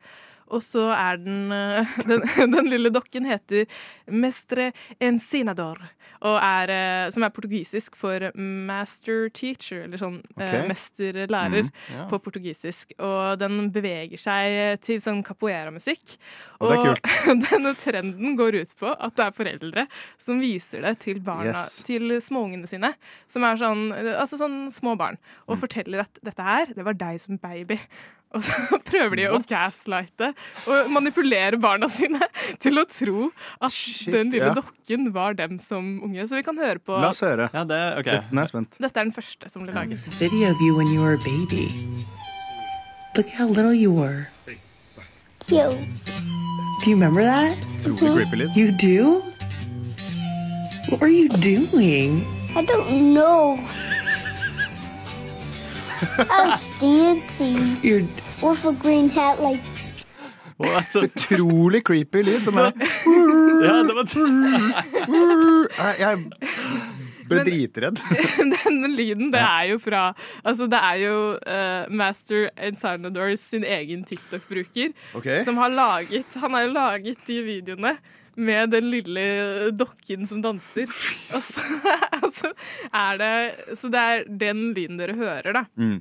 Og 0.50 0.64
så 0.66 0.88
er 0.96 1.18
den, 1.22 1.52
eh, 1.54 1.96
den 2.10 2.52
Den 2.60 2.70
lille 2.72 2.90
dokken 2.94 3.26
heter 3.30 3.66
Mestre 4.10 4.72
Encinador, 5.00 5.78
og 6.26 6.36
er, 6.44 6.72
eh, 6.74 7.10
som 7.14 7.24
er 7.24 7.30
portugisisk 7.32 7.96
for 7.96 8.32
master 8.36 9.30
teacher, 9.30 9.86
eller 9.86 10.02
sånn 10.02 10.18
okay. 10.36 10.66
Mesterlærer 10.68 11.68
mm, 11.70 11.72
ja. 11.94 12.08
på 12.10 12.20
portugisisk. 12.26 12.92
Og 13.00 13.38
den 13.40 13.70
beveger 13.72 14.20
seg 14.20 14.82
til 14.84 15.00
sånn 15.04 15.22
capoeira-musikk. 15.24 16.18
Og 16.60 16.74
er 16.76 17.00
denne 17.46 17.72
trenden 17.80 18.36
går 18.40 18.58
ut 18.64 18.74
på 18.82 18.92
at 18.92 19.16
det 19.16 19.28
er 19.30 19.38
foreldre 19.38 19.86
som 20.20 20.42
viser 20.44 20.84
det 20.84 20.98
til 21.06 21.22
barna, 21.24 21.54
Yes. 21.54 21.80
til 21.88 22.12
småungene 22.22 22.68
sine, 22.68 22.92
som 23.32 23.46
er 23.48 23.56
sånn, 23.62 23.88
altså 24.12 24.38
sånn 24.42 24.60
små 24.74 24.98
barn, 25.00 25.18
og 25.48 25.56
Mm. 25.56 25.62
forteller 25.64 26.00
at 26.04 26.20
dette 26.24 26.44
her, 26.46 26.66
det 26.76 26.84
var 26.86 26.94
deg 27.00 27.20
som 27.22 27.38
baby. 27.42 27.80
Og 28.38 28.44
så 28.46 28.78
prøver 28.90 29.16
de 29.18 29.26
What? 29.32 29.48
å 29.48 29.50
gaslighte 29.50 30.32
og 30.70 30.92
manipulere 30.94 31.58
barna 31.62 31.90
sine 31.90 32.22
til 32.64 32.78
å 32.78 32.86
tro 32.90 33.30
at 33.58 33.74
den 34.06 34.30
lille 34.34 34.52
ja. 34.52 34.56
dokken 34.58 35.10
var 35.16 35.38
dem 35.40 35.58
som 35.64 35.98
unge. 36.06 36.28
Så 36.30 36.38
vi 36.38 36.46
kan 36.46 36.60
høre 36.62 36.78
på 36.78 37.00
La 37.02 37.10
oss 37.10 37.24
høre. 37.26 37.50
Ja, 37.56 37.66
det, 37.66 37.82
okay. 38.02 38.22
Nå 38.30 38.44
er 38.46 38.52
spent. 38.52 38.78
Dette 38.78 39.02
er 39.02 39.10
den 39.10 39.16
første 39.16 39.50
som 39.50 39.66
ble 39.66 39.74
laget. 39.74 40.06
video 40.20 40.52
of 40.52 40.62
you 40.62 40.76
when 40.78 40.94
you 40.94 41.02
were 41.02 41.18
a 41.18 41.24
baby. 41.26 41.74
Look 43.18 43.30
how 43.30 43.48
little 43.48 43.74
you 43.74 43.92
were. 43.92 44.28
Cute. 45.48 45.74
Do 46.80 46.90
you 46.90 46.96
remember 46.96 47.24
that? 47.24 47.58
Utrolig 47.84 48.14
creepy 48.14 48.38
lyd. 48.38 48.56
You 48.56 48.72
do? 48.72 49.24
What 50.90 51.02
were 51.02 51.10
you 51.10 51.30
doing? 51.30 52.26
I 52.56 52.64
don't 52.64 53.14
know. 53.14 53.58
I 56.02 56.56
was 56.56 56.80
dancing 56.80 57.78
You're 57.84 58.08
with 58.42 58.66
a 58.66 58.74
green 58.82 59.10
hat 59.10 59.42
like 59.42 59.60
Utrolig 60.60 61.84
creepy 61.84 62.22
lyd. 62.24 62.46
Den 62.46 62.54
der. 62.54 62.72
Ja, 63.64 63.84
det 63.84 63.96
var 63.96 64.06
Jeg 66.00 66.20
ble 67.30 67.44
dritredd. 67.48 68.02
Denne 68.66 68.90
lyden, 68.92 69.30
det 69.32 69.40
er 69.40 69.70
jo 69.72 69.80
fra 69.80 70.14
Altså, 70.44 70.68
det 70.68 70.80
er 70.84 71.00
jo 71.04 71.16
uh, 71.38 71.88
Master 71.94 72.50
Insanadors 72.58 73.40
sin 73.40 73.64
egen 73.64 74.04
TikTok-bruker 74.04 74.92
okay. 75.16 75.44
som 75.46 75.58
har 75.62 75.70
laget 75.70 76.40
Han 76.42 76.58
har 76.58 76.68
jo 76.68 76.74
laget 76.74 77.28
de 77.28 77.42
videoene 77.46 77.96
med 78.40 78.72
den 78.72 78.90
lille 78.92 79.26
dokken 79.76 80.28
som 80.30 80.42
danser. 80.46 80.88
Og 81.36 81.44
så, 81.44 81.64
altså, 82.24 82.54
er 82.92 83.18
det 83.20 83.34
Så 83.80 83.92
det 83.94 84.06
er 84.10 84.24
den 84.46 84.70
lyden 84.78 84.98
dere 85.02 85.18
hører, 85.20 85.52
da. 85.62 85.66
Mm. 85.80 85.98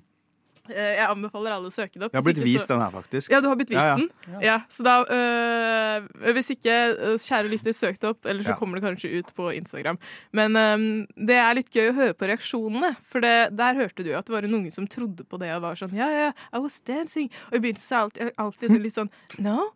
Eh, 0.69 0.99
Jeg 0.99 1.07
anbefaler 1.09 1.55
alle 1.57 1.71
å 1.71 1.73
søke 1.73 1.97
det 1.97 2.05
opp. 2.05 2.13
Jeg 2.13 2.21
har 2.21 2.27
blitt 2.27 2.43
vist 2.45 2.67
så- 2.69 2.75
den 2.75 2.83
her, 2.85 2.91
faktisk. 2.93 3.31
Ja, 3.33 3.39
du 3.41 3.47
har 3.49 3.57
blitt 3.57 3.71
vist 3.73 3.81
Ja, 3.81 3.87
ja. 3.89 3.97
den? 3.97 4.41
Ja, 4.45 4.57
så 4.69 4.85
da 4.85 4.97
øh, 5.09 6.33
Hvis 6.37 6.51
ikke, 6.53 6.75
øh, 6.93 7.15
kjære 7.25 7.49
lytter, 7.55 7.73
søk 7.73 7.97
det 8.03 8.11
opp, 8.11 8.27
eller 8.29 8.45
så 8.45 8.53
Ja. 8.53 8.57
kommer 8.61 8.77
det 8.77 8.85
kanskje 8.85 9.13
ut 9.19 9.33
på 9.35 9.49
Instagram. 9.57 9.99
Men 10.37 10.57
øh, 10.57 11.07
det 11.17 11.39
er 11.41 11.55
litt 11.57 11.71
gøy 11.73 11.89
å 11.91 11.97
høre 11.97 12.13
på 12.21 12.29
reaksjonene, 12.29 12.93
for 13.09 13.25
det, 13.25 13.57
der 13.57 13.75
hørte 13.81 14.05
du 14.05 14.11
jo 14.13 14.19
at 14.19 14.27
det 14.29 14.35
var 14.37 14.45
en 14.45 14.55
unge 14.61 14.71
som 14.77 14.87
trodde 14.87 15.25
på 15.25 15.41
det 15.41 15.51
og 15.57 15.63
var 15.65 15.75
sånn 15.81 15.97
Ja, 15.97 16.09
ja, 16.13 16.33
I 16.53 16.59
was 16.61 16.81
dancing. 16.85 17.31
Og 17.51 17.57
i 17.57 17.65
begynnelsen 17.65 17.89
så 17.89 17.97
er 17.97 18.09
jeg 18.29 18.35
alltid, 18.37 18.37
alltid 18.45 18.71
sånn 18.77 18.83
litt 18.85 18.99
sånn 19.01 19.11
No, 19.41 19.71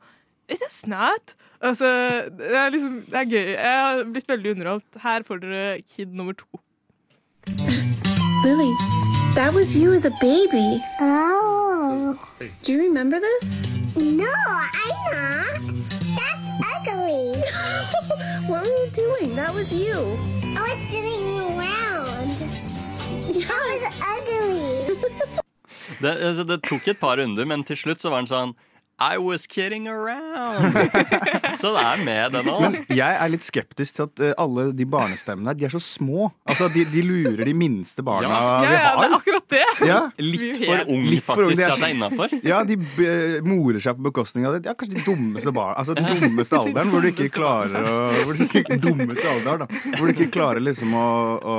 it 0.53 0.62
is 0.68 0.86
not. 0.86 1.34
Altså, 1.62 1.84
det 2.38 2.57
er 2.57 2.68
liksom 2.68 3.05
Det 3.07 3.14
er 3.14 3.24
gøy. 3.24 3.48
Jeg 3.50 3.72
har 3.86 4.05
blitt 4.12 4.28
veldig 4.28 4.50
underholdt. 4.50 5.03
Her 5.03 5.22
får 5.26 5.36
dere 5.36 5.80
kid 5.94 6.07
nummer 6.07 6.32
to. 6.32 6.46
Lily, 8.44 8.72
that 9.36 9.55
was 9.55 9.76
you 9.76 9.92
as 9.92 10.05
a 10.05 10.14
baby. 10.20 10.82
Oh. 11.00 12.18
Do 12.62 12.72
you 12.72 12.80
remember 12.88 13.18
this? 13.28 13.66
No, 13.96 14.32
I'm 14.84 14.98
not. 15.14 15.61
That's 16.18 16.46
ugly. 16.72 17.42
what 18.50 18.66
were 18.66 18.76
you 18.82 18.90
doing? 19.03 19.36
That 19.36 19.55
was 19.55 19.72
you. 19.72 19.96
I 20.57 20.61
was 20.66 20.80
sitting 20.90 21.24
around. 21.53 22.36
That 23.48 23.62
was 23.68 23.82
ugly. 24.14 25.38
Det, 26.03 26.09
altså, 26.09 26.42
det 26.42 26.62
tok 26.62 26.88
et 26.88 26.98
par 26.98 27.16
runder, 27.20 27.44
men 27.44 27.62
til 27.64 27.76
slutt 27.76 28.00
så 28.03 28.11
var 28.11 28.22
den 28.22 28.30
sånn 28.30 28.55
I 29.03 29.18
was 29.18 29.46
kidding 29.50 29.88
around. 29.90 30.76
så 31.61 31.72
det 31.74 31.82
er 31.82 32.03
med, 32.07 32.32
den 32.36 32.50
òg. 32.53 32.76
jeg 32.92 33.16
er 33.18 33.30
litt 33.32 33.46
skeptisk 33.46 33.96
til 33.98 34.05
at 34.07 34.22
eh, 34.28 34.34
alle 34.40 34.68
de 34.76 34.86
barnestemmene 34.86 35.55
de 35.59 35.66
er 35.66 35.72
så 35.74 35.80
små. 35.82 36.28
Altså, 36.48 36.68
de, 36.72 36.84
de 36.92 37.03
lurer 37.07 37.42
de 37.48 37.55
minste 37.57 38.05
barna 38.07 38.28
Ja. 38.30 38.61
vi 38.62 38.68
Ja, 38.68 38.82
ja, 38.82 38.92
det 39.00 39.09
er 39.09 39.16
akkurat 39.18 39.48
det. 39.53 39.64
Ja. 39.88 39.98
Litt 40.22 40.61
for 40.62 40.84
ung, 40.94 41.07
Litt 41.11 41.26
for 41.26 41.42
ung, 41.42 41.50
faktisk, 41.50 41.59
de 41.59 41.66
er 41.66 41.72
at 41.72 41.80
det 41.82 41.88
er 41.88 41.94
innafor. 41.96 42.36
Ja, 42.46 42.62
de 42.68 42.76
morer 43.46 43.80
seg 43.82 43.98
på 43.98 44.07
bekostning 44.11 44.46
av 44.48 44.57
det. 44.57 44.62
Ja, 44.70 44.76
kanskje 44.78 45.00
de 45.00 45.05
dummeste 45.07 45.53
barna 45.55 45.74
Altså 45.82 45.96
den 45.98 46.07
dummeste 46.22 46.59
alderen 46.62 46.92
hvor 46.92 47.03
du 47.05 47.11
ikke 47.11 47.28
klarer 47.34 47.88
å 47.88 47.96
hvor 48.22 48.38
du 48.38 48.44
ikke, 48.46 48.78
Dummeste 48.82 49.26
alderen, 49.28 49.64
da. 49.64 49.82
Hvor 49.98 50.09
du 50.09 50.12
ikke 50.14 50.28
klarer 50.34 50.62
liksom 50.62 50.92
å, 50.98 51.07
å 51.42 51.57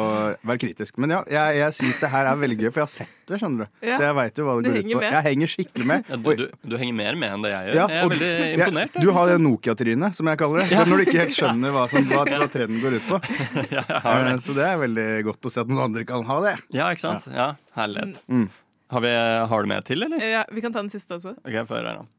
være 0.47 0.61
kritisk. 0.63 0.97
Men 1.01 1.15
ja, 1.17 1.21
jeg, 1.31 1.59
jeg 1.59 1.77
syns 1.79 1.99
det 2.03 2.09
her 2.13 2.29
er 2.31 2.39
veldig 2.39 2.57
gøy, 2.61 2.69
for 2.71 2.83
jeg 2.83 2.87
har 2.87 2.93
sett 2.93 3.19
det, 3.29 3.39
skjønner 3.41 3.65
du. 3.65 3.87
Ja. 3.87 3.97
Så 3.99 4.07
jeg 4.07 4.15
veit 4.19 4.39
jo 4.41 4.47
hva 4.47 4.55
det 4.57 4.63
Du 4.63 4.69
går 4.69 4.79
ut 4.79 4.89
på. 4.93 4.99
med. 5.03 5.09
Jeg 5.15 5.25
henger 5.29 5.51
skikkelig 5.53 5.87
med. 5.89 6.09
Ja, 6.11 6.17
du, 6.19 6.29
du, 6.43 6.45
du 6.73 6.77
henger 6.79 6.97
mer 6.99 7.19
med 7.19 7.32
enn 7.33 7.43
det 7.45 7.51
jeg 7.53 7.67
gjør. 7.69 7.75
Ja, 7.79 7.85
jeg 7.89 7.99
er 8.03 8.09
veldig 8.13 8.29
imponert. 8.31 8.63
imponert. 8.67 8.97
Du 9.03 9.11
har 9.17 9.31
det 9.31 9.37
Nokia-trynet, 9.43 10.17
som 10.19 10.29
jeg 10.31 10.39
kaller 10.41 10.63
det. 10.63 10.67
Er 10.77 10.89
når 10.91 10.97
du 11.01 11.05
ikke 11.07 11.19
helt 11.23 11.35
skjønner 11.37 11.73
hva, 11.75 11.83
som, 11.91 12.07
hva, 12.09 12.23
hva 12.43 12.47
trenden 12.53 12.81
går 12.83 12.97
ut 12.99 13.07
på. 13.09 13.19
har 14.07 14.27
det. 14.27 14.33
Eh, 14.35 14.41
Så 14.45 14.55
det 14.57 14.65
er 14.69 14.77
veldig 14.83 15.07
godt 15.29 15.49
å 15.49 15.53
se 15.53 15.63
at 15.65 15.71
noen 15.73 15.83
andre 15.89 16.05
kan 16.09 16.25
ha 16.29 16.39
det. 16.47 16.55
Ja, 16.75 16.89
ikke 16.93 17.05
sant? 17.07 17.27
Ja, 17.33 17.49
Herlighet. 17.77 18.19
Mm. 18.29 18.47
Har, 18.93 19.01
vi, 19.01 19.13
har 19.53 19.63
du 19.65 19.67
med 19.73 19.85
til, 19.89 20.03
eller? 20.05 20.21
Ja, 20.21 20.43
vi 20.53 20.61
kan 20.61 20.73
ta 20.75 20.83
den 20.83 20.91
siste 20.93 21.17
også. 21.17 21.33
Ok, 21.41 21.55
få 21.69 21.79
høre 21.79 21.95
her, 21.95 22.03
nå. 22.03 22.09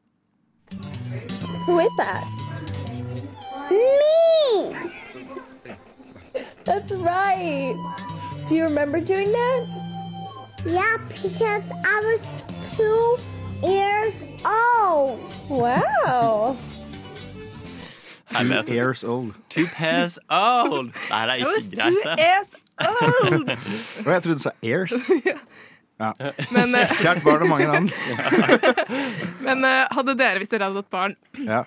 Who 1.67 1.79
is 1.79 1.93
that? 1.97 2.23
Me. 3.71 4.75
That's 6.65 6.91
right. 6.91 7.75
Do 8.47 8.55
you 8.55 8.63
remember 8.65 8.99
doing 8.99 9.31
that? 9.31 9.65
Yeah, 10.65 10.97
because 11.21 11.71
I 11.71 12.01
was 12.03 12.27
two 12.75 13.17
years 13.63 14.25
old. 14.45 15.19
Wow. 15.49 16.55
Two 18.31 18.73
years 18.73 19.03
old. 19.03 19.33
Two 19.49 19.65
pairs 19.67 20.19
old. 20.29 20.91
Det 20.93 21.11
her 21.11 21.27
er 21.29 21.33
ikke 21.35 21.45
greit, 21.45 21.93
two 21.93 22.01
det. 22.03 22.19
years 22.19 22.51
old. 22.79 23.49
Og 24.05 24.11
jeg 24.13 24.23
trodde 24.23 24.37
du 24.37 24.43
sa 24.43 24.51
airs. 24.63 24.93
Ja. 25.95 26.09
Men, 26.51 26.73
eh, 26.75 26.89
Kjært 26.99 27.21
barn 27.23 27.39
har 27.39 27.47
mange 27.47 27.67
navn. 27.71 27.85
Men 29.47 29.61
eh, 29.63 29.85
hadde 29.95 30.15
dere, 30.19 30.41
hvis 30.41 30.49
dere 30.51 30.67
hadde 30.67 30.81
hatt 30.81 30.89
barn, 30.91 31.13
Ja. 31.39 31.61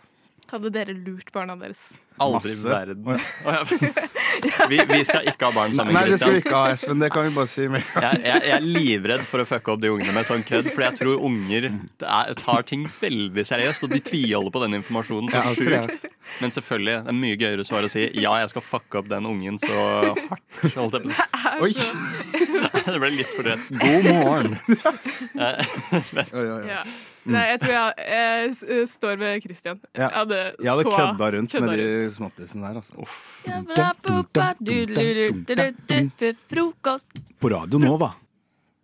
Hadde 0.53 0.71
dere 0.75 0.95
lurt 0.97 1.33
barna 1.35 1.57
deres? 1.59 1.91
Aldri 2.19 2.51
i 2.51 2.59
verden. 2.65 3.05
Oh, 3.07 3.19
ja. 3.53 4.67
vi, 4.71 4.81
vi 4.89 4.99
skal 5.07 5.29
ikke 5.31 5.49
ha 5.49 5.55
barn 5.55 5.75
sammen, 5.77 5.95
Nei, 5.95 6.09
det 6.11 6.19
skal 6.19 6.35
vi 6.35 6.41
ikke 6.43 6.57
ha, 6.57 6.73
Espen. 6.75 6.99
Det 7.03 7.11
kan 7.15 7.29
vi 7.29 7.35
bare 7.37 7.51
si 7.51 7.69
med. 7.71 7.85
Jeg, 7.95 8.21
jeg, 8.25 8.43
jeg 8.49 8.55
er 8.57 8.67
livredd 8.67 9.25
for 9.29 9.45
å 9.45 9.47
fucke 9.49 9.75
opp 9.75 9.83
de 9.85 9.93
ungene 9.95 10.15
med 10.17 10.27
sånn 10.27 10.43
kødd, 10.47 10.71
for 10.75 10.87
jeg 10.87 10.99
tror 10.99 11.27
unger 11.29 11.69
er, 11.71 12.33
tar 12.41 12.67
ting 12.69 12.89
veldig 12.99 13.45
seriøst, 13.53 13.87
og 13.87 13.95
de 13.95 14.01
tviholder 14.11 14.55
på 14.55 14.65
den 14.65 14.79
informasjonen 14.81 15.31
så 15.33 15.45
sjukt. 15.55 16.09
Men 16.43 16.55
selvfølgelig, 16.55 16.97
det 17.07 17.15
er 17.15 17.19
mye 17.21 17.39
gøyere 17.41 17.67
svar 17.69 17.87
å 17.87 17.93
si 17.93 18.09
ja, 18.19 18.35
jeg 18.43 18.53
skal 18.53 18.67
fucke 18.67 19.03
opp 19.03 19.13
den 19.13 19.29
ungen 19.29 19.61
så 19.63 19.75
hardt. 19.79 20.75
Holdt 20.75 20.99
jeg 20.99 21.07
på. 21.07 21.13
Oi! 21.63 21.73
Det 22.89 22.97
ble 22.97 23.11
litt 23.13 23.33
for 23.37 23.45
drøyt. 23.45 23.69
God 23.79 24.09
morgen. 24.09 24.59
Ja. 26.69 26.83
Nei, 27.29 27.43
jeg 27.53 27.61
tror 27.63 27.73
jeg, 27.75 28.07
jeg 28.13 28.53
eh, 28.77 28.85
står 28.91 29.19
med 29.21 29.43
Christian. 29.45 29.81
Ja. 29.93 30.07
Jeg 30.07 30.15
hadde, 30.15 30.39
Jeg 30.63 30.71
hadde 30.71 30.85
kødda 30.93 31.31
rundt 31.35 31.53
kødda 31.53 31.67
med 31.71 31.83
de 31.83 32.15
småttisene 32.15 32.69
der, 32.69 32.79
altså. 32.81 32.95
På 37.43 37.51
Radio 37.53 37.83
nå, 37.83 37.93
hva? 38.01 38.13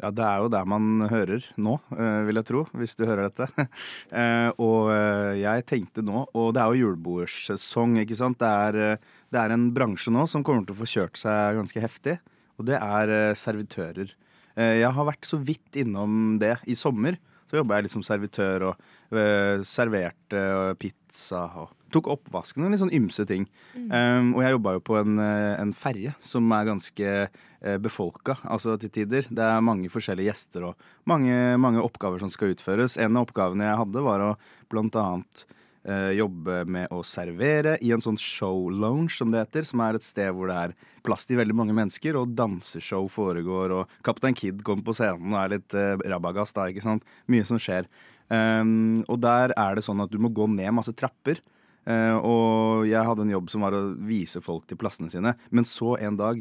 Ja, 0.02 0.10
det 0.10 0.24
er 0.26 0.42
jo 0.42 0.50
der 0.52 0.66
man 0.68 1.06
hører 1.08 1.46
nå, 1.56 1.78
eh, 1.94 2.20
vil 2.28 2.40
jeg 2.40 2.48
tro, 2.50 2.64
hvis 2.76 2.96
du 2.98 3.06
hører 3.08 3.30
dette. 3.30 3.48
Eh, 4.14 4.50
og 4.62 4.92
jeg 5.38 5.64
tenkte 5.66 6.02
nå, 6.04 6.26
og 6.36 6.52
det 6.54 6.60
er 6.62 6.70
jo 6.70 6.84
julebordsesong, 6.84 7.96
ikke 8.02 8.18
sant. 8.18 8.38
Det 8.38 8.50
er, 8.50 9.00
det 9.32 9.40
er 9.40 9.54
en 9.54 9.70
bransje 9.74 10.12
nå 10.14 10.26
som 10.30 10.44
kommer 10.46 10.66
til 10.66 10.76
å 10.76 10.80
få 10.82 10.90
kjørt 10.90 11.18
seg 11.18 11.58
ganske 11.58 11.82
heftig, 11.82 12.18
og 12.60 12.68
det 12.68 12.78
er 12.78 13.34
servitører. 13.38 14.12
Eh, 14.54 14.80
jeg 14.82 14.90
har 14.94 15.08
vært 15.08 15.26
så 15.26 15.38
vidt 15.42 15.78
innom 15.82 16.36
det 16.42 16.56
i 16.70 16.76
sommer. 16.78 17.18
Så 17.54 17.60
jobba 17.60 17.76
jeg 17.78 17.86
litt 17.86 17.92
som 17.94 18.02
servitør 18.02 18.64
og 18.72 18.80
eh, 19.14 19.60
serverte 19.62 20.40
eh, 20.42 20.72
pizza 20.74 21.44
og 21.62 21.68
tok 21.94 22.08
oppvasken 22.10 22.64
og 22.66 22.72
litt 22.72 22.80
sånn 22.82 22.90
ymse 22.96 23.22
ting. 23.30 23.44
Um, 23.78 24.32
og 24.32 24.40
jeg 24.42 24.56
jobba 24.56 24.72
jo 24.74 24.80
på 24.82 24.96
en, 24.98 25.20
eh, 25.22 25.52
en 25.62 25.70
ferje 25.78 26.16
som 26.18 26.50
er 26.56 26.66
ganske 26.66 27.12
uh, 27.28 27.76
befolka, 27.78 28.40
altså 28.42 28.74
til 28.82 28.90
tider. 28.96 29.28
Det 29.30 29.46
er 29.46 29.62
mange 29.62 29.86
forskjellige 29.94 30.32
gjester 30.32 30.66
og 30.72 30.88
mange, 31.06 31.30
mange 31.62 31.84
oppgaver 31.86 32.24
som 32.24 32.32
skal 32.34 32.56
utføres. 32.56 32.98
En 32.98 33.14
av 33.14 33.28
oppgavene 33.28 33.68
jeg 33.68 33.82
hadde, 33.84 34.02
var 34.02 34.26
å 34.26 34.32
blant 34.74 34.98
annet 34.98 35.46
jobbe 35.84 36.62
med 36.64 36.92
å 36.94 37.02
servere 37.04 37.74
i 37.84 37.90
en 37.92 38.00
sånn 38.00 38.16
show 38.16 38.70
lounge, 38.72 39.12
som 39.18 39.28
det 39.32 39.42
heter. 39.42 39.66
Som 39.68 39.82
er 39.84 39.98
et 39.98 40.06
sted 40.06 40.30
hvor 40.32 40.48
det 40.48 40.56
er 40.56 40.74
plass 41.04 41.28
til 41.28 41.38
veldig 41.40 41.56
mange 41.56 41.76
mennesker, 41.76 42.16
og 42.16 42.32
danseshow 42.38 43.06
foregår, 43.12 43.74
og 43.76 43.96
Kaptein 44.06 44.36
Kid 44.36 44.62
kommer 44.64 44.86
på 44.86 44.94
scenen 44.96 45.34
og 45.34 45.40
er 45.42 45.54
litt 45.58 45.76
uh, 45.76 46.00
rabagast, 46.08 46.56
da, 46.56 46.70
ikke 46.72 46.84
sant. 46.84 47.04
Mye 47.30 47.44
som 47.48 47.60
skjer. 47.60 47.88
Um, 48.32 49.02
og 49.04 49.20
der 49.20 49.52
er 49.60 49.76
det 49.76 49.84
sånn 49.84 50.00
at 50.00 50.12
du 50.12 50.16
må 50.22 50.32
gå 50.32 50.48
ned 50.50 50.72
masse 50.76 50.94
trapper. 50.96 51.42
Uh, 51.84 52.16
og 52.24 52.86
jeg 52.88 53.04
hadde 53.04 53.26
en 53.26 53.34
jobb 53.34 53.50
som 53.52 53.64
var 53.66 53.76
å 53.76 53.84
vise 54.08 54.40
folk 54.44 54.64
til 54.70 54.80
plassene 54.80 55.12
sine. 55.12 55.34
Men 55.52 55.68
så 55.68 55.98
en 56.00 56.16
dag 56.20 56.40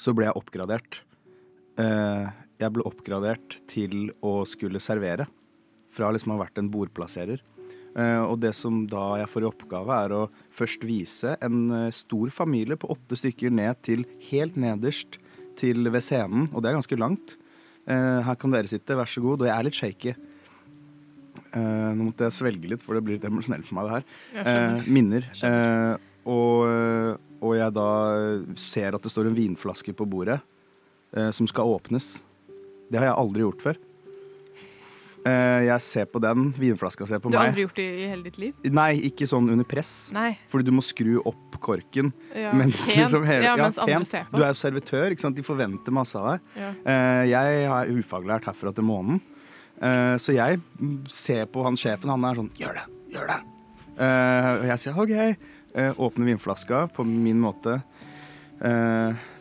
så 0.00 0.14
ble 0.16 0.26
jeg 0.26 0.38
oppgradert. 0.40 1.02
Uh, 1.78 2.26
jeg 2.60 2.74
ble 2.74 2.84
oppgradert 2.88 3.60
til 3.70 4.10
å 4.26 4.40
skulle 4.48 4.82
servere. 4.82 5.28
Fra 5.94 6.10
liksom 6.14 6.34
å 6.34 6.38
ha 6.38 6.44
vært 6.44 6.58
en 6.60 6.70
bordplasserer. 6.72 7.42
Eh, 7.98 8.22
og 8.22 8.38
det 8.42 8.52
som 8.54 8.84
da 8.90 9.18
jeg 9.18 9.30
får 9.32 9.44
i 9.44 9.48
oppgave, 9.48 9.98
er 10.04 10.14
å 10.14 10.22
først 10.54 10.84
vise 10.86 11.34
en 11.42 11.62
eh, 11.74 11.94
stor 11.94 12.30
familie 12.34 12.78
på 12.78 12.90
åtte 12.94 13.18
stykker 13.18 13.52
ned 13.54 13.80
til 13.86 14.04
helt 14.30 14.58
nederst 14.60 15.18
til 15.60 15.90
ved 15.90 16.04
scenen, 16.06 16.46
og 16.54 16.62
det 16.62 16.70
er 16.70 16.78
ganske 16.78 17.00
langt. 17.00 17.34
Eh, 17.90 18.20
her 18.26 18.38
kan 18.38 18.54
dere 18.54 18.70
sitte, 18.70 18.96
vær 18.96 19.10
så 19.10 19.22
god. 19.24 19.42
Og 19.42 19.50
jeg 19.50 19.56
er 19.56 19.66
litt 19.66 19.80
shaky. 19.80 20.14
Nå 21.50 22.04
måtte 22.06 22.28
jeg 22.28 22.34
svelge 22.36 22.68
litt, 22.70 22.78
for 22.78 22.94
det 22.94 23.00
blir 23.02 23.16
litt 23.16 23.26
emosjonelt 23.26 23.66
for 23.66 23.74
meg, 23.74 23.88
det 23.88 24.44
her. 24.44 24.84
Minner. 24.86 25.24
Og, 26.30 27.16
og 27.42 27.54
jeg 27.58 27.74
da 27.74 27.86
ser 28.54 28.94
at 28.94 29.02
det 29.02 29.10
står 29.10 29.26
en 29.26 29.34
vinflaske 29.34 29.94
på 29.98 30.06
bordet 30.06 30.36
som 31.34 31.48
skal 31.50 31.74
åpnes. 31.74 32.12
Det 32.86 33.02
har 33.02 33.08
jeg 33.08 33.18
aldri 33.24 33.42
gjort 33.42 33.66
før. 33.66 33.82
Eh, 35.20 35.66
jeg 35.66 35.82
ser 35.84 36.06
på 36.08 36.20
den, 36.22 36.46
vinflaska 36.56 37.04
ser 37.06 37.20
på 37.20 37.28
Du 37.30 37.36
har 37.36 37.50
aldri 37.50 37.66
gjort 37.66 37.76
det 37.76 37.84
i 37.84 38.06
hele 38.08 38.22
ditt 38.24 38.38
liv? 38.40 38.54
Nei, 38.72 38.94
ikke 39.10 39.26
sånn 39.28 39.50
under 39.52 39.66
press. 39.68 40.10
Nei. 40.16 40.30
Fordi 40.48 40.64
du 40.64 40.72
må 40.72 40.80
skru 40.84 41.18
opp 41.28 41.58
korken. 41.60 42.08
Ja, 42.32 42.54
mens, 42.56 42.78
pent. 42.86 43.02
liksom 43.02 43.26
hele, 43.28 43.44
Ja, 43.44 43.56
mens 43.60 43.76
andre 43.78 43.98
pent. 43.98 44.08
ser 44.08 44.24
på. 44.30 44.38
Du 44.38 44.42
er 44.46 44.54
jo 44.54 44.58
servitør, 44.62 45.10
ikke 45.12 45.20
sant? 45.26 45.36
de 45.36 45.44
forventer 45.44 45.92
masse 45.92 46.16
av 46.16 46.30
deg. 46.30 46.40
Ja. 46.56 46.70
Eh, 46.88 47.22
jeg 47.34 47.66
er 47.68 47.92
ufaglært 48.00 48.48
herfra 48.48 48.72
til 48.74 48.84
månen. 48.88 49.20
Eh, 49.80 50.16
så 50.16 50.32
jeg 50.36 50.60
ser 51.08 51.44
på 51.52 51.64
han 51.64 51.76
sjefen, 51.76 52.08
han 52.08 52.24
er 52.24 52.40
sånn 52.40 52.50
Gjør 52.56 52.80
det! 52.80 52.86
Gjør 53.12 53.26
det! 53.34 53.40
Og 54.00 54.66
jeg 54.70 54.78
sier 54.80 54.96
OK. 54.96 55.16
Åpner 56.00 56.26
vinflaska 56.32 56.86
på 56.96 57.04
min 57.04 57.38
måte. 57.42 57.82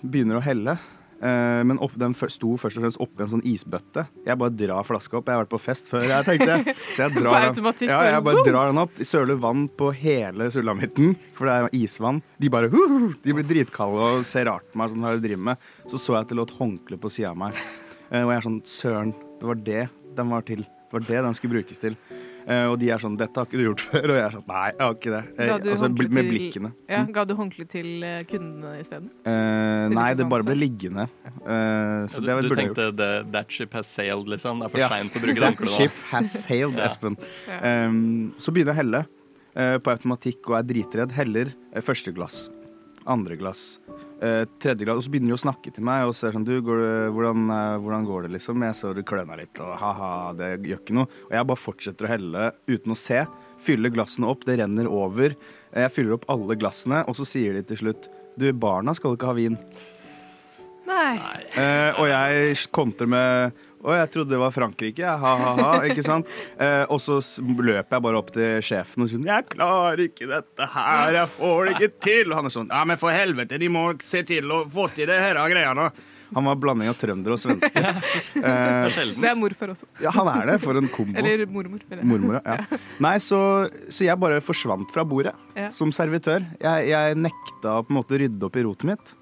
Begynner 0.03 0.39
å 0.39 0.43
helle. 0.43 0.75
Eh, 1.19 1.61
men 1.67 1.79
opp, 1.83 1.95
den 1.99 2.13
sto 2.15 2.53
først 2.59 2.79
og 2.79 2.83
fremst 2.85 3.01
oppi 3.03 3.25
en 3.25 3.31
sånn 3.33 3.43
isbøtte. 3.47 4.05
Jeg 4.25 4.39
bare 4.39 4.55
drar 4.55 4.87
flaska 4.87 5.19
opp. 5.19 5.27
Jeg 5.27 5.35
har 5.35 5.43
vært 5.43 5.51
på 5.51 5.61
fest 5.61 5.91
før, 5.91 6.05
jeg 6.07 6.27
tenkte. 6.27 6.75
Så 6.95 7.05
jeg 7.05 7.15
drar 7.17 7.49
den, 7.49 7.69
ja, 7.89 7.99
jeg 8.07 8.23
bare 8.29 8.45
drar 8.47 8.71
den 8.71 8.81
opp. 8.85 9.03
Søler 9.03 9.39
vann 9.43 9.67
på 9.79 9.91
hele 9.99 10.47
sulamitten, 10.53 11.17
for 11.37 11.49
det 11.49 11.57
er 11.57 11.77
isvann. 11.81 12.23
De 12.39 12.51
bare 12.53 12.71
uh, 12.71 13.11
De 13.25 13.35
blir 13.35 13.47
dritkalde 13.47 14.09
og 14.13 14.25
ser 14.27 14.47
rart 14.51 14.67
på 14.71 14.79
meg. 14.79 14.93
Sånn, 14.93 15.03
hva 15.03 15.15
du 15.17 15.27
driver 15.27 15.45
med? 15.51 15.69
Så 15.91 15.99
så 15.99 16.15
jeg 16.15 16.27
at 16.27 16.31
det 16.31 16.39
lå 16.39 16.47
et 16.47 16.57
håndkle 16.61 17.01
på 17.01 17.11
sida 17.11 17.33
av 17.33 17.43
meg. 17.43 17.63
Eh, 18.09 18.23
og 18.23 18.31
jeg 18.31 18.39
er 18.39 18.47
sånn 18.47 18.61
Søren, 18.69 19.15
det 19.41 19.51
var 19.51 19.63
det 19.67 19.85
den 20.17 20.31
var 20.31 20.47
til. 20.47 20.63
Det 20.63 20.95
var 20.95 21.05
det 21.05 21.23
den 21.27 21.37
skulle 21.37 21.59
brukes 21.59 21.83
til. 21.83 21.99
Eh, 22.49 22.65
og 22.65 22.79
de 22.81 22.87
er 22.89 22.97
sånn 22.97 23.13
Dette 23.19 23.37
har 23.37 23.45
ikke 23.45 23.59
du 23.59 23.65
gjort 23.67 23.81
før. 23.91 24.05
Og 24.09 24.15
jeg 24.17 24.23
er 24.25 24.33
sånn 24.33 24.45
Nei, 24.49 24.63
jeg 24.71 24.81
har 24.81 24.95
ikke 24.95 25.11
det. 25.13 25.19
Eh, 25.37 25.49
Ga 25.51 25.57
altså, 25.59 25.89
med 25.93 25.99
til- 26.09 26.29
blikkene. 26.31 26.71
Ja, 26.89 26.99
Mm. 27.05 27.11
Ga 27.13 27.23
du 27.29 27.33
håndkle 27.37 27.65
til 27.69 28.03
eh, 28.03 28.23
kundene 28.25 28.71
isteden? 28.81 29.09
Uh, 29.23 29.85
nei, 29.93 30.07
det 30.17 30.25
bare 30.31 30.43
ble 30.47 30.55
liggende. 30.57 31.05
Uh, 31.45 32.07
så 32.09 32.19
Ja, 32.19 32.19
du, 32.19 32.25
det 32.25 32.25
du 32.25 32.31
jeg 32.33 32.49
gjort. 32.49 32.59
tenkte 32.63 32.87
the, 32.97 33.09
that 33.31 33.51
ship 33.53 33.73
has 33.77 33.87
sailed, 33.87 34.27
liksom? 34.27 34.59
Det 34.59 34.65
er 34.65 34.73
for 34.73 34.79
Ja. 34.81 34.89
seint 34.89 35.13
å 35.13 35.21
bruke 35.21 35.35
det 35.37 35.41
That 35.45 35.55
håndkleet 35.59 35.69
nå. 35.69 35.77
ship 35.77 36.01
has 36.09 36.33
sailed, 36.43 36.79
Espen. 36.79 37.17
Ja. 37.47 37.85
Um, 37.85 38.33
så 38.41 38.51
begynner 38.51 38.73
jeg 38.73 38.77
å 38.77 38.81
helle 38.81 39.03
uh, 39.55 39.77
på 39.79 39.93
automatikk 39.93 40.49
og 40.49 40.57
er 40.59 40.67
dritredd. 40.73 41.11
Heller 41.13 41.53
eh, 41.73 41.81
første 41.85 42.13
glass, 42.17 42.47
andre 43.05 43.37
glass, 43.37 43.77
eh, 44.21 44.45
tredje 44.59 44.85
glass. 44.85 44.99
Og 45.01 45.05
så 45.05 45.11
begynner 45.13 45.33
de 45.33 45.37
å 45.37 45.41
snakke 45.43 45.73
til 45.75 45.85
meg 45.87 46.07
og 46.07 46.15
ser 46.17 46.35
sånn 46.35 46.45
Du, 46.47 46.55
går 46.65 46.81
det, 46.83 46.93
hvordan, 47.15 47.45
eh, 47.55 47.75
hvordan 47.83 48.07
går 48.07 48.27
det, 48.27 48.33
liksom? 48.37 48.65
Jeg 48.67 48.77
så 48.79 48.93
du 48.95 49.03
kløna 49.07 49.37
litt, 49.39 49.59
og 49.63 49.75
ha-ha, 49.81 50.11
det 50.39 50.51
gjør 50.67 50.81
ikke 50.83 50.97
noe. 50.97 51.11
Og 51.29 51.37
jeg 51.37 51.49
bare 51.51 51.63
fortsetter 51.65 52.07
å 52.07 52.11
helle 52.13 52.49
uten 52.69 52.95
å 52.95 52.99
se. 52.99 53.23
Fyller 53.59 53.91
glassene 53.91 54.29
opp, 54.31 54.45
det 54.47 54.59
renner 54.61 54.87
over. 54.87 55.35
Eh, 55.73 55.81
Jeg 55.83 55.95
fyller 55.97 56.17
opp 56.17 56.27
alle 56.31 56.55
glassene, 56.59 57.03
og 57.07 57.15
så 57.19 57.27
sier 57.27 57.53
de 57.53 57.63
til 57.63 57.77
slutt 57.85 58.09
Du, 58.39 58.45
barna 58.53 58.93
skal 58.95 59.17
ikke 59.17 59.27
ha 59.27 59.33
vin. 59.35 59.57
Nei. 60.87 61.17
Eh, 61.59 61.99
og 61.99 62.07
jeg 62.09 62.55
kontrer 62.73 63.09
med 63.09 63.57
Å, 63.79 63.93
jeg 63.95 64.09
trodde 64.11 64.33
det 64.33 64.39
var 64.41 64.51
Frankrike. 64.51 65.07
Ha-ha-ha. 65.23 65.71
Ikke 65.87 66.03
sant? 66.03 66.27
Eh, 66.59 66.83
og 66.91 66.99
så 66.99 67.15
løper 67.39 67.95
jeg 67.95 68.03
bare 68.03 68.19
opp 68.19 68.31
til 68.35 68.57
sjefen 68.65 69.05
og 69.05 69.07
sier 69.07 69.21
Jeg 69.23 69.45
klarer 69.53 70.01
ikke 70.09 70.27
dette 70.27 70.65
her. 70.73 71.13
Jeg 71.15 71.29
får 71.37 71.59
det 71.69 71.75
ikke 71.77 71.91
til. 72.03 72.31
Og 72.33 72.35
han 72.41 72.49
er 72.49 72.53
sånn 72.57 72.67
Ja, 72.73 72.81
men 72.89 72.99
for 72.99 73.15
helvete, 73.15 73.59
de 73.61 73.69
må 73.71 73.85
se 74.03 74.25
til 74.27 74.51
å 74.51 74.65
få 74.69 74.89
til 74.97 75.07
det 75.07 75.19
her 75.23 75.39
greia 75.47 75.71
nå'. 75.77 75.89
Han 76.35 76.45
var 76.45 76.59
blanding 76.61 76.91
av 76.91 76.97
trønder 76.99 77.33
og 77.33 77.39
svenske. 77.41 77.81
Eh, 78.43 78.97
Det 79.17 79.29
er 79.31 79.37
morfar 79.39 79.71
også. 79.73 79.87
ja, 80.03 80.11
han 80.13 80.27
er 80.29 80.51
det. 80.51 80.57
For 80.61 80.77
en 80.77 80.89
kombo. 80.93 81.15
Eller 81.17 81.45
mormor. 81.49 81.79
Eller. 81.89 82.03
Mormor, 82.05 82.41
ja. 82.45 82.57
Nei, 83.01 83.15
så, 83.23 83.39
så 83.89 84.03
jeg 84.05 84.19
bare 84.21 84.37
forsvant 84.43 84.91
fra 84.93 85.01
bordet 85.07 85.33
Ja. 85.57 85.71
som 85.71 85.89
servitør. 85.95 86.43
Jeg, 86.61 86.91
jeg 86.91 87.17
nekta 87.17 87.79
å 87.79 87.87
på 87.87 87.95
en 87.95 87.97
måte 88.01 88.19
rydde 88.21 88.45
opp 88.45 88.59
i 88.59 88.67
rotet 88.67 88.91
mitt. 88.91 89.15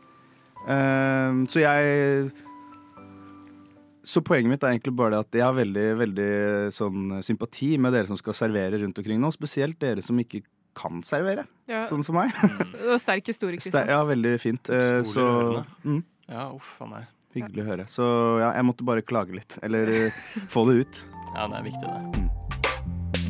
Eh, 0.67 1.39
så 1.53 1.61
jeg 1.63 2.31
Så 4.07 4.21
poenget 4.23 4.47
mitt 4.53 4.63
er 4.63 4.71
egentlig 4.71 4.93
bare 4.95 5.17
det 5.17 5.19
at 5.25 5.35
jeg 5.35 5.43
har 5.43 5.55
veldig, 5.57 5.85
veldig 5.99 6.27
sånn 6.75 7.17
sympati 7.25 7.73
med 7.81 7.91
dere 7.95 8.07
som 8.07 8.19
skal 8.19 8.35
servere 8.37 8.79
rundt 8.79 9.01
omkring 9.01 9.19
nå. 9.19 9.31
Spesielt 9.35 9.75
dere 9.83 10.03
som 10.05 10.19
ikke 10.23 10.43
kan 10.77 11.01
servere, 11.03 11.43
Ja. 11.67 11.83
sånn 11.89 12.05
som 12.05 12.15
meg. 12.15 12.31
Det 12.71 12.85
var 12.87 13.01
sterk 13.01 13.27
historie, 13.27 13.57
Kristian. 13.59 13.89
Ja, 13.89 14.03
veldig 14.07 14.35
fint. 14.39 14.69
Eh, 14.69 15.01
så 15.03 15.65
mm, 15.83 16.03
Ja, 16.29 16.47
uff 16.53 16.77
a 16.81 16.87
meg. 16.87 17.07
Hyggelig 17.35 17.63
å 17.65 17.67
høre. 17.67 17.87
Så 17.91 18.05
ja, 18.39 18.53
jeg 18.55 18.65
måtte 18.69 18.85
bare 18.87 19.03
klage 19.03 19.35
litt. 19.35 19.57
Eller 19.61 19.91
eh, 20.07 20.23
få 20.53 20.63
det 20.71 20.85
ut. 20.85 21.03
Ja, 21.35 21.47
det 21.51 21.59
er 21.59 21.67
viktig, 21.67 21.87
det. 21.91 23.27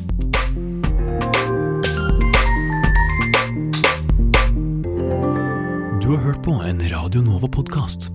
Du 6.02 6.08
har 6.16 6.18
hørt 6.24 6.44
på 6.46 6.52
en 6.64 6.80
Radio 6.92 7.22
Nova-podkast. 7.22 8.10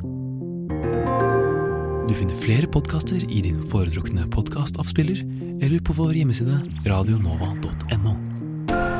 Du 2.08 2.14
finner 2.18 2.34
flere 2.34 2.66
podkaster 2.66 3.22
i 3.30 3.40
din 3.44 3.60
foretrukne 3.70 4.24
podkastavspiller 4.30 5.22
eller 5.62 5.78
på 5.86 5.94
vår 5.94 6.16
hjemmeside 6.18 6.58
radionova.no. 6.86 8.16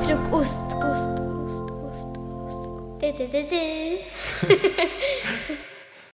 Frokost, 0.06 0.76
ost, 0.86 1.18
ost, 1.18 1.74
ost, 1.88 2.22
ost. 2.46 2.62
Du, 3.02 3.08
du, 3.18 3.26
du, 3.34 3.40
du. 3.50 3.62